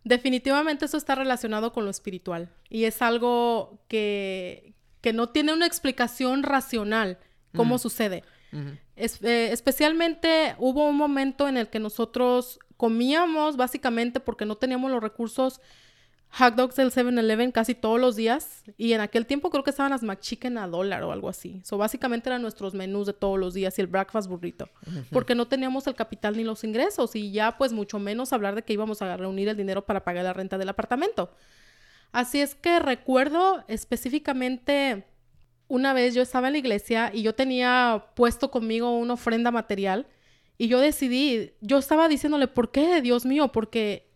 definitivamente 0.04 0.84
eso 0.84 0.96
está 0.96 1.14
relacionado 1.14 1.72
con 1.72 1.84
lo 1.84 1.90
espiritual 1.90 2.48
y 2.70 2.84
es 2.84 3.02
algo 3.02 3.80
que, 3.88 4.74
que 5.00 5.12
no 5.12 5.28
tiene 5.28 5.52
una 5.52 5.66
explicación 5.66 6.42
racional 6.42 7.18
cómo 7.54 7.78
sucede. 7.78 8.22
Eh, 8.52 9.50
especialmente 9.52 10.54
hubo 10.58 10.88
un 10.88 10.96
momento 10.96 11.48
en 11.48 11.56
el 11.56 11.68
que 11.68 11.78
nosotros 11.78 12.58
comíamos 12.76 13.56
básicamente 13.56 14.20
porque 14.20 14.46
no 14.46 14.56
teníamos 14.56 14.90
los 14.90 15.02
recursos 15.02 15.60
hot 16.30 16.54
dogs 16.54 16.76
del 16.76 16.90
7-Eleven 16.90 17.52
casi 17.52 17.74
todos 17.74 18.00
los 18.00 18.16
días. 18.16 18.62
Y 18.76 18.92
en 18.92 19.00
aquel 19.00 19.26
tiempo 19.26 19.50
creo 19.50 19.64
que 19.64 19.70
estaban 19.70 19.90
las 19.90 20.02
McChicken 20.02 20.58
a 20.58 20.68
dólar 20.68 21.02
o 21.02 21.12
algo 21.12 21.28
así. 21.28 21.60
So, 21.64 21.78
básicamente 21.78 22.28
eran 22.28 22.42
nuestros 22.42 22.74
menús 22.74 23.06
de 23.06 23.12
todos 23.12 23.38
los 23.38 23.54
días 23.54 23.78
y 23.78 23.80
el 23.80 23.86
breakfast 23.86 24.28
burrito. 24.28 24.68
Porque 25.10 25.34
no 25.34 25.48
teníamos 25.48 25.86
el 25.86 25.94
capital 25.94 26.36
ni 26.36 26.44
los 26.44 26.64
ingresos. 26.64 27.14
Y 27.16 27.32
ya, 27.32 27.56
pues, 27.56 27.72
mucho 27.72 27.98
menos 27.98 28.32
hablar 28.32 28.54
de 28.54 28.62
que 28.62 28.72
íbamos 28.72 29.02
a 29.02 29.16
reunir 29.16 29.48
el 29.48 29.56
dinero 29.56 29.84
para 29.84 30.04
pagar 30.04 30.24
la 30.24 30.32
renta 30.32 30.58
del 30.58 30.68
apartamento. 30.68 31.30
Así 32.12 32.40
es 32.40 32.54
que 32.54 32.78
recuerdo 32.78 33.64
específicamente 33.68 35.04
una 35.68 35.92
vez 35.92 36.14
yo 36.14 36.22
estaba 36.22 36.48
en 36.48 36.54
la 36.54 36.58
iglesia 36.58 37.10
y 37.12 37.22
yo 37.22 37.34
tenía 37.34 38.06
puesto 38.14 38.50
conmigo 38.50 38.96
una 38.96 39.14
ofrenda 39.14 39.50
material. 39.50 40.06
Y 40.56 40.66
yo 40.66 40.80
decidí, 40.80 41.52
yo 41.60 41.78
estaba 41.78 42.08
diciéndole, 42.08 42.48
¿por 42.48 42.72
qué, 42.72 43.00
Dios 43.00 43.24
mío? 43.24 43.52
Porque 43.52 44.07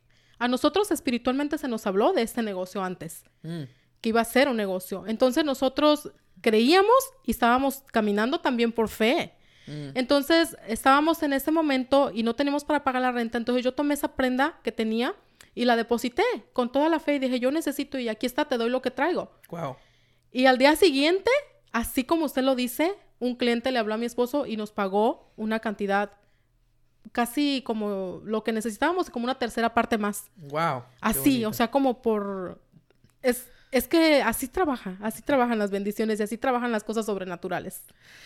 a 0.42 0.48
nosotros 0.48 0.90
espiritualmente 0.90 1.58
se 1.58 1.68
nos 1.68 1.86
habló 1.86 2.12
de 2.12 2.22
este 2.22 2.42
negocio 2.42 2.82
antes, 2.82 3.24
mm. 3.42 3.62
que 4.00 4.08
iba 4.08 4.20
a 4.20 4.24
ser 4.24 4.48
un 4.48 4.56
negocio. 4.56 5.04
Entonces 5.06 5.44
nosotros 5.44 6.10
creíamos 6.40 6.96
y 7.24 7.30
estábamos 7.30 7.84
caminando 7.92 8.40
también 8.40 8.72
por 8.72 8.88
fe. 8.88 9.34
Mm. 9.66 9.90
Entonces 9.94 10.56
estábamos 10.66 11.22
en 11.22 11.32
ese 11.32 11.50
momento 11.52 12.10
y 12.12 12.24
no 12.24 12.34
teníamos 12.34 12.64
para 12.64 12.82
pagar 12.82 13.02
la 13.02 13.12
renta. 13.12 13.38
Entonces 13.38 13.64
yo 13.64 13.72
tomé 13.72 13.94
esa 13.94 14.16
prenda 14.16 14.58
que 14.64 14.72
tenía 14.72 15.14
y 15.54 15.64
la 15.64 15.76
deposité 15.76 16.24
con 16.52 16.72
toda 16.72 16.88
la 16.88 16.98
fe 16.98 17.14
y 17.14 17.18
dije, 17.20 17.38
yo 17.38 17.52
necesito 17.52 17.98
y 17.98 18.08
aquí 18.08 18.26
está, 18.26 18.44
te 18.46 18.58
doy 18.58 18.70
lo 18.70 18.82
que 18.82 18.90
traigo. 18.90 19.30
Wow. 19.48 19.76
Y 20.32 20.46
al 20.46 20.58
día 20.58 20.74
siguiente 20.74 21.30
así 21.72 22.04
como 22.04 22.26
usted 22.26 22.42
lo 22.42 22.54
dice, 22.54 22.94
un 23.18 23.34
cliente 23.34 23.72
le 23.72 23.78
habló 23.78 23.94
a 23.94 23.98
mi 23.98 24.06
esposo 24.06 24.46
y 24.46 24.56
nos 24.56 24.72
pagó 24.72 25.32
una 25.36 25.60
cantidad 25.60 26.12
casi 27.12 27.62
como 27.64 28.20
lo 28.24 28.42
que 28.42 28.52
necesitábamos, 28.52 29.10
como 29.10 29.24
una 29.24 29.38
tercera 29.38 29.74
parte 29.74 29.98
más. 29.98 30.24
Wow. 30.36 30.82
Así, 31.00 31.44
o 31.44 31.52
sea, 31.52 31.70
como 31.70 32.02
por... 32.02 32.58
Es, 33.22 33.46
es 33.70 33.88
que 33.88 34.20
así 34.20 34.48
trabaja, 34.48 34.98
así 35.00 35.22
trabajan 35.22 35.58
las 35.58 35.70
bendiciones 35.70 36.20
y 36.20 36.22
así 36.22 36.36
trabajan 36.36 36.72
las 36.72 36.84
cosas 36.84 37.06
sobrenaturales. 37.06 37.80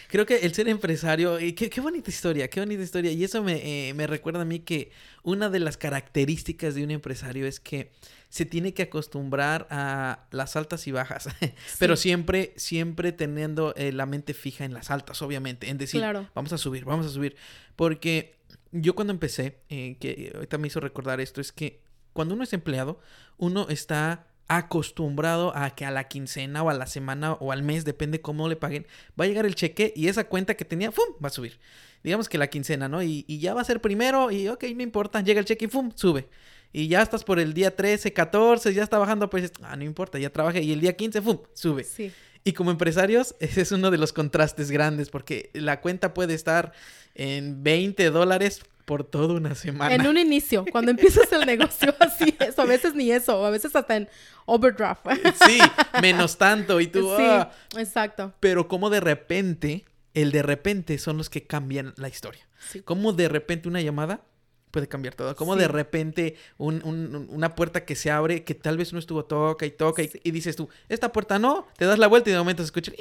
Creo 0.09 0.26
que 0.26 0.39
el 0.39 0.53
ser 0.55 0.68
empresario, 0.68 1.39
qué, 1.39 1.70
qué, 1.70 1.80
bonita 1.80 2.11
historia, 2.11 2.49
qué 2.49 2.59
bonita 2.59 2.82
historia. 2.82 3.12
Y 3.12 3.22
eso 3.22 3.45
me, 3.45 3.89
eh, 3.89 3.95
me 3.95 4.09
recuerda 4.09 4.43
a 4.43 4.45
mí 4.45 4.61
que 4.61 4.91
una 5.22 5.49
de 5.49 5.61
las 5.61 5.76
características 5.76 6.74
de 6.74 6.82
un 6.82 6.91
empresario 6.91 7.47
es 7.47 7.61
que 7.61 7.93
se 8.28 8.45
tiene 8.45 8.74
que 8.74 8.82
acostumbrar 8.82 9.68
a 9.70 10.26
las 10.30 10.57
altas 10.57 10.87
y 10.89 10.93
bajas, 10.93 11.28
sí. 11.41 11.53
pero 11.78 11.97
siempre, 11.97 12.53
siempre 12.57 13.12
teniendo 13.12 13.72
eh, 13.76 13.93
la 13.93 14.05
mente 14.05 14.34
fija 14.34 14.64
en 14.64 14.74
las 14.74 14.91
altas, 14.91 15.22
obviamente, 15.22 15.70
en 15.70 15.78
decir, 15.78 16.01
claro. 16.01 16.28
vamos 16.34 16.53
a 16.53 16.59
subir, 16.59 16.84
vamos 16.84 17.07
a 17.07 17.11
subir, 17.11 17.37
porque 17.76 18.36
yo 18.73 18.95
cuando 18.95 19.12
empecé, 19.12 19.59
eh, 19.69 19.97
que 20.01 20.33
ahorita 20.35 20.59
me 20.59 20.69
hizo 20.69 20.81
recordar 20.81 21.21
esto, 21.21 21.41
es 21.41 21.53
que 21.53 21.81
cuando 22.12 22.35
uno 22.35 22.45
es 22.45 22.53
empleado, 22.53 23.01
uno 23.37 23.69
está 23.69 24.27
acostumbrado 24.49 25.57
a 25.57 25.71
que 25.71 25.85
a 25.85 25.91
la 25.91 26.09
quincena 26.09 26.62
o 26.62 26.71
a 26.71 26.75
la 26.75 26.87
semana 26.87 27.33
o 27.35 27.53
al 27.53 27.62
mes, 27.62 27.85
depende 27.85 28.21
cómo 28.21 28.49
le 28.49 28.57
paguen, 28.57 28.87
va 29.21 29.25
a 29.25 29.29
llegar 29.29 29.45
el 29.45 29.55
cheque 29.55 29.93
y 29.97 30.09
esa 30.09 30.25
cuenta 30.25 30.55
que 30.55 30.64
tenía, 30.64 30.93
¡fum!, 30.93 31.05
va 31.23 31.29
a 31.29 31.31
subir. 31.33 31.59
Digamos 32.03 32.29
que 32.29 32.39
la 32.39 32.49
quincena, 32.49 32.89
¿no? 32.89 33.03
Y, 33.03 33.25
y 33.27 33.39
ya 33.39 33.55
va 33.55 33.61
a 33.61 33.64
ser 33.64 33.81
primero 33.81 34.31
y, 34.31 34.49
ok, 34.49 34.64
no 34.75 34.83
importa, 34.83 35.21
llega 35.21 35.41
el 35.41 35.47
cheque 35.47 35.64
y 35.64 35.69
¡fum!, 35.69 35.91
sube. 35.95 36.29
Y 36.73 36.89
ya 36.89 37.03
estás 37.03 37.25
por 37.25 37.39
el 37.39 37.55
día 37.55 37.75
13, 37.75 38.12
14, 38.12 38.73
ya 38.75 38.83
está 38.83 38.99
bajando, 38.99 39.31
pues, 39.31 39.51
ah, 39.62 39.77
no 39.77 39.85
importa, 39.85 40.19
ya 40.19 40.31
trabajé. 40.31 40.62
Y 40.62 40.73
el 40.73 40.81
día 40.81 40.95
15, 40.95 41.23
¡fum!, 41.23 41.39
sube. 41.55 41.85
Sí. 41.85 42.12
Y 42.47 42.53
como 42.53 42.70
empresarios, 42.70 43.34
ese 43.40 43.61
es 43.61 43.72
uno 43.72 43.90
de 43.90 43.99
los 43.99 44.12
contrastes 44.12 44.70
grandes, 44.70 45.11
porque 45.11 45.51
la 45.53 45.80
cuenta 45.80 46.14
puede 46.14 46.32
estar 46.32 46.72
en 47.16 47.64
20 47.64 48.09
dólares 48.11 48.62
por 48.84 49.03
toda 49.03 49.34
una 49.34 49.57
semana. 49.57 49.92
En 49.92 50.07
un 50.07 50.16
inicio, 50.16 50.64
cuando 50.70 50.92
empiezas 50.92 51.32
el 51.32 51.44
negocio, 51.44 51.92
así 52.01 52.36
es, 52.38 52.57
o 52.57 52.62
a 52.62 52.66
veces 52.66 52.94
ni 52.94 53.11
eso, 53.11 53.40
o 53.40 53.44
a 53.44 53.51
veces 53.51 53.74
hasta 53.74 53.97
en 53.97 54.09
overdraft. 54.44 55.05
Sí, 55.44 55.59
menos 56.01 56.38
tanto, 56.38 56.80
y 56.80 56.86
tú... 56.86 57.16
Sí, 57.16 57.24
ah. 57.26 57.51
exacto. 57.76 58.32
Pero 58.38 58.68
como 58.68 58.90
de 58.90 59.01
repente, 59.01 59.84
el 60.14 60.30
de 60.30 60.42
repente 60.42 60.99
son 60.99 61.16
los 61.16 61.28
que 61.28 61.42
cambian 61.42 61.94
la 61.97 62.07
historia. 62.07 62.47
Sí. 62.70 62.80
Como 62.80 63.12
de 63.12 63.28
repente 63.28 63.68
una 63.68 63.80
llamada 63.80 64.20
puede 64.77 64.89
cambiar 64.89 65.14
todo. 65.14 65.35
Como 65.37 65.55
Sí. 65.55 65.61
de 65.61 65.68
repente 65.68 66.37
un- 66.59 66.83
un- 66.85 67.29
una 67.31 67.55
puerta 67.55 67.87
que 67.87 67.95
se 67.97 68.11
abre, 68.11 68.45
que 68.45 68.55
tal 68.55 68.77
vez 68.77 68.93
no 68.93 68.99
estuvo 68.99 69.24
toca 69.24 69.64
y 69.64 69.70
toca, 69.70 70.03
y, 70.03 70.09
Sí. 70.09 70.20
y 70.22 70.31
dices 70.33 70.55
tú, 70.55 70.68
esta 70.91 71.12
puerta 71.12 71.39
no, 71.39 71.66
te 71.79 71.87
das 71.87 71.99
la 71.99 72.09
vuelta 72.09 72.29
y 72.29 72.35
de 72.35 72.39
momento 72.39 72.62
se 72.62 72.66
escucha, 72.66 72.93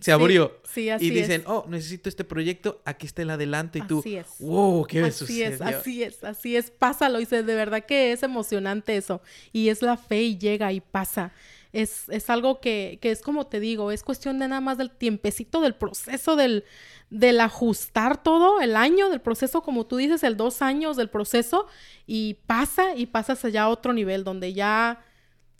se 0.00 0.12
abrió. 0.12 0.60
Sí, 0.72 0.88
así 0.88 1.06
y 1.06 1.10
dicen, 1.10 1.40
es. 1.40 1.46
oh, 1.48 1.64
necesito 1.68 2.08
este 2.08 2.22
proyecto, 2.22 2.80
aquí 2.84 3.06
está 3.06 3.22
el 3.22 3.30
adelanto. 3.30 3.76
Y 3.78 3.82
tú, 3.82 4.04
es. 4.06 4.26
wow, 4.38 4.86
¿qué 4.86 5.00
Así 5.00 5.18
sucedió? 5.18 5.46
es, 5.48 5.60
así 5.60 6.02
es, 6.04 6.22
así 6.22 6.56
es. 6.56 6.70
Pásalo, 6.70 7.20
y 7.20 7.24
de 7.24 7.42
verdad 7.42 7.84
que 7.84 8.12
es 8.12 8.22
emocionante 8.22 8.96
eso. 8.96 9.20
Y 9.52 9.68
es 9.68 9.82
la 9.82 9.96
fe 9.96 10.22
y 10.22 10.38
llega 10.38 10.72
y 10.72 10.80
pasa. 10.80 11.32
Es, 11.72 12.08
es 12.08 12.30
algo 12.30 12.60
que, 12.60 12.98
que 13.00 13.10
es 13.10 13.22
como 13.22 13.46
te 13.46 13.60
digo, 13.60 13.90
es 13.92 14.02
cuestión 14.02 14.38
de 14.38 14.48
nada 14.48 14.60
más 14.60 14.78
del 14.78 14.90
tiempecito, 14.90 15.60
del 15.60 15.74
proceso, 15.74 16.36
del, 16.36 16.64
del 17.10 17.40
ajustar 17.40 18.22
todo, 18.22 18.60
el 18.60 18.76
año 18.76 19.08
del 19.08 19.20
proceso, 19.20 19.62
como 19.62 19.86
tú 19.86 19.96
dices, 19.96 20.22
el 20.22 20.36
dos 20.36 20.62
años 20.62 20.96
del 20.96 21.10
proceso, 21.10 21.66
y 22.06 22.34
pasa 22.46 22.94
y 22.94 23.06
pasas 23.06 23.44
allá 23.44 23.64
a 23.64 23.68
otro 23.68 23.92
nivel 23.92 24.24
donde 24.24 24.52
ya 24.52 25.04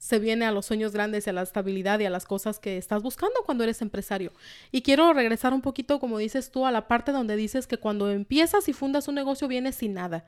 se 0.00 0.18
viene 0.18 0.46
a 0.46 0.50
los 0.50 0.64
sueños 0.64 0.92
grandes 0.92 1.26
y 1.26 1.30
a 1.30 1.34
la 1.34 1.42
estabilidad 1.42 2.00
y 2.00 2.06
a 2.06 2.10
las 2.10 2.24
cosas 2.24 2.58
que 2.58 2.78
estás 2.78 3.02
buscando 3.02 3.34
cuando 3.44 3.64
eres 3.64 3.82
empresario. 3.82 4.32
Y 4.72 4.80
quiero 4.80 5.12
regresar 5.12 5.52
un 5.52 5.60
poquito, 5.60 6.00
como 6.00 6.16
dices 6.16 6.50
tú, 6.50 6.64
a 6.64 6.70
la 6.70 6.88
parte 6.88 7.12
donde 7.12 7.36
dices 7.36 7.66
que 7.66 7.76
cuando 7.76 8.10
empiezas 8.10 8.66
y 8.70 8.72
fundas 8.72 9.08
un 9.08 9.14
negocio 9.14 9.46
vienes 9.46 9.76
sin 9.76 9.92
nada. 9.92 10.24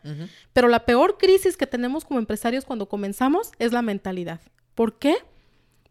Pero 0.52 0.68
la 0.68 0.84
peor 0.84 1.16
crisis 1.16 1.56
que 1.56 1.66
tenemos 1.66 2.04
como 2.04 2.20
empresarios 2.20 2.66
cuando 2.66 2.86
comenzamos 2.86 3.50
es 3.58 3.72
la 3.72 3.80
mentalidad. 3.80 4.42
¿Por 4.74 4.98
qué? 4.98 5.16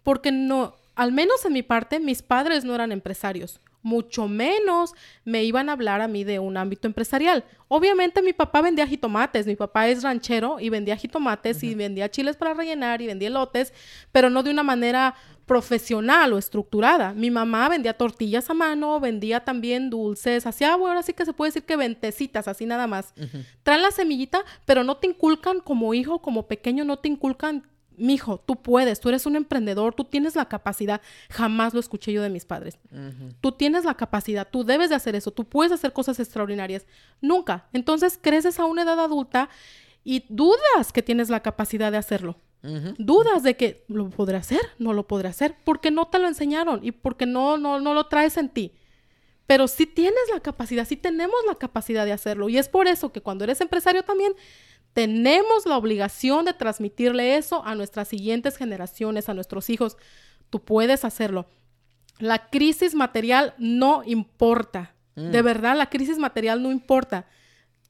Porque 0.04 0.32
no, 0.32 0.76
al 0.96 1.12
menos 1.12 1.46
en 1.46 1.54
mi 1.54 1.64
parte, 1.64 2.00
mis 2.00 2.22
padres 2.22 2.64
no 2.64 2.76
eran 2.76 2.92
empresarios. 2.92 3.60
Mucho 3.84 4.28
menos 4.28 4.94
me 5.26 5.44
iban 5.44 5.68
a 5.68 5.72
hablar 5.72 6.02
a 6.02 6.08
mí 6.08 6.24
de 6.24 6.38
un 6.38 6.56
ámbito 6.56 6.88
empresarial. 6.88 7.44
Obviamente 7.68 8.22
mi 8.22 8.32
papá 8.32 8.62
vendía 8.62 8.86
jitomates, 8.86 9.48
mi 9.48 9.56
papá 9.56 9.88
es 9.88 10.04
ranchero 10.04 10.60
y 10.60 10.70
vendía 10.70 10.96
jitomates 10.96 11.64
y 11.64 11.74
vendía 11.74 12.12
chiles 12.12 12.38
para 12.38 12.54
rellenar 12.54 13.02
y 13.02 13.08
vendía 13.08 13.30
elotes, 13.30 13.74
pero 14.12 14.30
no 14.30 14.44
de 14.44 14.52
una 14.52 14.62
manera 14.62 15.16
profesional 15.48 16.32
o 16.32 16.38
estructurada. 16.38 17.14
Mi 17.14 17.32
mamá 17.32 17.70
vendía 17.70 17.98
tortillas 17.98 18.50
a 18.50 18.54
mano, 18.54 19.00
vendía 19.00 19.44
también 19.44 19.90
dulces, 19.90 20.46
hacía, 20.46 20.76
bueno, 20.76 21.00
así 21.00 21.14
que 21.14 21.26
se 21.26 21.34
puede 21.34 21.50
decir 21.50 21.64
que 21.64 21.76
ventecitas, 21.76 22.48
así 22.48 22.66
nada 22.66 22.88
más 22.88 23.14
traen 23.64 23.82
la 23.82 23.92
semillita, 23.92 24.46
pero 24.66 24.84
no 24.84 24.98
te 24.98 25.08
inculcan 25.08 25.60
como 25.60 25.94
hijo, 25.94 26.22
como 26.22 26.48
pequeño, 26.48 26.86
no 26.86 27.00
te 27.00 27.10
inculcan, 27.10 27.68
mijo, 28.02 28.40
tú 28.40 28.62
puedes, 28.62 29.00
tú 29.00 29.10
eres 29.10 29.26
un 29.26 29.36
emprendedor, 29.36 29.94
tú 29.94 30.04
tienes 30.04 30.36
la 30.36 30.46
capacidad. 30.46 31.02
Jamás 31.30 31.74
lo 31.74 31.80
escuché 31.80 32.12
yo 32.12 32.22
de 32.22 32.30
mis 32.30 32.46
padres. 32.46 32.78
Tú 33.40 33.52
tienes 33.52 33.86
la 33.86 33.96
capacidad, 33.96 34.48
tú 34.50 34.64
debes 34.64 34.90
de 34.90 34.96
hacer 34.96 35.16
eso, 35.16 35.32
tú 35.32 35.46
puedes 35.46 35.72
hacer 35.72 35.94
cosas 35.94 36.20
extraordinarias. 36.20 36.86
Nunca. 37.22 37.68
Entonces 37.74 38.20
creces 38.22 38.60
a 38.60 38.66
una 38.66 38.84
edad 38.84 39.00
adulta 39.00 39.50
y 40.04 40.26
dudas 40.30 40.92
que 40.94 41.04
tienes 41.04 41.30
la 41.30 41.42
capacidad 41.42 41.92
de 41.92 41.98
hacerlo. 41.98 42.38
Dudas 43.00 43.42
de 43.42 43.58
que 43.58 43.86
lo 43.88 44.10
podré 44.12 44.38
hacer, 44.38 44.62
no 44.78 44.94
lo 44.94 45.08
podré 45.08 45.30
hacer, 45.30 45.56
porque 45.64 45.90
no 45.90 46.10
te 46.10 46.20
lo 46.20 46.28
enseñaron 46.28 46.80
y 46.84 46.92
porque 46.92 47.26
no, 47.26 47.58
no, 47.58 47.80
no 47.80 47.96
lo 47.96 48.06
traes 48.06 48.38
en 48.38 48.50
ti. 48.50 48.74
Pero 49.48 49.68
sí 49.68 49.88
tienes 49.88 50.22
la 50.32 50.40
capacidad, 50.40 50.88
sí 50.88 50.96
tenemos 50.96 51.36
la 51.48 51.56
capacidad 51.56 52.06
de 52.06 52.14
hacerlo. 52.14 52.50
Y 52.50 52.58
es 52.58 52.70
por 52.70 52.88
eso 52.88 53.12
que 53.12 53.22
cuando 53.22 53.44
eres 53.44 53.62
empresario 53.62 54.04
también 54.04 54.34
tenemos 54.94 55.66
la 55.66 55.78
obligación 55.78 56.46
de 56.46 56.54
transmitirle 56.54 57.38
eso 57.38 57.64
a 57.66 57.76
nuestras 57.76 58.08
siguientes 58.08 58.58
generaciones, 58.58 59.30
a 59.30 59.34
nuestros 59.34 59.70
hijos. 59.70 59.98
Tú 60.50 60.64
puedes 60.64 61.06
hacerlo. 61.06 61.48
La 62.20 62.50
crisis 62.50 62.94
material 62.94 63.54
no 63.58 64.04
importa. 64.06 64.94
Mm. 65.16 65.32
De 65.32 65.42
verdad, 65.42 65.78
la 65.78 65.90
crisis 65.90 66.18
material 66.18 66.62
no 66.62 66.72
importa. 66.72 67.26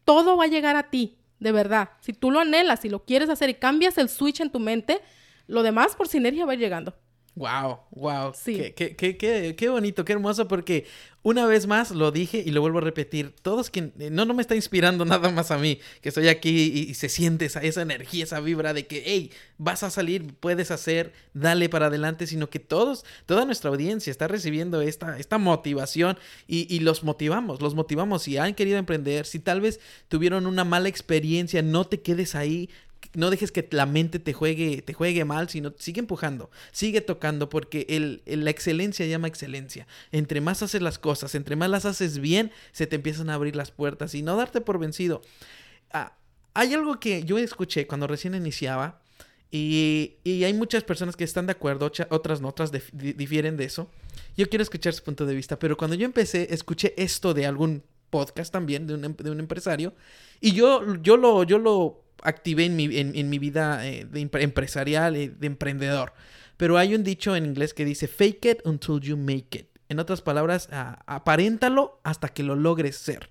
Todo 0.06 0.38
va 0.38 0.46
a 0.46 0.48
llegar 0.48 0.76
a 0.76 0.90
ti, 0.90 1.18
de 1.40 1.52
verdad. 1.52 1.90
Si 2.02 2.14
tú 2.14 2.32
lo 2.32 2.40
anhelas, 2.40 2.82
si 2.82 2.90
lo 2.90 3.04
quieres 3.04 3.30
hacer 3.30 3.50
y 3.50 3.56
cambias 3.56 3.98
el 3.98 4.10
switch 4.10 4.42
en 4.42 4.52
tu 4.52 4.60
mente, 4.60 5.02
lo 5.48 5.64
demás 5.64 5.96
por 5.96 6.08
sinergia 6.08 6.46
va 6.46 6.56
llegando. 6.56 6.96
Wow, 7.34 7.80
wow. 7.92 8.34
Sí. 8.36 8.56
Qué, 8.58 8.74
qué, 8.74 8.96
qué, 8.98 9.16
qué, 9.18 9.56
qué 9.56 9.70
bonito, 9.70 10.04
qué 10.04 10.12
hermoso, 10.12 10.50
porque 10.50 10.86
una 11.24 11.46
vez 11.46 11.66
más 11.66 11.92
lo 11.92 12.12
dije 12.12 12.44
y 12.46 12.52
lo 12.52 12.60
vuelvo 12.60 12.80
a 12.80 12.82
repetir. 12.82 13.34
Todos 13.42 13.70
quien. 13.70 13.94
eh, 14.00 14.10
No, 14.10 14.26
no 14.26 14.34
me 14.34 14.42
está 14.42 14.54
inspirando 14.54 15.06
nada 15.06 15.30
más 15.32 15.50
a 15.50 15.58
mí, 15.58 15.80
que 16.02 16.10
estoy 16.10 16.28
aquí 16.28 16.50
y, 16.74 16.90
y 16.92 16.94
se 16.94 17.08
siente 17.08 17.46
esa, 17.46 17.62
esa 17.62 17.84
energía, 17.84 18.26
esa 18.26 18.42
vibra 18.42 18.74
de 18.74 18.86
que, 18.86 19.02
hey, 19.06 19.32
vas 19.58 19.82
a 19.84 19.90
salir, 19.90 20.34
puedes 20.42 20.72
hacer, 20.72 21.14
dale 21.34 21.70
para 21.70 21.86
adelante, 21.88 22.28
sino 22.28 22.50
que 22.50 22.60
todos, 22.60 23.06
toda 23.26 23.46
nuestra 23.46 23.70
audiencia 23.70 24.12
está 24.12 24.28
recibiendo 24.28 24.82
esta, 24.82 25.18
esta 25.18 25.38
motivación 25.38 26.18
y, 26.48 26.68
y 26.74 26.82
los 26.82 27.04
motivamos, 27.06 27.62
los 27.62 27.76
motivamos. 27.76 28.24
Si 28.24 28.38
han 28.38 28.56
querido 28.56 28.78
emprender, 28.78 29.26
si 29.26 29.40
tal 29.40 29.62
vez 29.62 29.80
tuvieron 30.10 30.48
una 30.48 30.66
mala 30.66 30.90
experiencia, 30.90 31.62
no 31.62 31.86
te 31.86 32.02
quedes 32.02 32.36
ahí, 32.36 32.70
no 33.14 33.30
dejes 33.30 33.52
que 33.52 33.68
la 33.72 33.86
mente 33.86 34.20
te 34.20 34.34
juegue, 34.34 34.82
te 34.82 34.94
juegue 34.94 35.26
mal, 35.26 35.50
sino 35.50 35.74
sigue 35.78 36.00
empujando, 36.00 36.50
sigue 36.72 37.02
tocando, 37.02 37.50
porque 37.50 37.86
el, 37.90 38.22
la 38.26 38.50
excelencia 38.50 39.06
llama 39.06 39.28
excelencia. 39.28 39.88
Entre 40.12 40.42
más 40.42 40.64
haces 40.64 40.82
las 40.82 40.98
cosas, 41.00 41.36
entre 41.36 41.56
más 41.56 41.70
las 41.70 41.86
haces 41.86 42.20
bien, 42.20 42.52
se 42.72 42.88
te 42.88 42.96
empiezan 42.96 43.30
a 43.30 43.34
abrir 43.34 43.56
las 43.56 43.72
puertas 43.72 44.16
y 44.16 44.22
no 44.22 44.36
darte 44.38 44.62
por 44.62 44.80
vencido. 44.80 45.22
Ah, 45.92 46.16
hay 46.54 46.74
algo 46.74 47.00
que 47.00 47.24
yo 47.24 47.38
escuché 47.38 47.88
cuando 47.88 48.08
recién 48.08 48.36
iniciaba 48.36 49.02
y, 49.52 50.14
y 50.24 50.44
hay 50.46 50.54
muchas 50.54 50.84
personas 50.84 51.16
que 51.18 51.26
están 51.26 51.46
de 51.46 51.52
acuerdo, 51.52 51.92
otras 52.10 52.40
no, 52.40 52.48
otras 52.48 52.72
dif- 52.72 52.92
di- 52.94 53.14
difieren 53.14 53.58
de 53.58 53.66
eso. 53.66 53.90
Yo 54.38 54.48
quiero 54.48 54.64
escuchar 54.64 54.94
su 54.94 55.04
punto 55.04 55.26
de 55.26 55.36
vista, 55.36 55.60
pero 55.60 55.76
cuando 55.76 55.96
yo 55.96 56.06
empecé, 56.06 56.54
escuché 56.54 56.94
esto 56.96 57.34
de 57.34 57.46
algún 57.46 57.84
podcast 58.10 58.52
también, 58.54 58.88
de 58.88 58.94
un, 58.94 59.04
em- 59.04 59.16
de 59.18 59.30
un 59.30 59.40
empresario, 59.42 59.94
y 60.40 60.54
yo, 60.54 60.96
yo, 61.02 61.18
lo, 61.18 61.44
yo 61.44 61.58
lo 61.58 62.02
activé 62.24 62.66
en 62.66 62.76
mi, 62.76 62.86
en, 62.98 63.30
mi 63.30 63.40
vida 63.40 63.88
eh, 63.88 64.06
de 64.10 64.22
empre- 64.22 64.42
empresarial, 64.42 65.16
eh, 65.16 65.30
de 65.30 65.48
emprendedor. 65.48 66.14
Pero 66.58 66.78
hay 66.78 66.94
un 66.96 67.04
dicho 67.04 67.36
en 67.36 67.46
inglés 67.46 67.74
que 67.74 67.86
dice, 67.86 68.08
fake 68.08 68.46
it 68.46 68.60
until 68.66 69.00
you 69.00 69.18
make 69.18 69.58
it. 69.58 69.68
En 69.90 70.00
otras 70.00 70.22
palabras, 70.22 70.70
ah, 70.72 71.00
aparéntalo 71.06 72.00
hasta 72.04 72.30
que 72.30 72.44
lo 72.44 72.56
logres 72.56 72.96
ser. 72.96 73.30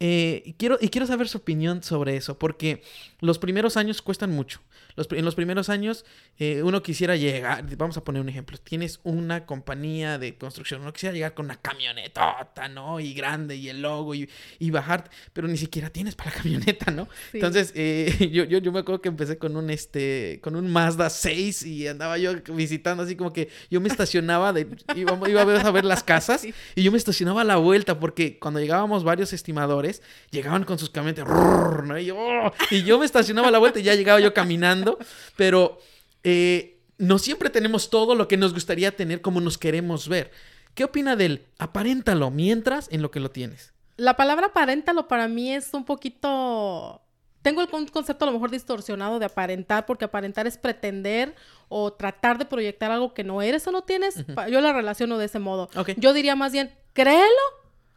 Eh, 0.00 0.42
y 0.44 0.52
quiero, 0.54 0.78
y 0.80 0.88
quiero 0.88 1.06
saber 1.06 1.28
su 1.28 1.38
opinión 1.38 1.82
sobre 1.82 2.16
eso, 2.16 2.38
porque 2.38 2.82
los 3.20 3.38
primeros 3.38 3.76
años 3.76 4.02
cuestan 4.02 4.30
mucho. 4.30 4.60
Los, 4.94 5.06
en 5.12 5.24
los 5.24 5.36
primeros 5.36 5.68
años 5.68 6.04
eh, 6.38 6.62
uno 6.64 6.82
quisiera 6.82 7.14
llegar, 7.14 7.64
vamos 7.76 7.96
a 7.96 8.02
poner 8.02 8.20
un 8.20 8.28
ejemplo, 8.28 8.58
tienes 8.58 8.98
una 9.04 9.46
compañía 9.46 10.18
de 10.18 10.36
construcción, 10.36 10.82
uno 10.82 10.92
quisiera 10.92 11.14
llegar 11.14 11.34
con 11.34 11.46
una 11.46 11.56
camionetota, 11.56 12.68
¿no? 12.68 12.98
Y 12.98 13.14
grande, 13.14 13.54
y 13.54 13.68
el 13.68 13.80
logo, 13.80 14.14
y, 14.16 14.28
y 14.58 14.70
bajar, 14.70 15.08
pero 15.32 15.46
ni 15.46 15.56
siquiera 15.56 15.90
tienes 15.90 16.16
para 16.16 16.30
la 16.30 16.36
camioneta, 16.38 16.90
¿no? 16.90 17.08
Entonces, 17.32 17.72
eh, 17.76 18.28
yo, 18.32 18.44
yo, 18.44 18.58
yo, 18.58 18.72
me 18.72 18.80
acuerdo 18.80 19.00
que 19.00 19.08
empecé 19.08 19.38
con 19.38 19.56
un, 19.56 19.70
este, 19.70 20.40
con 20.42 20.56
un 20.56 20.68
Mazda 20.68 21.10
6 21.10 21.64
y 21.64 21.86
andaba 21.86 22.18
yo 22.18 22.32
visitando 22.52 23.04
así 23.04 23.14
como 23.14 23.32
que 23.32 23.48
yo 23.70 23.80
me 23.80 23.88
estacionaba, 23.88 24.52
de, 24.52 24.66
iba, 24.96 25.28
iba 25.28 25.42
a, 25.42 25.44
ver, 25.44 25.64
a 25.64 25.70
ver 25.70 25.84
las 25.84 26.02
casas, 26.02 26.44
y 26.74 26.82
yo 26.82 26.90
me 26.90 26.98
estacionaba 26.98 27.42
a 27.42 27.44
la 27.44 27.56
vuelta, 27.56 28.00
porque 28.00 28.38
cuando 28.38 28.58
llegábamos 28.58 29.04
varios 29.04 29.32
estimadores, 29.32 29.87
llegaban 30.30 30.64
con 30.64 30.78
sus 30.78 30.90
camionetas, 30.90 31.26
¿no? 31.28 31.98
y, 31.98 32.06
yo, 32.06 32.16
oh, 32.18 32.52
y 32.70 32.82
yo 32.82 32.98
me 32.98 33.06
estacionaba 33.06 33.48
a 33.48 33.50
la 33.50 33.58
vuelta 33.58 33.80
y 33.80 33.82
ya 33.82 33.94
llegaba 33.94 34.20
yo 34.20 34.32
caminando 34.34 34.98
pero 35.36 35.78
eh, 36.24 36.80
no 36.98 37.18
siempre 37.18 37.50
tenemos 37.50 37.90
todo 37.90 38.14
lo 38.14 38.28
que 38.28 38.36
nos 38.36 38.52
gustaría 38.52 38.94
tener 38.94 39.20
como 39.20 39.40
nos 39.40 39.56
queremos 39.58 40.08
ver. 40.08 40.30
¿Qué 40.74 40.84
opina 40.84 41.16
del 41.16 41.46
aparéntalo 41.58 42.30
mientras 42.30 42.88
en 42.92 43.02
lo 43.02 43.10
que 43.10 43.20
lo 43.20 43.30
tienes? 43.30 43.72
La 43.96 44.16
palabra 44.16 44.46
aparéntalo 44.46 45.08
para 45.08 45.28
mí 45.28 45.54
es 45.54 45.72
un 45.72 45.84
poquito... 45.84 47.02
Tengo 47.42 47.62
el 47.62 47.68
concepto 47.68 48.24
a 48.24 48.26
lo 48.26 48.32
mejor 48.32 48.50
distorsionado 48.50 49.18
de 49.18 49.26
aparentar, 49.26 49.86
porque 49.86 50.04
aparentar 50.04 50.46
es 50.46 50.58
pretender 50.58 51.34
o 51.68 51.92
tratar 51.92 52.36
de 52.36 52.44
proyectar 52.44 52.90
algo 52.90 53.14
que 53.14 53.24
no 53.24 53.40
eres 53.42 53.66
o 53.68 53.72
no 53.72 53.82
tienes. 53.82 54.24
Yo 54.50 54.60
la 54.60 54.72
relaciono 54.72 55.18
de 55.18 55.26
ese 55.26 55.38
modo. 55.38 55.70
Yo 55.96 56.12
diría 56.12 56.34
más 56.36 56.52
bien, 56.52 56.74
créelo 56.92 57.24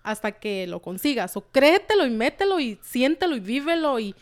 hasta 0.03 0.33
que 0.33 0.67
lo 0.67 0.81
consigas, 0.81 1.35
o 1.37 1.41
créetelo 1.41 2.05
y 2.05 2.09
mételo 2.09 2.59
y 2.59 2.79
siéntelo 2.81 3.35
y 3.35 3.39
vívelo 3.39 3.99
y 3.99 4.15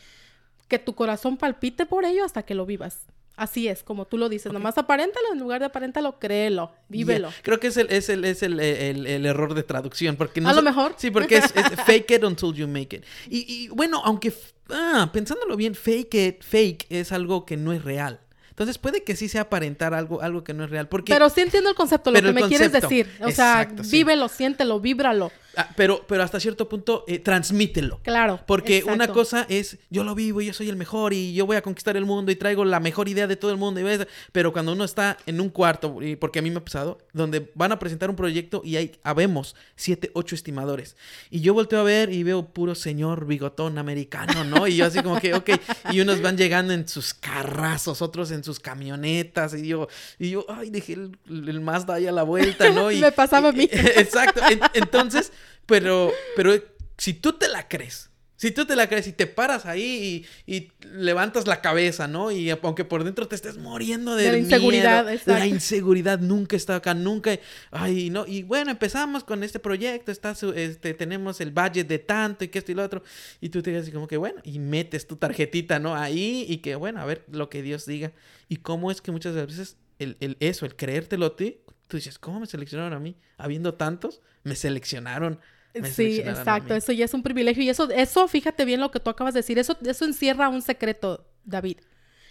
que 0.67 0.79
tu 0.79 0.93
corazón 0.93 1.37
palpite 1.37 1.85
por 1.85 2.05
ello 2.05 2.23
hasta 2.23 2.43
que 2.43 2.55
lo 2.55 2.65
vivas. 2.65 3.01
Así 3.35 3.69
es, 3.69 3.83
como 3.83 4.05
tú 4.05 4.17
lo 4.17 4.27
dices, 4.27 4.51
nomás 4.51 4.77
aparéntalo, 4.77 5.31
en 5.31 5.39
lugar 5.39 5.61
de 5.61 5.67
aparéntalo, 5.67 6.19
créelo, 6.19 6.73
vívelo. 6.89 7.31
Creo 7.41 7.57
que 7.57 7.67
es 7.67 7.77
el, 7.77 7.89
es 7.89 8.09
el, 8.09 8.25
es 8.25 8.43
el, 8.43 8.59
el, 8.59 9.25
error 9.25 9.53
de 9.53 9.63
traducción, 9.63 10.17
porque 10.17 10.41
no 10.41 10.49
A 10.49 10.53
lo 10.53 10.61
mejor. 10.61 10.93
Sí, 10.97 11.09
porque 11.09 11.37
es, 11.37 11.53
fake 11.85 12.11
it 12.11 12.23
until 12.25 12.53
you 12.53 12.67
make 12.67 12.97
it. 12.97 13.05
Y, 13.29 13.45
y 13.47 13.69
bueno, 13.69 14.01
aunque, 14.03 14.33
ah, 14.69 15.09
pensándolo 15.13 15.55
bien, 15.55 15.73
fake 15.73 16.13
it, 16.15 16.43
fake 16.43 16.87
es 16.89 17.13
algo 17.13 17.45
que 17.45 17.55
no 17.55 17.71
es 17.71 17.81
real. 17.81 18.19
Entonces 18.59 18.77
puede 18.77 19.05
que 19.05 19.15
sí 19.15 19.29
sea 19.29 19.43
aparentar 19.43 19.93
algo, 19.93 20.21
algo 20.21 20.43
que 20.43 20.53
no 20.53 20.65
es 20.65 20.69
real. 20.69 20.89
Porque, 20.89 21.13
pero 21.13 21.29
sí 21.29 21.39
entiendo 21.39 21.69
el 21.69 21.77
concepto, 21.77 22.11
lo 22.11 22.21
que 22.21 22.33
me 22.33 22.41
quieres 22.49 22.73
decir. 22.73 23.09
O 23.21 23.31
sea, 23.31 23.71
vívelo, 23.89 24.27
siéntelo, 24.27 24.81
víbralo. 24.81 25.31
Ah, 25.59 25.67
pero, 25.75 26.05
pero 26.07 26.23
hasta 26.23 26.39
cierto 26.39 26.69
punto, 26.69 27.03
eh, 27.05 27.19
transmítelo. 27.19 27.99
Claro. 28.01 28.39
Porque 28.47 28.85
una 28.85 29.09
cosa 29.09 29.45
es, 29.49 29.77
yo 29.89 30.05
lo 30.05 30.15
vivo 30.15 30.39
y 30.39 30.45
yo 30.45 30.53
soy 30.53 30.69
el 30.69 30.77
mejor 30.77 31.11
y 31.11 31.33
yo 31.33 31.45
voy 31.45 31.57
a 31.57 31.61
conquistar 31.61 31.97
el 31.97 32.05
mundo 32.05 32.31
y 32.31 32.37
traigo 32.37 32.63
la 32.63 32.79
mejor 32.79 33.09
idea 33.09 33.27
de 33.27 33.35
todo 33.35 33.51
el 33.51 33.57
mundo. 33.57 33.81
Y 33.81 34.05
pero 34.31 34.53
cuando 34.53 34.71
uno 34.71 34.85
está 34.85 35.17
en 35.25 35.41
un 35.41 35.49
cuarto, 35.49 35.97
porque 36.17 36.39
a 36.39 36.41
mí 36.41 36.49
me 36.49 36.59
ha 36.59 36.63
pasado, 36.63 36.99
donde 37.11 37.51
van 37.55 37.73
a 37.73 37.79
presentar 37.79 38.09
un 38.09 38.15
proyecto 38.15 38.61
y 38.63 38.77
hay, 38.77 38.93
habemos 39.03 39.53
siete, 39.75 40.11
ocho 40.13 40.33
estimadores. 40.33 40.95
Y 41.29 41.41
yo 41.41 41.53
volteo 41.53 41.81
a 41.81 41.83
ver 41.83 42.13
y 42.13 42.23
veo 42.23 42.45
puro 42.45 42.73
señor 42.73 43.25
bigotón 43.25 43.77
americano, 43.77 44.45
¿no? 44.45 44.65
Y 44.65 44.77
yo 44.77 44.85
así 44.85 45.03
como 45.03 45.19
que, 45.19 45.33
ok. 45.33 45.49
Y 45.91 45.99
unos 45.99 46.21
van 46.21 46.37
llegando 46.37 46.71
en 46.71 46.87
sus 46.87 47.13
carrazos, 47.13 48.01
otros 48.01 48.31
en 48.31 48.45
sus 48.45 48.61
camionetas. 48.61 49.53
Y 49.55 49.67
yo, 49.67 49.89
y 50.19 50.29
yo 50.29 50.45
ay, 50.47 50.69
dejé 50.69 50.93
el, 50.93 51.17
el 51.27 51.59
Mazda 51.59 51.95
ahí 51.95 52.07
a 52.07 52.13
la 52.13 52.23
vuelta, 52.23 52.69
¿no? 52.69 52.89
Y, 52.99 53.01
me 53.01 53.11
pasaba 53.11 53.49
a 53.49 53.51
mí. 53.51 53.67
exacto. 53.71 54.39
entonces 54.73 55.33
pero, 55.69 56.11
pero 56.35 56.53
si 56.97 57.13
tú 57.13 57.33
te 57.33 57.47
la 57.47 57.67
crees, 57.69 58.09
si 58.39 58.51
tú 58.51 58.65
te 58.65 58.77
la 58.77 58.87
crees 58.87 59.05
y 59.05 59.11
te 59.11 59.27
paras 59.27 59.65
ahí 59.65 60.25
y, 60.47 60.71
levantas 60.81 61.45
la 61.45 61.59
cabeza, 61.59 62.07
¿no? 62.07 62.31
Y 62.31 62.49
aunque 62.49 62.85
por 62.85 63.03
dentro 63.03 63.27
te 63.27 63.35
estés 63.35 63.57
muriendo 63.57 64.15
de, 64.15 64.31
la 64.31 64.37
inseguridad, 64.37 65.05
la 65.25 65.45
inseguridad 65.45 66.19
nunca 66.19 66.55
está 66.55 66.77
acá, 66.77 66.93
nunca. 66.93 67.37
Ay, 67.69 68.09
no. 68.09 68.25
Y 68.25 68.43
bueno, 68.43 68.71
empezamos 68.71 69.25
con 69.25 69.43
este 69.43 69.59
proyecto, 69.59 70.13
está 70.13 70.33
este, 70.55 70.93
tenemos 70.93 71.41
el 71.41 71.51
budget 71.51 71.85
de 71.89 71.99
tanto 71.99 72.45
y 72.45 72.47
que 72.47 72.59
esto 72.59 72.71
y 72.71 72.75
lo 72.75 72.83
otro. 72.83 73.03
Y 73.41 73.49
tú 73.49 73.61
te 73.61 73.71
dices 73.71 73.83
así 73.83 73.91
como 73.91 74.07
que 74.07 74.15
bueno, 74.15 74.39
y 74.45 74.57
metes 74.59 75.05
tu 75.05 75.17
tarjetita, 75.17 75.79
¿no? 75.79 75.97
Ahí 75.97 76.45
y 76.47 76.59
que 76.59 76.75
bueno, 76.75 77.01
a 77.01 77.05
ver 77.05 77.25
lo 77.29 77.49
que 77.49 77.61
Dios 77.61 77.85
diga. 77.85 78.13
Y 78.47 78.57
cómo 78.57 78.89
es 78.89 79.01
que 79.01 79.11
muchas 79.11 79.35
veces 79.35 79.75
el, 79.99 80.15
el 80.21 80.37
eso, 80.39 80.65
el 80.65 80.77
creértelo 80.77 81.25
a 81.25 81.35
ti, 81.35 81.59
tú 81.89 81.97
dices, 81.97 82.17
¿cómo 82.17 82.39
me 82.39 82.45
seleccionaron 82.45 82.93
a 82.93 82.99
mí? 83.01 83.17
Habiendo 83.37 83.73
tantos, 83.73 84.21
me 84.43 84.55
seleccionaron 84.55 85.41
sí, 85.83 86.19
exacto, 86.19 86.75
eso 86.75 86.91
ya 86.91 87.05
es 87.05 87.13
un 87.13 87.23
privilegio 87.23 87.63
y 87.63 87.69
eso, 87.69 87.89
eso, 87.89 88.27
fíjate 88.27 88.65
bien 88.65 88.79
lo 88.79 88.91
que 88.91 88.99
tú 88.99 89.09
acabas 89.09 89.33
de 89.33 89.39
decir, 89.39 89.59
eso, 89.59 89.77
eso 89.85 90.05
encierra 90.05 90.49
un 90.49 90.61
secreto, 90.61 91.25
David. 91.43 91.77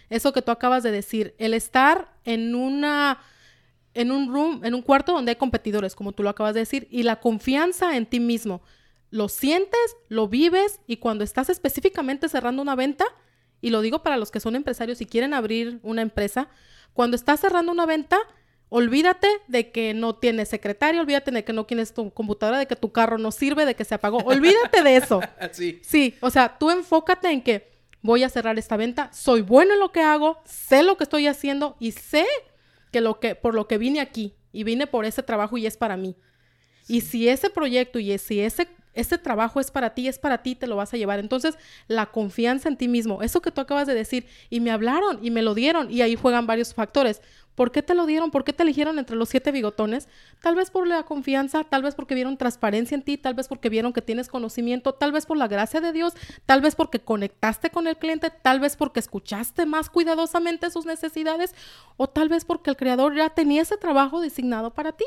Eso 0.09 0.33
que 0.33 0.41
tú 0.41 0.51
acabas 0.51 0.83
de 0.83 0.91
decir, 0.91 1.35
el 1.37 1.53
estar 1.53 2.13
en 2.25 2.55
una, 2.55 3.19
en 3.93 4.11
un 4.11 4.33
room, 4.33 4.65
en 4.65 4.73
un 4.73 4.81
cuarto 4.81 5.13
donde 5.13 5.31
hay 5.31 5.35
competidores, 5.35 5.95
como 5.95 6.13
tú 6.13 6.23
lo 6.23 6.29
acabas 6.29 6.53
de 6.53 6.61
decir, 6.61 6.87
y 6.89 7.03
la 7.03 7.19
confianza 7.19 7.95
en 7.95 8.05
ti 8.05 8.19
mismo, 8.19 8.61
lo 9.11 9.29
sientes, 9.29 9.97
lo 10.07 10.27
vives 10.27 10.81
y 10.87 10.97
cuando 10.97 11.23
estás 11.23 11.49
específicamente 11.49 12.29
cerrando 12.29 12.61
una 12.61 12.75
venta, 12.75 13.05
y 13.61 13.69
lo 13.69 13.81
digo 13.81 14.03
para 14.03 14.17
los 14.17 14.31
que 14.31 14.39
son 14.39 14.55
empresarios 14.55 15.01
y 15.01 15.05
quieren 15.05 15.33
abrir 15.33 15.79
una 15.83 16.01
empresa, 16.01 16.49
cuando 16.93 17.15
estás 17.15 17.39
cerrando 17.39 17.71
una 17.71 17.85
venta, 17.85 18.17
Olvídate 18.69 19.27
de 19.47 19.71
que 19.71 19.93
no 19.93 20.15
tienes 20.15 20.49
secretario, 20.49 21.01
olvídate 21.01 21.31
de 21.31 21.43
que 21.43 21.53
no 21.53 21.65
tienes 21.65 21.93
tu 21.93 22.11
computadora, 22.11 22.59
de 22.59 22.67
que 22.67 22.75
tu 22.75 22.91
carro 22.91 23.17
no 23.17 23.31
sirve, 23.31 23.65
de 23.65 23.75
que 23.75 23.83
se 23.83 23.95
apagó. 23.95 24.19
Olvídate 24.19 24.83
de 24.83 24.95
eso. 24.95 25.19
Sí. 25.51 25.79
Sí, 25.83 26.15
o 26.21 26.29
sea, 26.29 26.57
tú 26.59 26.69
enfócate 26.69 27.29
en 27.31 27.41
que 27.41 27.71
voy 28.01 28.23
a 28.23 28.29
cerrar 28.29 28.59
esta 28.59 28.77
venta, 28.77 29.11
soy 29.11 29.41
bueno 29.41 29.73
en 29.73 29.79
lo 29.79 29.91
que 29.91 30.01
hago, 30.01 30.37
sé 30.45 30.83
lo 30.83 30.97
que 30.97 31.03
estoy 31.03 31.27
haciendo 31.27 31.75
y 31.79 31.91
sé 31.91 32.25
que 32.91 33.01
lo 33.01 33.19
que 33.19 33.35
por 33.35 33.55
lo 33.55 33.67
que 33.67 33.77
vine 33.77 33.99
aquí 33.99 34.35
y 34.51 34.63
vine 34.63 34.87
por 34.87 35.05
ese 35.05 35.23
trabajo 35.23 35.57
y 35.57 35.65
es 35.65 35.77
para 35.77 35.97
mí. 35.97 36.15
Y 36.87 37.01
si 37.01 37.27
ese 37.27 37.49
proyecto 37.49 37.99
y 37.99 38.17
si 38.17 38.41
ese 38.41 38.67
este 38.93 39.17
trabajo 39.17 39.59
es 39.59 39.71
para 39.71 39.93
ti, 39.93 40.07
es 40.07 40.19
para 40.19 40.39
ti, 40.39 40.55
te 40.55 40.67
lo 40.67 40.75
vas 40.75 40.93
a 40.93 40.97
llevar. 40.97 41.19
Entonces, 41.19 41.57
la 41.87 42.07
confianza 42.07 42.69
en 42.69 42.77
ti 42.77 42.87
mismo, 42.87 43.21
eso 43.21 43.41
que 43.41 43.51
tú 43.51 43.61
acabas 43.61 43.87
de 43.87 43.93
decir, 43.93 44.25
y 44.49 44.59
me 44.59 44.71
hablaron 44.71 45.19
y 45.21 45.31
me 45.31 45.41
lo 45.41 45.53
dieron, 45.53 45.91
y 45.91 46.01
ahí 46.01 46.15
juegan 46.15 46.47
varios 46.47 46.73
factores. 46.73 47.21
¿Por 47.59 47.73
qué 47.73 47.83
te 47.83 47.93
lo 47.93 48.05
dieron? 48.05 48.31
¿Por 48.31 48.45
qué 48.45 48.53
te 48.53 48.63
eligieron 48.63 48.99
entre 48.99 49.17
los 49.17 49.27
siete 49.27 49.51
bigotones? 49.51 50.07
Tal 50.41 50.55
vez 50.55 50.71
por 50.71 50.87
la 50.87 51.03
confianza, 51.03 51.65
tal 51.65 51.83
vez 51.83 51.93
porque 51.93 52.15
vieron 52.15 52.37
transparencia 52.37 52.95
en 52.95 53.01
ti, 53.01 53.17
tal 53.17 53.33
vez 53.33 53.49
porque 53.49 53.67
vieron 53.67 53.91
que 53.91 54.01
tienes 54.01 54.29
conocimiento, 54.29 54.93
tal 54.93 55.11
vez 55.11 55.25
por 55.25 55.35
la 55.35 55.49
gracia 55.49 55.81
de 55.81 55.91
Dios, 55.91 56.13
tal 56.45 56.61
vez 56.61 56.75
porque 56.75 57.01
conectaste 57.01 57.69
con 57.69 57.87
el 57.87 57.97
cliente, 57.97 58.29
tal 58.29 58.61
vez 58.61 58.77
porque 58.77 59.01
escuchaste 59.01 59.65
más 59.65 59.89
cuidadosamente 59.89 60.71
sus 60.71 60.85
necesidades, 60.85 61.53
o 61.97 62.07
tal 62.07 62.29
vez 62.29 62.45
porque 62.45 62.69
el 62.69 62.77
creador 62.77 63.13
ya 63.13 63.29
tenía 63.29 63.63
ese 63.63 63.75
trabajo 63.75 64.21
designado 64.21 64.73
para 64.73 64.93
ti. 64.93 65.03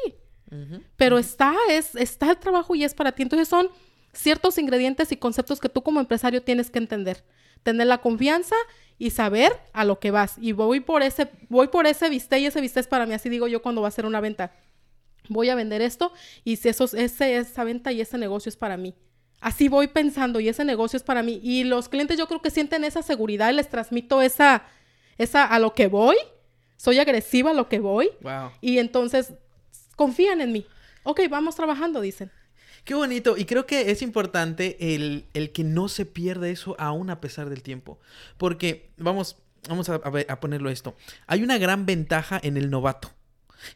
Pero 0.99 1.17
está, 1.17 1.55
es, 1.71 1.95
está 1.95 2.33
el 2.33 2.37
trabajo 2.37 2.75
y 2.75 2.85
es 2.85 2.93
para 2.93 3.13
ti. 3.13 3.23
Entonces 3.23 3.49
son 3.49 3.71
ciertos 4.13 4.59
ingredientes 4.59 5.11
y 5.11 5.17
conceptos 5.17 5.59
que 5.59 5.71
tú 5.71 5.83
como 5.83 6.01
empresario 6.01 6.43
tienes 6.43 6.71
que 6.71 6.81
entender. 6.81 7.25
Tener 7.63 7.87
la 7.87 8.03
confianza 8.03 8.57
y 9.03 9.11
saber 9.11 9.53
a 9.73 9.85
lo 9.85 9.99
que 9.99 10.13
vas. 10.13 10.37
Y 10.41 10.53
voy 10.53 10.79
por 10.79 11.03
ese, 11.03 11.29
voy 11.49 11.67
por 11.67 11.89
ese 11.89 12.09
viste 12.09 12.39
y 12.39 12.47
ese 12.47 12.61
viste 12.61 12.79
es 12.79 12.87
para 12.87 13.05
mí, 13.05 13.15
así 13.15 13.29
digo 13.29 13.49
yo 13.49 13.61
cuando 13.61 13.81
va 13.81 13.89
a 13.89 13.91
hacer 13.91 14.07
una 14.07 14.21
venta. 14.21 14.53
Voy 15.29 15.49
a 15.49 15.57
vender 15.57 15.83
esto 15.83 16.13
y 16.45 16.55
si 16.55 16.69
eso, 16.69 16.85
ese, 16.85 17.37
esa 17.37 17.65
venta 17.65 17.91
y 17.91 18.01
ese 18.01 18.17
negocio 18.17 18.49
es 18.49 18.55
para 18.55 18.77
mí. 18.77 18.95
Así 19.41 19.67
voy 19.67 19.89
pensando 19.89 20.39
y 20.39 20.49
ese 20.49 20.65
negocio 20.65 20.97
es 20.97 21.03
para 21.03 21.25
mí. 21.25 21.41
Y 21.43 21.65
los 21.65 21.89
clientes 21.89 22.17
yo 22.17 22.29
creo 22.29 22.41
que 22.41 22.51
sienten 22.51 22.85
esa 22.85 23.03
seguridad 23.03 23.51
y 23.51 23.55
les 23.55 23.69
transmito 23.69 24.23
esa, 24.23 24.63
esa 25.19 25.47
a 25.47 25.59
lo 25.59 25.75
que 25.75 25.89
voy. 25.89 26.15
Soy 26.77 27.01
agresiva 27.01 27.51
a 27.51 27.55
lo 27.55 27.69
que 27.69 27.81
voy. 27.81 28.09
Y 28.61 28.79
entonces 28.79 29.33
confían 29.97 30.41
en 30.41 30.53
mí. 30.53 30.65
Ok, 31.03 31.23
vamos 31.29 31.57
trabajando, 31.57 32.01
dicen. 32.01 32.31
Qué 32.85 32.95
bonito. 32.95 33.37
Y 33.37 33.45
creo 33.45 33.67
que 33.67 33.91
es 33.91 34.03
importante 34.03 34.95
el, 34.95 35.27
que 35.53 35.65
no 35.65 35.89
se 35.89 36.05
pierda 36.05 36.49
eso 36.49 36.75
aún 36.79 37.11
a 37.11 37.21
pesar 37.21 37.49
del 37.49 37.63
tiempo. 37.63 37.99
Porque, 38.39 38.91
vamos, 38.97 39.37
vamos 39.69 39.89
a, 39.89 39.95
a, 39.95 40.41
ponerlo 40.41 40.71
esto. 40.71 40.97
Hay 41.27 41.43
una 41.43 41.59
gran 41.59 41.87
ventaja 41.87 42.41
en 42.43 42.57
el 42.57 42.71
novato. 42.71 43.13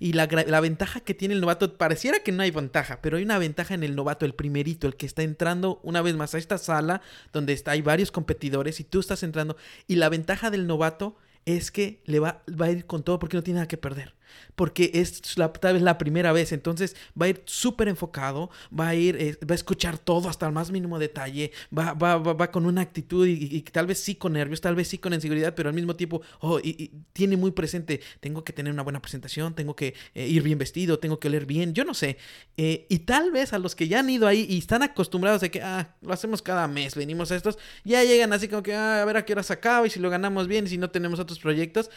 Y 0.01 0.15
la, 0.15 0.27
la, 0.27 0.61
ventaja 0.61 0.99
que 0.99 1.15
tiene 1.15 1.35
el 1.35 1.41
novato, 1.41 1.77
pareciera 1.79 2.19
que 2.19 2.33
no 2.33 2.43
hay 2.43 2.51
ventaja, 2.51 3.01
pero 3.01 3.19
hay 3.19 3.23
una 3.23 3.39
ventaja 3.39 3.75
en 3.75 3.85
el 3.85 3.95
novato, 3.95 4.27
el 4.27 4.35
primerito, 4.35 4.89
el 4.89 4.97
que 4.97 5.07
está 5.07 5.23
entrando 5.23 5.79
una 5.85 6.03
vez 6.03 6.17
más 6.17 6.35
a 6.35 6.39
esta 6.39 6.59
sala 6.59 7.03
donde 7.33 7.53
está, 7.53 7.71
hay 7.71 7.83
varios 7.83 8.11
competidores 8.11 8.81
y 8.81 8.85
tú 8.85 8.99
estás 8.99 9.23
entrando. 9.23 9.57
Y 9.87 9.95
la 9.95 10.09
ventaja 10.09 10.51
del 10.51 10.67
novato 10.67 11.17
es 11.45 11.71
que 11.71 12.01
le 12.05 12.19
va, 12.19 12.43
va 12.61 12.67
a 12.67 12.71
ir 12.73 12.87
con 12.87 13.05
todo 13.05 13.21
porque 13.21 13.37
no 13.37 13.45
tiene 13.45 13.59
nada 13.59 13.69
que 13.69 13.77
perder. 13.77 14.16
Porque 14.55 14.91
es 14.95 15.37
la, 15.37 15.53
tal 15.53 15.75
vez 15.75 15.83
la 15.83 15.99
primera 15.99 16.33
vez, 16.33 16.53
entonces 16.53 16.97
va 17.21 17.27
a 17.27 17.29
ir 17.29 17.43
súper 17.45 17.89
enfocado, 17.89 18.51
va 18.77 18.89
a 18.89 18.95
ir, 18.95 19.17
eh, 19.17 19.39
va 19.49 19.53
a 19.53 19.55
escuchar 19.55 19.99
todo 19.99 20.29
hasta 20.29 20.47
el 20.47 20.53
más 20.53 20.71
mínimo 20.71 20.99
detalle, 20.99 21.53
va, 21.77 21.93
va, 21.93 22.17
va, 22.19 22.51
con 22.51 22.67
una 22.67 22.81
actitud 22.81 23.27
y, 23.27 23.61
tal 23.63 23.87
vez 23.87 23.99
sí 24.01 24.15
con 24.15 24.33
nervios, 24.33 24.61
tal 24.61 24.75
vez 24.75 24.89
sí 24.89 24.99
con 24.99 25.13
inseguridad, 25.13 25.55
pero 25.55 25.69
al 25.69 25.75
mismo 25.75 25.97
tiempo, 25.97 26.23
oh, 26.41 26.59
y, 26.59 26.91
tiene 27.13 27.37
muy 27.37 27.51
presente, 27.51 28.01
tengo 28.21 28.45
que 28.45 28.53
tener 28.53 28.73
una 28.73 28.83
buena 28.83 29.01
presentación, 29.01 29.55
tengo 29.55 29.77
que 29.77 29.95
eh, 30.15 30.27
ir 30.27 30.43
bien 30.43 30.59
vestido, 30.59 30.99
tengo 30.99 31.19
que 31.19 31.29
leer 31.29 31.47
bien, 31.47 31.75
yo 31.75 31.85
no 31.85 31.95
sé. 31.95 32.17
Eh, 32.57 32.87
y 32.89 33.01
tal 33.01 33.31
vez 33.33 33.53
a 33.53 33.59
los 33.59 33.75
que 33.75 33.89
ya 33.89 34.01
han 34.01 34.11
ido 34.11 34.27
ahí 34.27 34.47
y 34.49 34.59
están 34.59 34.83
acostumbrados 34.83 35.41
de 35.41 35.51
que, 35.51 35.63
ah, 35.63 35.95
lo 36.01 36.13
hacemos 36.13 36.43
cada 36.43 36.67
mes, 36.69 36.95
venimos 36.95 37.31
a 37.31 37.37
estos, 37.37 37.59
ya 37.85 38.03
llegan 38.05 38.33
así 38.33 38.49
como 38.49 38.63
que, 38.63 38.75
ah, 38.75 39.03
a 39.03 39.05
ver 39.05 39.17
a 39.17 39.25
qué 39.25 39.33
hora 39.33 39.43
se 39.43 39.53
acaba 39.53 39.87
y 39.87 39.91
si 39.91 40.01
lo 40.01 40.11
ganamos 40.11 40.49
bien 40.49 40.67
y 40.67 40.69
si 40.69 40.79
no 40.79 40.91
tenemos 40.91 41.21
otros 41.21 41.39
proyectos. 41.39 41.91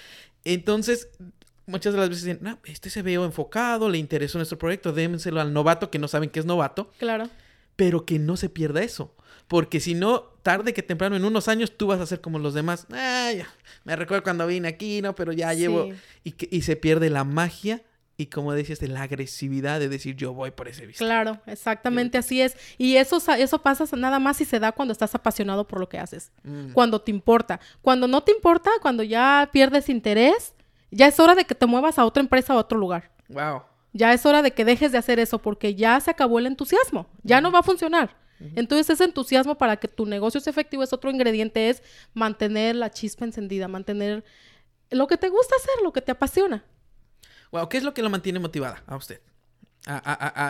Entonces, 0.43 1.09
muchas 1.69 1.93
de 1.93 1.99
las 1.99 2.09
veces 2.09 2.25
dicen, 2.25 2.39
no, 2.41 2.59
este 2.65 2.89
se 2.89 3.01
veo 3.01 3.25
enfocado, 3.25 3.89
le 3.89 3.97
interesó 3.97 4.37
nuestro 4.37 4.57
proyecto, 4.57 4.91
démenselo 4.91 5.39
al 5.39 5.53
novato 5.53 5.89
que 5.89 5.99
no 5.99 6.07
saben 6.07 6.29
que 6.29 6.39
es 6.39 6.45
novato. 6.45 6.91
Claro. 6.99 7.29
Pero 7.75 8.05
que 8.05 8.19
no 8.19 8.35
se 8.35 8.49
pierda 8.49 8.81
eso. 8.83 9.15
Porque 9.47 9.79
si 9.79 9.95
no, 9.95 10.21
tarde 10.43 10.73
que 10.73 10.83
temprano, 10.83 11.15
en 11.15 11.25
unos 11.25 11.47
años, 11.47 11.75
tú 11.75 11.87
vas 11.87 11.99
a 11.99 12.05
ser 12.05 12.21
como 12.21 12.37
los 12.37 12.53
demás. 12.53 12.85
Ah, 12.91 13.31
ya, 13.35 13.47
me 13.83 13.95
recuerdo 13.95 14.23
cuando 14.23 14.45
vine 14.45 14.67
aquí, 14.67 15.01
¿no? 15.01 15.15
Pero 15.15 15.31
ya 15.31 15.53
llevo. 15.53 15.89
Y, 16.23 16.33
que, 16.33 16.47
y 16.51 16.61
se 16.61 16.75
pierde 16.75 17.09
la 17.09 17.23
magia 17.23 17.81
y 18.19 18.25
como 18.25 18.51
decías, 18.53 18.79
de 18.79 18.89
la 18.89 19.03
agresividad 19.03 19.79
de 19.79 19.87
decir 19.87 20.13
yo 20.17 20.33
voy 20.33 20.51
por 20.51 20.67
ese 20.67 20.85
visto. 20.85 21.05
Claro, 21.05 21.39
exactamente 21.45 22.17
así 22.17 22.41
es. 22.41 22.57
Y 22.77 22.97
eso, 22.97 23.21
eso 23.37 23.61
pasa 23.61 23.85
nada 23.95 24.19
más 24.19 24.37
si 24.37 24.45
se 24.45 24.59
da 24.59 24.73
cuando 24.73 24.91
estás 24.91 25.15
apasionado 25.15 25.65
por 25.65 25.79
lo 25.79 25.87
que 25.87 25.99
haces, 25.99 26.33
mm. 26.43 26.73
cuando 26.73 26.99
te 26.99 27.11
importa. 27.11 27.61
Cuando 27.81 28.09
no 28.09 28.21
te 28.21 28.33
importa, 28.33 28.71
cuando 28.81 29.03
ya 29.03 29.49
pierdes 29.53 29.87
interés, 29.87 30.53
ya 30.91 31.07
es 31.07 31.19
hora 31.19 31.35
de 31.35 31.45
que 31.45 31.55
te 31.55 31.65
muevas 31.65 31.99
a 31.99 32.05
otra 32.05 32.21
empresa 32.21 32.53
o 32.53 32.57
a 32.57 32.61
otro 32.61 32.77
lugar. 32.77 33.11
Wow. 33.27 33.63
Ya 33.93 34.13
es 34.13 34.25
hora 34.25 34.41
de 34.41 34.51
que 34.51 34.65
dejes 34.65 34.91
de 34.91 34.97
hacer 34.97 35.19
eso 35.19 35.39
porque 35.39 35.75
ya 35.75 35.99
se 35.99 36.11
acabó 36.11 36.39
el 36.39 36.45
entusiasmo. 36.45 37.09
Ya 37.23 37.41
no 37.41 37.51
va 37.51 37.59
a 37.59 37.63
funcionar. 37.63 38.17
Entonces 38.55 38.89
ese 38.89 39.03
entusiasmo 39.03 39.57
para 39.57 39.77
que 39.77 39.89
tu 39.89 40.05
negocio 40.05 40.39
sea 40.39 40.51
efectivo 40.51 40.81
es 40.81 40.93
otro 40.93 41.11
ingrediente, 41.11 41.69
es 41.69 41.83
mantener 42.13 42.75
la 42.75 42.89
chispa 42.89 43.25
encendida, 43.25 43.67
mantener 43.67 44.23
lo 44.91 45.07
que 45.07 45.17
te 45.17 45.27
gusta 45.27 45.55
hacer, 45.57 45.83
lo 45.83 45.91
que 45.91 46.01
te 46.01 46.13
apasiona. 46.13 46.63
Wow, 47.51 47.67
¿qué 47.67 47.77
es 47.77 47.83
lo 47.83 47.93
que 47.93 48.01
lo 48.01 48.09
mantiene 48.09 48.39
motivada 48.39 48.83
a 48.87 48.95
usted? 48.95 49.21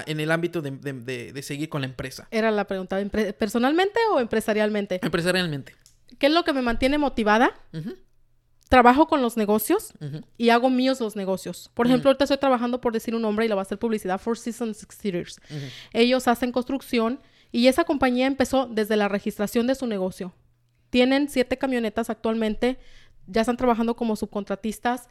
en 0.06 0.20
el 0.20 0.32
ámbito 0.32 0.62
de, 0.62 1.42
seguir 1.44 1.70
con 1.70 1.82
la 1.82 1.88
empresa. 1.88 2.28
Era 2.32 2.52
la 2.52 2.66
pregunta, 2.66 2.98
¿personalmente 3.38 4.00
o 4.12 4.20
empresarialmente? 4.20 5.00
Empresarialmente. 5.02 5.76
¿Qué 6.18 6.28
es 6.28 6.34
lo 6.34 6.44
que 6.44 6.52
me 6.52 6.62
mantiene 6.62 6.98
motivada? 6.98 7.54
Trabajo 8.70 9.08
con 9.08 9.22
los 9.22 9.36
negocios 9.36 9.94
y 10.38 10.50
hago 10.50 10.70
míos 10.70 11.02
los 11.02 11.16
negocios. 11.16 11.72
Por 11.74 11.88
ejemplo, 11.88 12.10
ahorita 12.10 12.26
estoy 12.26 12.38
trabajando 12.38 12.80
por 12.80 12.94
decir 12.94 13.16
un 13.16 13.24
nombre 13.24 13.46
y 13.46 13.50
lo 13.50 13.56
va 13.56 13.64
a 13.64 13.64
hacer 13.64 13.80
publicidad, 13.80 14.20
Four 14.20 14.38
Seasons 14.38 14.84
Exteriors. 14.84 15.42
Ellos 15.92 16.28
hacen 16.28 16.52
construcción 16.52 17.20
y 17.52 17.68
esa 17.68 17.84
compañía 17.84 18.28
empezó 18.28 18.68
desde 18.68 18.96
la 18.96 19.08
registración 19.08 19.66
de 19.66 19.74
su 19.74 19.88
negocio. 19.88 20.34
Tienen 20.92 21.30
siete 21.30 21.58
camionetas 21.58 22.12
actualmente, 22.12 22.78
ya 23.26 23.42
están 23.42 23.58
trabajando 23.58 23.96
como 23.96 24.16
subcontratistas. 24.16 25.10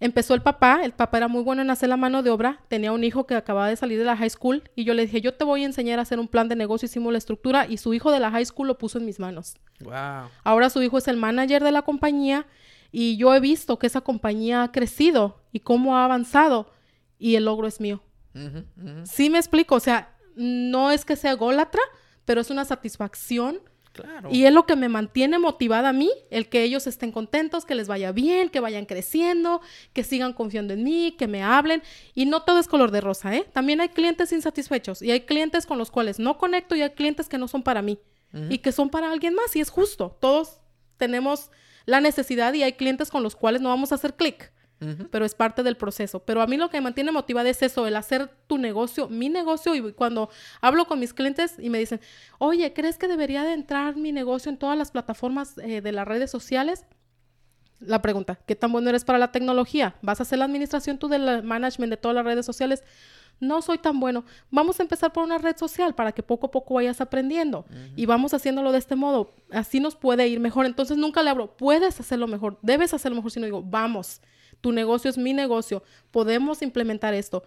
Empezó 0.00 0.34
el 0.34 0.42
papá, 0.42 0.80
el 0.84 0.92
papá 0.92 1.16
era 1.16 1.28
muy 1.28 1.42
bueno 1.42 1.62
en 1.62 1.70
hacer 1.70 1.88
la 1.88 1.96
mano 1.96 2.22
de 2.22 2.30
obra, 2.30 2.60
tenía 2.68 2.92
un 2.92 3.02
hijo 3.02 3.26
que 3.26 3.34
acababa 3.34 3.68
de 3.68 3.74
salir 3.74 3.98
de 3.98 4.04
la 4.04 4.16
high 4.16 4.30
school 4.30 4.62
y 4.76 4.84
yo 4.84 4.94
le 4.94 5.06
dije, 5.06 5.20
yo 5.20 5.34
te 5.34 5.44
voy 5.44 5.62
a 5.62 5.66
enseñar 5.66 5.98
a 5.98 6.02
hacer 6.02 6.20
un 6.20 6.28
plan 6.28 6.48
de 6.48 6.56
negocio, 6.56 6.86
hicimos 6.86 7.10
la 7.10 7.18
estructura 7.18 7.66
y 7.66 7.78
su 7.78 7.94
hijo 7.94 8.12
de 8.12 8.20
la 8.20 8.30
high 8.30 8.44
school 8.44 8.68
lo 8.68 8.78
puso 8.78 8.98
en 8.98 9.06
mis 9.06 9.18
manos. 9.18 9.56
Wow. 9.80 10.28
Ahora 10.44 10.70
su 10.70 10.82
hijo 10.82 10.98
es 10.98 11.08
el 11.08 11.16
manager 11.16 11.64
de 11.64 11.72
la 11.72 11.82
compañía 11.82 12.46
y 12.90 13.16
yo 13.16 13.34
he 13.34 13.40
visto 13.40 13.78
que 13.78 13.86
esa 13.86 14.00
compañía 14.00 14.62
ha 14.62 14.72
crecido 14.72 15.42
y 15.52 15.60
cómo 15.60 15.96
ha 15.96 16.04
avanzado 16.04 16.70
y 17.18 17.34
el 17.34 17.44
logro 17.44 17.66
es 17.66 17.80
mío. 17.80 18.02
Sí 19.04 19.30
me 19.30 19.38
explico, 19.38 19.74
o 19.74 19.80
sea, 19.80 20.16
no 20.36 20.92
es 20.92 21.04
que 21.04 21.16
sea 21.16 21.32
ególatra, 21.32 21.82
pero 22.24 22.40
es 22.40 22.50
una 22.50 22.64
satisfacción. 22.64 23.60
Claro. 23.92 24.28
Y 24.30 24.44
es 24.44 24.52
lo 24.52 24.64
que 24.64 24.76
me 24.76 24.88
mantiene 24.88 25.40
motivada 25.40 25.88
a 25.88 25.92
mí, 25.92 26.08
el 26.30 26.48
que 26.48 26.62
ellos 26.62 26.86
estén 26.86 27.10
contentos, 27.10 27.64
que 27.64 27.74
les 27.74 27.88
vaya 27.88 28.12
bien, 28.12 28.48
que 28.48 28.60
vayan 28.60 28.86
creciendo, 28.86 29.60
que 29.92 30.04
sigan 30.04 30.34
confiando 30.34 30.72
en 30.72 30.84
mí, 30.84 31.16
que 31.18 31.26
me 31.26 31.42
hablen. 31.42 31.82
Y 32.14 32.26
no 32.26 32.42
todo 32.44 32.60
es 32.60 32.68
color 32.68 32.92
de 32.92 33.00
rosa, 33.00 33.34
¿eh? 33.34 33.44
También 33.52 33.80
hay 33.80 33.88
clientes 33.88 34.30
insatisfechos 34.30 35.02
y 35.02 35.10
hay 35.10 35.22
clientes 35.22 35.66
con 35.66 35.78
los 35.78 35.90
cuales 35.90 36.20
no 36.20 36.38
conecto 36.38 36.76
y 36.76 36.82
hay 36.82 36.90
clientes 36.90 37.28
que 37.28 37.38
no 37.38 37.48
son 37.48 37.64
para 37.64 37.82
mí 37.82 37.98
y 38.50 38.58
que 38.58 38.72
son 38.72 38.90
para 38.90 39.10
alguien 39.10 39.34
más 39.34 39.56
y 39.56 39.60
es 39.60 39.70
justo. 39.70 40.16
Todos 40.20 40.60
tenemos 40.96 41.50
la 41.88 42.02
necesidad 42.02 42.52
y 42.52 42.62
hay 42.62 42.74
clientes 42.74 43.10
con 43.10 43.22
los 43.22 43.34
cuales 43.34 43.62
no 43.62 43.70
vamos 43.70 43.92
a 43.92 43.94
hacer 43.94 44.14
clic. 44.14 44.52
Pero 45.10 45.24
es 45.24 45.34
parte 45.34 45.64
del 45.64 45.76
proceso. 45.76 46.20
Pero 46.20 46.40
a 46.40 46.46
mí 46.46 46.56
lo 46.56 46.68
que 46.68 46.76
me 46.76 46.82
mantiene 46.82 47.10
motivada 47.10 47.48
es 47.48 47.62
eso, 47.62 47.86
el 47.86 47.96
hacer 47.96 48.30
tu 48.46 48.58
negocio, 48.58 49.08
mi 49.08 49.28
negocio. 49.28 49.74
Y 49.74 49.92
cuando 49.94 50.28
hablo 50.60 50.84
con 50.84 51.00
mis 51.00 51.14
clientes 51.14 51.56
y 51.58 51.70
me 51.70 51.78
dicen, 51.78 52.00
oye, 52.38 52.72
¿crees 52.74 52.98
que 52.98 53.08
debería 53.08 53.42
de 53.42 53.54
entrar 53.54 53.96
mi 53.96 54.12
negocio 54.12 54.50
en 54.50 54.58
todas 54.58 54.76
las 54.78 54.92
plataformas 54.92 55.56
eh, 55.58 55.80
de 55.80 55.92
las 55.92 56.06
redes 56.06 56.30
sociales? 56.30 56.84
La 57.80 58.02
pregunta, 58.02 58.38
¿qué 58.46 58.56
tan 58.56 58.72
bueno 58.72 58.90
eres 58.90 59.04
para 59.04 59.18
la 59.18 59.30
tecnología? 59.30 59.96
¿Vas 60.02 60.20
a 60.20 60.24
hacer 60.24 60.38
la 60.38 60.44
administración 60.44 60.98
tú 60.98 61.08
del 61.08 61.42
management 61.42 61.90
de 61.90 61.96
todas 61.96 62.14
las 62.14 62.24
redes 62.24 62.44
sociales? 62.44 62.82
no 63.40 63.62
soy 63.62 63.78
tan 63.78 64.00
bueno. 64.00 64.24
Vamos 64.50 64.78
a 64.78 64.82
empezar 64.82 65.12
por 65.12 65.24
una 65.24 65.38
red 65.38 65.56
social 65.56 65.94
para 65.94 66.12
que 66.12 66.22
poco 66.22 66.48
a 66.48 66.50
poco 66.50 66.74
vayas 66.74 67.00
aprendiendo 67.00 67.64
y 67.96 68.06
vamos 68.06 68.34
haciéndolo 68.34 68.72
de 68.72 68.78
este 68.78 68.96
modo. 68.96 69.30
Así 69.50 69.80
nos 69.80 69.96
puede 69.96 70.26
ir 70.28 70.40
mejor. 70.40 70.66
Entonces 70.66 70.96
nunca 70.96 71.22
le 71.22 71.30
abro, 71.30 71.56
puedes 71.56 72.00
hacerlo 72.00 72.26
mejor, 72.26 72.58
debes 72.62 72.94
hacerlo 72.94 73.16
mejor, 73.16 73.30
sino 73.30 73.46
digo, 73.46 73.62
vamos, 73.62 74.20
tu 74.60 74.72
negocio 74.72 75.10
es 75.10 75.18
mi 75.18 75.32
negocio, 75.32 75.82
podemos 76.10 76.62
implementar 76.62 77.14
esto. 77.14 77.44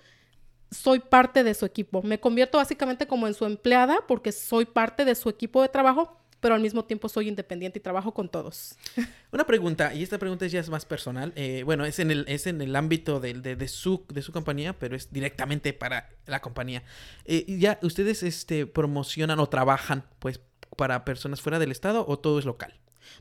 Soy 0.72 1.00
parte 1.00 1.44
de 1.44 1.54
su 1.54 1.66
equipo. 1.66 2.02
Me 2.02 2.20
convierto 2.20 2.58
básicamente 2.58 3.06
como 3.06 3.28
en 3.28 3.34
su 3.34 3.46
empleada 3.46 3.98
porque 4.08 4.32
soy 4.32 4.66
parte 4.66 5.04
de 5.04 5.16
su 5.16 5.28
equipo 5.28 5.62
de 5.62 5.68
trabajo 5.68 6.21
pero 6.42 6.56
al 6.56 6.62
mismo 6.62 6.84
tiempo 6.84 7.08
soy 7.08 7.30
independiente 7.30 7.80
y 7.80 7.82
trabajo 7.82 8.14
con 8.14 8.28
todos. 8.28 8.76
Una 9.32 9.46
pregunta, 9.46 9.94
y 9.94 10.04
esta 10.04 10.18
pregunta 10.18 10.46
ya 10.48 10.60
es 10.60 10.70
más 10.70 10.86
personal. 10.86 11.32
Eh, 11.36 11.62
bueno, 11.64 11.86
es 11.86 12.00
en 12.00 12.12
el, 12.12 12.26
es 12.28 12.48
en 12.48 12.62
el 12.62 12.76
ámbito 12.76 13.20
de, 13.20 13.36
de, 13.36 13.68
su, 13.68 14.06
de 14.10 14.22
su 14.22 14.34
compañía, 14.34 14.78
pero 14.78 14.96
es 14.96 15.14
directamente 15.14 15.72
para 15.72 16.10
la 16.26 16.42
compañía. 16.42 16.84
Eh, 17.26 17.46
¿Ya 17.48 17.80
ustedes 17.84 18.24
este, 18.24 18.66
promocionan 18.66 19.40
o 19.40 19.48
trabajan 19.48 20.04
pues 20.20 20.42
para 20.76 21.06
personas 21.06 21.42
fuera 21.42 21.60
del 21.60 21.72
estado 21.72 22.06
o 22.08 22.20
todo 22.20 22.40
es 22.40 22.46
local? 22.46 22.74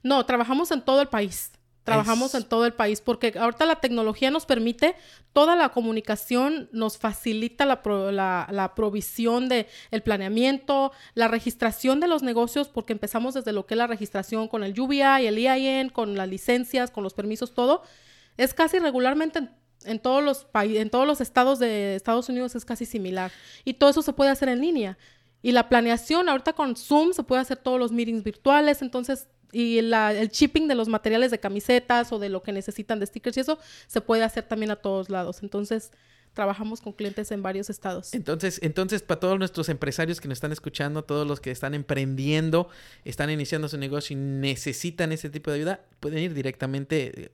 No, 0.02 0.24
trabajamos 0.24 0.70
en 0.70 0.82
todo 0.82 1.02
el 1.02 1.08
país. 1.08 1.52
Trabajamos 1.84 2.34
en 2.34 2.44
todo 2.44 2.66
el 2.66 2.74
país 2.74 3.00
porque 3.00 3.34
ahorita 3.38 3.64
la 3.64 3.76
tecnología 3.76 4.30
nos 4.30 4.44
permite 4.44 4.96
toda 5.32 5.56
la 5.56 5.70
comunicación, 5.70 6.68
nos 6.72 6.98
facilita 6.98 7.64
la, 7.64 8.46
la, 8.50 8.74
provisión 8.74 9.48
de 9.48 9.66
el 9.90 10.02
planeamiento, 10.02 10.92
la 11.14 11.28
registración 11.28 11.98
de 11.98 12.06
los 12.06 12.22
negocios 12.22 12.68
porque 12.68 12.92
empezamos 12.92 13.34
desde 13.34 13.52
lo 13.52 13.66
que 13.66 13.74
es 13.74 13.78
la 13.78 13.86
registración 13.86 14.46
con 14.46 14.62
el 14.62 14.78
UBI, 14.78 15.26
el 15.26 15.38
EIN, 15.38 15.88
con 15.88 16.16
las 16.16 16.28
licencias, 16.28 16.90
con 16.90 17.02
los 17.02 17.14
permisos, 17.14 17.54
todo. 17.54 17.82
Es 18.36 18.52
casi 18.52 18.78
regularmente 18.78 19.48
en, 19.84 19.98
todos 20.00 20.22
los 20.22 20.46
en 20.52 20.90
todos 20.90 21.06
los 21.06 21.20
estados 21.22 21.58
de 21.58 21.94
Estados 21.94 22.28
Unidos 22.28 22.54
es 22.54 22.64
casi 22.66 22.84
similar 22.84 23.32
y 23.64 23.74
todo 23.74 23.90
eso 23.90 24.02
se 24.02 24.12
puede 24.12 24.30
hacer 24.30 24.50
en 24.50 24.60
línea. 24.60 24.98
Y 25.42 25.52
la 25.52 25.70
planeación 25.70 26.28
ahorita 26.28 26.52
con 26.52 26.76
Zoom 26.76 27.14
se 27.14 27.22
puede 27.22 27.40
hacer 27.40 27.56
todos 27.56 27.78
los 27.78 27.92
meetings 27.92 28.22
virtuales, 28.22 28.82
entonces 28.82 29.28
y 29.52 29.78
el 29.78 29.92
shipping 30.28 30.68
de 30.68 30.74
los 30.74 30.88
materiales 30.88 31.30
de 31.30 31.38
camisetas 31.38 32.12
o 32.12 32.18
de 32.18 32.28
lo 32.28 32.42
que 32.42 32.52
necesitan 32.52 33.00
de 33.00 33.06
stickers 33.06 33.36
y 33.36 33.40
eso 33.40 33.58
se 33.86 34.00
puede 34.00 34.22
hacer 34.22 34.44
también 34.44 34.70
a 34.70 34.76
todos 34.76 35.10
lados. 35.10 35.42
Entonces, 35.42 35.92
trabajamos 36.34 36.80
con 36.80 36.92
clientes 36.92 37.30
en 37.32 37.42
varios 37.42 37.70
estados. 37.70 38.14
Entonces, 38.14 38.60
entonces 38.62 39.02
para 39.02 39.20
todos 39.20 39.38
nuestros 39.38 39.68
empresarios 39.68 40.20
que 40.20 40.28
nos 40.28 40.36
están 40.36 40.52
escuchando, 40.52 41.02
todos 41.04 41.26
los 41.26 41.40
que 41.40 41.50
están 41.50 41.74
emprendiendo, 41.74 42.68
están 43.04 43.30
iniciando 43.30 43.68
su 43.68 43.78
negocio 43.78 44.16
y 44.16 44.20
necesitan 44.20 45.12
ese 45.12 45.30
tipo 45.30 45.50
de 45.50 45.56
ayuda, 45.56 45.80
pueden 45.98 46.20
ir 46.20 46.34
directamente 46.34 47.24
eh, 47.24 47.32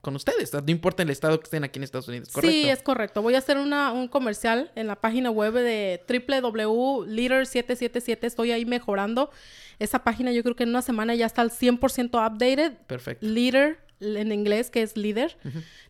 con 0.00 0.16
ustedes, 0.16 0.52
no 0.52 0.62
importa 0.68 1.02
el 1.02 1.10
estado 1.10 1.38
que 1.40 1.44
estén 1.44 1.64
aquí 1.64 1.78
en 1.78 1.84
Estados 1.84 2.08
Unidos, 2.08 2.30
¿correcto? 2.32 2.52
Sí, 2.52 2.68
es 2.68 2.82
correcto. 2.82 3.22
Voy 3.22 3.34
a 3.34 3.38
hacer 3.38 3.58
una, 3.58 3.92
un 3.92 4.08
comercial 4.08 4.70
en 4.74 4.86
la 4.86 4.96
página 4.96 5.30
web 5.30 5.54
de 5.54 6.02
www.leader777. 6.08 8.18
Estoy 8.22 8.52
ahí 8.52 8.64
mejorando 8.64 9.30
esa 9.78 10.04
página. 10.04 10.32
Yo 10.32 10.42
creo 10.42 10.54
que 10.54 10.62
en 10.62 10.70
una 10.70 10.82
semana 10.82 11.14
ya 11.14 11.26
está 11.26 11.42
al 11.42 11.50
100% 11.50 12.10
updated. 12.10 12.74
Perfecto. 12.86 13.26
Leader 13.26 13.78
en 14.00 14.32
inglés, 14.32 14.70
que 14.70 14.82
es 14.82 14.96
líder, 14.96 15.36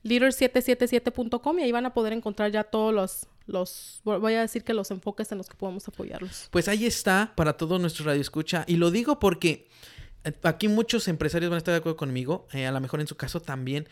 leader777.com 0.05 1.59
y 1.59 1.63
ahí 1.63 1.73
van 1.73 1.87
a 1.87 1.95
poder 1.95 2.13
encontrar 2.13 2.53
ya 2.53 2.65
todos 2.65 2.95
los, 2.95 3.27
los, 3.47 4.01
voy 4.05 4.35
a 4.35 4.41
decir 4.41 4.65
que 4.65 4.75
los 4.75 4.91
enfoques 4.91 5.31
en 5.33 5.39
los 5.39 5.49
que 5.49 5.57
podemos 5.57 5.87
apoyarlos. 5.89 6.49
Pues 6.51 6.69
ahí 6.69 6.87
está 6.87 7.33
para 7.35 7.57
todo 7.57 7.79
nuestro 7.79 8.05
radio 8.05 8.21
escucha 8.21 8.65
y 8.69 8.77
lo 8.77 8.91
digo 8.91 9.19
porque 9.19 9.69
aquí 10.43 10.69
muchos 10.69 11.09
empresarios 11.09 11.51
van 11.51 11.57
a 11.57 11.59
estar 11.59 11.73
de 11.73 11.79
acuerdo 11.79 11.97
conmigo, 11.97 12.47
eh, 12.53 12.67
a 12.67 12.73
lo 12.73 12.81
mejor 12.81 13.01
en 13.01 13.07
su 13.07 13.17
caso 13.17 13.41
también. 13.41 13.89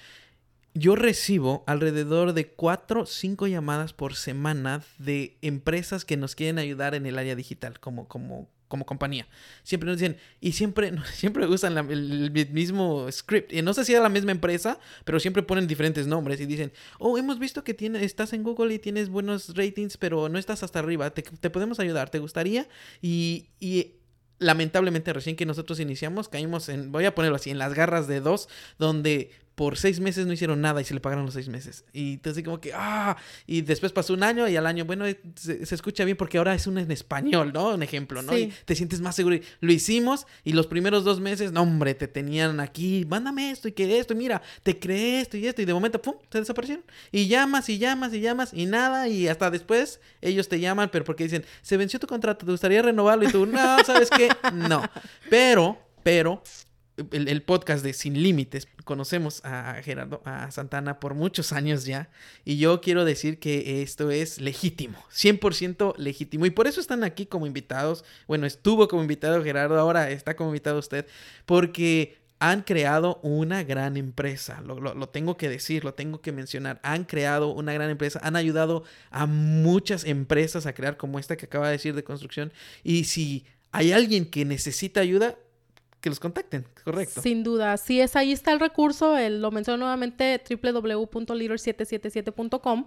Yo 0.75 0.97
recibo 0.97 1.63
alrededor 1.67 2.33
de 2.33 2.49
cuatro 2.49 3.03
o 3.03 3.07
cinco 3.07 3.47
llamadas 3.47 3.93
por 3.93 4.17
semana 4.17 4.83
de 4.99 5.37
empresas 5.41 6.05
que 6.05 6.17
nos 6.17 6.35
quieren 6.35 6.59
ayudar 6.59 6.97
en 6.97 7.07
el 7.07 7.17
área 7.17 7.37
digital, 7.37 7.79
como, 7.79 8.09
como 8.09 8.49
como 8.75 8.87
compañía. 8.87 9.29
Siempre 9.63 9.89
nos 9.89 10.01
dicen, 10.01 10.17
y 10.41 10.53
siempre, 10.53 10.93
siempre 11.15 11.47
usan 11.47 11.79
el, 11.91 12.31
mismo 12.51 13.07
script. 13.13 13.53
Y 13.53 13.63
no 13.63 13.73
sé 13.73 13.85
si 13.85 13.93
era 13.93 14.03
la 14.03 14.09
misma 14.09 14.33
empresa, 14.33 14.81
pero 15.05 15.21
siempre 15.21 15.45
ponen 15.45 15.69
diferentes 15.69 16.09
nombres 16.09 16.41
y 16.41 16.47
dicen, 16.47 16.73
oh, 16.99 17.17
hemos 17.17 17.39
visto 17.39 17.63
que 17.63 17.73
tiene, 17.73 18.05
estás 18.05 18.33
en 18.33 18.43
Google 18.43 18.75
y 18.75 18.81
tienes 18.81 19.11
buenos 19.11 19.55
ratings, 19.55 19.97
pero 19.97 20.29
no 20.29 20.39
estás 20.39 20.65
hasta 20.65 20.81
arriba. 20.81 21.11
Te, 21.11 21.51
podemos 21.51 21.79
ayudar, 21.79 22.11
¿te 22.11 22.19
gustaría? 22.19 22.67
Y, 23.01 23.51
y 23.61 23.93
lamentablemente 24.39 25.13
recién 25.13 25.37
que 25.37 25.47
nosotros 25.47 25.81
iniciamos, 25.81 26.29
caímos 26.29 26.69
en, 26.69 26.93
voy 26.93 27.05
a 27.05 27.15
ponerlo 27.15 27.37
así, 27.37 27.51
en 27.51 27.59
las 27.59 27.75
garras 27.75 28.07
de 28.07 28.21
dos, 28.21 28.49
donde 28.79 29.31
por 29.55 29.77
seis 29.77 30.01
meses 30.01 30.27
no 30.27 30.33
hicieron 30.33 30.61
nada 30.61 30.81
y 30.81 30.85
se 30.85 30.95
le 30.95 31.01
pagaron 31.01 31.25
los 31.25 31.35
seis 31.35 31.49
meses. 31.49 31.85
Y 31.93 32.15
entonces 32.15 32.43
como 32.43 32.61
que, 32.61 32.73
ah, 32.75 33.17
y 33.47 33.63
después 33.63 33.93
pasó 33.93 34.15
un 34.15 34.23
año 34.23 34.49
y 34.49 34.57
al 34.57 34.67
año, 34.67 34.85
bueno, 34.85 35.07
eh, 35.07 35.21
se, 35.37 35.63
escucha 35.75 36.05
bien 36.05 36.17
porque 36.17 36.39
ahora 36.39 36.55
es 36.55 36.67
un 36.67 36.79
en 36.79 36.91
español, 36.91 37.53
¿no? 37.53 37.75
Un 37.75 37.83
ejemplo, 37.83 38.23
¿no? 38.23 38.37
Y 38.37 38.53
te 38.65 38.75
sientes 38.75 39.01
más 39.01 39.15
seguro. 39.15 39.39
lo 39.61 39.73
hicimos 39.73 40.27
y 40.43 40.53
los 40.53 40.67
primeros 40.67 41.05
dos 41.05 41.21
meses, 41.21 41.53
no, 41.53 41.63
hombre, 41.63 41.95
te 41.95 42.09
tenían 42.09 42.61
aquí, 42.61 43.05
mándame 43.09 43.51
esto 43.51 43.69
y 43.69 43.73
que 43.73 43.99
esto, 43.99 44.15
y 44.15 44.17
mira, 44.17 44.43
te 44.63 44.79
crees 44.79 45.23
esto 45.23 45.37
y 45.37 45.47
esto, 45.47 45.63
y 45.63 45.65
de 45.65 45.75
momento, 45.75 46.01
pum, 46.01 46.15
te 46.29 46.39
desaparecieron. 46.39 46.85
Y 47.13 47.29
llamas 47.29 47.69
y 47.69 47.79
llamas 47.79 48.13
y 48.13 48.21
llamas 48.21 48.53
y 48.53 48.67
nada, 48.67 49.09
y 49.09 49.29
hasta 49.29 49.51
después 49.51 50.01
ellos 50.21 50.49
te 50.49 50.59
llaman, 50.59 50.89
pero 50.91 51.05
porque 51.05 51.25
dicen, 51.25 51.45
se 51.63 51.77
venció 51.77 52.01
tu 52.01 52.07
contrato, 52.07 52.45
¿te 52.45 52.53
gustaría 52.53 52.83
renovarlo? 52.83 53.29
Y 53.29 53.33
tú, 53.33 53.47
no, 53.47 53.85
¿sabes 53.85 54.11
qué? 54.11 54.29
No. 54.53 54.83
Pero, 55.31 55.79
pero, 56.03 56.43
el, 56.97 57.43
podcast 57.43 57.85
de 57.85 57.93
Sin 57.93 58.23
Límites. 58.23 58.69
Conocemos 58.85 59.45
a 59.45 59.81
Gerardo, 59.83 60.23
a 60.25 60.51
Santana 60.51 61.01
por 61.01 61.15
muchos 61.15 61.53
años 61.53 61.85
ya. 61.85 62.09
Y 62.45 62.59
yo 62.59 62.81
quiero 62.81 63.05
decir 63.05 63.39
que 63.39 63.83
esto 63.83 64.11
es 64.11 64.41
legítimo, 64.41 64.99
100% 65.13 65.97
legítimo. 65.97 66.47
Y 66.47 66.51
por 66.51 66.67
eso 66.67 66.81
están 66.81 67.05
aquí 67.05 67.27
como 67.27 67.47
invitados. 67.47 68.05
Bueno, 68.27 68.47
estuvo 68.47 68.89
como 68.89 69.03
invitado 69.03 69.43
Gerardo, 69.43 69.79
ahora 69.79 70.11
está 70.11 70.37
como 70.37 70.51
invitado 70.51 70.79
usted. 70.79 71.07
Porque 71.47 72.19
han 72.39 72.63
creado 72.63 73.21
una 73.23 73.63
gran 73.65 73.97
empresa. 73.97 74.61
Lo, 74.61 74.79
lo, 74.79 75.09
tengo 75.09 75.37
que 75.37 75.49
decir, 75.49 75.85
lo 75.85 75.95
tengo 75.95 76.21
que 76.21 76.33
mencionar. 76.33 76.79
Han 76.83 77.05
creado 77.05 77.49
una 77.49 77.73
gran 77.73 77.91
empresa. 77.91 78.21
Han 78.23 78.37
ayudado 78.37 78.85
a 79.11 79.27
muchas 79.27 80.05
empresas 80.05 80.67
a 80.67 80.75
crear 80.75 80.97
como 80.97 81.19
esta 81.19 81.37
que 81.37 81.47
acaba 81.47 81.67
de 81.67 81.73
decir 81.73 81.95
de 81.95 82.05
construcción. 82.05 82.53
Y 82.83 83.05
si 83.05 83.47
hay 83.73 83.93
alguien 83.93 84.27
que 84.27 84.45
necesita 84.45 85.01
ayuda, 85.01 85.39
que 86.05 86.11
los 86.11 86.21
contacten, 86.21 86.67
correcto. 86.85 87.21
Sin 87.23 87.43
duda, 87.43 87.79
sí 87.79 87.99
es 87.99 88.15
ahí 88.15 88.31
está 88.31 88.53
el 88.53 88.61
recurso, 88.61 89.17
el, 89.17 89.41
lo 89.41 89.51
menciono 89.51 89.79
nuevamente 89.79 90.39
www.leader777.com. 90.51 92.87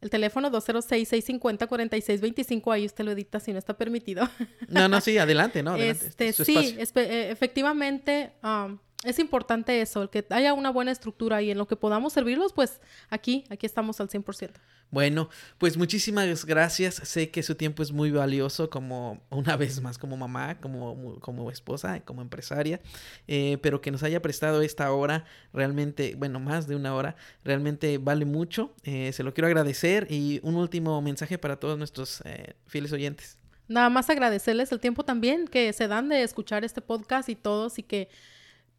El 0.00 0.10
teléfono 0.10 0.50
206-650-4625, 0.50 2.72
ahí 2.72 2.86
usted 2.86 3.04
lo 3.04 3.12
edita 3.12 3.38
si 3.38 3.52
no 3.52 3.60
está 3.60 3.78
permitido. 3.78 4.28
No, 4.68 4.88
no, 4.88 5.00
sí, 5.00 5.18
adelante, 5.18 5.62
¿no? 5.62 5.70
Adelante. 5.74 6.26
Este, 6.26 6.32
sí, 6.32 6.76
eh, 6.96 7.28
efectivamente, 7.30 8.32
um, 8.42 8.76
es 9.04 9.18
importante 9.18 9.80
eso, 9.80 10.02
el 10.02 10.10
que 10.10 10.26
haya 10.30 10.54
una 10.54 10.70
buena 10.70 10.90
estructura 10.90 11.40
y 11.40 11.50
en 11.50 11.58
lo 11.58 11.68
que 11.68 11.76
podamos 11.76 12.12
servirlos, 12.12 12.52
pues 12.52 12.80
aquí, 13.10 13.44
aquí 13.48 13.64
estamos 13.64 14.00
al 14.00 14.08
100%. 14.08 14.50
Bueno, 14.90 15.28
pues 15.58 15.76
muchísimas 15.76 16.44
gracias. 16.46 16.94
Sé 16.94 17.30
que 17.30 17.42
su 17.42 17.54
tiempo 17.54 17.82
es 17.82 17.92
muy 17.92 18.10
valioso 18.10 18.70
como 18.70 19.20
una 19.30 19.56
vez 19.56 19.80
más 19.82 19.98
como 19.98 20.16
mamá, 20.16 20.58
como, 20.60 21.20
como 21.20 21.50
esposa, 21.50 22.00
como 22.00 22.22
empresaria, 22.22 22.80
eh, 23.26 23.58
pero 23.62 23.80
que 23.80 23.90
nos 23.90 24.02
haya 24.02 24.20
prestado 24.22 24.62
esta 24.62 24.90
hora, 24.90 25.24
realmente, 25.52 26.14
bueno, 26.16 26.40
más 26.40 26.66
de 26.66 26.74
una 26.74 26.94
hora, 26.94 27.16
realmente 27.44 27.98
vale 27.98 28.24
mucho. 28.24 28.74
Eh, 28.82 29.12
se 29.12 29.22
lo 29.22 29.34
quiero 29.34 29.46
agradecer 29.46 30.06
y 30.10 30.40
un 30.42 30.56
último 30.56 31.00
mensaje 31.02 31.38
para 31.38 31.60
todos 31.60 31.76
nuestros 31.76 32.22
eh, 32.24 32.54
fieles 32.66 32.92
oyentes. 32.92 33.36
Nada 33.68 33.90
más 33.90 34.08
agradecerles 34.08 34.72
el 34.72 34.80
tiempo 34.80 35.04
también 35.04 35.46
que 35.46 35.72
se 35.74 35.86
dan 35.86 36.08
de 36.08 36.22
escuchar 36.22 36.64
este 36.64 36.80
podcast 36.80 37.28
y 37.28 37.36
todos 37.36 37.78
y 37.78 37.82
que 37.82 38.08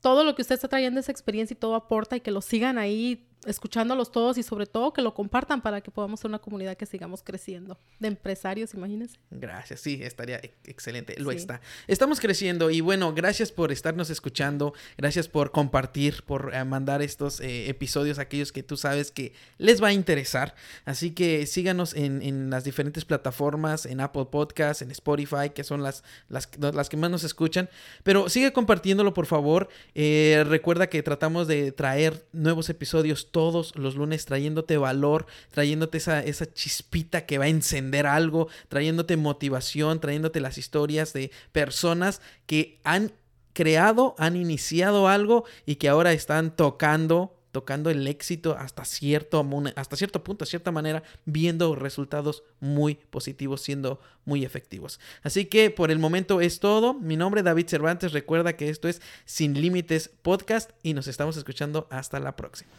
todo 0.01 0.23
lo 0.23 0.35
que 0.35 0.41
usted 0.41 0.55
está 0.55 0.67
trayendo 0.67 0.99
esa 0.99 1.11
experiencia 1.11 1.53
y 1.53 1.57
todo 1.57 1.75
aporta 1.75 2.15
y 2.15 2.21
que 2.21 2.31
lo 2.31 2.41
sigan 2.41 2.77
ahí 2.77 3.28
escuchándolos 3.45 4.11
todos 4.11 4.37
y 4.37 4.43
sobre 4.43 4.65
todo 4.65 4.91
que 4.91 5.01
lo 5.01 5.13
compartan 5.13 5.61
para 5.61 5.81
que 5.81 5.91
podamos 5.91 6.19
ser 6.19 6.29
una 6.29 6.39
comunidad 6.39 6.75
que 6.75 6.85
sigamos 6.85 7.23
creciendo 7.23 7.77
de 7.99 8.09
empresarios, 8.09 8.73
imagínense. 8.73 9.17
Gracias, 9.31 9.79
sí, 9.79 9.99
estaría 10.01 10.41
excelente, 10.65 11.15
lo 11.19 11.31
está. 11.31 11.61
Estamos 11.87 12.19
creciendo 12.19 12.69
y 12.69 12.81
bueno, 12.81 13.13
gracias 13.13 13.51
por 13.51 13.71
estarnos 13.71 14.09
escuchando, 14.09 14.73
gracias 14.97 15.27
por 15.27 15.51
compartir, 15.51 16.23
por 16.23 16.53
eh, 16.53 16.63
mandar 16.65 17.01
estos 17.01 17.39
eh, 17.39 17.69
episodios 17.69 18.19
a 18.19 18.23
aquellos 18.23 18.51
que 18.51 18.63
tú 18.63 18.77
sabes 18.77 19.11
que 19.11 19.33
les 19.57 19.81
va 19.81 19.89
a 19.89 19.93
interesar. 19.93 20.55
Así 20.85 21.11
que 21.11 21.45
síganos 21.45 21.93
en, 21.93 22.49
las 22.49 22.63
diferentes 22.63 23.05
plataformas, 23.05 23.85
en 23.85 24.01
Apple 24.01 24.25
Podcasts, 24.31 24.81
en 24.81 24.91
Spotify, 24.91 25.51
que 25.53 25.63
son 25.63 25.83
las, 25.83 26.03
las, 26.27 26.49
las 26.59 26.89
que 26.89 26.97
más 26.97 27.11
nos 27.11 27.23
escuchan, 27.23 27.69
pero 28.03 28.29
sigue 28.29 28.51
compartiéndolo 28.53 29.13
por 29.13 29.25
favor. 29.25 29.69
Eh, 29.95 30.43
recuerda 30.47 30.87
que 30.87 31.03
tratamos 31.03 31.47
de 31.47 31.71
traer 31.71 32.25
nuevos 32.31 32.69
episodios 32.69 33.28
todos 33.31 33.75
los 33.75 33.95
lunes 33.95 34.25
trayéndote 34.25 34.77
valor, 34.77 35.25
trayéndote 35.51 35.97
esa, 35.97 36.23
esa 36.23 36.51
chispita 36.51 37.25
que 37.25 37.37
va 37.37 37.45
a 37.45 37.49
encender 37.49 38.05
algo, 38.05 38.47
trayéndote 38.67 39.17
motivación, 39.17 39.99
trayéndote 39.99 40.39
las 40.41 40.57
historias 40.57 41.13
de 41.13 41.31
personas 41.51 42.21
que 42.45 42.79
han 42.83 43.13
creado, 43.53 44.15
han 44.17 44.35
iniciado 44.35 45.07
algo 45.07 45.45
y 45.65 45.75
que 45.75 45.89
ahora 45.89 46.13
están 46.13 46.55
tocando 46.55 47.38
tocando 47.51 47.89
el 47.89 48.07
éxito 48.07 48.55
hasta 48.57 48.85
cierto, 48.85 49.47
hasta 49.75 49.95
cierto 49.95 50.23
punto, 50.23 50.45
de 50.45 50.49
cierta 50.49 50.71
manera, 50.71 51.03
viendo 51.25 51.75
resultados 51.75 52.43
muy 52.59 52.95
positivos, 52.95 53.61
siendo 53.61 53.99
muy 54.25 54.45
efectivos. 54.45 54.99
Así 55.23 55.45
que 55.45 55.69
por 55.69 55.91
el 55.91 55.99
momento 55.99 56.41
es 56.41 56.59
todo. 56.59 56.93
Mi 56.93 57.17
nombre 57.17 57.41
es 57.41 57.45
David 57.45 57.67
Cervantes. 57.67 58.13
Recuerda 58.13 58.53
que 58.53 58.69
esto 58.69 58.87
es 58.87 59.01
Sin 59.25 59.59
Límites 59.59 60.09
Podcast 60.21 60.71
y 60.83 60.93
nos 60.93 61.07
estamos 61.07 61.37
escuchando 61.37 61.87
hasta 61.89 62.19
la 62.19 62.35
próxima. 62.35 62.69